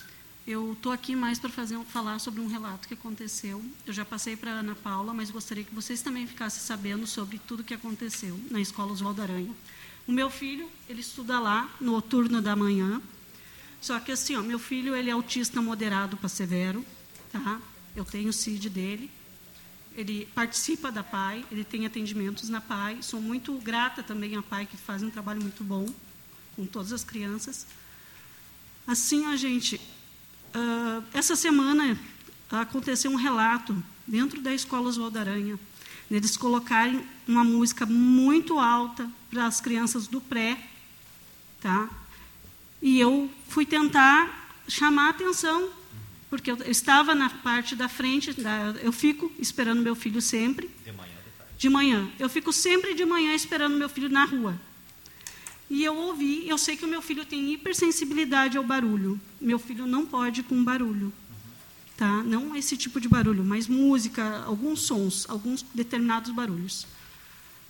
eu 0.49 0.73
estou 0.73 0.91
aqui 0.91 1.15
mais 1.15 1.37
para 1.37 1.47
fazer 1.47 1.77
falar 1.85 2.17
sobre 2.17 2.41
um 2.41 2.47
relato 2.47 2.87
que 2.87 2.95
aconteceu. 2.95 3.63
Eu 3.85 3.93
já 3.93 4.03
passei 4.03 4.35
para 4.35 4.49
Ana 4.49 4.73
Paula, 4.73 5.13
mas 5.13 5.29
gostaria 5.29 5.63
que 5.63 5.75
vocês 5.75 6.01
também 6.01 6.25
ficassem 6.25 6.59
sabendo 6.59 7.05
sobre 7.05 7.37
tudo 7.37 7.63
que 7.63 7.71
aconteceu 7.71 8.39
na 8.49 8.59
Escola 8.59 8.91
Oswaldo 8.91 9.21
Aranha. 9.21 9.53
O 10.07 10.11
meu 10.11 10.27
filho, 10.27 10.67
ele 10.89 11.01
estuda 11.01 11.39
lá 11.39 11.69
no 11.79 12.01
turno 12.01 12.41
da 12.41 12.55
manhã. 12.55 12.99
Só 13.79 13.99
que 13.99 14.11
assim, 14.11 14.35
ó, 14.37 14.41
meu 14.41 14.57
filho, 14.57 14.95
ele 14.95 15.11
é 15.11 15.13
autista 15.13 15.61
moderado 15.61 16.17
para 16.17 16.27
severo, 16.27 16.83
tá? 17.31 17.61
Eu 17.95 18.03
tenho 18.03 18.29
o 18.29 18.33
CID 18.33 18.71
dele. 18.71 19.11
Ele 19.95 20.25
participa 20.33 20.91
da 20.91 21.03
PAI, 21.03 21.45
ele 21.51 21.63
tem 21.63 21.85
atendimentos 21.85 22.49
na 22.49 22.59
PAI. 22.59 23.03
Sou 23.03 23.21
muito 23.21 23.53
grata 23.59 24.01
também 24.01 24.35
à 24.35 24.41
PAI, 24.41 24.65
que 24.65 24.77
faz 24.77 25.03
um 25.03 25.11
trabalho 25.11 25.41
muito 25.41 25.63
bom 25.63 25.85
com 26.55 26.65
todas 26.65 26.91
as 26.91 27.03
crianças. 27.03 27.67
Assim, 28.87 29.27
a 29.27 29.35
gente, 29.35 29.79
uh, 30.55 31.03
essa 31.13 31.35
semana 31.35 31.97
aconteceu 32.49 33.11
um 33.11 33.15
relato 33.15 33.81
dentro 34.07 34.41
da 34.41 34.53
escola 34.53 34.89
Oswaldo 34.89 35.19
Aranha, 35.19 35.59
eles 36.09 36.35
colocarem 36.35 37.03
uma 37.27 37.43
música 37.43 37.85
muito 37.85 38.57
alta 38.57 39.09
para 39.29 39.45
as 39.45 39.61
crianças 39.61 40.07
do 40.07 40.19
pré, 40.19 40.57
tá? 41.61 41.87
E 42.81 42.99
eu 42.99 43.29
fui 43.47 43.65
tentar 43.65 44.57
chamar 44.67 45.07
a 45.07 45.09
atenção, 45.09 45.69
porque 46.29 46.51
eu 46.51 46.57
estava 46.65 47.13
na 47.13 47.29
parte 47.29 47.75
da 47.75 47.87
frente, 47.87 48.33
da, 48.33 48.73
eu 48.81 48.91
fico 48.91 49.31
esperando 49.37 49.81
meu 49.81 49.95
filho 49.95 50.21
sempre. 50.21 50.69
De 50.83 50.91
manhã, 50.91 51.13
de 51.13 51.37
tarde. 51.37 51.53
De 51.57 51.69
manhã. 51.69 52.09
Eu 52.17 52.29
fico 52.29 52.51
sempre 52.51 52.95
de 52.95 53.05
manhã 53.05 53.33
esperando 53.33 53.75
meu 53.75 53.89
filho 53.89 54.09
na 54.09 54.25
rua. 54.25 54.59
E 55.69 55.83
eu 55.83 55.95
ouvi, 55.95 56.47
eu 56.47 56.57
sei 56.57 56.75
que 56.75 56.83
o 56.83 56.87
meu 56.87 57.01
filho 57.01 57.23
tem 57.25 57.53
hipersensibilidade 57.53 58.57
ao 58.57 58.63
barulho. 58.63 59.19
Meu 59.39 59.59
filho 59.59 59.85
não 59.85 60.05
pode 60.05 60.41
com 60.41 60.63
barulho. 60.63 61.13
Tá? 61.95 62.23
Não 62.23 62.55
esse 62.55 62.75
tipo 62.75 62.99
de 62.99 63.07
barulho, 63.07 63.43
mas 63.43 63.67
música, 63.67 64.43
alguns 64.45 64.81
sons, 64.81 65.25
alguns 65.29 65.63
determinados 65.73 66.31
barulhos. 66.31 66.87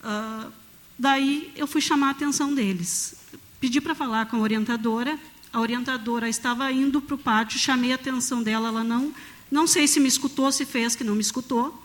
Uh, 0.02 0.52
daí 0.98 1.52
eu 1.56 1.68
fui 1.68 1.82
chamar 1.82 2.08
a 2.08 2.12
atenção 2.12 2.54
deles. 2.54 3.16
Pedi 3.60 3.82
para 3.82 3.94
falar 3.94 4.28
com 4.28 4.38
a 4.38 4.40
orientadora. 4.40 5.20
A 5.52 5.60
orientadora 5.60 6.30
estava 6.30 6.72
indo 6.72 7.02
para 7.02 7.16
o 7.16 7.18
pátio, 7.18 7.60
chamei 7.60 7.92
a 7.92 7.96
atenção 7.96 8.42
dela, 8.42 8.70
ela 8.70 8.84
não, 8.84 9.14
não 9.52 9.66
sei 9.66 9.88
se 9.88 10.00
me 10.00 10.08
escutou, 10.08 10.52
se 10.52 10.64
fez 10.64 10.96
que 10.96 11.04
não 11.04 11.16
me 11.16 11.22
escutou. 11.22 11.84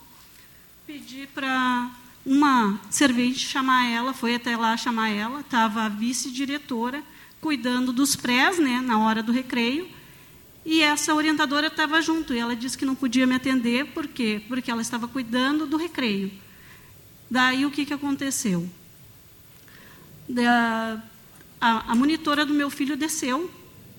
Pedi 0.86 1.26
para 1.34 1.90
uma 2.24 2.80
servente 2.90 3.40
chamar 3.40 3.86
ela, 3.86 4.14
foi 4.14 4.34
até 4.34 4.56
lá 4.56 4.76
chamar 4.76 5.10
ela, 5.10 5.40
estava 5.40 5.82
a 5.82 5.88
vice-diretora 5.88 7.02
cuidando 7.40 7.92
dos 7.92 8.16
prés, 8.16 8.58
né, 8.58 8.80
na 8.80 8.98
hora 8.98 9.22
do 9.22 9.30
recreio, 9.30 9.86
e 10.64 10.80
essa 10.80 11.14
orientadora 11.14 11.66
estava 11.66 12.00
junto, 12.00 12.32
e 12.32 12.38
ela 12.38 12.56
disse 12.56 12.78
que 12.78 12.86
não 12.86 12.94
podia 12.94 13.26
me 13.26 13.34
atender, 13.34 13.86
por 13.92 14.08
quê? 14.08 14.40
Porque 14.48 14.70
ela 14.70 14.80
estava 14.80 15.06
cuidando 15.06 15.66
do 15.66 15.76
recreio. 15.76 16.32
Daí 17.30 17.66
o 17.66 17.70
que, 17.70 17.84
que 17.84 17.92
aconteceu? 17.92 18.66
Da, 20.26 21.02
a, 21.60 21.92
a 21.92 21.94
monitora 21.94 22.46
do 22.46 22.54
meu 22.54 22.70
filho 22.70 22.96
desceu, 22.96 23.50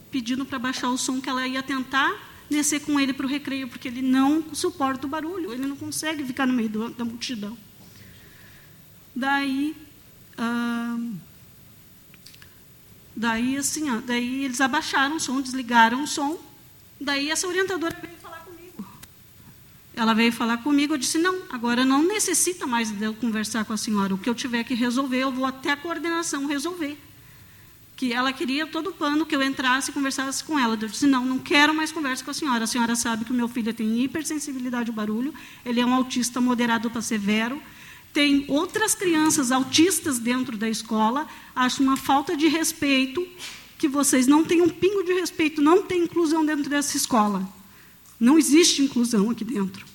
pedindo 0.09 0.43
para 0.43 0.57
baixar 0.57 0.89
o 0.89 0.97
som, 0.97 1.21
que 1.21 1.29
ela 1.29 1.47
ia 1.47 1.61
tentar 1.61 2.15
descer 2.49 2.79
com 2.81 2.99
ele 2.99 3.13
para 3.13 3.27
o 3.27 3.29
recreio, 3.29 3.67
porque 3.67 3.87
ele 3.87 4.01
não 4.01 4.43
suporta 4.53 5.05
o 5.05 5.09
barulho, 5.09 5.53
ele 5.53 5.67
não 5.67 5.75
consegue 5.75 6.23
ficar 6.23 6.47
no 6.47 6.53
meio 6.53 6.69
do, 6.69 6.89
da 6.89 7.05
multidão. 7.05 7.55
Daí, 9.15 9.73
ah, 10.37 10.97
daí 13.15 13.55
assim, 13.55 13.89
ó, 13.89 14.01
daí 14.01 14.43
eles 14.43 14.59
abaixaram 14.59 15.15
o 15.15 15.19
som, 15.19 15.39
desligaram 15.41 16.03
o 16.03 16.07
som. 16.07 16.37
Daí 16.99 17.29
essa 17.29 17.47
orientadora 17.47 17.97
veio 18.01 18.17
falar 18.17 18.39
comigo. 18.39 18.85
Ela 19.95 20.13
veio 20.13 20.33
falar 20.33 20.57
comigo, 20.57 20.93
eu 20.93 20.97
disse, 20.97 21.17
não, 21.17 21.43
agora 21.49 21.85
não 21.85 22.03
necessita 22.03 22.67
mais 22.67 22.91
de 22.91 23.05
eu 23.05 23.13
conversar 23.13 23.63
com 23.63 23.71
a 23.71 23.77
senhora. 23.77 24.13
O 24.13 24.17
que 24.17 24.29
eu 24.29 24.35
tiver 24.35 24.65
que 24.65 24.73
resolver, 24.73 25.19
eu 25.19 25.31
vou 25.31 25.45
até 25.45 25.71
a 25.71 25.77
coordenação 25.77 26.45
resolver. 26.45 26.97
Que 27.95 28.11
ela 28.11 28.33
queria 28.33 28.67
todo 28.67 28.89
o 28.89 28.93
pano 28.93 29.25
que 29.25 29.33
eu 29.33 29.41
entrasse 29.41 29.91
e 29.91 29.93
conversasse 29.93 30.43
com 30.43 30.59
ela. 30.59 30.73
Eu 30.73 30.89
disse, 30.89 31.07
não, 31.07 31.23
não 31.23 31.39
quero 31.39 31.73
mais 31.73 31.93
conversa 31.93 32.25
com 32.25 32.31
a 32.31 32.33
senhora. 32.33 32.65
A 32.65 32.67
senhora 32.67 32.93
sabe 32.97 33.23
que 33.23 33.31
o 33.31 33.33
meu 33.33 33.47
filho 33.47 33.73
tem 33.73 34.03
hipersensibilidade 34.03 34.89
ao 34.89 34.95
barulho, 34.95 35.33
ele 35.65 35.79
é 35.79 35.85
um 35.85 35.93
autista 35.93 36.41
moderado 36.41 36.91
para 36.91 37.01
severo, 37.01 37.61
tem 38.15 38.45
outras 38.47 38.95
crianças 38.95 39.51
autistas 39.51 40.19
dentro 40.19 40.55
da 40.55 40.69
escola, 40.69 41.27
acho 41.53 41.83
uma 41.83 41.97
falta 41.97 42.37
de 42.37 42.47
respeito 42.47 43.27
que 43.77 43.89
vocês 43.89 44.25
não 44.25 44.41
têm 44.41 44.61
um 44.61 44.69
pingo 44.69 45.03
de 45.03 45.11
respeito, 45.11 45.61
não 45.61 45.83
tem 45.83 46.03
inclusão 46.05 46.45
dentro 46.45 46.69
dessa 46.69 46.95
escola. 46.95 47.45
Não 48.17 48.39
existe 48.39 48.81
inclusão 48.81 49.29
aqui 49.29 49.43
dentro. 49.43 49.85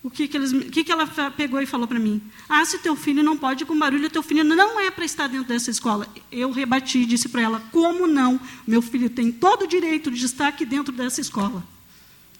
O 0.00 0.08
que, 0.08 0.28
que, 0.28 0.36
eles, 0.36 0.52
o 0.52 0.60
que, 0.70 0.84
que 0.84 0.92
ela 0.92 1.08
pegou 1.36 1.60
e 1.60 1.66
falou 1.66 1.88
para 1.88 1.98
mim? 1.98 2.22
Ah, 2.48 2.64
se 2.64 2.78
teu 2.78 2.94
filho 2.94 3.20
não 3.20 3.36
pode 3.36 3.64
com 3.64 3.76
barulho, 3.76 4.08
teu 4.08 4.22
filho 4.22 4.44
não 4.44 4.78
é 4.78 4.88
para 4.88 5.04
estar 5.04 5.26
dentro 5.26 5.48
dessa 5.48 5.72
escola. 5.72 6.06
Eu 6.30 6.52
rebati 6.52 6.98
e 6.98 7.06
disse 7.06 7.28
para 7.28 7.42
ela: 7.42 7.60
como 7.72 8.06
não? 8.06 8.38
Meu 8.64 8.80
filho 8.80 9.10
tem 9.10 9.32
todo 9.32 9.62
o 9.62 9.66
direito 9.66 10.08
de 10.08 10.24
estar 10.24 10.46
aqui 10.46 10.64
dentro 10.64 10.94
dessa 10.94 11.20
escola. 11.20 11.66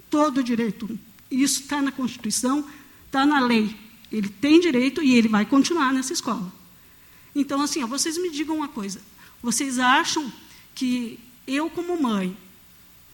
Todo 0.08 0.38
o 0.38 0.44
direito. 0.44 0.88
Isso 1.28 1.62
está 1.62 1.82
na 1.82 1.90
Constituição, 1.90 2.64
está 3.08 3.26
na 3.26 3.40
lei. 3.40 3.82
Ele 4.10 4.28
tem 4.28 4.60
direito 4.60 5.02
e 5.02 5.14
ele 5.14 5.28
vai 5.28 5.44
continuar 5.44 5.92
nessa 5.92 6.12
escola. 6.12 6.52
Então, 7.34 7.60
assim, 7.60 7.82
ó, 7.82 7.86
vocês 7.86 8.16
me 8.16 8.30
digam 8.30 8.56
uma 8.56 8.68
coisa. 8.68 9.00
Vocês 9.42 9.78
acham 9.78 10.32
que 10.74 11.18
eu, 11.46 11.68
como 11.68 12.00
mãe, 12.00 12.36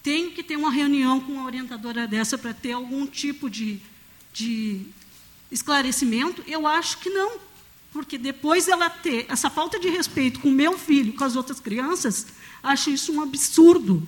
tenho 0.02 0.30
que 0.32 0.42
ter 0.42 0.56
uma 0.56 0.70
reunião 0.70 1.20
com 1.20 1.32
uma 1.32 1.44
orientadora 1.44 2.06
dessa 2.06 2.36
para 2.36 2.54
ter 2.54 2.72
algum 2.72 3.06
tipo 3.06 3.48
de, 3.48 3.80
de 4.32 4.82
esclarecimento? 5.50 6.42
Eu 6.46 6.66
acho 6.66 6.98
que 6.98 7.10
não. 7.10 7.38
Porque 7.92 8.16
depois 8.16 8.68
ela 8.68 8.88
ter 8.88 9.26
essa 9.28 9.50
falta 9.50 9.78
de 9.78 9.88
respeito 9.88 10.40
com 10.40 10.50
meu 10.50 10.78
filho, 10.78 11.12
com 11.12 11.24
as 11.24 11.34
outras 11.34 11.58
crianças, 11.58 12.28
acho 12.62 12.90
isso 12.90 13.12
um 13.12 13.20
absurdo 13.20 14.06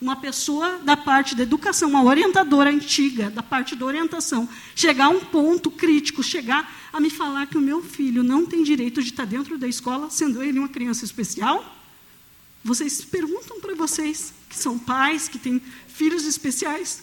uma 0.00 0.14
pessoa 0.16 0.78
da 0.78 0.96
parte 0.96 1.34
da 1.34 1.42
educação, 1.42 1.90
uma 1.90 2.04
orientadora 2.04 2.70
antiga, 2.70 3.30
da 3.30 3.42
parte 3.42 3.74
da 3.74 3.84
orientação, 3.84 4.48
chegar 4.74 5.06
a 5.06 5.08
um 5.08 5.20
ponto 5.20 5.70
crítico, 5.70 6.22
chegar 6.22 6.72
a 6.92 7.00
me 7.00 7.10
falar 7.10 7.46
que 7.46 7.58
o 7.58 7.60
meu 7.60 7.82
filho 7.82 8.22
não 8.22 8.46
tem 8.46 8.62
direito 8.62 9.02
de 9.02 9.10
estar 9.10 9.24
dentro 9.24 9.58
da 9.58 9.66
escola, 9.66 10.08
sendo 10.08 10.42
ele 10.42 10.58
uma 10.58 10.68
criança 10.68 11.04
especial? 11.04 11.76
Vocês 12.62 13.04
perguntam 13.04 13.60
para 13.60 13.74
vocês, 13.74 14.32
que 14.48 14.56
são 14.56 14.78
pais, 14.78 15.26
que 15.26 15.38
têm 15.38 15.60
filhos 15.88 16.24
especiais, 16.24 17.00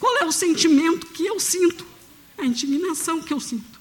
qual 0.00 0.18
é 0.18 0.24
o 0.24 0.32
sentimento 0.32 1.06
que 1.06 1.24
eu 1.24 1.38
sinto, 1.38 1.86
a 2.36 2.44
indignação 2.44 3.22
que 3.22 3.32
eu 3.32 3.38
sinto. 3.38 3.71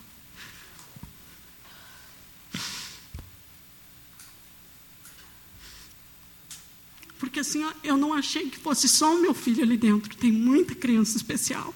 Porque 7.31 7.39
assim, 7.39 7.65
eu 7.81 7.95
não 7.95 8.13
achei 8.13 8.49
que 8.49 8.59
fosse 8.59 8.89
só 8.89 9.15
o 9.15 9.21
meu 9.21 9.33
filho 9.33 9.63
ali 9.63 9.77
dentro. 9.77 10.13
Tem 10.17 10.29
muita 10.29 10.75
criança 10.75 11.15
especial. 11.15 11.73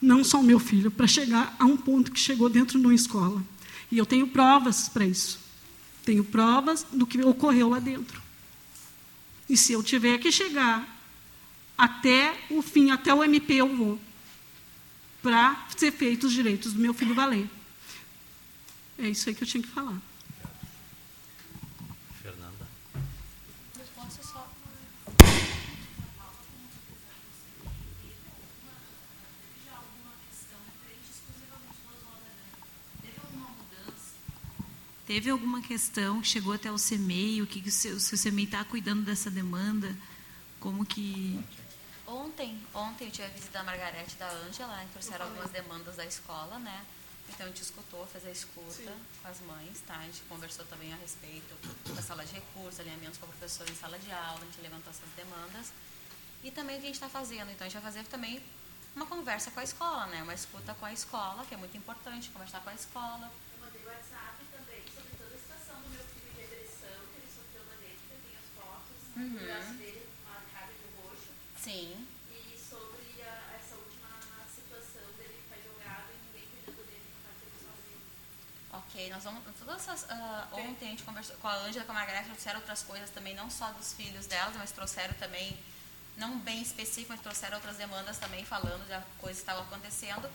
Não 0.00 0.24
só 0.24 0.40
o 0.40 0.42
meu 0.42 0.58
filho, 0.58 0.90
para 0.90 1.06
chegar 1.06 1.54
a 1.60 1.64
um 1.64 1.76
ponto 1.76 2.10
que 2.10 2.18
chegou 2.18 2.48
dentro 2.48 2.76
de 2.76 2.84
uma 2.84 2.92
escola. 2.92 3.40
E 3.88 3.96
eu 3.96 4.04
tenho 4.04 4.26
provas 4.26 4.88
para 4.88 5.06
isso. 5.06 5.38
Tenho 6.04 6.24
provas 6.24 6.84
do 6.92 7.06
que 7.06 7.22
ocorreu 7.22 7.68
lá 7.68 7.78
dentro. 7.78 8.20
E 9.48 9.56
se 9.56 9.74
eu 9.74 9.80
tiver 9.80 10.18
que 10.18 10.32
chegar 10.32 10.88
até 11.78 12.36
o 12.50 12.60
fim, 12.62 12.90
até 12.90 13.14
o 13.14 13.22
MP, 13.22 13.54
eu 13.54 13.76
vou. 13.76 14.00
Para 15.22 15.68
ser 15.76 15.92
feitos 15.92 16.30
os 16.30 16.32
direitos 16.32 16.72
do 16.72 16.80
meu 16.80 16.92
filho 16.92 17.14
valer. 17.14 17.48
É 18.98 19.08
isso 19.08 19.28
aí 19.28 19.36
que 19.36 19.44
eu 19.44 19.48
tinha 19.48 19.62
que 19.62 19.68
falar. 19.68 20.02
Teve 35.12 35.28
alguma 35.28 35.60
questão 35.60 36.22
que 36.22 36.28
chegou 36.28 36.54
até 36.54 36.72
o 36.72 36.78
CEMEI? 36.78 37.42
O 37.42 37.46
que, 37.46 37.60
que 37.60 37.68
o, 37.68 37.72
seu, 37.72 38.00
se 38.00 38.14
o 38.14 38.16
CEMEI 38.16 38.46
está 38.46 38.64
cuidando 38.64 39.02
dessa 39.04 39.30
demanda? 39.30 39.94
Como 40.58 40.86
que. 40.86 41.38
Ontem, 42.06 42.58
ontem 42.72 43.08
eu 43.08 43.10
tive 43.10 43.26
a 43.26 43.28
visita 43.28 43.58
da 43.58 43.62
Margarete 43.62 44.14
e 44.14 44.18
da 44.18 44.30
Ângela, 44.30 44.74
né, 44.74 44.88
trouxeram 44.90 45.26
algumas 45.26 45.50
demandas 45.50 45.96
da 45.96 46.06
escola, 46.06 46.58
né? 46.60 46.86
Então 47.28 47.44
a 47.44 47.50
gente 47.50 47.60
escutou, 47.60 48.06
fez 48.06 48.24
a 48.24 48.30
escuta 48.30 48.72
Sim. 48.72 48.88
com 49.20 49.28
as 49.28 49.38
mães, 49.42 49.82
tá? 49.86 49.98
A 49.98 50.04
gente 50.04 50.22
conversou 50.30 50.64
também 50.64 50.90
a 50.94 50.96
respeito 50.96 51.54
da 51.94 52.00
sala 52.00 52.24
de 52.24 52.32
recursos, 52.32 52.80
alinhamentos 52.80 53.18
com 53.18 53.26
a 53.26 53.28
professora 53.28 53.70
em 53.70 53.74
sala 53.74 53.98
de 53.98 54.10
aula, 54.10 54.40
a 54.40 54.44
gente 54.46 54.62
levantou 54.62 54.90
essas 54.90 55.10
demandas. 55.14 55.74
E 56.42 56.50
também 56.50 56.76
o 56.76 56.80
que 56.80 56.86
a 56.86 56.88
gente 56.88 56.94
está 56.94 57.10
fazendo? 57.10 57.50
Então 57.50 57.66
a 57.66 57.68
gente 57.68 57.82
vai 57.82 57.92
fazer 57.92 58.06
também 58.06 58.42
uma 58.96 59.04
conversa 59.04 59.50
com 59.50 59.60
a 59.60 59.64
escola, 59.64 60.06
né? 60.06 60.22
Uma 60.22 60.32
escuta 60.32 60.72
com 60.72 60.86
a 60.86 60.92
escola, 60.94 61.44
que 61.44 61.52
é 61.52 61.58
muito 61.58 61.76
importante, 61.76 62.30
conversar 62.30 62.60
com 62.60 62.70
a 62.70 62.74
escola, 62.74 63.30
Uhum. 69.16 69.76
De 69.76 70.02
roxo. 71.02 71.30
Sim. 71.60 72.06
E 72.30 72.58
sobre 72.58 73.22
a, 73.22 73.56
essa 73.56 73.76
última 73.76 74.08
situação 74.48 75.02
dele 75.18 75.36
ficar 75.42 75.60
jogado 75.62 76.08
e 76.10 76.16
ninguém 76.26 76.48
cuidando 76.64 76.86
dele, 76.86 77.04
sozinho. 77.60 78.00
Ok, 78.72 79.10
nós 79.10 79.24
vamos. 79.24 79.42
Todas 79.58 79.76
essas, 79.88 80.02
uh, 80.04 80.56
ontem 80.56 80.86
a 80.86 80.90
gente 80.90 81.02
conversou 81.02 81.36
com 81.36 81.48
a 81.48 81.54
Ângela, 81.56 81.84
com 81.84 81.92
a 81.92 81.94
Margareth, 81.94 82.24
trouxeram 82.24 82.60
outras 82.60 82.82
coisas 82.82 83.10
também, 83.10 83.34
não 83.34 83.50
só 83.50 83.70
dos 83.72 83.92
filhos 83.92 84.26
delas, 84.26 84.56
mas 84.56 84.72
trouxeram 84.72 85.14
também, 85.14 85.56
não 86.16 86.38
bem 86.38 86.62
específico, 86.62 87.12
mas 87.12 87.20
trouxeram 87.20 87.56
outras 87.56 87.76
demandas 87.76 88.18
também, 88.18 88.44
falando 88.44 88.84
de 88.86 89.18
coisas 89.18 89.42
que 89.42 89.50
estavam 89.50 89.62
acontecendo. 89.62 90.28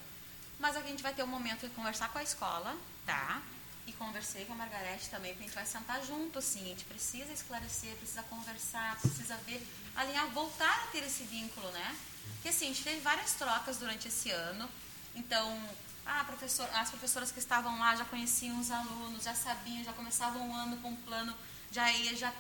Mas 0.60 0.76
aqui 0.76 0.88
a 0.88 0.92
gente 0.92 1.04
vai 1.04 1.14
ter 1.14 1.24
um 1.24 1.28
momento 1.28 1.68
de 1.68 1.74
conversar 1.74 2.10
com 2.10 2.20
a 2.20 2.24
escola, 2.24 2.76
tá? 3.06 3.42
E 3.88 3.94
conversei 3.94 4.44
com 4.46 4.54
a 4.54 4.56
Margarete 4.58 5.10
também, 5.10 5.32
porque 5.32 5.46
a 5.46 5.48
gente 5.48 5.56
vai 5.56 5.66
sentar 5.66 6.04
junto, 6.06 6.38
assim, 6.38 6.60
a 6.60 6.68
gente 6.68 6.84
precisa 6.84 7.32
esclarecer, 7.32 7.96
precisa 7.96 8.22
conversar, 8.24 9.00
precisa 9.00 9.36
ver, 9.38 9.66
alinhar, 9.96 10.28
voltar 10.32 10.84
a 10.84 10.88
ter 10.88 11.04
esse 11.06 11.24
vínculo, 11.24 11.72
né? 11.72 11.98
Porque 12.34 12.50
assim, 12.50 12.66
a 12.66 12.68
gente 12.68 12.84
teve 12.84 13.00
várias 13.00 13.34
trocas 13.34 13.78
durante 13.78 14.10
esse 14.10 14.30
ano, 14.30 14.70
então, 15.16 15.58
ah, 16.06 16.24
professor, 16.26 16.70
as 16.76 16.90
professoras 16.90 17.32
que 17.32 17.40
estavam 17.40 17.80
lá 17.80 17.96
já 17.96 18.04
conheciam 18.06 18.60
os 18.60 18.70
alunos, 18.70 19.24
já 19.24 19.34
sabiam, 19.34 19.84
já 19.84 19.94
começavam 19.94 20.50
o 20.50 20.54
ano 20.54 20.78
com 20.78 20.90
um 20.90 20.96
plano, 20.98 21.34
já 21.72 21.92
ia, 21.94 22.16
já 22.16 22.34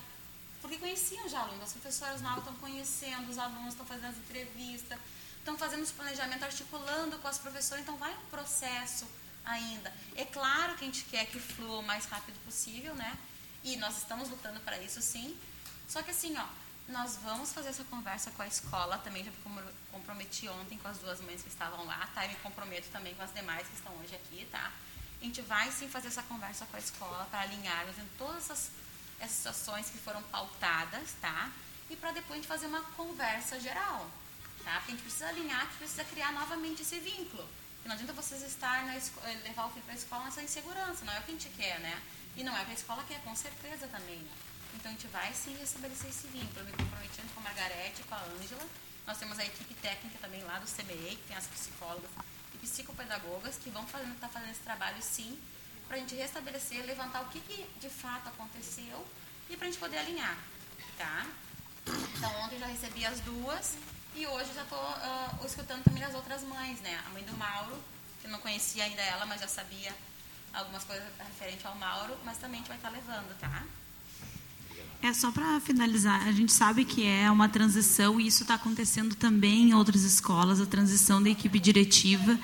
porque 0.61 0.77
conheciam 0.77 1.29
já 1.29 1.39
alunos, 1.39 1.63
as 1.63 1.73
professoras 1.73 2.21
novas 2.21 2.39
estão 2.39 2.55
conhecendo 2.55 3.29
os 3.29 3.37
alunos, 3.37 3.69
estão 3.69 3.85
fazendo 3.85 4.09
as 4.09 4.17
entrevistas, 4.17 4.99
estão 5.37 5.57
fazendo 5.57 5.83
os 5.83 5.91
planejamentos, 5.91 6.43
articulando 6.43 7.17
com 7.19 7.27
as 7.27 7.37
professoras, 7.37 7.83
então 7.83 7.95
vai 7.95 8.13
um 8.13 8.25
processo 8.29 9.07
ainda. 9.47 9.93
É 10.15 10.25
claro 10.25 10.75
que 10.75 10.83
a 10.83 10.87
gente 10.87 11.03
quer 11.05 11.25
que 11.25 11.39
flua 11.39 11.79
o 11.79 11.83
mais 11.83 12.05
rápido 12.05 12.39
possível, 12.45 12.93
né? 12.95 13.17
E 13.63 13.75
nós 13.77 13.97
estamos 13.97 14.29
lutando 14.29 14.59
para 14.61 14.77
isso, 14.79 15.01
sim. 15.01 15.37
Só 15.87 16.03
que 16.03 16.11
assim, 16.11 16.35
ó, 16.37 16.45
nós 16.87 17.17
vamos 17.23 17.51
fazer 17.51 17.69
essa 17.69 17.83
conversa 17.85 18.31
com 18.31 18.41
a 18.41 18.47
escola, 18.47 18.97
também 18.99 19.23
já 19.23 19.31
me 19.31 19.63
comprometi 19.91 20.47
ontem 20.47 20.77
com 20.77 20.87
as 20.87 20.97
duas 20.99 21.19
mães 21.21 21.41
que 21.41 21.49
estavam 21.49 21.85
lá, 21.85 22.07
tá? 22.13 22.25
E 22.25 22.29
me 22.29 22.35
comprometo 22.35 22.87
também 22.89 23.13
com 23.15 23.23
as 23.23 23.33
demais 23.33 23.67
que 23.67 23.75
estão 23.75 23.93
hoje 23.97 24.15
aqui, 24.15 24.47
tá? 24.51 24.71
a 25.19 25.25
gente 25.25 25.41
vai 25.41 25.71
sim 25.71 25.87
fazer 25.89 26.07
essa 26.07 26.23
conversa 26.23 26.65
com 26.67 26.77
a 26.77 26.79
escola 26.79 27.27
para 27.31 27.41
alinharmos 27.41 27.97
em 27.97 28.07
todas 28.17 28.43
essas, 28.43 28.71
essas 29.19 29.35
situações 29.37 29.89
que 29.89 29.97
foram 29.97 30.21
pautadas, 30.23 31.15
tá? 31.19 31.51
E 31.89 31.95
para 31.95 32.11
depois 32.11 32.33
a 32.33 32.35
gente 32.35 32.47
fazer 32.47 32.67
uma 32.67 32.83
conversa 32.95 33.59
geral, 33.59 34.09
tá? 34.63 34.75
Porque 34.75 34.91
a 34.91 34.95
gente 34.95 35.03
precisa 35.03 35.27
alinhar, 35.29 35.61
a 35.61 35.65
gente 35.65 35.77
precisa 35.77 36.03
criar 36.03 36.31
novamente 36.33 36.81
esse 36.83 36.99
vínculo. 36.99 37.47
Não 37.87 37.93
adianta 37.93 38.11
vocês 38.11 38.43
estar 38.43 38.85
na 38.85 38.97
escola, 38.97 39.25
levar 39.45 39.65
o 39.65 39.69
filho 39.69 39.85
para 39.85 39.93
a 39.93 39.97
escola 39.97 40.25
nessa 40.25 40.43
insegurança, 40.43 41.05
não 41.05 41.13
é 41.13 41.19
o 41.19 41.23
que 41.23 41.31
a 41.31 41.33
gente 41.33 41.47
quer, 41.55 41.79
né? 41.79 42.01
E 42.35 42.43
não 42.43 42.55
é 42.55 42.61
o 42.61 42.65
que 42.65 42.71
a 42.71 42.73
escola 42.73 43.01
quer, 43.07 43.21
com 43.21 43.33
certeza 43.33 43.87
também, 43.87 44.17
né? 44.17 44.31
Então 44.75 44.91
a 44.91 44.93
gente 44.93 45.07
vai 45.07 45.33
sim 45.33 45.57
estabelecer 45.63 46.09
esse 46.09 46.27
vínculo. 46.27 46.65
Me 46.65 46.73
comprometendo 46.73 47.33
com 47.33 47.39
a 47.39 47.43
Margarete, 47.43 48.03
com 48.03 48.13
a 48.13 48.21
Ângela. 48.21 48.67
Nós 49.07 49.17
temos 49.17 49.39
a 49.39 49.45
equipe 49.45 49.73
técnica 49.75 50.17
também 50.19 50.43
lá 50.43 50.59
do 50.59 50.67
CMEI, 50.67 51.15
que 51.15 51.27
tem 51.29 51.37
as 51.37 51.47
psicólogas 51.47 52.11
e 52.53 52.57
psicopedagogas 52.57 53.55
que 53.57 53.69
vão 53.69 53.87
fazendo, 53.87 54.19
tá 54.19 54.27
fazendo 54.27 54.51
esse 54.51 54.61
trabalho 54.61 55.01
sim, 55.01 55.39
para 55.87 55.95
a 55.95 55.99
gente 56.01 56.13
restabelecer, 56.13 56.85
levantar 56.85 57.21
o 57.21 57.29
que, 57.29 57.39
que 57.39 57.65
de 57.79 57.89
fato 57.89 58.27
aconteceu 58.27 59.07
e 59.49 59.55
para 59.55 59.65
a 59.65 59.71
gente 59.71 59.79
poder 59.79 59.99
alinhar, 59.99 60.37
tá? 60.97 61.25
Então 61.87 62.35
ontem 62.41 62.59
já 62.59 62.67
recebi 62.67 63.05
as 63.05 63.21
duas 63.21 63.77
e 64.17 64.25
hoje 64.25 64.49
já 64.55 64.63
estou 64.63 64.79
uh, 64.79 65.45
escutando 65.45 65.83
também 65.83 66.03
as 66.03 66.15
outras 66.15 66.43
mães, 66.43 66.81
né? 66.81 66.99
A 67.05 67.09
mãe 67.11 67.23
do 67.23 67.37
Mauro, 67.37 67.75
que 68.19 68.27
eu 68.27 68.31
não 68.31 68.39
conhecia 68.39 68.83
ainda 68.83 69.01
ela, 69.01 69.25
mas 69.27 69.41
já 69.41 69.47
sabia 69.47 69.93
algumas 70.51 70.83
coisas 70.83 71.05
referente 71.19 71.65
ao 71.67 71.75
Mauro, 71.75 72.17
mas 72.25 72.37
também 72.37 72.55
a 72.55 72.63
gente 72.63 72.67
vai 72.67 72.77
estar 72.77 72.89
tá 72.89 72.95
levando, 72.95 73.37
tá? 73.39 73.63
É 75.03 75.13
só 75.13 75.31
para 75.31 75.59
finalizar, 75.59 76.27
a 76.27 76.31
gente 76.31 76.51
sabe 76.51 76.83
que 76.83 77.05
é 77.05 77.29
uma 77.29 77.47
transição 77.47 78.19
e 78.19 78.25
isso 78.25 78.41
está 78.41 78.55
acontecendo 78.55 79.13
também 79.13 79.69
em 79.69 79.73
outras 79.75 80.01
escolas, 80.01 80.59
a 80.59 80.65
transição 80.65 81.21
da 81.21 81.29
equipe 81.29 81.59
diretiva. 81.59 82.39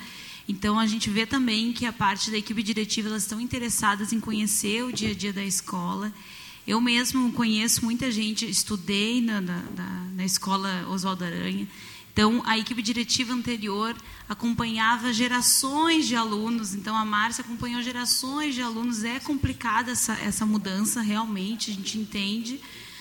Então 0.48 0.78
a 0.78 0.86
gente 0.86 1.10
vê 1.10 1.26
também 1.26 1.72
que 1.72 1.84
a 1.86 1.92
parte 1.92 2.30
da 2.30 2.38
equipe 2.38 2.62
diretiva 2.62 3.08
elas 3.08 3.22
estão 3.22 3.40
interessadas 3.40 4.12
em 4.12 4.20
conhecer 4.20 4.84
o 4.84 4.92
dia 4.92 5.10
a 5.10 5.14
dia 5.14 5.32
da 5.32 5.42
escola. 5.42 6.12
Eu 6.66 6.80
mesmo 6.80 7.30
conheço 7.32 7.84
muita 7.84 8.10
gente, 8.10 8.48
estudei 8.48 9.20
na, 9.20 9.40
na, 9.40 9.62
na 10.14 10.24
escola 10.24 10.86
Oswaldo 10.88 11.24
Aranha. 11.24 11.68
Então, 12.14 12.42
a 12.46 12.56
equipe 12.56 12.80
diretiva 12.80 13.34
anterior 13.34 13.94
acompanhava 14.28 15.12
gerações 15.12 16.06
de 16.06 16.14
alunos. 16.14 16.72
Então, 16.72 16.96
a 16.96 17.04
Márcia 17.04 17.42
acompanhou 17.42 17.82
gerações 17.82 18.54
de 18.54 18.62
alunos. 18.62 19.02
É 19.02 19.18
complicada 19.18 19.90
essa, 19.90 20.14
essa 20.14 20.46
mudança, 20.46 21.02
realmente, 21.02 21.72
a 21.72 21.74
gente 21.74 21.98
entende. 21.98 22.60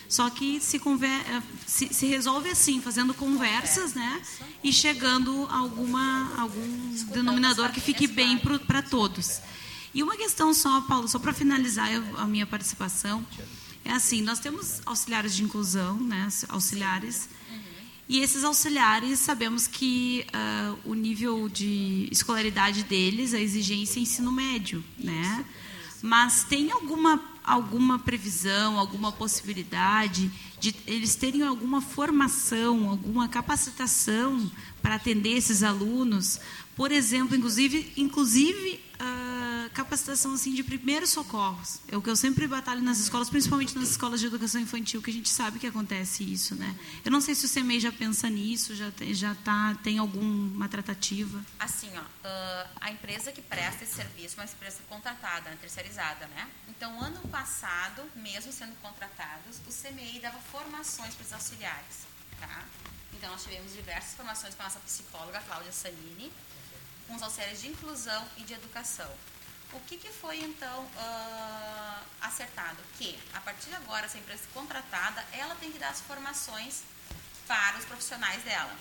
Só 0.10 0.30
que 0.30 0.60
se, 0.60 0.80
conver, 0.80 1.22
se, 1.65 1.94
se 1.94 2.06
resolve 2.06 2.49
assim, 2.49 2.81
fazendo 2.81 3.14
conversas, 3.14 3.94
né? 3.94 4.22
E 4.64 4.73
chegando 4.73 5.48
a 5.49 5.57
alguma, 5.57 6.34
algum 6.38 6.95
denominador 7.14 7.72
que 7.72 7.80
fique 7.80 8.07
bem 8.07 8.38
para 8.38 8.81
todos. 8.81 9.41
E 9.94 10.02
uma 10.02 10.18
questão 10.18 10.53
só, 10.53 10.82
Paulo, 10.82 11.07
só 11.07 11.20
para 11.20 11.34
finalizar 11.34 11.90
a 12.18 12.26
minha 12.26 12.45
participação, 12.45 13.26
é 13.86 13.91
assim, 13.91 14.22
nós 14.22 14.40
temos 14.40 14.82
auxiliares 14.86 15.36
de 15.36 15.44
inclusão, 15.44 15.99
né? 15.99 16.28
Auxiliares 16.49 17.30
e 18.07 18.20
esses 18.20 18.44
auxiliares, 18.44 19.20
sabemos 19.20 19.65
que 19.65 20.26
uh, 20.28 20.78
o 20.84 20.94
nível 20.94 21.48
de 21.48 22.07
escolaridade 22.11 22.84
deles, 22.84 23.34
a 23.34 23.40
exigência 23.40 23.99
é 23.99 24.03
ensino 24.03 24.32
médio, 24.32 24.84
né? 24.99 25.45
Mas 26.02 26.44
tem 26.44 26.70
alguma, 26.70 27.20
alguma 27.41 27.98
previsão, 27.98 28.78
alguma 28.78 29.11
possibilidade 29.14 30.30
de 30.60 30.76
eles 30.86 31.15
terem 31.15 31.44
alguma 31.44 31.82
formação, 31.82 32.90
alguma 32.90 33.30
capacitação 33.30 34.52
para 34.82 34.95
atender 34.95 35.38
esses 35.38 35.64
alunos? 35.64 36.41
Por 36.75 36.91
exemplo, 36.91 37.35
inclusive, 37.35 37.91
inclusive 37.95 38.81
capacitação 39.73 40.33
assim 40.33 40.53
de 40.53 40.63
primeiros 40.63 41.09
socorros. 41.09 41.79
É 41.87 41.97
o 41.97 42.01
que 42.01 42.09
eu 42.09 42.15
sempre 42.15 42.47
batalho 42.47 42.81
nas 42.81 42.99
escolas, 42.99 43.29
principalmente 43.29 43.75
nas 43.77 43.89
escolas 43.89 44.19
de 44.19 44.27
educação 44.27 44.61
infantil, 44.61 45.01
que 45.01 45.09
a 45.09 45.13
gente 45.13 45.29
sabe 45.29 45.59
que 45.59 45.67
acontece 45.67 46.23
isso, 46.23 46.55
né? 46.55 46.75
Eu 47.03 47.11
não 47.11 47.19
sei 47.19 47.35
se 47.35 47.45
o 47.45 47.49
CMEI 47.49 47.79
já 47.79 47.91
pensa 47.91 48.29
nisso, 48.29 48.75
já 48.75 48.91
tem, 48.91 49.13
já 49.13 49.35
tá 49.35 49.75
tem 49.83 49.97
alguma 49.97 50.69
tratativa. 50.69 51.43
Assim, 51.59 51.89
ó, 51.97 52.01
uh, 52.01 52.69
a 52.79 52.91
empresa 52.91 53.31
que 53.31 53.41
presta 53.41 53.83
esse 53.83 53.95
serviço, 53.95 54.39
é 54.39 54.43
uma 54.43 54.49
empresa 54.49 54.79
contratada, 54.87 55.49
né, 55.49 55.57
terceirizada, 55.59 56.27
né? 56.27 56.47
Então, 56.69 57.01
ano 57.01 57.19
passado, 57.29 58.03
mesmo 58.15 58.51
sendo 58.51 58.75
contratados, 58.81 59.59
o 59.67 59.71
CMEI 59.71 60.19
dava 60.19 60.39
formações 60.39 61.15
para 61.15 61.25
os 61.25 61.33
auxiliares, 61.33 62.05
tá? 62.39 62.63
Então, 63.13 63.31
nós 63.31 63.43
tivemos 63.43 63.73
diversas 63.73 64.15
formações 64.15 64.53
com 64.53 64.61
a 64.61 64.65
nossa 64.65 64.79
psicóloga, 64.79 65.39
Cláudia 65.41 65.71
Sanini, 65.71 66.31
com 67.07 67.15
os 67.15 67.21
auxiliares 67.21 67.61
de 67.61 67.69
inclusão 67.69 68.27
e 68.38 68.43
de 68.43 68.53
educação. 68.53 69.11
O 69.73 69.80
que, 69.81 69.97
que 69.97 70.09
foi, 70.09 70.39
então, 70.39 70.84
uh, 70.84 72.03
acertado? 72.21 72.77
Que, 72.97 73.19
a 73.34 73.41
partir 73.41 73.69
de 73.69 73.75
agora, 73.75 74.05
essa 74.05 74.19
empresa 74.19 74.43
contratada, 74.53 75.25
ela 75.31 75.55
tem 75.55 75.71
que 75.71 75.80
dar 75.80 75.89
as 75.89 76.01
formações 76.01 76.84
para 77.47 77.77
os 77.80 77.85
profissionais 77.85 78.43
dela. 78.43 78.75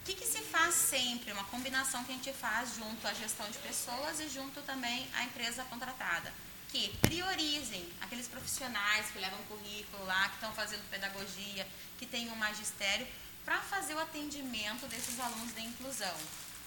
O 0.00 0.04
que, 0.04 0.14
que 0.14 0.26
se 0.26 0.40
faz 0.42 0.74
sempre? 0.74 1.32
Uma 1.32 1.42
combinação 1.44 2.04
que 2.04 2.12
a 2.12 2.14
gente 2.14 2.32
faz 2.32 2.76
junto 2.76 3.06
à 3.08 3.12
gestão 3.12 3.50
de 3.50 3.58
pessoas 3.58 4.20
e 4.20 4.28
junto 4.28 4.62
também 4.62 5.10
à 5.14 5.24
empresa 5.24 5.64
contratada. 5.64 6.32
Que 6.68 6.96
priorizem 6.98 7.92
aqueles 8.00 8.28
profissionais 8.28 9.10
que 9.10 9.18
levam 9.18 9.42
currículo 9.44 10.06
lá, 10.06 10.28
que 10.28 10.36
estão 10.36 10.52
fazendo 10.52 10.88
pedagogia, 10.88 11.66
que 11.98 12.06
têm 12.06 12.30
um 12.30 12.36
magistério, 12.36 13.06
para 13.44 13.60
fazer 13.60 13.94
o 13.94 13.98
atendimento 13.98 14.86
desses 14.86 15.18
alunos 15.18 15.52
de 15.52 15.62
inclusão. 15.62 16.16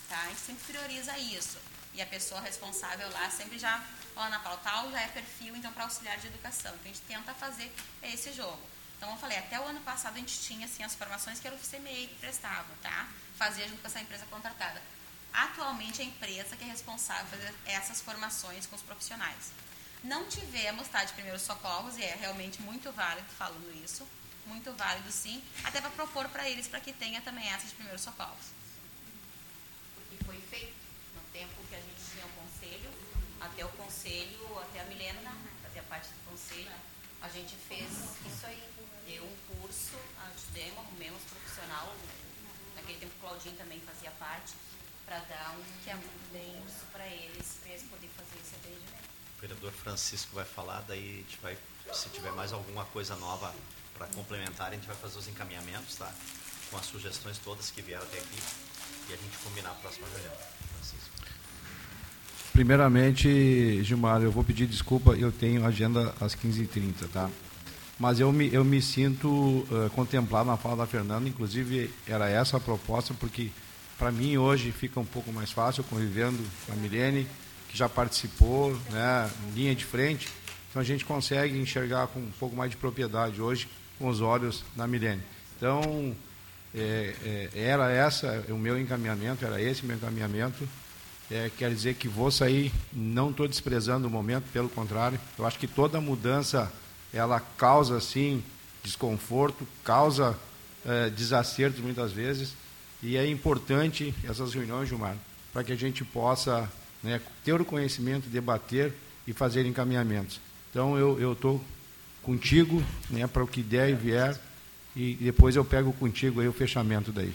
Tá? 0.10 0.20
A 0.24 0.28
gente 0.30 0.40
sempre 0.40 0.64
prioriza 0.74 1.16
isso. 1.20 1.60
E 1.94 2.02
a 2.02 2.06
pessoa 2.06 2.42
responsável 2.42 3.08
lá 3.12 3.30
sempre 3.30 3.60
já, 3.60 3.84
ó, 4.16 4.24
Ana 4.24 4.42
já 4.92 5.02
é 5.02 5.08
perfil, 5.08 5.56
então, 5.56 5.72
para 5.72 5.84
auxiliar 5.84 6.18
de 6.18 6.28
educação. 6.28 6.72
Então, 6.72 6.86
a 6.86 6.88
gente 6.88 7.02
tenta 7.02 7.34
fazer 7.36 7.72
esse 8.02 8.34
jogo. 8.34 8.60
Então, 8.98 9.12
eu 9.12 9.18
falei, 9.18 9.38
até 9.38 9.60
o 9.60 9.64
ano 9.64 9.80
passado 9.82 10.16
a 10.16 10.20
gente 10.20 10.40
tinha, 10.40 10.66
assim, 10.66 10.84
as 10.84 10.96
formações 10.96 11.40
que 11.40 11.48
era 11.48 11.56
o 11.56 11.60
CMEI 11.60 12.08
que 12.08 12.16
prestava, 12.16 12.68
tá? 12.82 13.08
Fazia 13.38 13.68
junto 13.68 13.82
com 13.82 13.88
essa 13.88 14.02
empresa 14.02 14.26
contratada. 14.26 14.82
Atualmente, 15.32 16.02
a 16.02 16.06
empresa 16.06 16.58
que 16.58 16.64
é 16.64 16.68
responsável 16.68 17.26
por 17.26 17.38
fazer 17.38 17.56
essas 17.66 18.02
formações 18.02 18.66
com 18.66 18.76
os 18.76 18.82
profissionais. 18.82 19.52
Não 20.04 20.26
tivemos, 20.26 20.88
tá, 20.88 21.04
de 21.04 21.14
primeiros 21.14 21.44
socorros, 21.44 21.98
e 21.98 22.04
é 22.04 22.16
realmente 22.16 22.62
muito 22.62 22.92
válido 22.92 23.28
falando 23.38 23.84
isso, 23.84 24.08
muito 24.48 24.74
válido 24.74 25.12
sim, 25.12 25.44
até 25.64 25.80
para 25.80 25.92
propor 25.92 26.28
para 26.30 26.50
eles 26.50 26.68
para 26.68 26.80
que 26.80 26.92
tenha 26.94 27.22
também 27.22 27.48
essa 27.48 27.68
de 27.68 27.76
primeiros 27.76 28.02
socorros 28.02 28.60
foi 30.30 30.40
feito 30.42 30.78
no 31.16 31.22
tempo 31.34 31.56
que 31.68 31.76
a 31.76 31.80
gente 31.80 32.02
tinha 32.14 32.26
o 32.26 32.30
conselho, 32.30 32.92
até 33.40 33.66
o 33.66 33.70
conselho, 33.70 34.60
até 34.60 34.82
a 34.82 34.86
Milena 34.86 35.36
fazia 35.64 35.84
parte 35.84 36.10
do 36.10 36.30
conselho, 36.30 36.72
a 37.22 37.30
gente 37.30 37.56
fez 37.56 37.90
isso 38.26 38.46
aí, 38.46 38.64
deu 39.06 39.24
um 39.24 39.36
curso, 39.62 39.98
ajudemos, 40.32 40.78
arrumemos 40.80 41.22
profissional, 41.24 41.96
naquele 42.76 43.00
tempo 43.00 43.14
o 43.18 43.20
Claudinho 43.20 43.56
também 43.56 43.80
fazia 43.82 44.12
parte, 44.12 44.54
para 45.06 45.20
dar 45.20 45.58
um, 45.58 45.84
que 45.84 45.90
é 45.90 45.96
bem 46.32 46.62
curso 46.62 46.86
para 46.92 47.06
eles, 47.08 47.58
para 47.62 47.72
eles 47.72 47.84
poderem 47.84 48.10
fazer 48.10 48.40
esse 48.40 48.56
atendimento. 48.56 49.10
O 49.38 49.42
vereador 49.42 49.72
Francisco 49.72 50.36
vai 50.36 50.46
falar, 50.46 50.82
daí 50.82 51.00
a 51.00 51.18
gente 51.18 51.38
vai, 51.42 51.58
se 51.94 52.10
tiver 52.10 52.32
mais 52.34 52.54
alguma 52.54 52.86
coisa 52.86 53.16
nova 53.16 53.54
para 53.98 54.08
complementar, 54.08 54.72
a 54.72 54.76
gente 54.76 54.86
vai 54.86 54.96
fazer 54.96 55.18
os 55.18 55.28
encaminhamentos, 55.28 55.96
tá? 55.96 56.14
Com 56.70 56.78
as 56.78 56.86
sugestões 56.86 57.38
todas 57.40 57.72
que 57.72 57.82
vieram 57.82 58.04
até 58.04 58.20
aqui 58.20 58.40
e 59.10 59.14
a 59.14 59.18
gente 59.18 59.38
combinar 59.40 59.72
a 59.72 59.76
próxima 59.76 60.08
reunião. 60.08 60.59
Primeiramente, 62.60 63.82
Gilmar, 63.86 64.22
eu 64.22 64.34
vou 64.34 64.44
pedir 64.44 64.68
desculpa, 64.68 65.14
eu 65.14 65.32
tenho 65.32 65.66
agenda 65.66 66.14
às 66.20 66.36
15h30, 66.36 67.08
tá? 67.10 67.30
Mas 67.98 68.20
eu 68.20 68.34
me, 68.34 68.54
eu 68.54 68.66
me 68.66 68.82
sinto 68.82 69.30
uh, 69.30 69.90
contemplado 69.96 70.50
na 70.50 70.58
fala 70.58 70.76
da 70.76 70.86
Fernanda, 70.86 71.30
inclusive 71.30 71.90
era 72.06 72.30
essa 72.30 72.58
a 72.58 72.60
proposta, 72.60 73.14
porque 73.14 73.50
para 73.98 74.12
mim 74.12 74.36
hoje 74.36 74.74
fica 74.74 75.00
um 75.00 75.06
pouco 75.06 75.32
mais 75.32 75.54
fácil 75.54 75.86
convivendo 75.86 76.38
com 76.66 76.74
a 76.74 76.76
Milene, 76.76 77.26
que 77.70 77.78
já 77.78 77.88
participou, 77.88 78.78
né, 78.90 79.32
linha 79.56 79.74
de 79.74 79.86
frente, 79.86 80.28
então 80.70 80.82
a 80.82 80.86
gente 80.86 81.06
consegue 81.06 81.58
enxergar 81.58 82.08
com 82.08 82.20
um 82.20 82.32
pouco 82.38 82.58
mais 82.58 82.72
de 82.72 82.76
propriedade 82.76 83.42
hoje 83.42 83.70
com 83.98 84.10
os 84.10 84.20
olhos 84.20 84.66
da 84.76 84.86
Milene. 84.86 85.24
Então, 85.56 86.14
é, 86.76 87.16
é, 87.24 87.50
era 87.54 87.90
essa 87.90 88.44
o 88.50 88.58
meu 88.58 88.78
encaminhamento, 88.78 89.46
era 89.46 89.62
esse 89.62 89.84
o 89.84 89.86
meu 89.86 89.96
encaminhamento. 89.96 90.68
É, 91.32 91.52
quer 91.56 91.72
dizer 91.72 91.96
que 91.96 92.08
vou 92.08 92.32
sair, 92.32 92.72
não 92.92 93.30
estou 93.30 93.48
desprezando 93.48 94.08
o 94.08 94.10
momento, 94.10 94.46
pelo 94.52 94.68
contrário, 94.68 95.20
eu 95.38 95.46
acho 95.46 95.60
que 95.60 95.68
toda 95.68 96.02
mudança 96.02 96.72
ela 97.14 97.40
causa 97.40 98.00
sim 98.00 98.44
desconforto, 98.84 99.68
causa 99.84 100.36
é, 100.86 101.10
desacertos 101.10 101.82
muitas 101.82 102.12
vezes, 102.12 102.54
e 103.04 103.16
é 103.16 103.28
importante 103.28 104.14
essas 104.24 104.54
reuniões, 104.54 104.90
Gilmar, 104.90 105.16
para 105.54 105.64
que 105.64 105.72
a 105.72 105.76
gente 105.76 106.04
possa 106.04 106.70
né, 107.04 107.22
ter 107.44 107.60
o 107.60 107.66
conhecimento, 107.66 108.28
debater 108.28 108.94
e 109.28 109.34
fazer 109.34 109.66
encaminhamentos. 109.66 110.40
Então 110.72 110.98
eu 110.98 111.34
estou 111.34 111.64
contigo 112.24 112.84
né, 113.10 113.26
para 113.28 113.44
o 113.44 113.48
que 113.48 113.62
der 113.62 113.90
e 113.90 113.94
vier 113.94 114.40
e 114.96 115.14
depois 115.16 115.56
eu 115.56 115.64
pego 115.64 115.94
contigo 115.94 116.42
aí 116.42 116.48
o 116.48 116.54
fechamento 116.54 117.12
daí. 117.12 117.34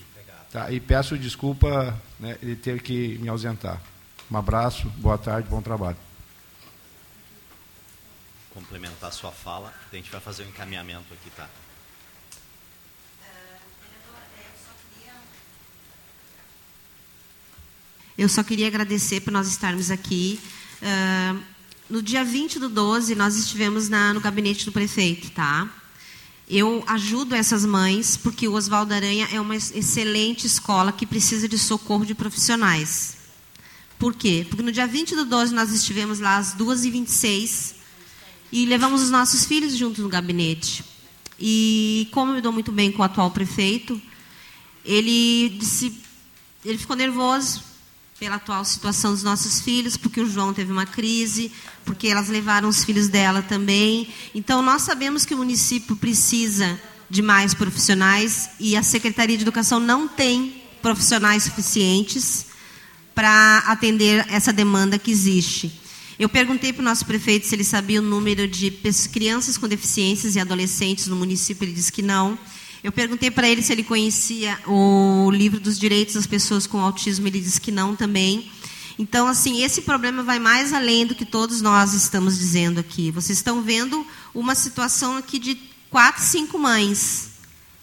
Tá? 0.55 0.71
E 0.71 0.79
peço 0.79 1.19
desculpa 1.19 2.01
né, 2.21 2.39
de 2.41 2.55
ter 2.55 2.81
que 2.81 3.19
me 3.19 3.29
ausentar. 3.29 3.83
Um 4.31 4.37
abraço, 4.37 4.89
boa 4.91 5.19
tarde, 5.19 5.49
bom 5.49 5.61
trabalho. 5.61 5.97
Complementar 8.51 9.09
a 9.09 9.13
sua 9.13 9.33
fala, 9.33 9.75
a 9.93 9.97
gente 9.97 10.09
vai 10.13 10.21
fazer 10.21 10.45
o 10.45 10.47
um 10.47 10.51
encaminhamento 10.51 11.13
aqui, 11.13 11.29
tá? 11.31 11.49
Eu 18.17 18.29
só 18.29 18.45
queria 18.45 18.69
agradecer 18.69 19.23
por 19.23 19.33
nós 19.33 19.49
estarmos 19.49 19.91
aqui. 19.91 20.41
Uh, 20.81 21.43
no 21.91 22.01
dia 22.01 22.25
20 22.25 22.61
do 22.61 22.69
12, 22.69 23.17
nós 23.17 23.35
estivemos 23.35 23.89
na, 23.89 24.15
no 24.15 24.21
gabinete 24.21 24.65
do 24.65 24.71
prefeito, 24.71 25.33
tá? 25.33 25.69
Eu 26.49 26.85
ajudo 26.87 27.35
essas 27.35 27.65
mães 27.65 28.17
porque 28.17 28.47
o 28.47 28.53
Oswaldo 28.53 28.93
Aranha 28.93 29.27
é 29.33 29.41
uma 29.41 29.57
excelente 29.57 30.47
escola 30.47 30.93
que 30.93 31.07
precisa 31.07 31.49
de 31.49 31.59
socorro 31.59 32.05
de 32.05 32.15
profissionais. 32.15 33.17
Por 33.99 34.15
quê? 34.15 34.45
Porque 34.49 34.63
no 34.63 34.71
dia 34.71 34.87
20 34.87 35.17
do 35.17 35.25
12 35.25 35.55
nós 35.55 35.73
estivemos 35.73 36.21
lá 36.21 36.37
às 36.37 36.55
2h26 36.55 37.75
e 38.53 38.67
levamos 38.67 39.03
os 39.03 39.11
nossos 39.11 39.47
filhos 39.47 39.75
juntos 39.75 40.05
no 40.05 40.09
gabinete. 40.11 40.85
E 41.41 42.09
como 42.13 42.31
eu 42.31 42.37
me 42.37 42.41
dou 42.43 42.53
muito 42.53 42.71
bem 42.71 42.93
com 42.93 43.01
o 43.01 43.05
atual 43.05 43.31
prefeito, 43.31 44.01
ele 44.85 45.49
disse, 45.59 45.99
ele 46.63 46.77
ficou 46.77 46.95
nervoso 46.95 47.63
pela 48.19 48.37
atual 48.37 48.65
situação 48.65 49.13
dos 49.13 49.23
nossos 49.23 49.61
filhos, 49.61 49.97
porque 49.97 50.21
o 50.21 50.27
João 50.27 50.53
teve 50.53 50.71
uma 50.71 50.87
crise, 50.87 51.51
porque 51.85 52.09
elas 52.09 52.29
levaram 52.29 52.69
os 52.69 52.85
filhos 52.85 53.09
dela 53.09 53.43
também. 53.43 54.09
Então, 54.35 54.63
nós 54.63 54.83
sabemos 54.83 55.25
que 55.25 55.35
o 55.35 55.39
município 55.39 55.97
precisa 55.97 56.81
de 57.09 57.23
mais 57.23 57.55
profissionais 57.55 58.51
e 58.59 58.77
a 58.77 58.83
Secretaria 58.83 59.37
de 59.37 59.43
Educação 59.43 59.79
não 59.79 60.09
tem 60.09 60.63
profissionais 60.83 61.45
suficientes 61.45 62.47
para 63.15 63.59
atender 63.67 64.27
essa 64.29 64.53
demanda 64.53 64.99
que 64.99 65.11
existe. 65.11 65.81
Eu 66.19 66.29
perguntei 66.29 66.73
para 66.73 66.83
o 66.83 66.85
nosso 66.85 67.05
prefeito 67.07 67.47
se 67.47 67.55
ele 67.55 67.65
sabia 67.65 68.01
o 68.01 68.05
número 68.05 68.47
de 68.47 68.71
crianças 69.13 69.59
com 69.59 69.67
deficiências 69.67 70.37
e 70.37 70.41
adolescentes 70.41 71.07
no 71.07 71.17
município, 71.17 71.65
ele 71.65 71.73
disse 71.73 71.93
que 71.93 72.03
não. 72.03 72.39
Eu 72.83 72.93
perguntei 72.93 73.31
para 73.31 73.49
ele 73.49 73.63
se 73.63 73.73
ele 73.73 73.83
conhecia 73.83 74.59
o 74.67 75.31
livro 75.31 75.59
dos 75.59 75.79
direitos 75.79 76.15
das 76.15 76.27
pessoas 76.27 76.67
com 76.67 76.79
autismo, 76.79 77.27
ele 77.27 77.41
disse 77.41 77.61
que 77.61 77.73
não 77.73 77.97
também. 77.97 78.51
Então, 78.99 79.27
assim, 79.27 79.63
esse 79.63 79.83
problema 79.83 80.23
vai 80.23 80.39
mais 80.39 80.73
além 80.73 81.07
do 81.07 81.15
que 81.15 81.25
todos 81.25 81.61
nós 81.61 81.95
estamos 81.95 82.39
dizendo 82.39 82.79
aqui. 82.79 83.11
Vocês 83.11 83.39
estão 83.39 83.63
vendo 83.63 84.07
uma 84.33 84.55
situação 84.55 85.17
aqui 85.17 85.39
de 85.39 85.59
quatro, 85.91 86.23
cinco 86.23 86.59
mães, 86.59 87.31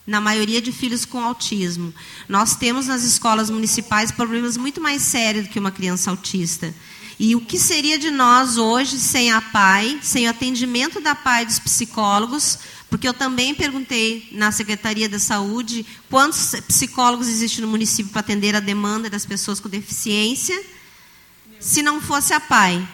na 0.07 0.21
maioria 0.21 0.61
de 0.61 0.71
filhos 0.71 1.05
com 1.05 1.23
autismo. 1.23 1.93
Nós 2.27 2.55
temos 2.55 2.87
nas 2.87 3.03
escolas 3.03 3.49
municipais 3.49 4.11
problemas 4.11 4.57
muito 4.57 4.81
mais 4.81 5.01
sérios 5.01 5.45
do 5.45 5.49
que 5.49 5.59
uma 5.59 5.71
criança 5.71 6.09
autista. 6.09 6.73
E 7.19 7.35
o 7.35 7.41
que 7.41 7.59
seria 7.59 7.99
de 7.99 8.09
nós 8.09 8.57
hoje 8.57 8.97
sem 8.97 9.31
a 9.31 9.39
PAI, 9.39 9.99
sem 10.01 10.25
o 10.25 10.29
atendimento 10.31 10.99
da 10.99 11.13
PAI 11.13 11.45
dos 11.45 11.59
psicólogos, 11.59 12.57
porque 12.89 13.07
eu 13.07 13.13
também 13.13 13.53
perguntei 13.53 14.27
na 14.31 14.51
Secretaria 14.51 15.07
da 15.07 15.19
Saúde 15.19 15.85
quantos 16.09 16.55
psicólogos 16.67 17.27
existem 17.27 17.61
no 17.61 17.67
município 17.67 18.11
para 18.11 18.21
atender 18.21 18.55
a 18.55 18.59
demanda 18.59 19.09
das 19.09 19.25
pessoas 19.25 19.59
com 19.59 19.69
deficiência. 19.69 20.59
Se 21.61 21.83
não 21.83 22.01
fosse 22.01 22.33
a 22.33 22.39
PAI, 22.39 22.85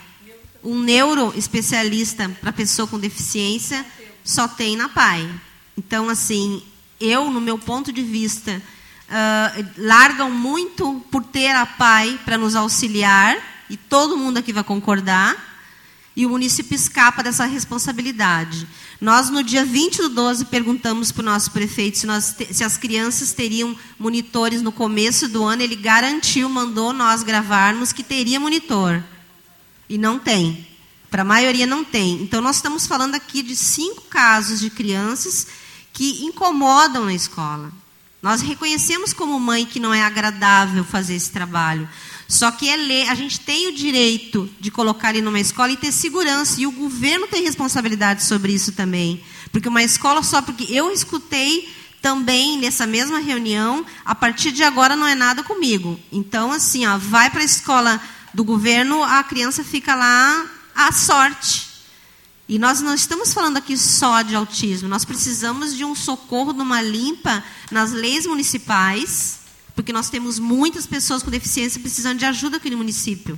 um 0.61 0.77
neuroespecialista 0.77 2.30
para 2.41 2.52
pessoa 2.52 2.85
com 2.85 2.99
deficiência 2.99 3.85
só 4.26 4.45
tem 4.45 4.76
na 4.76 4.89
PAI. 4.89 5.27
Então, 5.77 6.10
assim, 6.10 6.61
eu, 6.99 7.31
no 7.31 7.39
meu 7.39 7.57
ponto 7.57 7.94
de 7.94 8.03
vista, 8.03 8.61
uh, 9.07 9.65
largam 9.77 10.30
muito 10.30 11.02
por 11.10 11.23
ter 11.23 11.52
a 11.52 11.65
PAI 11.65 12.19
para 12.26 12.38
nos 12.38 12.56
auxiliar, 12.56 13.38
e 13.69 13.77
todo 13.77 14.18
mundo 14.18 14.38
aqui 14.38 14.52
vai 14.52 14.65
concordar, 14.65 15.56
e 16.18 16.26
o 16.26 16.30
município 16.30 16.73
escapa 16.73 17.22
dessa 17.22 17.45
responsabilidade. 17.45 18.68
Nós, 18.99 19.30
no 19.30 19.44
dia 19.44 19.64
20 19.64 19.98
do 19.98 20.10
12, 20.10 20.45
perguntamos 20.45 21.11
para 21.11 21.22
o 21.22 21.26
nosso 21.26 21.52
prefeito 21.52 21.99
se, 21.99 22.07
nós, 22.07 22.35
se 22.52 22.64
as 22.64 22.76
crianças 22.76 23.34
teriam 23.34 23.77
monitores 23.99 24.64
no 24.64 24.72
começo 24.72 25.27
do 25.27 25.44
ano. 25.44 25.61
Ele 25.61 25.76
garantiu, 25.76 26.49
mandou 26.49 26.91
nós 26.91 27.22
gravarmos 27.22 27.94
que 27.94 28.02
teria 28.02 28.39
monitor. 28.39 29.03
E 29.88 29.95
não 29.95 30.18
tem. 30.18 30.65
Para 31.11 31.22
a 31.22 31.26
maioria 31.26 31.68
não 31.68 31.84
tem. 31.84 32.19
Então, 32.23 32.41
nós 32.41 32.56
estamos 32.56 32.88
falando 32.88 33.14
aqui 33.14 33.44
de 33.44 33.56
cinco 33.56 34.02
casos 34.10 34.60
de 34.60 34.72
crianças 34.72 35.45
que 35.94 36.26
incomodam 36.26 37.06
na 37.06 37.14
escola. 37.14 37.72
Nós 38.23 38.41
reconhecemos 38.41 39.14
como 39.14 39.39
mãe 39.39 39.68
que 39.68 39.80
não 39.80 39.94
é 39.94 40.02
agradável 40.02 40.84
fazer 40.84 41.14
esse 41.14 41.30
trabalho. 41.30 41.88
Só 42.27 42.51
que 42.51 42.69
é 42.69 42.75
lei, 42.75 43.07
a 43.07 43.15
gente 43.15 43.39
tem 43.39 43.67
o 43.67 43.73
direito 43.73 44.49
de 44.59 44.69
colocar 44.69 45.11
ele 45.11 45.21
numa 45.21 45.39
escola 45.39 45.71
e 45.71 45.77
ter 45.77 45.93
segurança. 45.93 46.59
E 46.59 46.67
o 46.67 46.71
governo 46.71 47.25
tem 47.27 47.43
responsabilidade 47.43 48.23
sobre 48.23 48.53
isso 48.53 48.73
também. 48.73 49.23
Porque 49.51 49.69
uma 49.69 49.81
escola 49.81 50.21
só 50.21 50.41
porque 50.41 50.65
eu 50.69 50.91
escutei 50.91 51.73
também 52.01 52.59
nessa 52.59 52.85
mesma 52.85 53.19
reunião, 53.19 53.85
a 54.05 54.13
partir 54.13 54.51
de 54.51 54.63
agora 54.63 54.95
não 54.95 55.07
é 55.07 55.15
nada 55.15 55.41
comigo. 55.41 55.99
Então, 56.11 56.51
assim, 56.51 56.85
ó, 56.85 56.97
vai 56.97 57.29
para 57.29 57.41
a 57.41 57.45
escola 57.45 58.01
do 58.33 58.43
governo, 58.43 59.03
a 59.03 59.23
criança 59.23 59.63
fica 59.63 59.95
lá 59.95 60.45
à 60.75 60.91
sorte. 60.91 61.67
E 62.47 62.59
nós 62.59 62.81
não 62.81 62.93
estamos 62.93 63.33
falando 63.33 63.57
aqui 63.57 63.77
só 63.77 64.21
de 64.21 64.35
autismo, 64.35 64.87
nós 64.87 65.03
precisamos 65.03 65.75
de 65.75 65.83
um 65.83 65.95
socorro, 65.95 66.53
de 66.53 66.61
uma 66.61 66.81
limpa 66.81 67.43
nas 67.71 67.91
leis 67.91 68.25
municipais 68.25 69.47
porque 69.77 69.93
nós 69.93 70.09
temos 70.09 70.39
muitas 70.39 70.87
pessoas 70.87 71.21
com 71.21 71.29
deficiência 71.29 71.79
precisando 71.79 72.17
de 72.17 72.25
ajuda 72.25 72.57
aqui 72.57 72.67
no 72.67 72.77
município. 72.77 73.37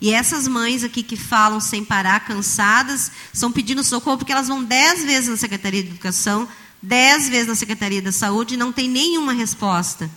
E 0.00 0.10
essas 0.10 0.48
mães 0.48 0.82
aqui 0.82 1.02
que 1.02 1.16
falam 1.16 1.60
sem 1.60 1.84
parar, 1.84 2.20
cansadas, 2.20 3.12
estão 3.30 3.52
pedindo 3.52 3.84
socorro 3.84 4.16
porque 4.16 4.32
elas 4.32 4.48
vão 4.48 4.64
dez 4.64 5.04
vezes 5.04 5.28
na 5.28 5.36
Secretaria 5.36 5.82
de 5.82 5.90
Educação, 5.90 6.48
dez 6.82 7.28
vezes 7.28 7.46
na 7.46 7.54
Secretaria 7.54 8.00
da 8.00 8.10
Saúde 8.10 8.54
e 8.54 8.56
não 8.56 8.72
tem 8.72 8.88
nenhuma 8.88 9.34
resposta. 9.34 10.10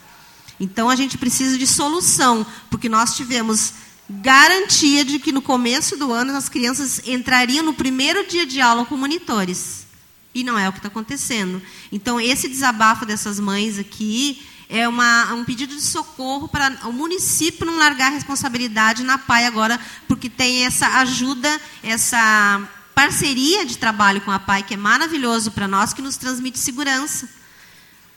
Então 0.61 0.89
a 0.89 0.95
gente 0.95 1.17
precisa 1.17 1.57
de 1.57 1.67
solução, 1.67 2.45
porque 2.69 2.87
nós 2.87 3.17
tivemos 3.17 3.73
garantia 4.09 5.03
de 5.03 5.19
que 5.19 5.33
no 5.33 5.41
começo 5.41 5.97
do 5.97 6.13
ano 6.13 6.37
as 6.37 6.47
crianças 6.47 7.01
entrariam 7.05 7.65
no 7.65 7.73
primeiro 7.73 8.25
dia 8.25 8.45
de 8.45 8.61
aula 8.61 8.85
com 8.85 8.95
monitores. 8.95 9.85
E 10.33 10.41
não 10.41 10.57
é 10.57 10.69
o 10.69 10.71
que 10.71 10.79
está 10.79 10.87
acontecendo. 10.87 11.61
Então, 11.91 12.19
esse 12.19 12.47
desabafo 12.47 13.05
dessas 13.05 13.41
mães 13.41 13.77
aqui 13.77 14.41
é 14.69 14.87
uma, 14.87 15.33
um 15.33 15.43
pedido 15.43 15.75
de 15.75 15.81
socorro 15.81 16.47
para 16.47 16.87
o 16.87 16.93
município 16.93 17.65
não 17.65 17.79
largar 17.79 18.11
a 18.11 18.15
responsabilidade 18.15 19.03
na 19.03 19.17
PAI 19.17 19.47
agora, 19.47 19.79
porque 20.07 20.29
tem 20.29 20.63
essa 20.63 20.99
ajuda, 20.99 21.59
essa 21.81 22.61
parceria 22.93 23.65
de 23.65 23.79
trabalho 23.79 24.21
com 24.21 24.29
a 24.29 24.37
PAI, 24.37 24.61
que 24.61 24.75
é 24.75 24.77
maravilhoso 24.77 25.51
para 25.51 25.67
nós, 25.67 25.91
que 25.91 26.03
nos 26.03 26.17
transmite 26.17 26.59
segurança. 26.59 27.27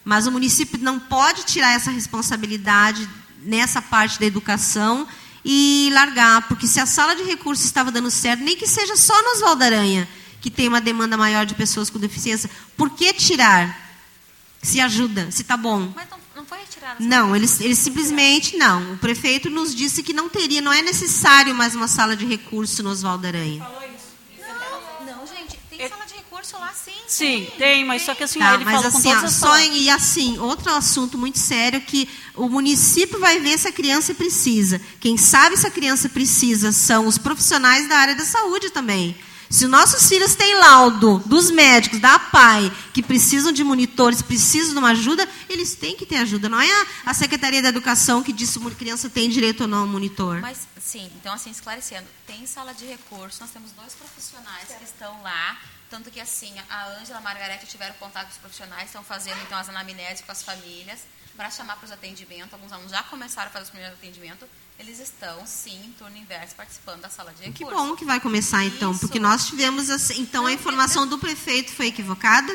Mas 0.05 0.27
o 0.27 0.31
município 0.31 0.79
não 0.79 1.01
pode 1.01 1.45
tirar 1.45 1.73
essa 1.73 1.91
responsabilidade 1.91 3.09
nessa 3.43 3.81
parte 3.81 4.20
da 4.20 4.27
educação 4.27 5.09
e 5.43 5.91
largar, 5.93 6.49
porque 6.49 6.66
se 6.66 6.79
a 6.79 6.87
sala 6.87 7.16
de 7.16 7.23
recursos 7.23 7.65
estava 7.65 7.91
dando 7.91 8.11
certo, 8.11 8.45
nem 8.45 8.57
que 8.57 8.66
seja 8.66 8.95
só 8.95 9.20
nos 9.23 9.41
Valdaranha, 9.41 10.07
que 10.41 10.51
tem 10.51 10.69
uma 10.69 10.83
demanda 10.83 11.16
maior 11.16 11.47
de 11.47 11.55
pessoas 11.55 11.89
com 11.89 11.99
deficiência, 11.99 12.51
por 12.77 12.91
que 12.91 13.12
tirar? 13.15 13.81
Se 14.61 14.81
ajuda, 14.81 15.31
se 15.31 15.43
está 15.43 15.57
bom. 15.57 15.93
Mas 15.97 16.09
não 16.11 16.22
não 16.99 17.35
eles, 17.37 17.61
eles 17.61 17.79
simplesmente 17.79 18.57
não. 18.57 18.95
O 18.95 18.99
prefeito 18.99 19.49
nos 19.51 19.75
disse 19.75 20.03
que 20.03 20.13
não 20.13 20.29
teria, 20.29 20.61
não 20.61 20.73
é 20.73 20.83
necessário 20.83 21.55
mais 21.55 21.75
uma 21.75 21.89
sala 21.89 22.17
de 22.17 22.25
recurso 22.25 22.83
no 22.83 22.91
Oswaldo 22.91 23.27
Aranha. 23.27 23.67
Não, 24.39 25.07
não, 25.17 25.27
gente, 25.27 25.59
tem 25.71 25.89
sala 25.89 26.05
de 26.07 26.15
recurso 26.15 26.57
lá 26.59 26.73
sim. 26.73 26.93
Sim, 27.09 27.47
tem, 27.59 27.85
mas 27.85 28.03
só 28.03 28.15
que 28.15 28.25
assim, 28.25 28.39
tá, 28.39 28.55
ele 28.55 28.65
mas 28.65 28.75
falou 28.75 28.89
assim, 28.89 28.97
com 29.03 29.15
todas 29.15 29.25
as 29.25 29.33
só 29.35 29.59
em- 29.59 29.83
e 29.83 29.91
assim, 29.91 30.39
outro 30.39 30.73
assunto 30.73 31.19
muito 31.19 31.39
sério 31.39 31.81
que 31.83 32.09
o 32.35 32.49
município 32.49 33.19
vai 33.21 33.39
ver 33.39 33.59
se 33.59 33.69
a 33.69 33.73
criança 33.73 34.15
precisa. 34.15 34.81
Quem 34.99 35.17
sabe 35.19 35.57
se 35.57 35.67
a 35.67 35.71
criança 35.71 36.09
precisa 36.09 36.73
são 36.73 37.07
os 37.07 37.19
profissionais 37.19 37.87
da 37.89 37.97
área 37.99 38.15
da 38.15 38.25
saúde 38.25 38.71
também. 38.71 39.15
Se 39.53 39.66
nossos 39.66 40.09
filhos 40.09 40.35
têm 40.35 40.55
laudo 40.55 41.19
dos 41.27 41.51
médicos, 41.51 42.01
da 42.01 42.15
APAI, 42.15 42.73
que 42.95 43.03
precisam 43.03 43.53
de 43.53 43.62
monitores, 43.62 44.23
precisam 44.23 44.73
de 44.73 44.79
uma 44.79 44.93
ajuda, 44.93 45.29
eles 45.47 45.74
têm 45.74 45.95
que 45.95 46.07
ter 46.07 46.16
ajuda. 46.16 46.49
Não 46.49 46.59
é 46.59 46.66
a, 46.66 47.11
a 47.11 47.15
Secretaria 47.15 47.61
da 47.61 47.69
Educação 47.69 48.23
que 48.23 48.33
diz 48.33 48.49
se 48.49 48.59
uma 48.59 48.70
criança 48.70 49.11
tem 49.11 49.29
direito 49.29 49.61
ou 49.61 49.69
não 49.69 49.81
a 49.81 49.83
um 49.83 49.87
monitor. 49.87 50.41
Mas, 50.41 50.66
sim, 50.81 51.12
então, 51.16 51.35
assim, 51.35 51.51
esclarecendo, 51.51 52.07
tem 52.27 52.47
sala 52.47 52.73
de 52.73 52.87
recurso, 52.87 53.43
nós 53.43 53.51
temos 53.51 53.73
dois 53.73 53.93
profissionais 53.93 54.69
que 54.69 54.85
estão 54.85 55.23
lá, 55.23 55.61
tanto 55.91 56.11
que, 56.11 56.19
assim, 56.19 56.55
a 56.70 56.87
Ângela 56.99 57.19
e 57.19 57.20
a 57.20 57.20
Margarete 57.20 57.66
tiveram 57.66 57.95
contato 57.97 58.29
com 58.29 58.33
os 58.33 58.39
profissionais, 58.39 58.87
estão 58.87 59.05
fazendo, 59.05 59.37
então, 59.43 59.59
as 59.59 59.69
anamneses 59.69 60.23
com 60.23 60.33
as 60.33 60.43
famílias, 60.43 61.01
para 61.37 61.51
chamar 61.51 61.77
para 61.77 61.85
os 61.85 61.93
atendimentos, 61.93 62.55
alguns 62.55 62.73
alunos 62.73 62.91
já 62.91 63.03
começaram 63.03 63.49
a 63.49 63.53
fazer 63.53 63.65
os 63.65 63.70
primeiros 63.70 63.99
atendimentos, 63.99 64.49
eles 64.78 64.99
estão, 64.99 65.47
sim, 65.47 65.77
em 65.86 65.93
turno 65.93 66.16
inverso, 66.16 66.55
participando 66.57 67.01
da 67.01 67.09
sala 67.09 67.32
de 67.32 67.43
recurso. 67.44 67.65
Que 67.65 67.65
bom 67.65 67.94
que 67.97 68.05
vai 68.05 68.19
começar 68.20 68.65
então, 68.65 68.97
porque 68.99 69.19
nós 69.20 69.47
tivemos 69.47 69.89
assim, 69.90 70.20
então 70.20 70.44
a 70.47 70.53
informação 70.53 71.07
do 71.07 71.19
prefeito 71.19 71.73
foi 71.73 71.86
equivocada, 71.86 72.53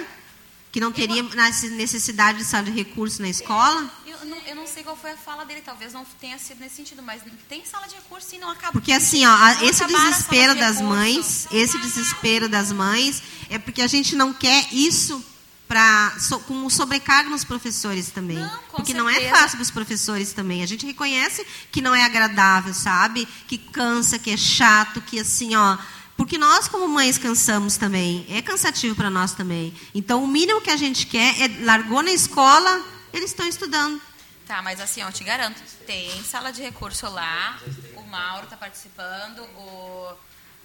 que 0.72 0.80
não 0.82 0.92
teria 0.92 1.24
necessidade 1.72 2.40
de 2.40 2.44
sala 2.46 2.66
de 2.66 2.72
recurso 2.72 3.22
na 3.22 3.30
escola. 3.30 3.90
Eu 4.06 4.26
não, 4.26 4.38
eu 4.40 4.56
não 4.56 4.68
sei 4.68 4.84
qual 4.84 4.98
foi 4.98 5.12
a 5.12 5.18
fala 5.18 5.46
dele, 5.46 5.62
talvez 5.62 5.94
não 5.94 6.04
tenha 6.20 6.38
sido 6.38 6.60
nesse 6.60 6.76
sentido, 6.76 7.02
mas 7.02 7.22
tem 7.48 7.64
sala 7.66 7.88
de 7.88 7.96
recurso 7.96 8.36
e 8.36 8.38
não 8.40 8.50
acaba. 8.50 8.74
Porque 8.74 8.92
assim, 8.92 9.26
ó, 9.26 9.32
a- 9.32 9.64
esse 9.64 9.86
desespero 9.86 10.54
de 10.54 10.60
das 10.60 10.78
recurso. 10.78 10.84
mães, 10.96 11.48
esse 11.52 11.78
desespero 11.80 12.50
das 12.50 12.72
mães 12.72 13.24
é 13.50 13.58
porque 13.58 13.82
a 13.82 13.88
gente 13.88 14.16
não 14.16 14.34
quer 14.34 14.68
isso 14.74 15.24
para 15.68 16.16
como 16.46 16.70
sobrecarga 16.70 17.30
nos 17.30 17.44
professores 17.44 18.10
também. 18.10 18.40
porque 18.72 18.94
não 18.94 19.10
é 19.10 19.14
certeza. 19.14 19.36
fácil 19.36 19.58
para 19.58 19.64
os 19.64 19.72
professores 19.72 20.32
também. 20.32 20.64
A 20.64 20.66
gente 20.66 20.86
reconhece 20.86 21.46
que 21.72 21.82
não 21.82 21.94
é 21.94 22.04
agradável, 22.04 22.74
sabe? 22.74 23.28
Que 23.48 23.58
cansa, 23.58 24.18
que 24.18 24.32
é 24.32 24.38
chato, 24.38 25.02
que 25.02 25.20
assim, 25.20 25.56
ó, 25.56 25.78
porque 26.16 26.38
nós 26.38 26.68
como 26.68 26.88
mães 26.88 27.18
cansamos 27.18 27.78
também. 27.78 28.26
É 28.30 28.42
cansativo 28.42 28.96
para 28.96 29.10
nós 29.10 29.34
também. 29.34 29.74
Então 29.94 30.24
o 30.24 30.28
mínimo 30.28 30.62
que 30.62 30.72
a 30.72 30.78
gente 30.78 31.06
quer 31.06 31.40
é 31.42 31.66
largou 31.66 32.02
na 32.02 32.12
escola, 32.12 32.82
eles 33.14 33.32
estão 33.32 33.46
estudando. 33.46 34.02
Tá, 34.48 34.62
mas 34.62 34.80
assim, 34.80 35.04
ó, 35.04 35.10
eu 35.10 35.12
te 35.12 35.26
garanto, 35.26 35.62
tem 35.86 36.24
sala 36.24 36.52
de 36.52 36.62
recurso 36.62 37.10
lá, 37.10 37.60
o 37.98 38.02
Mauro 38.04 38.46
está 38.46 38.56
participando, 38.56 39.42
o 39.42 40.16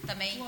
também 0.07 0.41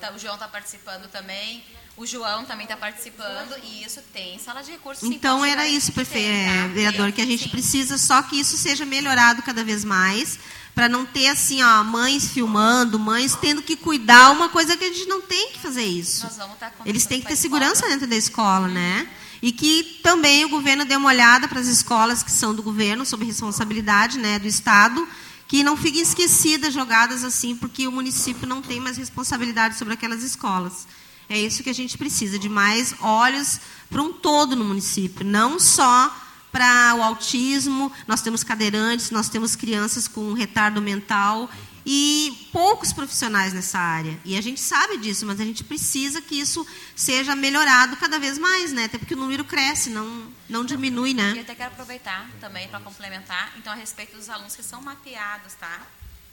tá, 0.00 0.12
o 0.12 0.18
João 0.18 0.34
está 0.34 0.48
participando 0.48 1.08
também, 1.08 1.64
o 2.00 2.06
João 2.06 2.46
também 2.46 2.64
está 2.64 2.78
participando 2.78 3.54
e 3.62 3.84
isso 3.84 4.00
tem 4.10 4.38
sala 4.38 4.62
de 4.62 4.70
recurso. 4.70 5.04
sim, 5.04 5.12
Então 5.12 5.44
era 5.44 5.68
isso, 5.68 5.92
prefe- 5.92 6.14
tem, 6.14 6.30
é, 6.30 6.62
tá? 6.62 6.66
vereador, 6.68 7.12
que 7.12 7.20
a 7.20 7.26
gente 7.26 7.44
sim. 7.44 7.50
precisa, 7.50 7.98
só 7.98 8.22
que 8.22 8.40
isso 8.40 8.56
seja 8.56 8.86
melhorado 8.86 9.42
cada 9.42 9.62
vez 9.62 9.84
mais, 9.84 10.38
para 10.74 10.88
não 10.88 11.04
ter 11.04 11.26
assim, 11.28 11.62
ó, 11.62 11.84
mães 11.84 12.30
filmando, 12.30 12.98
mães 12.98 13.36
tendo 13.36 13.60
que 13.60 13.76
cuidar, 13.76 14.30
uma 14.30 14.48
coisa 14.48 14.78
que 14.78 14.84
a 14.84 14.88
gente 14.88 15.06
não 15.06 15.20
tem 15.20 15.52
que 15.52 15.58
fazer 15.58 15.84
isso. 15.84 16.26
Estar 16.26 16.72
Eles 16.86 17.04
têm 17.04 17.20
que 17.20 17.28
ter 17.28 17.36
segurança 17.36 17.86
dentro 17.86 18.06
da 18.06 18.16
escola, 18.16 18.66
né? 18.66 19.06
E 19.42 19.52
que 19.52 20.00
também 20.02 20.46
o 20.46 20.48
governo 20.48 20.86
dê 20.86 20.96
uma 20.96 21.08
olhada 21.08 21.48
para 21.48 21.60
as 21.60 21.66
escolas 21.66 22.22
que 22.22 22.32
são 22.32 22.54
do 22.54 22.62
governo, 22.62 23.04
sob 23.04 23.26
responsabilidade 23.26 24.18
né, 24.18 24.38
do 24.38 24.46
Estado, 24.48 25.06
que 25.46 25.62
não 25.62 25.76
fiquem 25.76 26.00
esquecidas, 26.00 26.72
jogadas 26.72 27.24
assim, 27.24 27.54
porque 27.54 27.86
o 27.86 27.92
município 27.92 28.46
não 28.46 28.62
tem 28.62 28.80
mais 28.80 28.96
responsabilidade 28.96 29.76
sobre 29.76 29.92
aquelas 29.92 30.22
escolas. 30.22 30.86
É 31.30 31.38
isso 31.38 31.62
que 31.62 31.70
a 31.70 31.74
gente 31.74 31.96
precisa, 31.96 32.40
de 32.40 32.48
mais 32.48 32.92
olhos 33.00 33.60
para 33.88 34.02
um 34.02 34.12
todo 34.12 34.56
no 34.56 34.64
município, 34.64 35.24
não 35.24 35.60
só 35.60 36.12
para 36.50 36.96
o 36.96 37.02
autismo, 37.04 37.92
nós 38.04 38.20
temos 38.20 38.42
cadeirantes, 38.42 39.12
nós 39.12 39.28
temos 39.28 39.54
crianças 39.54 40.08
com 40.08 40.32
retardo 40.32 40.82
mental 40.82 41.48
e 41.86 42.48
poucos 42.52 42.92
profissionais 42.92 43.52
nessa 43.52 43.78
área. 43.78 44.18
E 44.24 44.36
a 44.36 44.40
gente 44.40 44.60
sabe 44.60 44.96
disso, 44.98 45.24
mas 45.24 45.40
a 45.40 45.44
gente 45.44 45.62
precisa 45.62 46.20
que 46.20 46.34
isso 46.34 46.66
seja 46.96 47.36
melhorado 47.36 47.96
cada 47.96 48.18
vez 48.18 48.36
mais, 48.36 48.72
né? 48.72 48.86
Até 48.86 48.98
porque 48.98 49.14
o 49.14 49.16
número 49.16 49.44
cresce, 49.44 49.88
não, 49.88 50.32
não 50.48 50.64
diminui, 50.64 51.10
E 51.10 51.14
né? 51.14 51.34
eu 51.36 51.42
até 51.42 51.54
quero 51.54 51.70
aproveitar 51.70 52.28
também 52.40 52.66
para 52.66 52.80
complementar, 52.80 53.52
então, 53.56 53.72
a 53.72 53.76
respeito 53.76 54.16
dos 54.16 54.28
alunos 54.28 54.56
que 54.56 54.64
são 54.64 54.82
mapeados, 54.82 55.54
tá? 55.54 55.86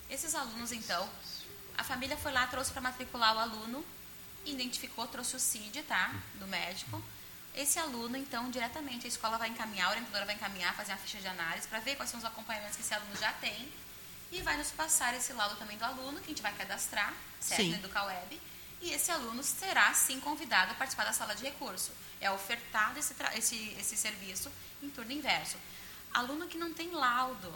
Esses 0.09 0.33
alunos, 0.33 0.71
então, 0.71 1.07
a 1.77 1.83
família 1.83 2.17
foi 2.17 2.31
lá, 2.31 2.47
trouxe 2.47 2.71
para 2.71 2.81
matricular 2.81 3.35
o 3.35 3.39
aluno, 3.39 3.85
identificou, 4.51 5.07
trouxe 5.07 5.35
o 5.35 5.39
CID, 5.39 5.83
tá? 5.83 6.13
Do 6.35 6.47
médico. 6.47 7.01
Esse 7.55 7.79
aluno, 7.79 8.15
então, 8.15 8.51
diretamente, 8.51 9.05
a 9.05 9.09
escola 9.09 9.37
vai 9.37 9.49
encaminhar, 9.49 9.87
a 9.87 9.91
orientadora 9.91 10.25
vai 10.25 10.35
encaminhar, 10.35 10.75
fazer 10.75 10.91
uma 10.91 10.99
ficha 10.99 11.17
de 11.17 11.27
análise 11.27 11.67
para 11.67 11.79
ver 11.79 11.95
quais 11.95 12.09
são 12.09 12.19
os 12.19 12.25
acompanhamentos 12.25 12.75
que 12.75 12.83
esse 12.83 12.93
aluno 12.93 13.15
já 13.15 13.33
tem 13.33 13.71
e 14.31 14.41
vai 14.41 14.57
nos 14.57 14.71
passar 14.71 15.15
esse 15.15 15.33
laudo 15.33 15.55
também 15.55 15.77
do 15.77 15.85
aluno, 15.85 16.19
que 16.19 16.25
a 16.25 16.29
gente 16.29 16.41
vai 16.41 16.53
cadastrar, 16.53 17.13
certo? 17.39 17.61
Sim. 17.61 17.69
No 17.69 17.75
EducaWeb. 17.77 18.39
E 18.81 18.91
esse 18.91 19.09
aluno 19.09 19.41
será, 19.43 19.93
sim, 19.93 20.19
convidado 20.19 20.71
a 20.71 20.75
participar 20.75 21.05
da 21.05 21.13
sala 21.13 21.35
de 21.35 21.43
recurso. 21.43 21.91
É 22.21 22.29
ofertado 22.29 22.99
esse, 22.99 23.15
esse, 23.35 23.75
esse 23.79 23.97
serviço 23.97 24.51
em 24.83 24.89
turno 24.89 25.11
inverso. 25.11 25.57
Aluno 26.13 26.47
que 26.47 26.57
não 26.57 26.73
tem 26.73 26.91
laudo, 26.91 27.51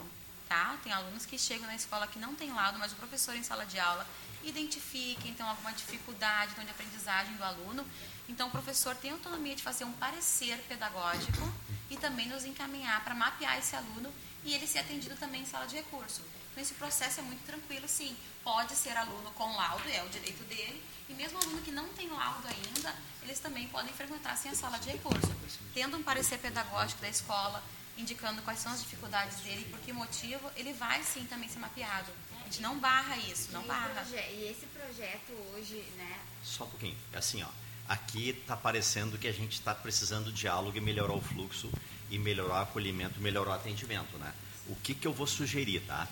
tá? 0.48 0.76
Tem 0.82 0.92
alunos 0.92 1.24
que 1.26 1.38
chegam 1.38 1.66
na 1.66 1.76
escola 1.76 2.06
que 2.06 2.18
não 2.18 2.34
tem 2.34 2.52
laudo, 2.52 2.78
mas 2.78 2.92
o 2.92 2.96
professor 2.96 3.36
em 3.36 3.42
sala 3.42 3.64
de 3.66 3.78
aula 3.78 4.06
identifica, 4.44 5.28
então, 5.28 5.48
alguma 5.48 5.72
dificuldade 5.72 6.52
então, 6.52 6.64
de 6.64 6.70
aprendizagem 6.70 7.34
do 7.36 7.44
aluno. 7.44 7.86
Então, 8.28 8.48
o 8.48 8.50
professor 8.50 8.94
tem 8.96 9.10
autonomia 9.10 9.54
de 9.54 9.62
fazer 9.62 9.84
um 9.84 9.92
parecer 9.92 10.58
pedagógico 10.68 11.52
e 11.90 11.96
também 11.96 12.28
nos 12.28 12.44
encaminhar 12.44 13.02
para 13.04 13.14
mapear 13.14 13.58
esse 13.58 13.76
aluno 13.76 14.12
e 14.44 14.54
ele 14.54 14.66
ser 14.66 14.80
atendido 14.80 15.16
também 15.16 15.42
em 15.42 15.46
sala 15.46 15.66
de 15.66 15.76
recurso. 15.76 16.22
Então, 16.50 16.62
esse 16.62 16.74
processo 16.74 17.20
é 17.20 17.22
muito 17.22 17.44
tranquilo, 17.44 17.88
sim. 17.88 18.16
Pode 18.42 18.74
ser 18.74 18.96
aluno 18.96 19.30
com 19.32 19.56
laudo, 19.56 19.88
é 19.88 20.02
o 20.02 20.08
direito 20.08 20.42
dele, 20.44 20.82
e 21.08 21.14
mesmo 21.14 21.38
aluno 21.38 21.62
que 21.62 21.70
não 21.70 21.88
tem 21.90 22.08
laudo 22.08 22.46
ainda, 22.48 22.94
eles 23.22 23.38
também 23.38 23.68
podem 23.68 23.92
frequentar 23.92 24.36
sim 24.36 24.48
a 24.48 24.54
sala 24.54 24.78
de 24.78 24.90
recurso, 24.90 25.32
tendo 25.72 25.96
um 25.96 26.02
parecer 26.02 26.38
pedagógico 26.38 27.00
da 27.00 27.08
escola, 27.08 27.62
indicando 27.96 28.42
quais 28.42 28.58
são 28.58 28.72
as 28.72 28.80
dificuldades 28.80 29.38
dele 29.40 29.66
por 29.70 29.78
que 29.80 29.92
motivo, 29.92 30.50
ele 30.56 30.72
vai 30.72 31.02
sim 31.02 31.24
também 31.26 31.48
ser 31.48 31.58
mapeado. 31.58 32.10
Gente 32.52 32.60
não 32.60 32.78
barra 32.78 33.16
isso, 33.16 33.48
não 33.50 33.64
E 33.64 33.66
barra. 33.66 34.04
E 34.12 34.50
esse 34.50 34.66
projeto 34.66 35.32
hoje, 35.54 35.82
né? 35.96 36.20
Só 36.44 36.64
um 36.64 36.68
pouquinho. 36.68 36.94
É 37.10 37.16
assim, 37.16 37.42
ó. 37.42 37.48
Aqui 37.88 38.28
está 38.28 38.54
parecendo 38.54 39.16
que 39.16 39.26
a 39.26 39.32
gente 39.32 39.52
está 39.52 39.74
precisando 39.74 40.26
de 40.26 40.42
diálogo 40.42 40.76
e 40.76 40.80
melhorar 40.80 41.14
o 41.14 41.20
fluxo 41.22 41.72
e 42.10 42.18
melhorar 42.18 42.54
o 42.56 42.62
acolhimento, 42.64 43.18
melhorar 43.22 43.52
o 43.52 43.54
atendimento, 43.54 44.18
né? 44.18 44.34
O 44.66 44.76
que, 44.76 44.94
que 44.94 45.06
eu 45.06 45.14
vou 45.14 45.26
sugerir, 45.26 45.80
tá? 45.86 46.06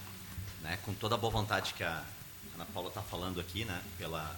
Né? 0.63 0.79
Com 0.83 0.95
toda 0.95 1.15
a 1.15 1.19
boa 1.19 1.31
vontade 1.31 1.75
que 1.75 1.85
a 1.85 2.03
Ana 2.55 2.65
Paula 2.73 2.89
está 2.89 3.03
falando 3.03 3.39
aqui, 3.39 3.67
né? 3.67 3.83
Pela, 3.99 4.35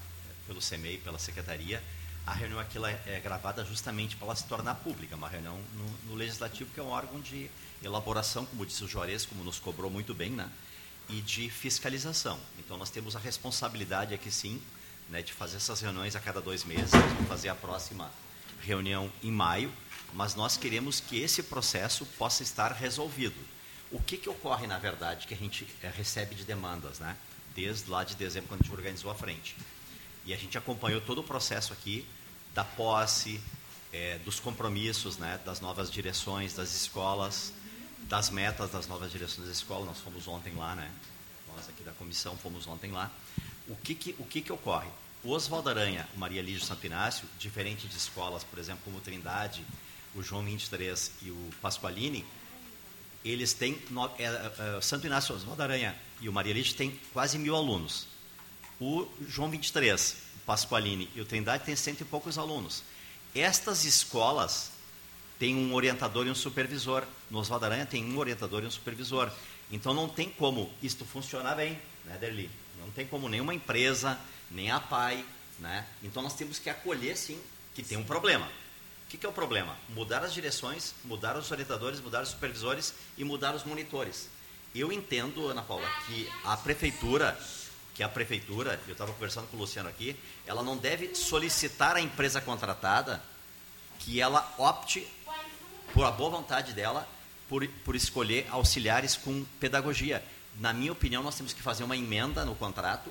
pelo 0.49 0.61
CEMEI, 0.61 0.99
pela 0.99 1.21
secretaria, 1.21 1.81
a 2.27 2.33
reunião 2.33 2.59
aqui 2.59 2.79
ela 2.79 2.91
é 2.91 3.21
gravada 3.23 3.65
justamente 3.65 4.17
para 4.17 4.27
ela 4.27 4.35
se 4.35 4.45
tornar 4.47 4.75
pública, 4.75 5.15
uma 5.15 5.29
reunião 5.29 5.57
no, 5.75 6.11
no 6.11 6.15
legislativo 6.17 6.69
que 6.75 6.81
é 6.81 6.83
um 6.83 6.91
órgão 6.91 7.21
de 7.21 7.49
elaboração, 7.81 8.45
como 8.45 8.67
disse 8.67 8.83
o 8.83 8.89
Juarez, 8.89 9.25
como 9.25 9.45
nos 9.45 9.61
cobrou 9.61 9.89
muito 9.89 10.13
bem, 10.13 10.31
né? 10.31 10.51
E 11.13 11.21
de 11.21 11.51
fiscalização. 11.51 12.41
Então 12.59 12.79
nós 12.79 12.89
temos 12.89 13.15
a 13.15 13.19
responsabilidade 13.19 14.15
aqui 14.15 14.31
sim, 14.31 14.63
né, 15.11 15.21
de 15.21 15.33
fazer 15.33 15.59
essas 15.59 15.81
reuniões 15.81 16.17
a 16.17 16.21
cada 16.21 16.41
dois 16.41 16.65
meses. 16.65 16.91
Vamos 16.91 17.29
fazer 17.29 17.51
a 17.51 17.55
próxima 17.55 18.11
reunião 18.63 19.13
em 19.23 19.31
maio, 19.31 19.71
mas 20.15 20.35
nós 20.35 20.57
queremos 20.57 21.01
que 21.01 21.21
esse 21.21 21.43
processo 21.43 22.07
possa 22.19 22.43
estar 22.43 22.73
resolvido. 22.73 23.37
O 23.91 24.01
que, 24.01 24.17
que 24.17 24.31
ocorre, 24.31 24.67
na 24.67 24.79
verdade, 24.79 25.27
que 25.27 25.35
a 25.35 25.37
gente 25.37 25.69
eh, 25.83 25.93
recebe 25.95 26.35
de 26.35 26.45
demandas, 26.45 26.99
né? 26.99 27.15
Desde 27.55 27.91
lá 27.91 28.05
de 28.05 28.15
dezembro, 28.17 28.49
quando 28.49 28.63
a 28.63 28.65
gente 28.65 28.73
organizou 28.75 29.11
a 29.11 29.15
frente. 29.15 29.55
E 30.25 30.33
a 30.33 30.37
gente 30.39 30.57
acompanhou 30.57 31.03
todo 31.03 31.21
o 31.21 31.25
processo 31.25 31.75
aqui 31.75 32.07
da 32.55 32.65
posse, 32.65 33.39
eh, 33.93 34.19
dos 34.25 34.41
compromissos, 34.41 35.19
né, 35.19 35.39
das 35.45 35.61
novas 35.61 35.91
direções 35.91 36.55
das 36.55 36.75
escolas, 36.75 37.53
das 38.09 38.31
metas 38.31 38.71
das 38.71 38.87
novas 38.87 39.11
direções 39.13 39.47
da 39.47 39.53
escola. 39.53 39.87
Nós 39.87 39.99
fomos 39.99 40.27
ontem 40.29 40.55
lá, 40.55 40.75
né? 40.75 40.91
Nós 41.55 41.69
aqui 41.69 41.83
da 41.83 41.93
comissão 41.93 42.37
fomos 42.37 42.67
ontem 42.67 42.91
lá. 42.91 43.11
O 43.69 43.77
que 43.77 43.95
que, 43.95 44.15
o 44.19 44.25
que, 44.25 44.41
que 44.41 44.53
ocorre? 44.53 44.89
O 45.25 45.31
Oswaldo 45.31 45.69
Aranha, 45.69 46.09
o 46.15 46.19
Maria 46.19 46.43
Lígia 46.43 46.67
Santo 46.67 46.85
Inácio, 46.85 47.29
diferente 47.39 47.87
de 47.87 47.97
escolas, 47.97 48.43
por 48.43 48.59
exemplo, 48.59 48.81
como 48.85 49.01
Trindade, 49.01 49.65
o 50.15 50.23
João 50.23 50.45
23 50.45 51.13
e 51.23 51.31
o 51.31 51.51
Pasqualini, 51.63 52.25
eles 53.25 53.53
têm, 53.53 53.81
no- 53.91 54.11
é, 54.19 54.25
é, 54.25 54.81
Santo 54.81 55.07
Inácio, 55.07 55.35
Oswaldo 55.35 55.63
Aranha 55.63 55.97
e 56.21 56.29
o 56.29 56.33
Maria 56.33 56.53
Lígia 56.53 56.77
têm 56.77 56.99
quase 57.13 57.39
mil 57.39 57.55
alunos. 57.55 58.09
O 58.81 59.07
João 59.29 59.49
23, 59.49 60.17
o 60.35 60.39
Pasqualini 60.41 61.09
e 61.15 61.21
o 61.21 61.25
Trindade 61.25 61.65
têm 61.65 61.77
cento 61.77 62.01
e 62.01 62.05
poucos 62.05 62.37
alunos. 62.37 62.83
Estas 63.33 63.85
escolas 63.85 64.72
têm 65.43 65.57
um 65.57 65.75
orientador 65.75 66.25
e 66.29 66.31
um 66.31 66.37
supervisor. 66.37 67.03
No 67.29 67.41
Oswaldo 67.41 67.65
Aranha 67.65 67.85
tem 67.85 68.05
um 68.05 68.17
orientador 68.17 68.63
e 68.63 68.67
um 68.67 68.71
supervisor. 68.71 69.29
Então 69.73 69.93
não 69.93 70.09
tem 70.09 70.31
como 70.31 70.73
isto 70.81 71.05
funcionar 71.05 71.57
bem, 71.57 71.77
né, 72.05 72.17
Derli? 72.17 72.49
Não 72.79 72.89
tem 72.93 73.05
como 73.05 73.29
nenhuma 73.29 73.53
empresa, 73.53 74.17
nem 74.49 74.71
a 74.71 74.79
PAI, 74.79 75.25
né? 75.59 75.85
Então 76.01 76.23
nós 76.23 76.35
temos 76.35 76.61
que 76.61 76.71
acolher, 76.71 77.17
sim, 77.17 77.41
que 77.75 77.83
tem 77.83 77.99
um 77.99 78.05
problema. 78.05 78.47
O 78.47 79.09
que, 79.09 79.19
que 79.19 79.27
é 79.27 79.29
o 79.29 79.33
problema? 79.33 79.77
Mudar 79.89 80.23
as 80.23 80.33
direções, 80.33 80.95
mudar 81.05 81.37
os 81.37 81.51
orientadores, 81.51 81.99
mudar 81.99 82.23
os 82.23 82.29
supervisores 82.29 82.95
e 83.19 83.25
mudar 83.25 83.53
os 83.53 83.65
monitores. 83.65 84.29
Eu 84.73 84.93
entendo, 84.93 85.49
Ana 85.49 85.63
Paula, 85.63 85.89
que 86.07 86.31
a 86.45 86.57
prefeitura, 86.57 87.37
que 87.97 88.05
a 88.05 88.09
prefeitura, 88.09 88.81
eu 88.87 88.93
estava 88.93 89.13
conversando 89.13 89.49
com 89.49 89.57
o 89.57 89.61
Luciano 89.61 89.89
aqui, 89.89 90.15
ela 90.47 90.63
não 90.63 90.77
deve 90.77 91.17
solicitar 91.17 91.97
à 91.97 92.01
empresa 92.01 92.41
contratada 92.41 93.21
que 94.05 94.21
ela 94.21 94.53
opte, 94.59 95.07
por 95.93 96.05
a 96.05 96.11
boa 96.11 96.31
vontade 96.31 96.73
dela, 96.73 97.09
por, 97.49 97.67
por 97.85 97.95
escolher 97.95 98.47
auxiliares 98.51 99.17
com 99.17 99.45
pedagogia. 99.61 100.23
Na 100.59 100.73
minha 100.73 100.93
opinião, 100.93 101.23
nós 101.23 101.37
temos 101.37 101.53
que 101.53 101.63
fazer 101.63 101.85
uma 101.85 101.97
emenda 101.97 102.45
no 102.45 102.55
contrato, 102.55 103.11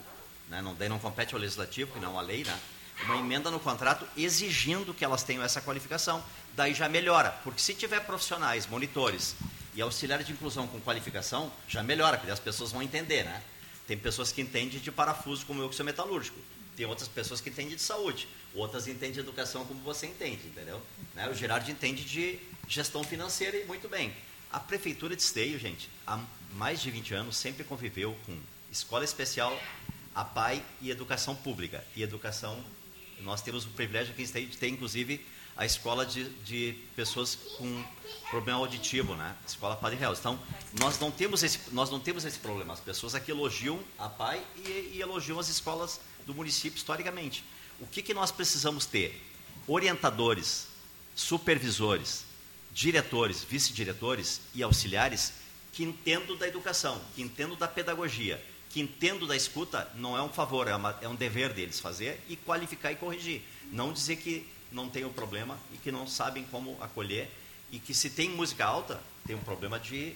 né? 0.50 0.62
não, 0.62 0.76
daí 0.76 0.90
não 0.90 1.00
compete 1.00 1.34
ao 1.34 1.40
legislativo, 1.40 1.94
que 1.94 2.00
não 2.00 2.18
a 2.18 2.22
lei, 2.22 2.44
né? 2.44 2.60
uma 3.06 3.18
emenda 3.18 3.50
no 3.50 3.60
contrato 3.60 4.06
exigindo 4.16 4.94
que 4.94 5.04
elas 5.04 5.24
tenham 5.24 5.44
essa 5.44 5.62
qualificação. 5.62 6.24
Daí 6.56 6.74
já 6.74 6.90
melhora, 6.90 7.32
porque 7.44 7.62
se 7.62 7.74
tiver 7.74 8.02
profissionais, 8.02 8.68
monitores 8.68 9.36
e 9.74 9.82
auxiliares 9.82 10.26
de 10.28 10.34
inclusão 10.34 10.68
com 10.68 10.80
qualificação, 10.82 11.52
já 11.68 11.82
melhora, 11.82 12.18
porque 12.18 12.32
as 12.32 12.40
pessoas 12.40 12.72
vão 12.72 12.82
entender, 12.82 13.24
né? 13.24 13.42
Tem 13.88 13.98
pessoas 13.98 14.32
que 14.32 14.42
entendem 14.42 14.80
de 14.80 14.92
parafuso, 14.92 15.46
como 15.46 15.62
eu 15.62 15.70
que 15.70 15.76
sou 15.76 15.86
metalúrgico. 15.86 16.40
Tem 16.76 16.86
outras 16.86 17.08
pessoas 17.08 17.42
que 17.42 17.50
entendem 17.50 17.76
de 17.76 17.82
saúde. 17.82 18.28
Outras 18.54 18.88
entendem 18.88 19.14
de 19.14 19.20
educação, 19.20 19.66
como 19.66 19.80
você 19.82 20.08
entende, 20.08 20.48
entendeu? 20.48 20.82
Né? 21.14 21.28
O 21.30 21.34
Gerardo 21.34 21.70
entende 21.70 22.04
de 22.04 22.40
gestão 22.72 23.04
financeira 23.04 23.58
e 23.58 23.66
muito 23.66 23.90
bem. 23.90 24.14
A 24.50 24.60
prefeitura 24.60 25.14
de 25.14 25.22
Esteio, 25.22 25.60
gente, 25.60 25.90
há 26.08 26.18
mais 26.54 26.82
de 26.82 26.90
20 26.90 27.14
anos 27.14 27.36
sempre 27.36 27.66
conviveu 27.66 28.18
com 28.26 28.38
escola 28.72 29.04
especial, 29.04 29.62
a 30.16 30.24
PAI 30.24 30.64
e 30.80 30.90
educação 30.90 31.36
pública. 31.36 31.86
E 31.96 32.02
educação, 32.02 32.64
nós 33.20 33.42
temos 33.42 33.66
o 33.66 33.70
privilégio 33.70 34.14
aqui 34.14 34.22
em 34.22 34.26
Esteio 34.26 34.48
de 34.48 34.58
ter, 34.58 34.70
inclusive, 34.70 35.26
a 35.58 35.66
escola 35.66 36.06
de, 36.06 36.30
de 36.46 36.74
pessoas 36.96 37.36
com 37.58 37.84
problema 38.30 38.60
auditivo, 38.60 39.16
né? 39.16 39.36
Escola 39.46 39.76
Padre 39.76 39.98
Real. 39.98 40.14
Então, 40.14 40.40
nós 40.80 40.98
não 40.98 41.12
temos 41.12 41.44
esse, 41.44 41.60
nós 41.74 41.90
não 41.90 42.00
temos 42.00 42.24
esse 42.24 42.40
problema. 42.40 42.74
As 42.74 42.80
pessoas 42.80 43.14
aqui 43.14 43.32
elogiam 43.32 43.82
a 43.98 44.08
PAI 44.08 44.42
e, 44.56 44.94
e 44.94 45.02
elogiam 45.02 45.38
as 45.38 45.50
escolas 45.50 46.00
do 46.26 46.34
município 46.34 46.78
historicamente. 46.78 47.44
O 47.82 47.86
que, 47.86 48.02
que 48.02 48.14
nós 48.14 48.32
precisamos 48.32 48.86
ter? 48.86 49.22
Orientadores, 49.68 50.68
supervisores, 51.14 52.31
diretores, 52.74 53.44
vice-diretores 53.44 54.42
e 54.54 54.64
auxiliares 54.64 55.34
que 55.74 55.84
entendam 55.84 56.38
da 56.38 56.48
educação, 56.48 57.02
que 57.16 57.22
entendam 57.22 57.58
da 57.58 57.68
pedagogia, 57.68 58.44
que 58.70 58.82
entendam 58.82 59.28
da 59.28 59.36
escuta, 59.36 59.90
não 59.96 60.18
é 60.18 60.22
um 60.22 60.30
favor, 60.30 60.68
é, 60.68 60.76
uma, 60.76 60.98
é 61.02 61.08
um 61.08 61.16
dever 61.16 61.54
deles 61.54 61.80
fazer 61.80 62.22
e 62.28 62.36
qualificar 62.36 62.92
e 62.92 62.96
corrigir. 62.96 63.42
Não 63.72 63.92
dizer 63.92 64.18
que 64.18 64.48
não 64.72 64.90
tem 64.90 65.04
o 65.04 65.10
um 65.10 65.14
problema 65.14 65.58
e 65.74 65.78
que 65.78 65.92
não 65.92 66.08
sabem 66.08 66.44
como 66.46 66.78
acolher 66.82 67.30
e 67.72 67.80
que 67.80 67.94
se 67.94 68.10
tem 68.10 68.30
música 68.30 68.66
alta, 68.66 69.02
tem 69.26 69.36
um 69.36 69.42
problema 69.42 69.80
de 69.80 70.14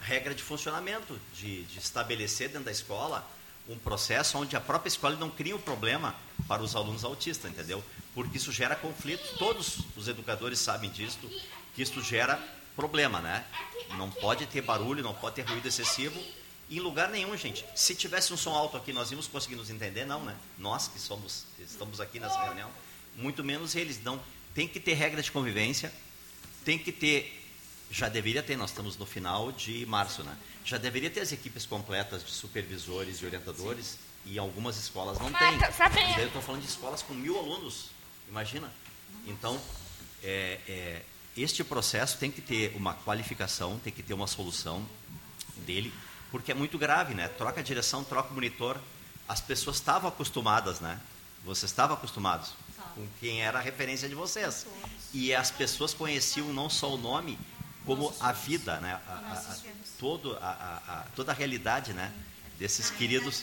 regra 0.00 0.34
de 0.34 0.42
funcionamento, 0.42 1.18
de, 1.34 1.62
de 1.64 1.78
estabelecer 1.78 2.48
dentro 2.48 2.64
da 2.64 2.72
escola 2.72 3.28
um 3.68 3.78
processo 3.78 4.38
onde 4.38 4.56
a 4.56 4.60
própria 4.60 4.88
escola 4.88 5.14
não 5.16 5.30
cria 5.30 5.54
um 5.54 5.60
problema 5.60 6.14
para 6.48 6.62
os 6.62 6.74
alunos 6.74 7.04
autistas, 7.04 7.50
entendeu? 7.50 7.84
Porque 8.14 8.38
isso 8.38 8.50
gera 8.50 8.74
conflito, 8.74 9.36
todos 9.38 9.80
os 9.96 10.08
educadores 10.08 10.58
sabem 10.58 10.90
disso, 10.90 11.18
que 11.80 11.82
isso 11.82 12.02
gera 12.02 12.38
problema, 12.76 13.20
né? 13.20 13.44
Não 13.96 14.10
pode 14.10 14.44
ter 14.46 14.60
barulho, 14.60 15.02
não 15.02 15.14
pode 15.14 15.36
ter 15.36 15.42
ruído 15.42 15.66
excessivo 15.66 16.20
em 16.68 16.78
lugar 16.78 17.08
nenhum, 17.08 17.34
gente. 17.36 17.64
Se 17.74 17.94
tivesse 17.94 18.32
um 18.32 18.36
som 18.36 18.50
alto 18.50 18.76
aqui, 18.76 18.92
nós 18.92 19.10
íamos 19.10 19.26
conseguir 19.26 19.56
nos 19.56 19.70
entender, 19.70 20.04
não, 20.04 20.22
né? 20.22 20.36
Nós 20.58 20.88
que 20.88 21.00
somos, 21.00 21.46
estamos 21.58 22.00
aqui 22.00 22.20
nessa 22.20 22.38
reunião, 22.44 22.70
muito 23.16 23.42
menos 23.42 23.74
eles. 23.74 23.96
Então, 23.96 24.20
tem 24.54 24.68
que 24.68 24.78
ter 24.78 24.92
regra 24.92 25.22
de 25.22 25.32
convivência, 25.32 25.92
tem 26.64 26.78
que 26.78 26.92
ter, 26.92 27.50
já 27.90 28.08
deveria 28.08 28.42
ter, 28.42 28.56
nós 28.56 28.70
estamos 28.70 28.98
no 28.98 29.06
final 29.06 29.50
de 29.50 29.84
março, 29.86 30.22
né? 30.22 30.36
Já 30.64 30.76
deveria 30.76 31.10
ter 31.10 31.20
as 31.20 31.32
equipes 31.32 31.64
completas 31.64 32.22
de 32.22 32.30
supervisores 32.30 33.22
e 33.22 33.24
orientadores, 33.24 33.86
Sim. 33.86 33.98
e 34.26 34.38
algumas 34.38 34.76
escolas 34.76 35.18
não 35.18 35.32
têm. 35.32 35.58
Eu 36.18 36.26
estou 36.26 36.42
falando 36.42 36.60
de 36.60 36.68
escolas 36.68 37.00
com 37.02 37.14
mil 37.14 37.38
alunos, 37.38 37.86
imagina. 38.28 38.70
Então, 39.26 39.60
é, 40.22 40.60
é, 40.68 41.02
este 41.36 41.62
processo 41.62 42.18
tem 42.18 42.30
que 42.30 42.40
ter 42.40 42.74
uma 42.76 42.94
qualificação, 42.94 43.78
tem 43.78 43.92
que 43.92 44.02
ter 44.02 44.14
uma 44.14 44.26
solução 44.26 44.84
dele, 45.64 45.92
porque 46.30 46.52
é 46.52 46.54
muito 46.54 46.78
grave, 46.78 47.14
né? 47.14 47.28
Troca 47.28 47.60
a 47.60 47.62
direção, 47.62 48.04
troca 48.04 48.30
o 48.30 48.34
monitor. 48.34 48.78
As 49.28 49.40
pessoas 49.40 49.76
estavam 49.76 50.08
acostumadas, 50.08 50.80
né? 50.80 51.00
Vocês 51.44 51.70
estavam 51.70 51.96
acostumados 51.96 52.52
com 52.94 53.06
quem 53.18 53.42
era 53.42 53.58
a 53.58 53.62
referência 53.62 54.08
de 54.08 54.14
vocês. 54.14 54.66
E 55.12 55.34
as 55.34 55.50
pessoas 55.50 55.94
conheciam 55.94 56.52
não 56.52 56.68
só 56.68 56.94
o 56.94 56.98
nome, 56.98 57.38
como 57.84 58.14
a 58.20 58.32
vida, 58.32 58.78
né? 58.80 59.00
A, 59.06 59.12
a, 59.12 59.32
a, 59.32 59.56
todo, 59.98 60.36
a, 60.40 61.06
toda 61.16 61.32
a 61.32 61.34
realidade, 61.34 61.92
né? 61.92 62.12
Desses 62.58 62.90
queridos, 62.90 63.42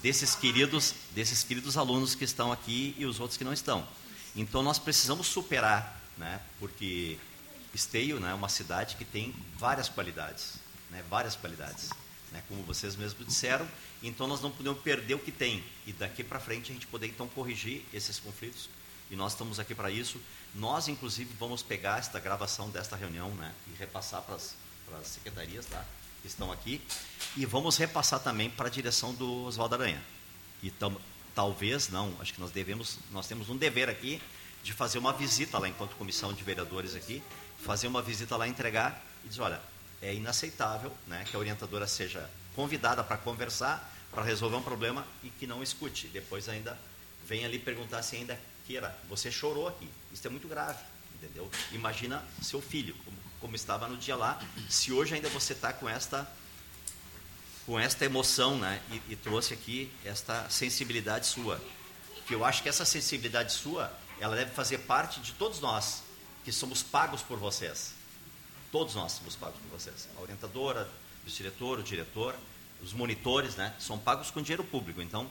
desses 0.00 0.34
queridos, 0.34 0.94
desses 1.10 1.42
queridos 1.42 1.76
alunos 1.76 2.14
que 2.14 2.24
estão 2.24 2.52
aqui 2.52 2.94
e 2.98 3.04
os 3.04 3.18
outros 3.20 3.36
que 3.36 3.44
não 3.44 3.52
estão. 3.52 3.86
Então 4.34 4.62
nós 4.62 4.78
precisamos 4.78 5.26
superar, 5.26 6.00
né? 6.16 6.40
Porque 6.58 7.18
Esteio, 7.74 8.20
né, 8.20 8.30
é 8.30 8.34
uma 8.34 8.48
cidade 8.48 8.96
que 8.96 9.04
tem 9.04 9.34
várias 9.56 9.88
qualidades, 9.88 10.54
né? 10.90 11.02
Várias 11.08 11.36
qualidades, 11.36 11.90
né? 12.30 12.42
Como 12.48 12.62
vocês 12.62 12.96
mesmos 12.96 13.26
disseram. 13.26 13.66
Então 14.02 14.26
nós 14.26 14.40
não 14.40 14.50
podemos 14.50 14.80
perder 14.82 15.14
o 15.14 15.18
que 15.18 15.32
tem 15.32 15.64
e 15.86 15.92
daqui 15.92 16.22
para 16.22 16.40
frente 16.40 16.70
a 16.70 16.74
gente 16.74 16.86
poder 16.86 17.06
então 17.06 17.28
corrigir 17.28 17.84
esses 17.92 18.18
conflitos 18.18 18.68
e 19.12 19.16
nós 19.16 19.32
estamos 19.32 19.60
aqui 19.60 19.74
para 19.74 19.90
isso. 19.90 20.18
Nós, 20.54 20.88
inclusive, 20.88 21.34
vamos 21.38 21.62
pegar 21.62 21.98
esta 21.98 22.18
gravação 22.18 22.70
desta 22.70 22.96
reunião 22.96 23.30
né, 23.34 23.52
e 23.68 23.78
repassar 23.78 24.22
para 24.22 24.34
as 24.34 24.56
secretarias 25.04 25.66
tá, 25.66 25.84
que 26.22 26.28
estão 26.28 26.50
aqui 26.50 26.80
e 27.36 27.44
vamos 27.44 27.76
repassar 27.76 28.20
também 28.20 28.48
para 28.48 28.68
a 28.68 28.70
direção 28.70 29.14
do 29.14 29.44
Oswaldo 29.44 29.74
Aranha. 29.74 30.02
E 30.62 30.70
tam, 30.70 30.96
talvez, 31.34 31.90
não, 31.90 32.16
acho 32.20 32.32
que 32.32 32.40
nós 32.40 32.50
devemos, 32.50 32.98
nós 33.10 33.26
temos 33.26 33.50
um 33.50 33.56
dever 33.56 33.90
aqui 33.90 34.20
de 34.62 34.72
fazer 34.72 34.98
uma 34.98 35.12
visita 35.12 35.58
lá, 35.58 35.68
enquanto 35.68 35.96
comissão 35.96 36.32
de 36.32 36.42
vereadores 36.42 36.94
aqui, 36.94 37.22
fazer 37.62 37.86
uma 37.86 38.02
visita 38.02 38.36
lá, 38.36 38.46
entregar 38.46 39.02
e 39.24 39.28
dizer, 39.28 39.42
olha, 39.42 39.60
é 40.00 40.14
inaceitável 40.14 40.92
né, 41.06 41.24
que 41.28 41.36
a 41.36 41.38
orientadora 41.38 41.86
seja 41.86 42.28
convidada 42.54 43.02
para 43.02 43.16
conversar, 43.16 43.90
para 44.10 44.22
resolver 44.22 44.56
um 44.56 44.62
problema 44.62 45.06
e 45.22 45.30
que 45.30 45.46
não 45.46 45.62
escute. 45.62 46.08
Depois 46.08 46.48
ainda 46.48 46.78
vem 47.26 47.44
ali 47.44 47.58
perguntar 47.58 48.02
se 48.02 48.16
ainda 48.16 48.38
queira, 48.66 48.96
você 49.08 49.30
chorou 49.30 49.68
aqui. 49.68 49.88
Isso 50.12 50.26
é 50.26 50.30
muito 50.30 50.48
grave, 50.48 50.78
entendeu? 51.14 51.50
Imagina 51.72 52.22
seu 52.42 52.60
filho, 52.60 52.94
como, 53.04 53.16
como 53.40 53.56
estava 53.56 53.88
no 53.88 53.96
dia 53.96 54.16
lá, 54.16 54.40
se 54.68 54.92
hoje 54.92 55.14
ainda 55.14 55.28
você 55.28 55.52
está 55.52 55.72
com 55.72 55.88
esta 55.88 56.28
com 57.64 57.78
esta 57.78 58.04
emoção, 58.04 58.58
né? 58.58 58.80
E, 58.90 59.12
e, 59.12 59.16
trouxe 59.16 59.54
aqui 59.54 59.88
esta 60.04 60.50
sensibilidade 60.50 61.28
sua. 61.28 61.60
Que 62.26 62.34
eu 62.34 62.44
acho 62.44 62.60
que 62.60 62.68
essa 62.68 62.84
sensibilidade 62.84 63.52
sua, 63.52 63.92
ela 64.22 64.36
deve 64.36 64.50
fazer 64.52 64.78
parte 64.78 65.20
de 65.20 65.32
todos 65.32 65.60
nós 65.60 66.02
que 66.44 66.52
somos 66.52 66.82
pagos 66.82 67.22
por 67.22 67.38
vocês. 67.38 67.94
Todos 68.70 68.94
nós 68.94 69.12
somos 69.12 69.36
pagos 69.36 69.58
por 69.60 69.78
vocês. 69.78 70.08
A 70.16 70.20
orientadora, 70.20 70.88
o 71.26 71.30
diretor, 71.30 71.78
o 71.78 71.82
diretor, 71.82 72.34
os 72.82 72.92
monitores, 72.92 73.56
né? 73.56 73.74
São 73.78 73.98
pagos 73.98 74.30
com 74.30 74.40
dinheiro 74.40 74.64
público. 74.64 75.02
Então, 75.02 75.28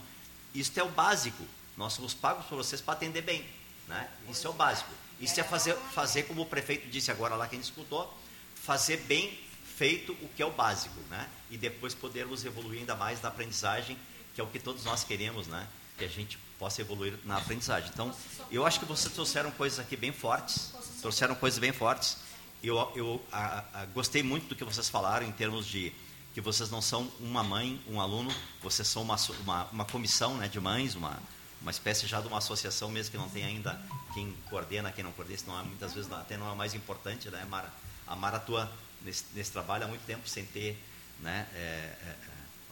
isso 0.53 0.79
é 0.79 0.83
o 0.83 0.89
básico 0.89 1.43
nós 1.77 1.93
somos 1.93 2.13
pagos 2.13 2.45
por 2.45 2.55
vocês 2.55 2.81
para 2.81 2.93
atender 2.93 3.21
bem. 3.21 3.45
Né? 3.87 4.09
Isso 4.29 4.45
é 4.45 4.49
o 4.49 4.53
básico. 4.53 4.91
Isso 5.19 5.39
é 5.39 5.43
fazer, 5.43 5.75
fazer 5.93 6.23
como 6.23 6.41
o 6.41 6.45
prefeito 6.45 6.87
disse 6.89 7.11
agora 7.11 7.35
lá, 7.35 7.47
quem 7.47 7.59
discutou, 7.59 8.11
fazer 8.55 8.97
bem 8.97 9.37
feito 9.77 10.13
o 10.21 10.29
que 10.29 10.41
é 10.41 10.45
o 10.45 10.51
básico. 10.51 10.99
Né? 11.09 11.27
E 11.49 11.57
depois 11.57 11.93
podermos 11.93 12.45
evoluir 12.45 12.81
ainda 12.81 12.95
mais 12.95 13.21
na 13.21 13.29
aprendizagem, 13.29 13.97
que 14.35 14.41
é 14.41 14.43
o 14.43 14.47
que 14.47 14.59
todos 14.59 14.83
nós 14.83 15.03
queremos, 15.03 15.47
né? 15.47 15.67
que 15.97 16.05
a 16.05 16.07
gente 16.07 16.37
possa 16.61 16.79
evoluir 16.79 17.17
na 17.25 17.37
aprendizagem. 17.37 17.89
Então, 17.91 18.13
eu 18.51 18.63
acho 18.67 18.79
que 18.79 18.85
vocês 18.85 19.11
trouxeram 19.11 19.49
coisas 19.49 19.79
aqui 19.79 19.97
bem 19.97 20.11
fortes, 20.11 20.71
trouxeram 21.01 21.33
coisas 21.33 21.57
bem 21.57 21.71
fortes. 21.71 22.17
Eu, 22.63 22.77
eu 22.95 23.25
a, 23.31 23.63
a, 23.73 23.85
gostei 23.85 24.21
muito 24.21 24.49
do 24.49 24.55
que 24.55 24.63
vocês 24.63 24.87
falaram 24.87 25.25
em 25.25 25.31
termos 25.31 25.65
de 25.65 25.91
que 26.35 26.39
vocês 26.39 26.69
não 26.69 26.79
são 26.79 27.11
uma 27.19 27.43
mãe, 27.43 27.81
um 27.89 27.99
aluno, 27.99 28.31
vocês 28.61 28.87
são 28.87 29.01
uma, 29.01 29.15
uma, 29.39 29.63
uma 29.71 29.85
comissão 29.85 30.37
né, 30.37 30.47
de 30.47 30.59
mães, 30.59 30.93
uma, 30.93 31.17
uma 31.59 31.71
espécie 31.71 32.05
já 32.05 32.21
de 32.21 32.27
uma 32.27 32.37
associação 32.37 32.91
mesmo 32.91 33.11
que 33.11 33.17
não 33.17 33.27
tem 33.27 33.43
ainda 33.43 33.81
quem 34.13 34.31
coordena, 34.47 34.91
quem 34.91 35.03
não 35.03 35.11
coordena, 35.13 35.41
não 35.47 35.59
é, 35.59 35.63
muitas 35.63 35.95
vezes 35.95 36.11
até 36.11 36.37
não 36.37 36.51
é 36.51 36.53
mais 36.53 36.75
importante, 36.75 37.27
né, 37.31 37.43
Mara? 37.49 37.73
A 38.05 38.15
Mara 38.15 38.37
atua 38.37 38.71
nesse, 39.01 39.25
nesse 39.33 39.51
trabalho 39.51 39.85
há 39.85 39.87
muito 39.87 40.05
tempo 40.05 40.29
sem 40.29 40.45
ter 40.45 40.79
né, 41.21 41.47
é, 41.55 41.57
é, 41.57 42.15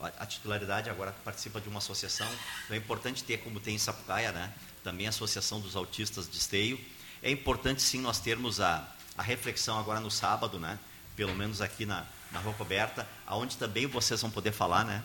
a 0.02 0.26
titularidade, 0.26 0.90
agora 0.90 1.12
participa 1.24 1.60
de 1.60 1.68
uma 1.68 1.80
associação, 1.80 2.28
então 2.66 2.76
é 2.76 2.78
importante 2.78 3.24
ter, 3.24 3.38
como 3.38 3.60
tem 3.60 3.76
em 3.76 3.80
Sapucaia, 3.80 4.32
né, 4.32 4.54
também 4.84 5.06
a 5.08 5.10
Associação 5.10 5.60
dos 5.60 5.76
Autistas 5.76 6.30
de 6.30 6.38
Esteio. 6.38 6.80
É 7.22 7.30
importante 7.30 7.82
sim 7.82 8.00
nós 8.00 8.20
termos 8.20 8.62
a, 8.62 8.88
a 9.18 9.22
reflexão 9.22 9.78
agora 9.78 10.00
no 10.00 10.10
sábado, 10.10 10.60
né, 10.60 10.80
pelo 11.16 11.36
menos 11.36 11.62
aqui 11.62 11.86
na, 11.86 12.06
na 12.32 12.40
Rua 12.40 12.54
Coberta, 12.54 13.08
aonde 13.28 13.58
também 13.58 13.86
vocês 13.88 14.22
vão 14.22 14.32
poder 14.32 14.52
falar, 14.52 14.86
né, 14.86 15.04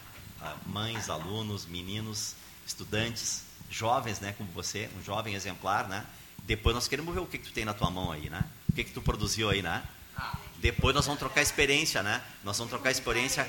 mães, 0.66 1.08
alunos, 1.08 1.66
meninos, 1.66 2.34
estudantes, 2.66 3.44
jovens, 3.70 4.20
né, 4.20 4.34
como 4.36 4.50
você, 4.52 4.88
um 4.98 5.02
jovem 5.02 5.34
exemplar, 5.34 5.88
né? 5.88 6.06
Depois 6.44 6.74
nós 6.74 6.86
queremos 6.86 7.14
ver 7.14 7.20
o 7.20 7.26
que, 7.26 7.38
que 7.38 7.48
tu 7.48 7.52
tem 7.52 7.64
na 7.64 7.72
tua 7.72 7.90
mão 7.90 8.12
aí, 8.12 8.28
né? 8.28 8.44
O 8.68 8.72
que, 8.72 8.84
que 8.84 8.92
tu 8.92 9.00
produziu 9.00 9.48
aí, 9.48 9.62
né? 9.62 9.82
Depois 10.58 10.94
nós 10.94 11.06
vamos 11.06 11.18
trocar 11.18 11.42
experiência, 11.42 12.02
né? 12.02 12.22
Nós 12.42 12.56
vamos 12.58 12.70
trocar 12.70 12.90
experiência. 12.90 13.48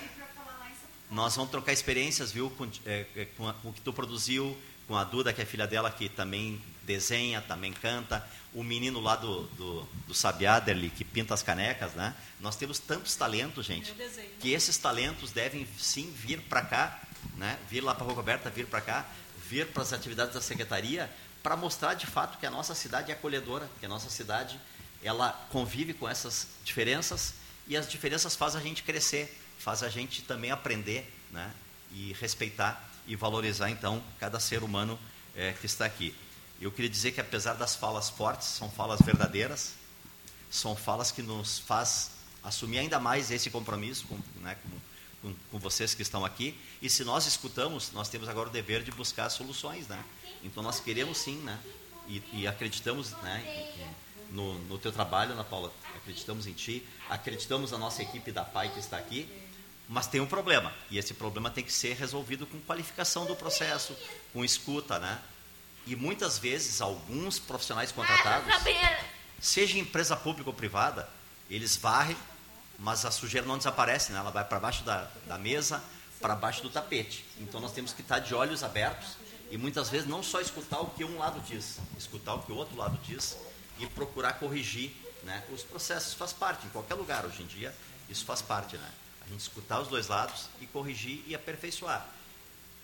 Nós 1.16 1.34
vamos 1.34 1.50
trocar 1.50 1.72
experiências, 1.72 2.30
viu, 2.30 2.50
com, 2.50 2.70
é, 2.86 3.06
com, 3.38 3.48
a, 3.48 3.54
com 3.54 3.70
o 3.70 3.74
que 3.74 3.80
tu 3.80 3.94
produziu, 3.94 4.56
com 4.86 4.98
a 4.98 5.04
Duda, 5.06 5.32
que 5.32 5.42
é 5.42 5.46
filha 5.46 5.66
dela, 5.66 5.90
que 5.90 6.10
também 6.10 6.62
desenha, 6.84 7.42
também 7.42 7.72
canta, 7.72 8.28
o 8.54 8.62
menino 8.62 9.00
lá 9.00 9.16
do, 9.16 9.44
do, 9.44 9.84
do 10.08 10.14
Sabiaderli, 10.14 10.90
que 10.90 11.06
pinta 11.06 11.34
as 11.34 11.42
canecas, 11.42 11.94
né? 11.94 12.14
Nós 12.38 12.58
temos 12.58 12.80
tantos 12.80 13.16
talentos, 13.16 13.66
gente, 13.66 13.96
que 14.42 14.52
esses 14.52 14.78
talentos 14.78 15.32
devem 15.32 15.66
sim 15.80 16.12
vir 16.12 16.42
para 16.42 16.62
cá, 16.62 17.02
né? 17.38 17.58
Vir 17.70 17.80
lá 17.80 17.96
para 17.96 18.06
a 18.06 18.14
Roberta, 18.14 18.50
vir 18.50 18.68
para 18.68 18.82
cá, 18.82 19.06
vir 19.50 19.68
para 19.68 19.84
as 19.84 19.94
atividades 19.94 20.34
da 20.34 20.42
secretaria 20.42 21.10
para 21.42 21.56
mostrar 21.56 21.94
de 21.94 22.06
fato 22.06 22.38
que 22.38 22.46
a 22.46 22.52
nossa 22.52 22.76
cidade 22.76 23.10
é 23.10 23.14
acolhedora, 23.14 23.70
que 23.80 23.86
a 23.86 23.90
nossa 23.90 24.10
cidade 24.10 24.60
ela 25.02 25.32
convive 25.50 25.94
com 25.94 26.10
essas 26.10 26.48
diferenças 26.66 27.36
e 27.68 27.78
as 27.78 27.90
diferenças 27.90 28.36
fazem 28.36 28.60
a 28.60 28.64
gente 28.64 28.84
crescer, 28.84 29.45
faz 29.66 29.82
a 29.82 29.90
gente 29.90 30.22
também 30.22 30.52
aprender, 30.52 31.12
né? 31.32 31.52
E 31.92 32.14
respeitar 32.22 32.88
e 33.08 33.16
valorizar 33.16 33.72
então 33.72 34.02
cada 34.20 34.40
ser 34.40 34.62
humano 34.64 35.00
é, 35.36 35.54
que 35.54 35.66
está 35.66 35.86
aqui. 35.86 36.14
Eu 36.62 36.72
queria 36.72 36.90
dizer 36.90 37.14
que 37.14 37.20
apesar 37.20 37.56
das 37.56 37.76
falas 37.76 38.08
fortes, 38.08 38.48
são 38.48 38.70
falas 38.70 39.02
verdadeiras, 39.02 39.74
são 40.52 40.76
falas 40.76 41.12
que 41.12 41.24
nos 41.24 41.58
faz 41.58 42.12
assumir 42.44 42.78
ainda 42.78 43.00
mais 43.00 43.32
esse 43.32 43.50
compromisso 43.50 44.06
com, 44.06 44.20
né, 44.40 44.56
com, 44.62 44.70
com, 45.30 45.36
com, 45.50 45.58
vocês 45.58 45.96
que 45.96 46.04
estão 46.04 46.24
aqui. 46.24 46.56
E 46.80 46.88
se 46.88 47.04
nós 47.04 47.26
escutamos, 47.26 47.92
nós 47.92 48.08
temos 48.08 48.30
agora 48.30 48.50
o 48.50 48.52
dever 48.52 48.84
de 48.84 48.92
buscar 48.92 49.28
soluções, 49.30 49.88
né? 49.88 50.06
Então 50.44 50.62
nós 50.62 50.80
queremos 50.80 51.18
sim, 51.18 51.38
né? 51.38 51.60
E, 52.08 52.22
e 52.34 52.48
acreditamos, 52.48 53.14
né? 53.24 53.44
No, 54.30 54.60
no 54.66 54.78
teu 54.78 54.92
trabalho, 54.92 55.32
Ana 55.32 55.44
Paula, 55.44 55.74
acreditamos 55.96 56.46
em 56.46 56.54
ti, 56.54 56.86
acreditamos 57.10 57.72
na 57.72 57.80
nossa 57.80 58.04
equipe 58.04 58.32
da 58.32 58.44
PAI 58.44 58.70
que 58.70 58.80
está 58.80 58.98
aqui, 58.98 59.28
mas 59.88 60.08
tem 60.08 60.20
um 60.20 60.26
problema, 60.26 60.74
e 60.90 60.98
esse 60.98 61.14
problema 61.14 61.50
tem 61.50 61.64
que 61.64 61.72
ser 61.72 61.96
resolvido 61.96 62.48
com 62.48 62.60
qualificação 62.62 63.26
do 63.26 63.36
processo, 63.36 63.96
com 64.34 64.44
escuta, 64.44 64.98
né? 64.98 65.20
E 65.86 65.96
muitas 65.96 66.40
vezes 66.40 66.82
alguns 66.82 67.38
profissionais 67.38 67.92
contratados, 67.92 68.52
seja 69.40 69.78
empresa 69.78 70.16
pública 70.16 70.50
ou 70.50 70.54
privada, 70.54 71.08
eles 71.50 71.76
varrem, 71.76 72.18
mas 72.80 73.06
a 73.06 73.12
sujeira 73.12 73.46
não 73.46 73.58
desaparece, 73.58 74.12
né? 74.12 74.20
ela 74.20 74.32
vai 74.32 74.44
para 74.44 74.60
baixo 74.60 74.84
da, 74.84 75.08
da 75.28 75.38
mesa, 75.38 75.84
para 76.20 76.36
baixo 76.36 76.64
do 76.64 76.70
tapete. 76.70 77.24
Então 77.40 77.62
nós 77.62 77.72
temos 77.72 77.94
que 77.94 78.02
estar 78.02 78.20
de 78.20 78.34
olhos 78.34 78.64
abertos 78.64 79.18
e 79.52 79.58
muitas 79.58 79.90
vezes 79.90 80.08
não 80.08 80.24
só 80.24 80.42
escutar 80.42 80.80
o 80.80 80.90
que 80.90 81.06
um 81.06 81.20
lado 81.20 81.40
diz, 81.42 81.78
escutar 81.98 82.34
o 82.34 82.42
que 82.42 82.52
o 82.52 82.56
outro 82.56 82.76
lado 82.76 82.98
diz 83.04 83.38
e 83.80 83.86
procurar 83.88 84.34
corrigir. 84.34 84.92
Né? 85.24 85.44
Os 85.52 85.64
processos 85.64 86.14
faz 86.14 86.34
parte, 86.34 86.66
em 86.66 86.70
qualquer 86.70 86.96
lugar 86.96 87.26
hoje 87.26 87.44
em 87.44 87.46
dia, 87.46 87.74
isso 88.10 88.26
faz 88.26 88.42
parte. 88.42 88.76
Né? 88.78 88.90
A 89.26 89.30
gente 89.30 89.42
escutar 89.42 89.82
os 89.82 89.88
dois 89.88 90.08
lados 90.08 90.50
e 90.62 90.68
corrigir 90.68 91.24
e 91.28 91.34
aperfeiçoar. 91.34 92.08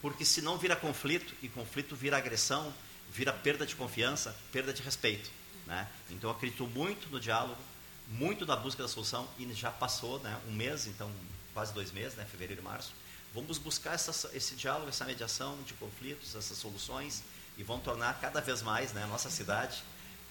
Porque 0.01 0.25
senão 0.25 0.57
vira 0.57 0.75
conflito, 0.75 1.33
e 1.41 1.47
conflito 1.47 1.95
vira 1.95 2.17
agressão, 2.17 2.73
vira 3.11 3.31
perda 3.31 3.65
de 3.65 3.75
confiança, 3.75 4.35
perda 4.51 4.73
de 4.73 4.81
respeito. 4.81 5.29
Né? 5.67 5.87
Então 6.09 6.29
eu 6.29 6.35
acredito 6.35 6.65
muito 6.65 7.09
no 7.09 7.19
diálogo, 7.19 7.61
muito 8.07 8.45
na 8.45 8.55
busca 8.55 8.81
da 8.81 8.89
solução, 8.89 9.27
e 9.37 9.53
já 9.53 9.69
passou 9.69 10.19
né, 10.19 10.39
um 10.47 10.51
mês, 10.51 10.87
então 10.87 11.11
quase 11.53 11.73
dois 11.73 11.91
meses, 11.91 12.17
né, 12.17 12.25
fevereiro 12.29 12.61
e 12.61 12.63
março. 12.63 12.93
Vamos 13.33 13.57
buscar 13.57 13.93
essa, 13.93 14.29
esse 14.35 14.55
diálogo, 14.55 14.89
essa 14.89 15.05
mediação 15.05 15.61
de 15.63 15.73
conflitos, 15.75 16.35
essas 16.35 16.57
soluções, 16.57 17.23
e 17.57 17.63
vão 17.63 17.79
tornar 17.79 18.19
cada 18.19 18.41
vez 18.41 18.61
mais 18.61 18.91
né, 18.91 19.05
nossa 19.05 19.29
cidade, 19.29 19.83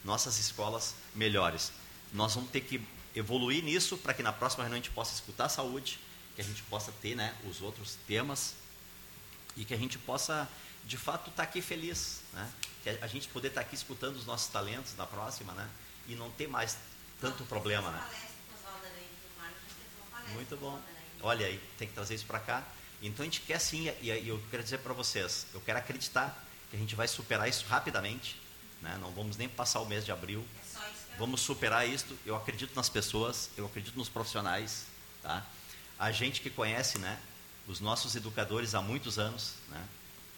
nossas 0.05 0.39
escolas 0.39 0.95
melhores. 1.15 1.73
Nós 2.13 2.35
vamos 2.35 2.51
ter 2.51 2.63
que 2.63 2.85
evoluir 3.15 3.63
nisso 3.65 3.97
para 3.99 4.15
que 4.15 4.23
na 4.23 4.33
próxima 4.33 4.65
reunião 4.65 4.81
a 4.81 4.83
gente 4.83 4.93
possa 4.93 5.15
escutar 5.15 5.47
a 5.47 5.49
saúde, 5.49 5.99
que 6.35 6.41
a 6.41 6.45
gente 6.45 6.63
possa 6.65 6.93
ter 7.03 7.15
né, 7.15 7.35
os 7.49 7.61
outros 7.61 7.97
temas 8.07 8.55
e 9.57 9.65
que 9.65 9.75
a 9.75 9.77
gente 9.77 9.99
possa, 9.99 10.49
de 10.85 10.97
fato, 10.97 11.31
estar 11.31 11.43
tá 11.43 11.49
aqui 11.49 11.61
feliz. 11.61 12.21
Né? 12.33 12.51
Que 12.83 12.91
a 12.91 13.07
gente 13.07 13.29
poder 13.29 13.49
estar 13.49 13.61
tá 13.61 13.67
aqui 13.67 13.75
escutando 13.75 14.17
os 14.17 14.25
nossos 14.25 14.49
talentos 14.49 14.97
na 14.97 15.07
próxima 15.07 15.53
né? 15.53 15.69
e 16.07 16.15
não 16.15 16.31
ter 16.31 16.47
mais 16.47 16.79
tanto 17.21 17.45
problema. 17.45 17.91
Né? 17.91 18.07
Muito 20.35 20.57
bom. 20.57 20.81
Olha 21.23 21.47
aí, 21.47 21.61
tem 21.77 21.89
que 21.89 21.95
trazer 21.95 22.15
isso 22.15 22.27
para 22.27 22.39
cá. 22.39 22.67
Então 23.03 23.23
a 23.23 23.25
gente 23.25 23.41
quer 23.41 23.59
sim, 23.59 23.91
e 24.01 24.29
eu 24.29 24.43
quero 24.51 24.63
dizer 24.63 24.79
para 24.79 24.93
vocês, 24.93 25.47
eu 25.55 25.61
quero 25.61 25.79
acreditar 25.79 26.47
que 26.71 26.77
a 26.77 26.79
gente 26.79 26.95
vai 26.95 27.09
superar 27.09 27.49
isso 27.49 27.65
rapidamente. 27.67 28.41
Né? 28.81 28.97
Não 29.01 29.11
vamos 29.11 29.37
nem 29.37 29.49
passar 29.49 29.81
o 29.81 29.87
mês 29.87 30.05
de 30.05 30.13
abril. 30.13 30.47
Vamos 31.21 31.43
superar 31.43 31.87
isso. 31.87 32.17
Eu 32.25 32.35
acredito 32.35 32.75
nas 32.75 32.89
pessoas, 32.89 33.51
eu 33.55 33.67
acredito 33.67 33.95
nos 33.95 34.09
profissionais. 34.09 34.87
Tá? 35.23 35.45
A 35.99 36.11
gente 36.11 36.41
que 36.41 36.49
conhece 36.49 36.99
né, 36.99 37.21
os 37.69 37.79
nossos 37.79 38.17
educadores 38.17 38.75
há 38.75 38.81
muitos 38.81 39.19
anos, 39.19 39.53
né, 39.69 39.87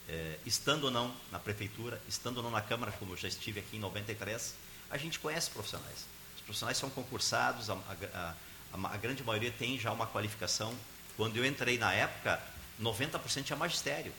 é, 0.09 0.39
estando 0.45 0.83
ou 0.83 0.91
não 0.91 1.15
na 1.31 1.39
prefeitura, 1.39 2.03
estando 2.09 2.39
ou 2.39 2.43
não 2.43 2.51
na 2.51 2.61
Câmara, 2.61 2.91
como 2.99 3.13
eu 3.13 3.17
já 3.17 3.29
estive 3.29 3.61
aqui 3.61 3.77
em 3.77 3.79
93, 3.79 4.57
a 4.91 4.99
gente 4.99 5.21
conhece 5.21 5.51
profissionais. 5.51 6.05
Os 6.35 6.43
profissionais 6.43 6.79
são 6.79 6.91
concursados, 6.91 7.71
a, 7.71 7.75
a, 7.75 8.35
a, 8.73 8.95
a 8.95 8.97
grande 8.97 9.23
maioria 9.23 9.53
tem 9.53 9.79
já 9.79 9.93
uma 9.93 10.09
qualificação. 10.09 10.75
Quando 11.17 11.37
eu 11.37 11.47
entrei 11.47 11.79
na 11.79 11.93
época, 11.93 12.43
90% 12.81 13.53
é 13.53 13.55
magistério. 13.55 14.13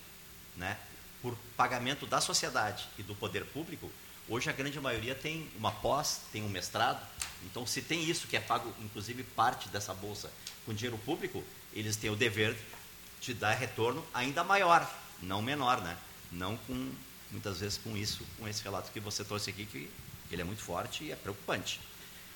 Né? 0.56 0.78
Por 1.22 1.36
pagamento 1.58 2.06
da 2.06 2.22
sociedade 2.22 2.88
e 2.98 3.04
do 3.04 3.14
poder 3.16 3.44
público, 3.48 3.92
hoje 4.28 4.50
a 4.50 4.54
grande 4.54 4.80
maioria 4.80 5.16
tem 5.16 5.50
uma 5.58 5.72
pós, 5.72 6.22
tem 6.32 6.44
um 6.44 6.50
mestrado. 6.50 7.06
Então, 7.44 7.66
se 7.66 7.82
tem 7.82 8.04
isso 8.04 8.28
que 8.28 8.38
é 8.38 8.40
pago, 8.40 8.74
inclusive 8.82 9.24
parte 9.24 9.68
dessa 9.70 9.94
bolsa 9.94 10.32
com 10.66 10.74
dinheiro 10.74 10.98
público, 11.00 11.44
eles 11.74 11.96
têm 11.96 12.10
o 12.10 12.16
dever 12.16 12.56
de 13.22 13.34
dar 13.34 13.54
retorno 13.54 14.06
ainda 14.14 14.44
maior, 14.44 14.90
não 15.22 15.42
menor, 15.42 15.82
né? 15.82 15.98
Não 16.32 16.58
com 16.58 16.92
muitas 17.32 17.60
vezes 17.60 17.78
com 17.78 17.98
isso, 17.98 18.26
com 18.38 18.48
esse 18.48 18.64
relato 18.64 18.92
que 18.92 19.00
você 19.00 19.24
trouxe 19.24 19.50
aqui 19.50 19.66
que 19.66 19.90
ele 20.32 20.42
é 20.42 20.46
muito 20.46 20.62
forte 20.62 21.04
e 21.04 21.12
é 21.12 21.16
preocupante. 21.16 21.80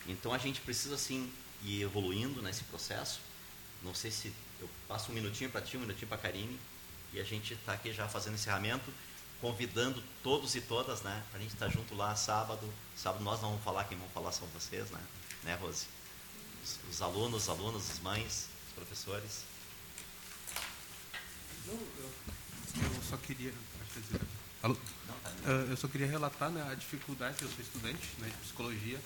Então 0.07 0.33
a 0.33 0.37
gente 0.37 0.61
precisa 0.61 0.97
sim 0.97 1.31
ir 1.63 1.81
evoluindo 1.81 2.41
nesse 2.41 2.63
processo. 2.63 3.19
Não 3.83 3.93
sei 3.93 4.11
se 4.11 4.33
eu 4.59 4.69
passo 4.87 5.11
um 5.11 5.15
minutinho 5.15 5.49
para 5.49 5.61
ti, 5.61 5.77
um 5.77 5.81
minutinho 5.81 6.07
para 6.07 6.17
Karine, 6.17 6.59
e 7.13 7.19
a 7.19 7.23
gente 7.23 7.53
está 7.53 7.73
aqui 7.73 7.93
já 7.93 8.07
fazendo 8.07 8.35
encerramento, 8.35 8.91
convidando 9.41 10.03
todos 10.23 10.55
e 10.55 10.61
todas, 10.61 11.01
né? 11.01 11.23
Para 11.29 11.39
a 11.39 11.41
gente 11.41 11.53
estar 11.53 11.67
tá 11.67 11.71
junto 11.71 11.95
lá 11.95 12.15
sábado. 12.15 12.67
Sábado 12.95 13.23
nós 13.23 13.41
não 13.41 13.49
vamos 13.49 13.63
falar, 13.63 13.83
quem 13.85 13.97
vão 13.97 14.09
falar 14.09 14.31
são 14.31 14.47
vocês, 14.47 14.89
né? 14.89 14.99
Né, 15.43 15.55
Rose? 15.55 15.85
Os, 16.63 16.79
os 16.89 17.01
alunos, 17.01 17.43
os 17.43 17.49
alunos, 17.49 17.91
as 17.91 17.99
mães, 17.99 18.49
os 18.67 18.73
professores. 18.73 19.43
Eu, 21.67 21.73
eu 21.73 23.03
só 23.09 23.17
queria. 23.17 23.53
Alô? 24.63 24.73
Uh, 24.73 25.69
eu 25.69 25.77
só 25.77 25.87
queria 25.87 26.07
relatar 26.07 26.49
né, 26.49 26.61
a 26.71 26.75
dificuldade, 26.75 27.41
eu 27.41 27.49
sou 27.49 27.59
estudante 27.59 28.07
né, 28.19 28.27
de 28.27 28.37
psicologia, 28.37 28.99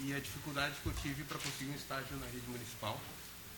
e 0.00 0.12
a 0.12 0.18
dificuldade 0.18 0.74
que 0.82 0.86
eu 0.86 0.94
tive 0.94 1.24
para 1.24 1.38
conseguir 1.38 1.70
um 1.70 1.74
estágio 1.74 2.16
na 2.16 2.26
rede 2.26 2.46
municipal. 2.48 3.00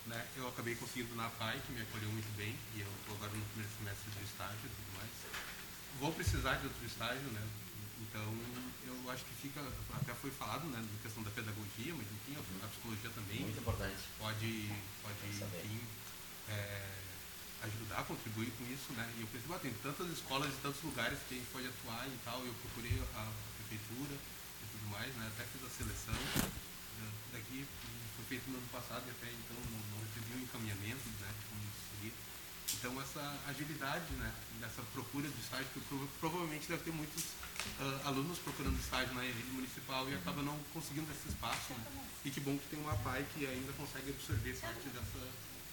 Né, 0.05 0.25
eu 0.35 0.47
acabei 0.47 0.75
conseguindo 0.75 1.13
na 1.15 1.29
PAI, 1.29 1.61
que 1.65 1.71
me 1.73 1.81
acolheu 1.81 2.09
muito 2.09 2.35
bem, 2.35 2.55
e 2.75 2.81
eu 2.81 2.87
estou 3.01 3.15
agora 3.15 3.31
no 3.33 3.45
primeiro 3.45 3.71
semestre 3.77 4.11
de 4.11 4.23
estágio 4.23 4.65
e 4.65 4.69
tudo 4.69 4.97
mais. 4.97 5.20
Vou 5.99 6.11
precisar 6.13 6.55
de 6.55 6.65
outro 6.65 6.85
estágio, 6.85 7.29
né, 7.29 7.47
então 8.01 8.33
eu 8.85 9.11
acho 9.11 9.23
que 9.25 9.33
fica, 9.35 9.61
até 9.93 10.13
foi 10.13 10.31
falado 10.31 10.65
né, 10.67 10.79
na 10.79 10.99
questão 11.01 11.23
da 11.23 11.29
pedagogia, 11.31 11.93
mas 11.93 12.07
enfim, 12.07 12.37
a 12.63 12.67
psicologia 12.67 13.09
também. 13.11 13.41
Muito 13.41 13.59
importante. 13.59 14.01
Pode, 14.17 14.71
pode 15.01 15.27
enfim, 15.27 15.79
é, 16.49 17.01
ajudar, 17.63 18.03
contribuir 18.05 18.51
com 18.57 18.65
isso, 18.73 18.93
né? 18.93 19.05
E 19.17 19.21
eu 19.21 19.27
pensei, 19.27 19.47
ah, 19.53 19.59
tem 19.59 19.73
tantas 19.83 20.09
escolas 20.09 20.49
e 20.49 20.57
tantos 20.61 20.81
lugares 20.83 21.19
que 21.27 21.35
a 21.35 21.37
gente 21.37 21.49
pode 21.53 21.67
atuar 21.67 22.07
e 22.07 22.17
tal. 22.25 22.43
Eu 22.45 22.53
procurei 22.65 22.97
a 23.15 23.23
prefeitura 23.57 24.15
e 24.17 24.65
tudo 24.71 24.85
mais, 24.89 25.13
né? 25.15 25.29
Até 25.33 25.45
fiz 25.45 25.61
a 25.63 25.69
seleção. 25.69 26.19
Daqui 27.31 27.65
foi 28.15 28.25
feito 28.25 28.49
no 28.51 28.57
ano 28.57 28.67
passado 28.71 29.03
e 29.07 29.11
até 29.11 29.31
então 29.31 29.57
não, 29.71 29.79
não 29.95 29.99
recebi 30.03 30.37
um 30.37 30.43
encaminhamento, 30.43 31.05
né? 31.21 31.31
Então 32.81 32.99
essa 32.99 33.21
agilidade, 33.45 34.11
né? 34.17 34.33
Dessa 34.59 34.81
procura 34.91 35.29
de 35.29 35.39
estágio, 35.39 35.67
que 35.71 35.81
provavelmente 36.19 36.67
deve 36.67 36.81
ter 36.81 36.91
muitos 36.91 37.25
uh, 37.79 38.07
alunos 38.07 38.39
procurando 38.39 38.75
estágio 38.79 39.13
na 39.13 39.21
rede 39.21 39.51
municipal 39.51 40.09
e 40.09 40.15
acaba 40.15 40.41
não 40.41 40.57
conseguindo 40.73 41.05
esse 41.11 41.29
espaço, 41.29 41.73
né? 41.73 41.85
E 42.25 42.31
que 42.31 42.39
bom 42.39 42.57
que 42.57 42.67
tem 42.69 42.79
uma 42.79 42.95
PAI 42.97 43.23
que 43.35 43.45
ainda 43.45 43.71
consegue 43.73 44.09
absorver 44.09 44.53
parte 44.57 44.89
dessa, 44.89 45.21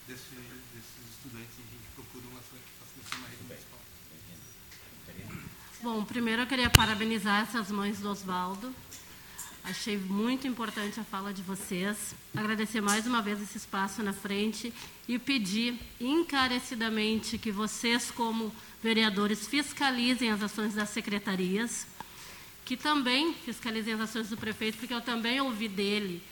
desse, 0.06 0.36
desses 0.36 1.08
estudantes 1.16 1.56
e 1.56 1.62
a 1.62 1.70
gente 1.72 1.88
procura 1.94 2.26
uma 2.28 2.40
facilitação 2.42 3.20
na 3.20 3.28
rede 3.28 3.42
municipal. 3.44 3.78
Bom, 5.80 6.04
primeiro 6.04 6.42
eu 6.42 6.46
queria 6.46 6.68
parabenizar 6.68 7.40
essas 7.40 7.70
mães 7.70 8.00
do 8.00 8.10
Oswaldo. 8.10 8.74
Achei 9.68 9.98
muito 9.98 10.46
importante 10.46 10.98
a 10.98 11.04
fala 11.04 11.30
de 11.30 11.42
vocês. 11.42 12.14
Agradecer 12.34 12.80
mais 12.80 13.06
uma 13.06 13.20
vez 13.20 13.42
esse 13.42 13.58
espaço 13.58 14.02
na 14.02 14.14
frente 14.14 14.72
e 15.06 15.18
pedir 15.18 15.78
encarecidamente 16.00 17.36
que 17.36 17.52
vocês, 17.52 18.10
como 18.10 18.50
vereadores, 18.82 19.46
fiscalizem 19.46 20.30
as 20.30 20.42
ações 20.42 20.72
das 20.72 20.88
secretarias, 20.88 21.86
que 22.64 22.78
também 22.78 23.34
fiscalizem 23.34 23.92
as 23.92 24.00
ações 24.00 24.30
do 24.30 24.38
prefeito, 24.38 24.78
porque 24.78 24.94
eu 24.94 25.02
também 25.02 25.38
ouvi 25.38 25.68
dele, 25.68 26.22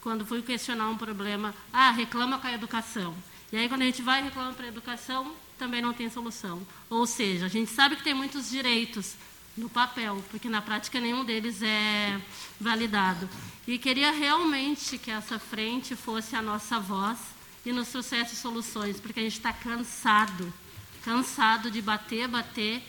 quando 0.00 0.24
fui 0.24 0.40
questionar 0.40 0.88
um 0.88 0.96
problema, 0.96 1.52
ah, 1.72 1.90
reclama 1.90 2.38
com 2.38 2.46
a 2.46 2.52
educação. 2.52 3.12
E 3.50 3.56
aí, 3.56 3.68
quando 3.68 3.82
a 3.82 3.86
gente 3.86 4.02
vai 4.02 4.20
e 4.20 4.24
reclama 4.24 4.52
para 4.52 4.66
a 4.66 4.68
educação, 4.68 5.34
também 5.58 5.82
não 5.82 5.92
tem 5.92 6.08
solução. 6.08 6.64
Ou 6.88 7.06
seja, 7.06 7.46
a 7.46 7.48
gente 7.48 7.72
sabe 7.72 7.96
que 7.96 8.04
tem 8.04 8.14
muitos 8.14 8.50
direitos 8.50 9.16
no 9.56 9.68
papel, 9.68 10.22
porque 10.30 10.48
na 10.48 10.60
prática 10.60 11.00
nenhum 11.00 11.24
deles 11.24 11.62
é 11.62 12.20
validado. 12.60 13.28
E 13.66 13.78
queria 13.78 14.10
realmente 14.10 14.98
que 14.98 15.10
essa 15.10 15.38
frente 15.38 15.94
fosse 15.94 16.34
a 16.34 16.42
nossa 16.42 16.80
voz 16.80 17.18
e 17.64 17.72
nos 17.72 17.88
trouxesse 17.88 18.36
soluções, 18.36 19.00
porque 19.00 19.20
a 19.20 19.22
gente 19.22 19.36
está 19.36 19.52
cansado, 19.52 20.52
cansado 21.02 21.70
de 21.70 21.80
bater, 21.80 22.28
bater 22.28 22.82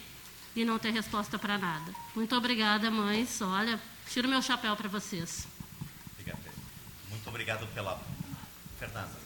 e 0.56 0.66
não 0.66 0.80
ter 0.80 0.92
resposta 0.92 1.38
para 1.38 1.58
nada. 1.58 1.94
Muito 2.16 2.36
obrigada, 2.36 2.90
mães. 2.90 3.42
Olha, 3.42 3.80
tiro 4.10 4.28
meu 4.28 4.42
chapéu 4.42 4.76
para 4.76 4.90
vocês. 4.90 5.48
Obrigado. 6.14 6.40
Muito 7.10 7.30
obrigado 7.30 7.68
pela. 7.74 8.02
Fernanda. 8.80 9.26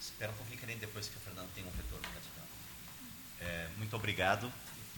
Espera 0.00 0.32
um 0.32 0.34
pouquinho, 0.34 0.58
querendo 0.58 0.80
depois 0.80 1.08
que 1.08 1.16
a 1.16 1.20
Fernanda 1.20 1.48
tem 1.54 1.64
um 1.64 1.70
retorno. 1.70 2.06
É, 3.40 3.67
muito 3.78 3.94
obrigado 3.96 4.52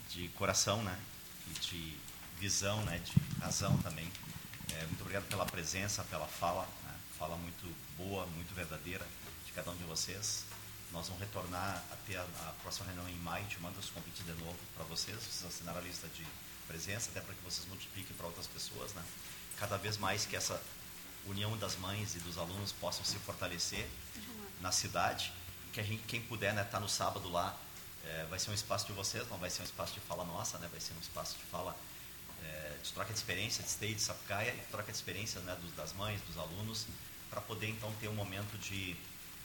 de 0.08 0.28
coração, 0.30 0.82
né? 0.82 0.98
E 1.48 1.58
de 1.60 1.96
visão, 2.38 2.82
né, 2.84 2.98
de 2.98 3.12
razão 3.40 3.76
também. 3.78 4.10
É, 4.72 4.86
muito 4.86 5.02
obrigado 5.02 5.24
pela 5.28 5.44
presença, 5.44 6.02
pela 6.04 6.26
fala, 6.26 6.66
né, 6.84 6.94
fala 7.18 7.36
muito 7.36 7.70
boa, 7.98 8.26
muito 8.28 8.54
verdadeira 8.54 9.06
de 9.44 9.52
cada 9.52 9.70
um 9.70 9.76
de 9.76 9.84
vocês. 9.84 10.44
Nós 10.90 11.06
vamos 11.06 11.20
retornar 11.20 11.84
até 11.92 12.16
a, 12.16 12.22
a 12.22 12.54
próxima 12.62 12.86
reunião 12.86 13.08
em 13.08 13.18
maio, 13.18 13.46
te 13.46 13.60
mando 13.60 13.78
os 13.78 13.90
convites 13.90 14.24
de 14.24 14.32
novo 14.32 14.58
para 14.74 14.84
vocês, 14.84 15.16
vocês 15.18 15.44
assinaram 15.44 15.78
a 15.78 15.82
lista 15.82 16.08
de 16.08 16.26
presença, 16.66 17.10
até 17.10 17.20
para 17.20 17.34
que 17.34 17.42
vocês 17.42 17.68
multipliquem 17.68 18.16
para 18.16 18.26
outras 18.26 18.46
pessoas, 18.46 18.92
né? 18.94 19.02
Cada 19.58 19.76
vez 19.76 19.98
mais 19.98 20.24
que 20.24 20.34
essa 20.34 20.60
união 21.26 21.56
das 21.58 21.76
mães 21.76 22.14
e 22.14 22.18
dos 22.20 22.38
alunos 22.38 22.72
possam 22.72 23.04
se 23.04 23.18
fortalecer 23.18 23.86
na 24.60 24.72
cidade, 24.72 25.32
que 25.72 25.80
a 25.80 25.82
gente, 25.82 26.02
quem 26.04 26.22
puder, 26.22 26.54
né, 26.54 26.64
tá 26.64 26.80
no 26.80 26.88
sábado 26.88 27.28
lá, 27.28 27.54
é, 28.04 28.24
vai 28.30 28.38
ser 28.38 28.50
um 28.50 28.54
espaço 28.54 28.86
de 28.86 28.92
vocês, 28.92 29.28
não 29.28 29.38
vai 29.38 29.50
ser 29.50 29.62
um 29.62 29.64
espaço 29.64 29.94
de 29.94 30.00
fala 30.00 30.24
nossa, 30.24 30.58
né? 30.58 30.68
Vai 30.70 30.80
ser 30.80 30.94
um 30.94 31.00
espaço 31.00 31.36
de 31.36 31.44
fala 31.44 31.76
é, 32.42 32.76
de 32.82 32.92
troca 32.92 33.12
de 33.12 33.18
experiência, 33.18 33.62
de 33.62 33.70
stay, 33.70 33.94
de 33.94 34.00
Sapucaia, 34.00 34.54
e 34.54 34.60
troca 34.70 34.90
de 34.90 34.96
experiência 34.96 35.40
né, 35.40 35.56
dos, 35.60 35.72
das 35.72 35.92
mães, 35.92 36.20
dos 36.22 36.38
alunos, 36.38 36.86
para 37.28 37.40
poder 37.40 37.68
então 37.68 37.92
ter 38.00 38.08
um 38.08 38.14
momento 38.14 38.58
de 38.58 38.96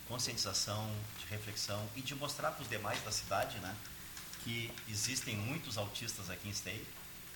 conscientização, 0.08 0.90
de 1.20 1.26
reflexão 1.28 1.88
e 1.96 2.02
de 2.02 2.16
mostrar 2.16 2.52
para 2.52 2.64
os 2.64 2.70
demais 2.70 3.02
da 3.04 3.12
cidade, 3.12 3.58
né, 3.60 3.76
que 4.44 4.72
existem 4.88 5.36
muitos 5.36 5.78
autistas 5.78 6.30
aqui 6.30 6.48
em 6.48 6.52
Esteio 6.52 6.86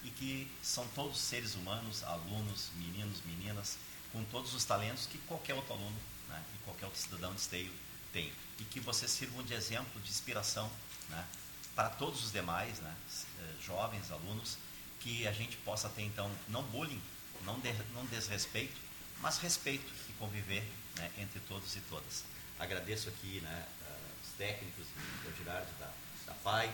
e 0.03 0.09
que 0.11 0.49
são 0.61 0.87
todos 0.89 1.19
seres 1.19 1.55
humanos, 1.55 2.03
alunos, 2.03 2.69
meninos, 2.75 3.21
meninas, 3.25 3.77
com 4.13 4.23
todos 4.25 4.53
os 4.53 4.63
talentos 4.63 5.07
que 5.07 5.17
qualquer 5.19 5.55
outro 5.55 5.73
aluno 5.73 5.95
né, 6.27 6.41
e 6.55 6.57
qualquer 6.63 6.85
outro 6.85 6.99
cidadão 6.99 7.33
de 7.33 7.41
Esteio 7.41 7.71
tem. 8.11 8.31
E 8.59 8.63
que 8.63 8.79
vocês 8.79 9.11
sirvam 9.11 9.43
de 9.43 9.53
exemplo, 9.53 10.01
de 10.01 10.09
inspiração 10.09 10.69
né, 11.09 11.25
para 11.75 11.89
todos 11.89 12.25
os 12.25 12.31
demais, 12.31 12.79
né, 12.79 12.93
eh, 13.39 13.53
jovens, 13.61 14.11
alunos, 14.11 14.57
que 14.99 15.27
a 15.27 15.31
gente 15.31 15.55
possa 15.57 15.87
ter, 15.89 16.03
então, 16.03 16.29
não 16.49 16.63
bullying, 16.63 17.01
não, 17.45 17.59
de, 17.59 17.73
não 17.93 18.05
desrespeito, 18.07 18.75
mas 19.21 19.37
respeito 19.37 19.89
e 20.09 20.13
conviver 20.13 20.63
né, 20.97 21.09
entre 21.17 21.39
todos 21.41 21.75
e 21.75 21.79
todas. 21.81 22.23
Agradeço 22.59 23.09
aqui 23.09 23.39
né, 23.41 23.65
os 24.23 24.33
técnicos, 24.37 24.85
o 25.25 25.37
Girardi 25.37 25.71
da, 25.79 25.91
da 26.25 26.33
PAI. 26.43 26.73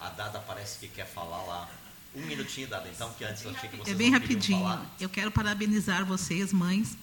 A 0.00 0.10
Dada 0.10 0.40
parece 0.40 0.78
que 0.78 0.88
quer 0.88 1.06
falar 1.06 1.42
lá. 1.44 1.70
Um 2.14 2.22
minutinho, 2.26 2.68
Dada, 2.68 2.88
então, 2.88 3.12
que 3.14 3.24
antes 3.24 3.42
eu 3.42 3.50
achei 3.50 3.70
que 3.70 3.76
vocês 3.76 3.94
É 3.94 3.98
bem 3.98 4.10
rapidinho. 4.10 4.90
Eu 5.00 5.08
quero 5.08 5.30
parabenizar 5.30 6.04
vocês, 6.04 6.52
mães, 6.52 6.96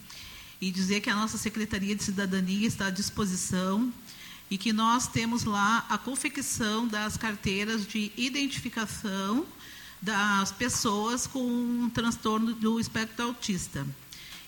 e 0.61 0.71
dizer 0.71 1.01
que 1.01 1.09
a 1.09 1.15
nossa 1.15 1.37
Secretaria 1.37 1.95
de 1.95 2.03
Cidadania 2.03 2.67
está 2.67 2.87
à 2.87 2.89
disposição 2.89 3.91
e 4.49 4.57
que 4.57 4.73
nós 4.73 5.07
temos 5.07 5.43
lá 5.43 5.85
a 5.89 5.97
confecção 5.97 6.87
das 6.87 7.15
carteiras 7.15 7.85
de 7.87 8.11
identificação 8.17 9.45
das 10.01 10.51
pessoas 10.51 11.27
com 11.27 11.41
um 11.41 11.89
transtorno 11.89 12.53
do 12.53 12.79
espectro 12.79 13.25
autista. 13.25 13.85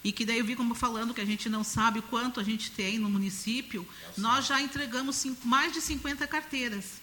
E 0.03 0.11
que 0.11 0.25
daí 0.25 0.39
eu 0.39 0.45
vi 0.45 0.55
como 0.55 0.73
falando 0.73 1.13
que 1.13 1.21
a 1.21 1.25
gente 1.25 1.47
não 1.47 1.63
sabe 1.63 2.01
quanto 2.01 2.39
a 2.39 2.43
gente 2.43 2.71
tem 2.71 2.97
no 2.97 3.09
município, 3.09 3.87
nós 4.17 4.47
já 4.47 4.59
entregamos 4.59 5.23
mais 5.43 5.71
de 5.71 5.81
50 5.81 6.25
carteiras. 6.25 7.01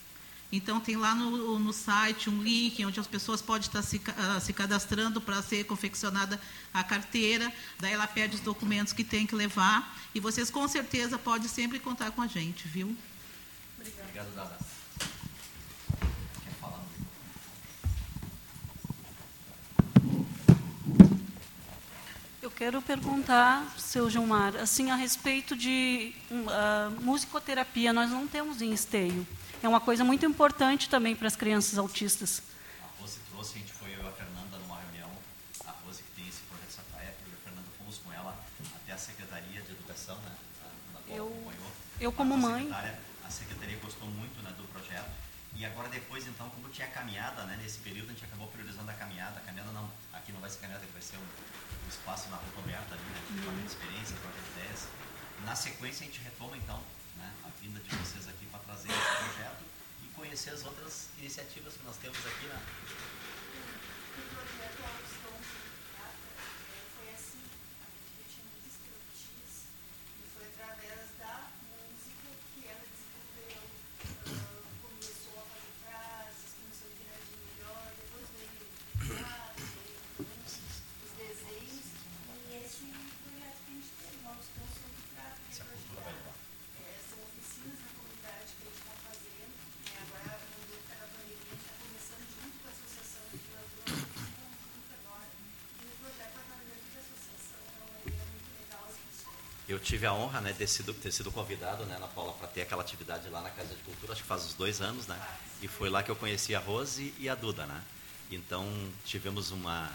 Então 0.50 0.80
tem 0.80 0.96
lá 0.96 1.14
no, 1.14 1.58
no 1.58 1.72
site 1.74 2.30
um 2.30 2.42
link 2.42 2.82
onde 2.84 2.98
as 2.98 3.06
pessoas 3.06 3.42
podem 3.42 3.66
estar 3.66 3.82
se, 3.82 4.00
ah, 4.16 4.40
se 4.40 4.54
cadastrando 4.54 5.20
para 5.20 5.42
ser 5.42 5.64
confeccionada 5.64 6.40
a 6.72 6.82
carteira, 6.82 7.52
daí 7.78 7.92
ela 7.92 8.06
pede 8.06 8.36
os 8.36 8.40
documentos 8.40 8.94
que 8.94 9.04
tem 9.04 9.26
que 9.26 9.34
levar, 9.34 9.94
e 10.14 10.20
vocês 10.20 10.50
com 10.50 10.66
certeza 10.66 11.18
podem 11.18 11.48
sempre 11.48 11.78
contar 11.78 12.10
com 12.12 12.22
a 12.22 12.26
gente, 12.26 12.66
viu? 12.66 12.96
Obrigado, 13.78 14.34
Dada. 14.34 14.56
Quer 16.42 16.52
falar? 16.58 16.82
Eu 22.40 22.50
quero 22.50 22.80
perguntar, 22.80 23.76
seu 23.78 24.08
Gilmar, 24.08 24.56
assim, 24.56 24.90
a 24.90 24.96
respeito 24.96 25.54
de 25.54 26.14
ah, 26.48 26.90
musicoterapia, 27.02 27.92
nós 27.92 28.10
não 28.10 28.26
temos 28.26 28.62
em 28.62 28.72
esteio. 28.72 29.26
É 29.62 29.68
uma 29.68 29.80
coisa 29.80 30.04
muito 30.04 30.24
importante 30.24 30.88
também 30.88 31.16
para 31.16 31.26
as 31.26 31.36
crianças 31.36 31.78
autistas. 31.78 32.42
A 32.82 33.00
Rose 33.00 33.18
trouxe, 33.30 33.56
a 33.56 33.58
gente 33.58 33.72
foi 33.72 33.88
eu 33.94 34.02
e 34.02 34.06
a 34.08 34.12
Fernanda 34.12 34.56
numa 34.58 34.78
reunião, 34.80 35.10
a 35.66 35.70
Rose 35.84 36.02
que 36.02 36.10
tem 36.20 36.28
esse 36.28 36.40
projeto 36.42 36.70
Sapaia, 36.70 37.14
eu 37.26 37.32
e 37.32 37.34
a 37.34 37.42
Fernanda 37.44 37.66
fomos 37.76 37.98
com 37.98 38.12
ela 38.12 38.36
até 38.76 38.92
a 38.92 38.98
Secretaria 38.98 39.60
de 39.62 39.70
Educação, 39.72 40.16
né, 40.18 40.32
qual 41.06 41.16
Eu- 41.18 41.26
acompanhou. 41.26 41.70
eu 42.00 42.12
como 42.12 42.34
A 42.34 42.36
mãe- 42.36 42.70
A 43.24 43.30
Secretaria 43.30 43.76
gostou 43.78 44.08
muito 44.08 44.40
né, 44.42 44.50
do 44.56 44.64
projeto. 44.72 45.10
E 45.54 45.64
agora 45.66 45.88
depois, 45.90 46.26
então, 46.26 46.48
como 46.50 46.68
tinha 46.70 46.86
caminhada, 46.88 47.42
né, 47.44 47.58
nesse 47.60 47.76
período, 47.80 48.08
a 48.08 48.12
gente 48.14 48.24
acabou 48.24 48.46
priorizando 48.48 48.90
a 48.90 48.94
caminhada. 48.94 49.36
A 49.38 49.40
caminhada 49.42 49.70
não, 49.72 49.90
aqui 50.14 50.32
não 50.32 50.40
vai 50.40 50.48
ser 50.48 50.60
caminhada, 50.60 50.86
vai 50.94 51.02
ser 51.02 51.16
um, 51.18 51.20
um 51.84 51.88
espaço 51.90 52.30
na 52.30 52.36
rua 52.36 52.62
aberta 52.64 52.94
ali, 52.94 53.04
né, 53.04 53.20
de 53.60 53.66
experiência, 53.66 54.16
troca 54.22 54.38
de 54.40 54.48
ideias. 54.60 54.88
Na 55.44 55.54
sequência, 55.54 56.04
a 56.04 56.06
gente 56.08 56.20
retoma, 56.24 56.56
então, 56.56 56.80
né, 57.18 57.30
a 57.44 57.48
vinda 57.60 57.80
de 57.80 57.90
vocês 57.96 58.26
aqui 58.28 58.46
trazer 58.68 58.88
esse 58.90 59.16
projeto 59.16 59.64
e 60.04 60.08
conhecer 60.08 60.50
as 60.50 60.64
outras 60.66 61.08
iniciativas 61.18 61.72
que 61.74 61.84
nós 61.84 61.96
temos 61.96 62.18
aqui, 62.18 62.46
né? 62.46 62.60
Eu 99.68 99.78
tive 99.78 100.06
a 100.06 100.14
honra 100.14 100.40
né, 100.40 100.54
de 100.54 100.66
sido, 100.66 100.94
ter 100.94 101.12
sido 101.12 101.30
convidado, 101.30 101.84
né, 101.84 101.96
Ana 101.96 102.08
Paula, 102.08 102.32
para 102.32 102.48
ter 102.48 102.62
aquela 102.62 102.80
atividade 102.80 103.28
lá 103.28 103.42
na 103.42 103.50
Casa 103.50 103.74
de 103.74 103.82
Cultura, 103.82 104.14
acho 104.14 104.22
que 104.22 104.28
faz 104.28 104.46
uns 104.46 104.54
dois 104.54 104.80
anos, 104.80 105.06
né? 105.06 105.20
E 105.60 105.68
foi 105.68 105.90
lá 105.90 106.02
que 106.02 106.10
eu 106.10 106.16
conheci 106.16 106.54
a 106.54 106.58
Rose 106.58 107.14
e 107.18 107.28
a 107.28 107.34
Duda, 107.34 107.66
né? 107.66 107.84
Então, 108.30 108.66
tivemos 109.04 109.50
uma, 109.50 109.92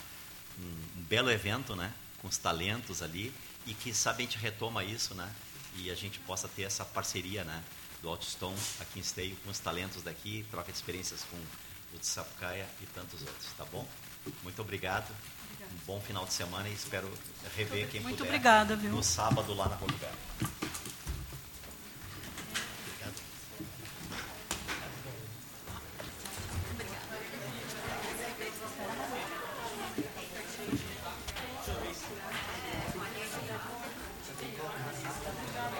um, 0.59 0.99
um 0.99 1.03
belo 1.05 1.31
evento, 1.31 1.75
né? 1.75 1.91
Com 2.21 2.27
os 2.27 2.37
talentos 2.37 3.01
ali 3.01 3.33
e 3.65 3.73
que, 3.73 3.93
sabe, 3.95 4.21
a 4.21 4.25
gente 4.27 4.37
retoma 4.37 4.83
isso, 4.83 5.15
né? 5.15 5.27
E 5.75 5.89
a 5.89 5.95
gente 5.95 6.19
possa 6.19 6.47
ter 6.47 6.63
essa 6.63 6.85
parceria, 6.85 7.43
né? 7.43 7.63
Do 7.99 8.09
Altiston 8.09 8.55
aqui 8.79 8.99
em 8.99 9.01
Esteio 9.01 9.35
com 9.37 9.49
os 9.49 9.57
talentos 9.57 10.03
daqui, 10.03 10.45
troca 10.51 10.71
de 10.71 10.77
experiências 10.77 11.23
com 11.23 11.37
o 11.37 11.99
de 11.99 12.05
Sapucaia 12.05 12.67
e 12.81 12.85
tantos 12.87 13.21
outros, 13.21 13.47
tá 13.57 13.65
bom? 13.65 13.87
Muito 14.43 14.61
obrigado. 14.61 15.11
Bom 15.85 15.99
final 15.99 16.25
de 16.25 16.33
semana 16.33 16.69
e 16.69 16.73
espero 16.73 17.09
rever 17.57 17.87
quem 17.89 17.99
Muito 18.01 18.17
puder 18.17 18.29
obrigada, 18.29 18.75
viu? 18.75 18.91
no 18.91 19.03
sábado 19.03 19.53
lá 19.53 19.67
na 19.67 19.75
Belo. 19.97 20.13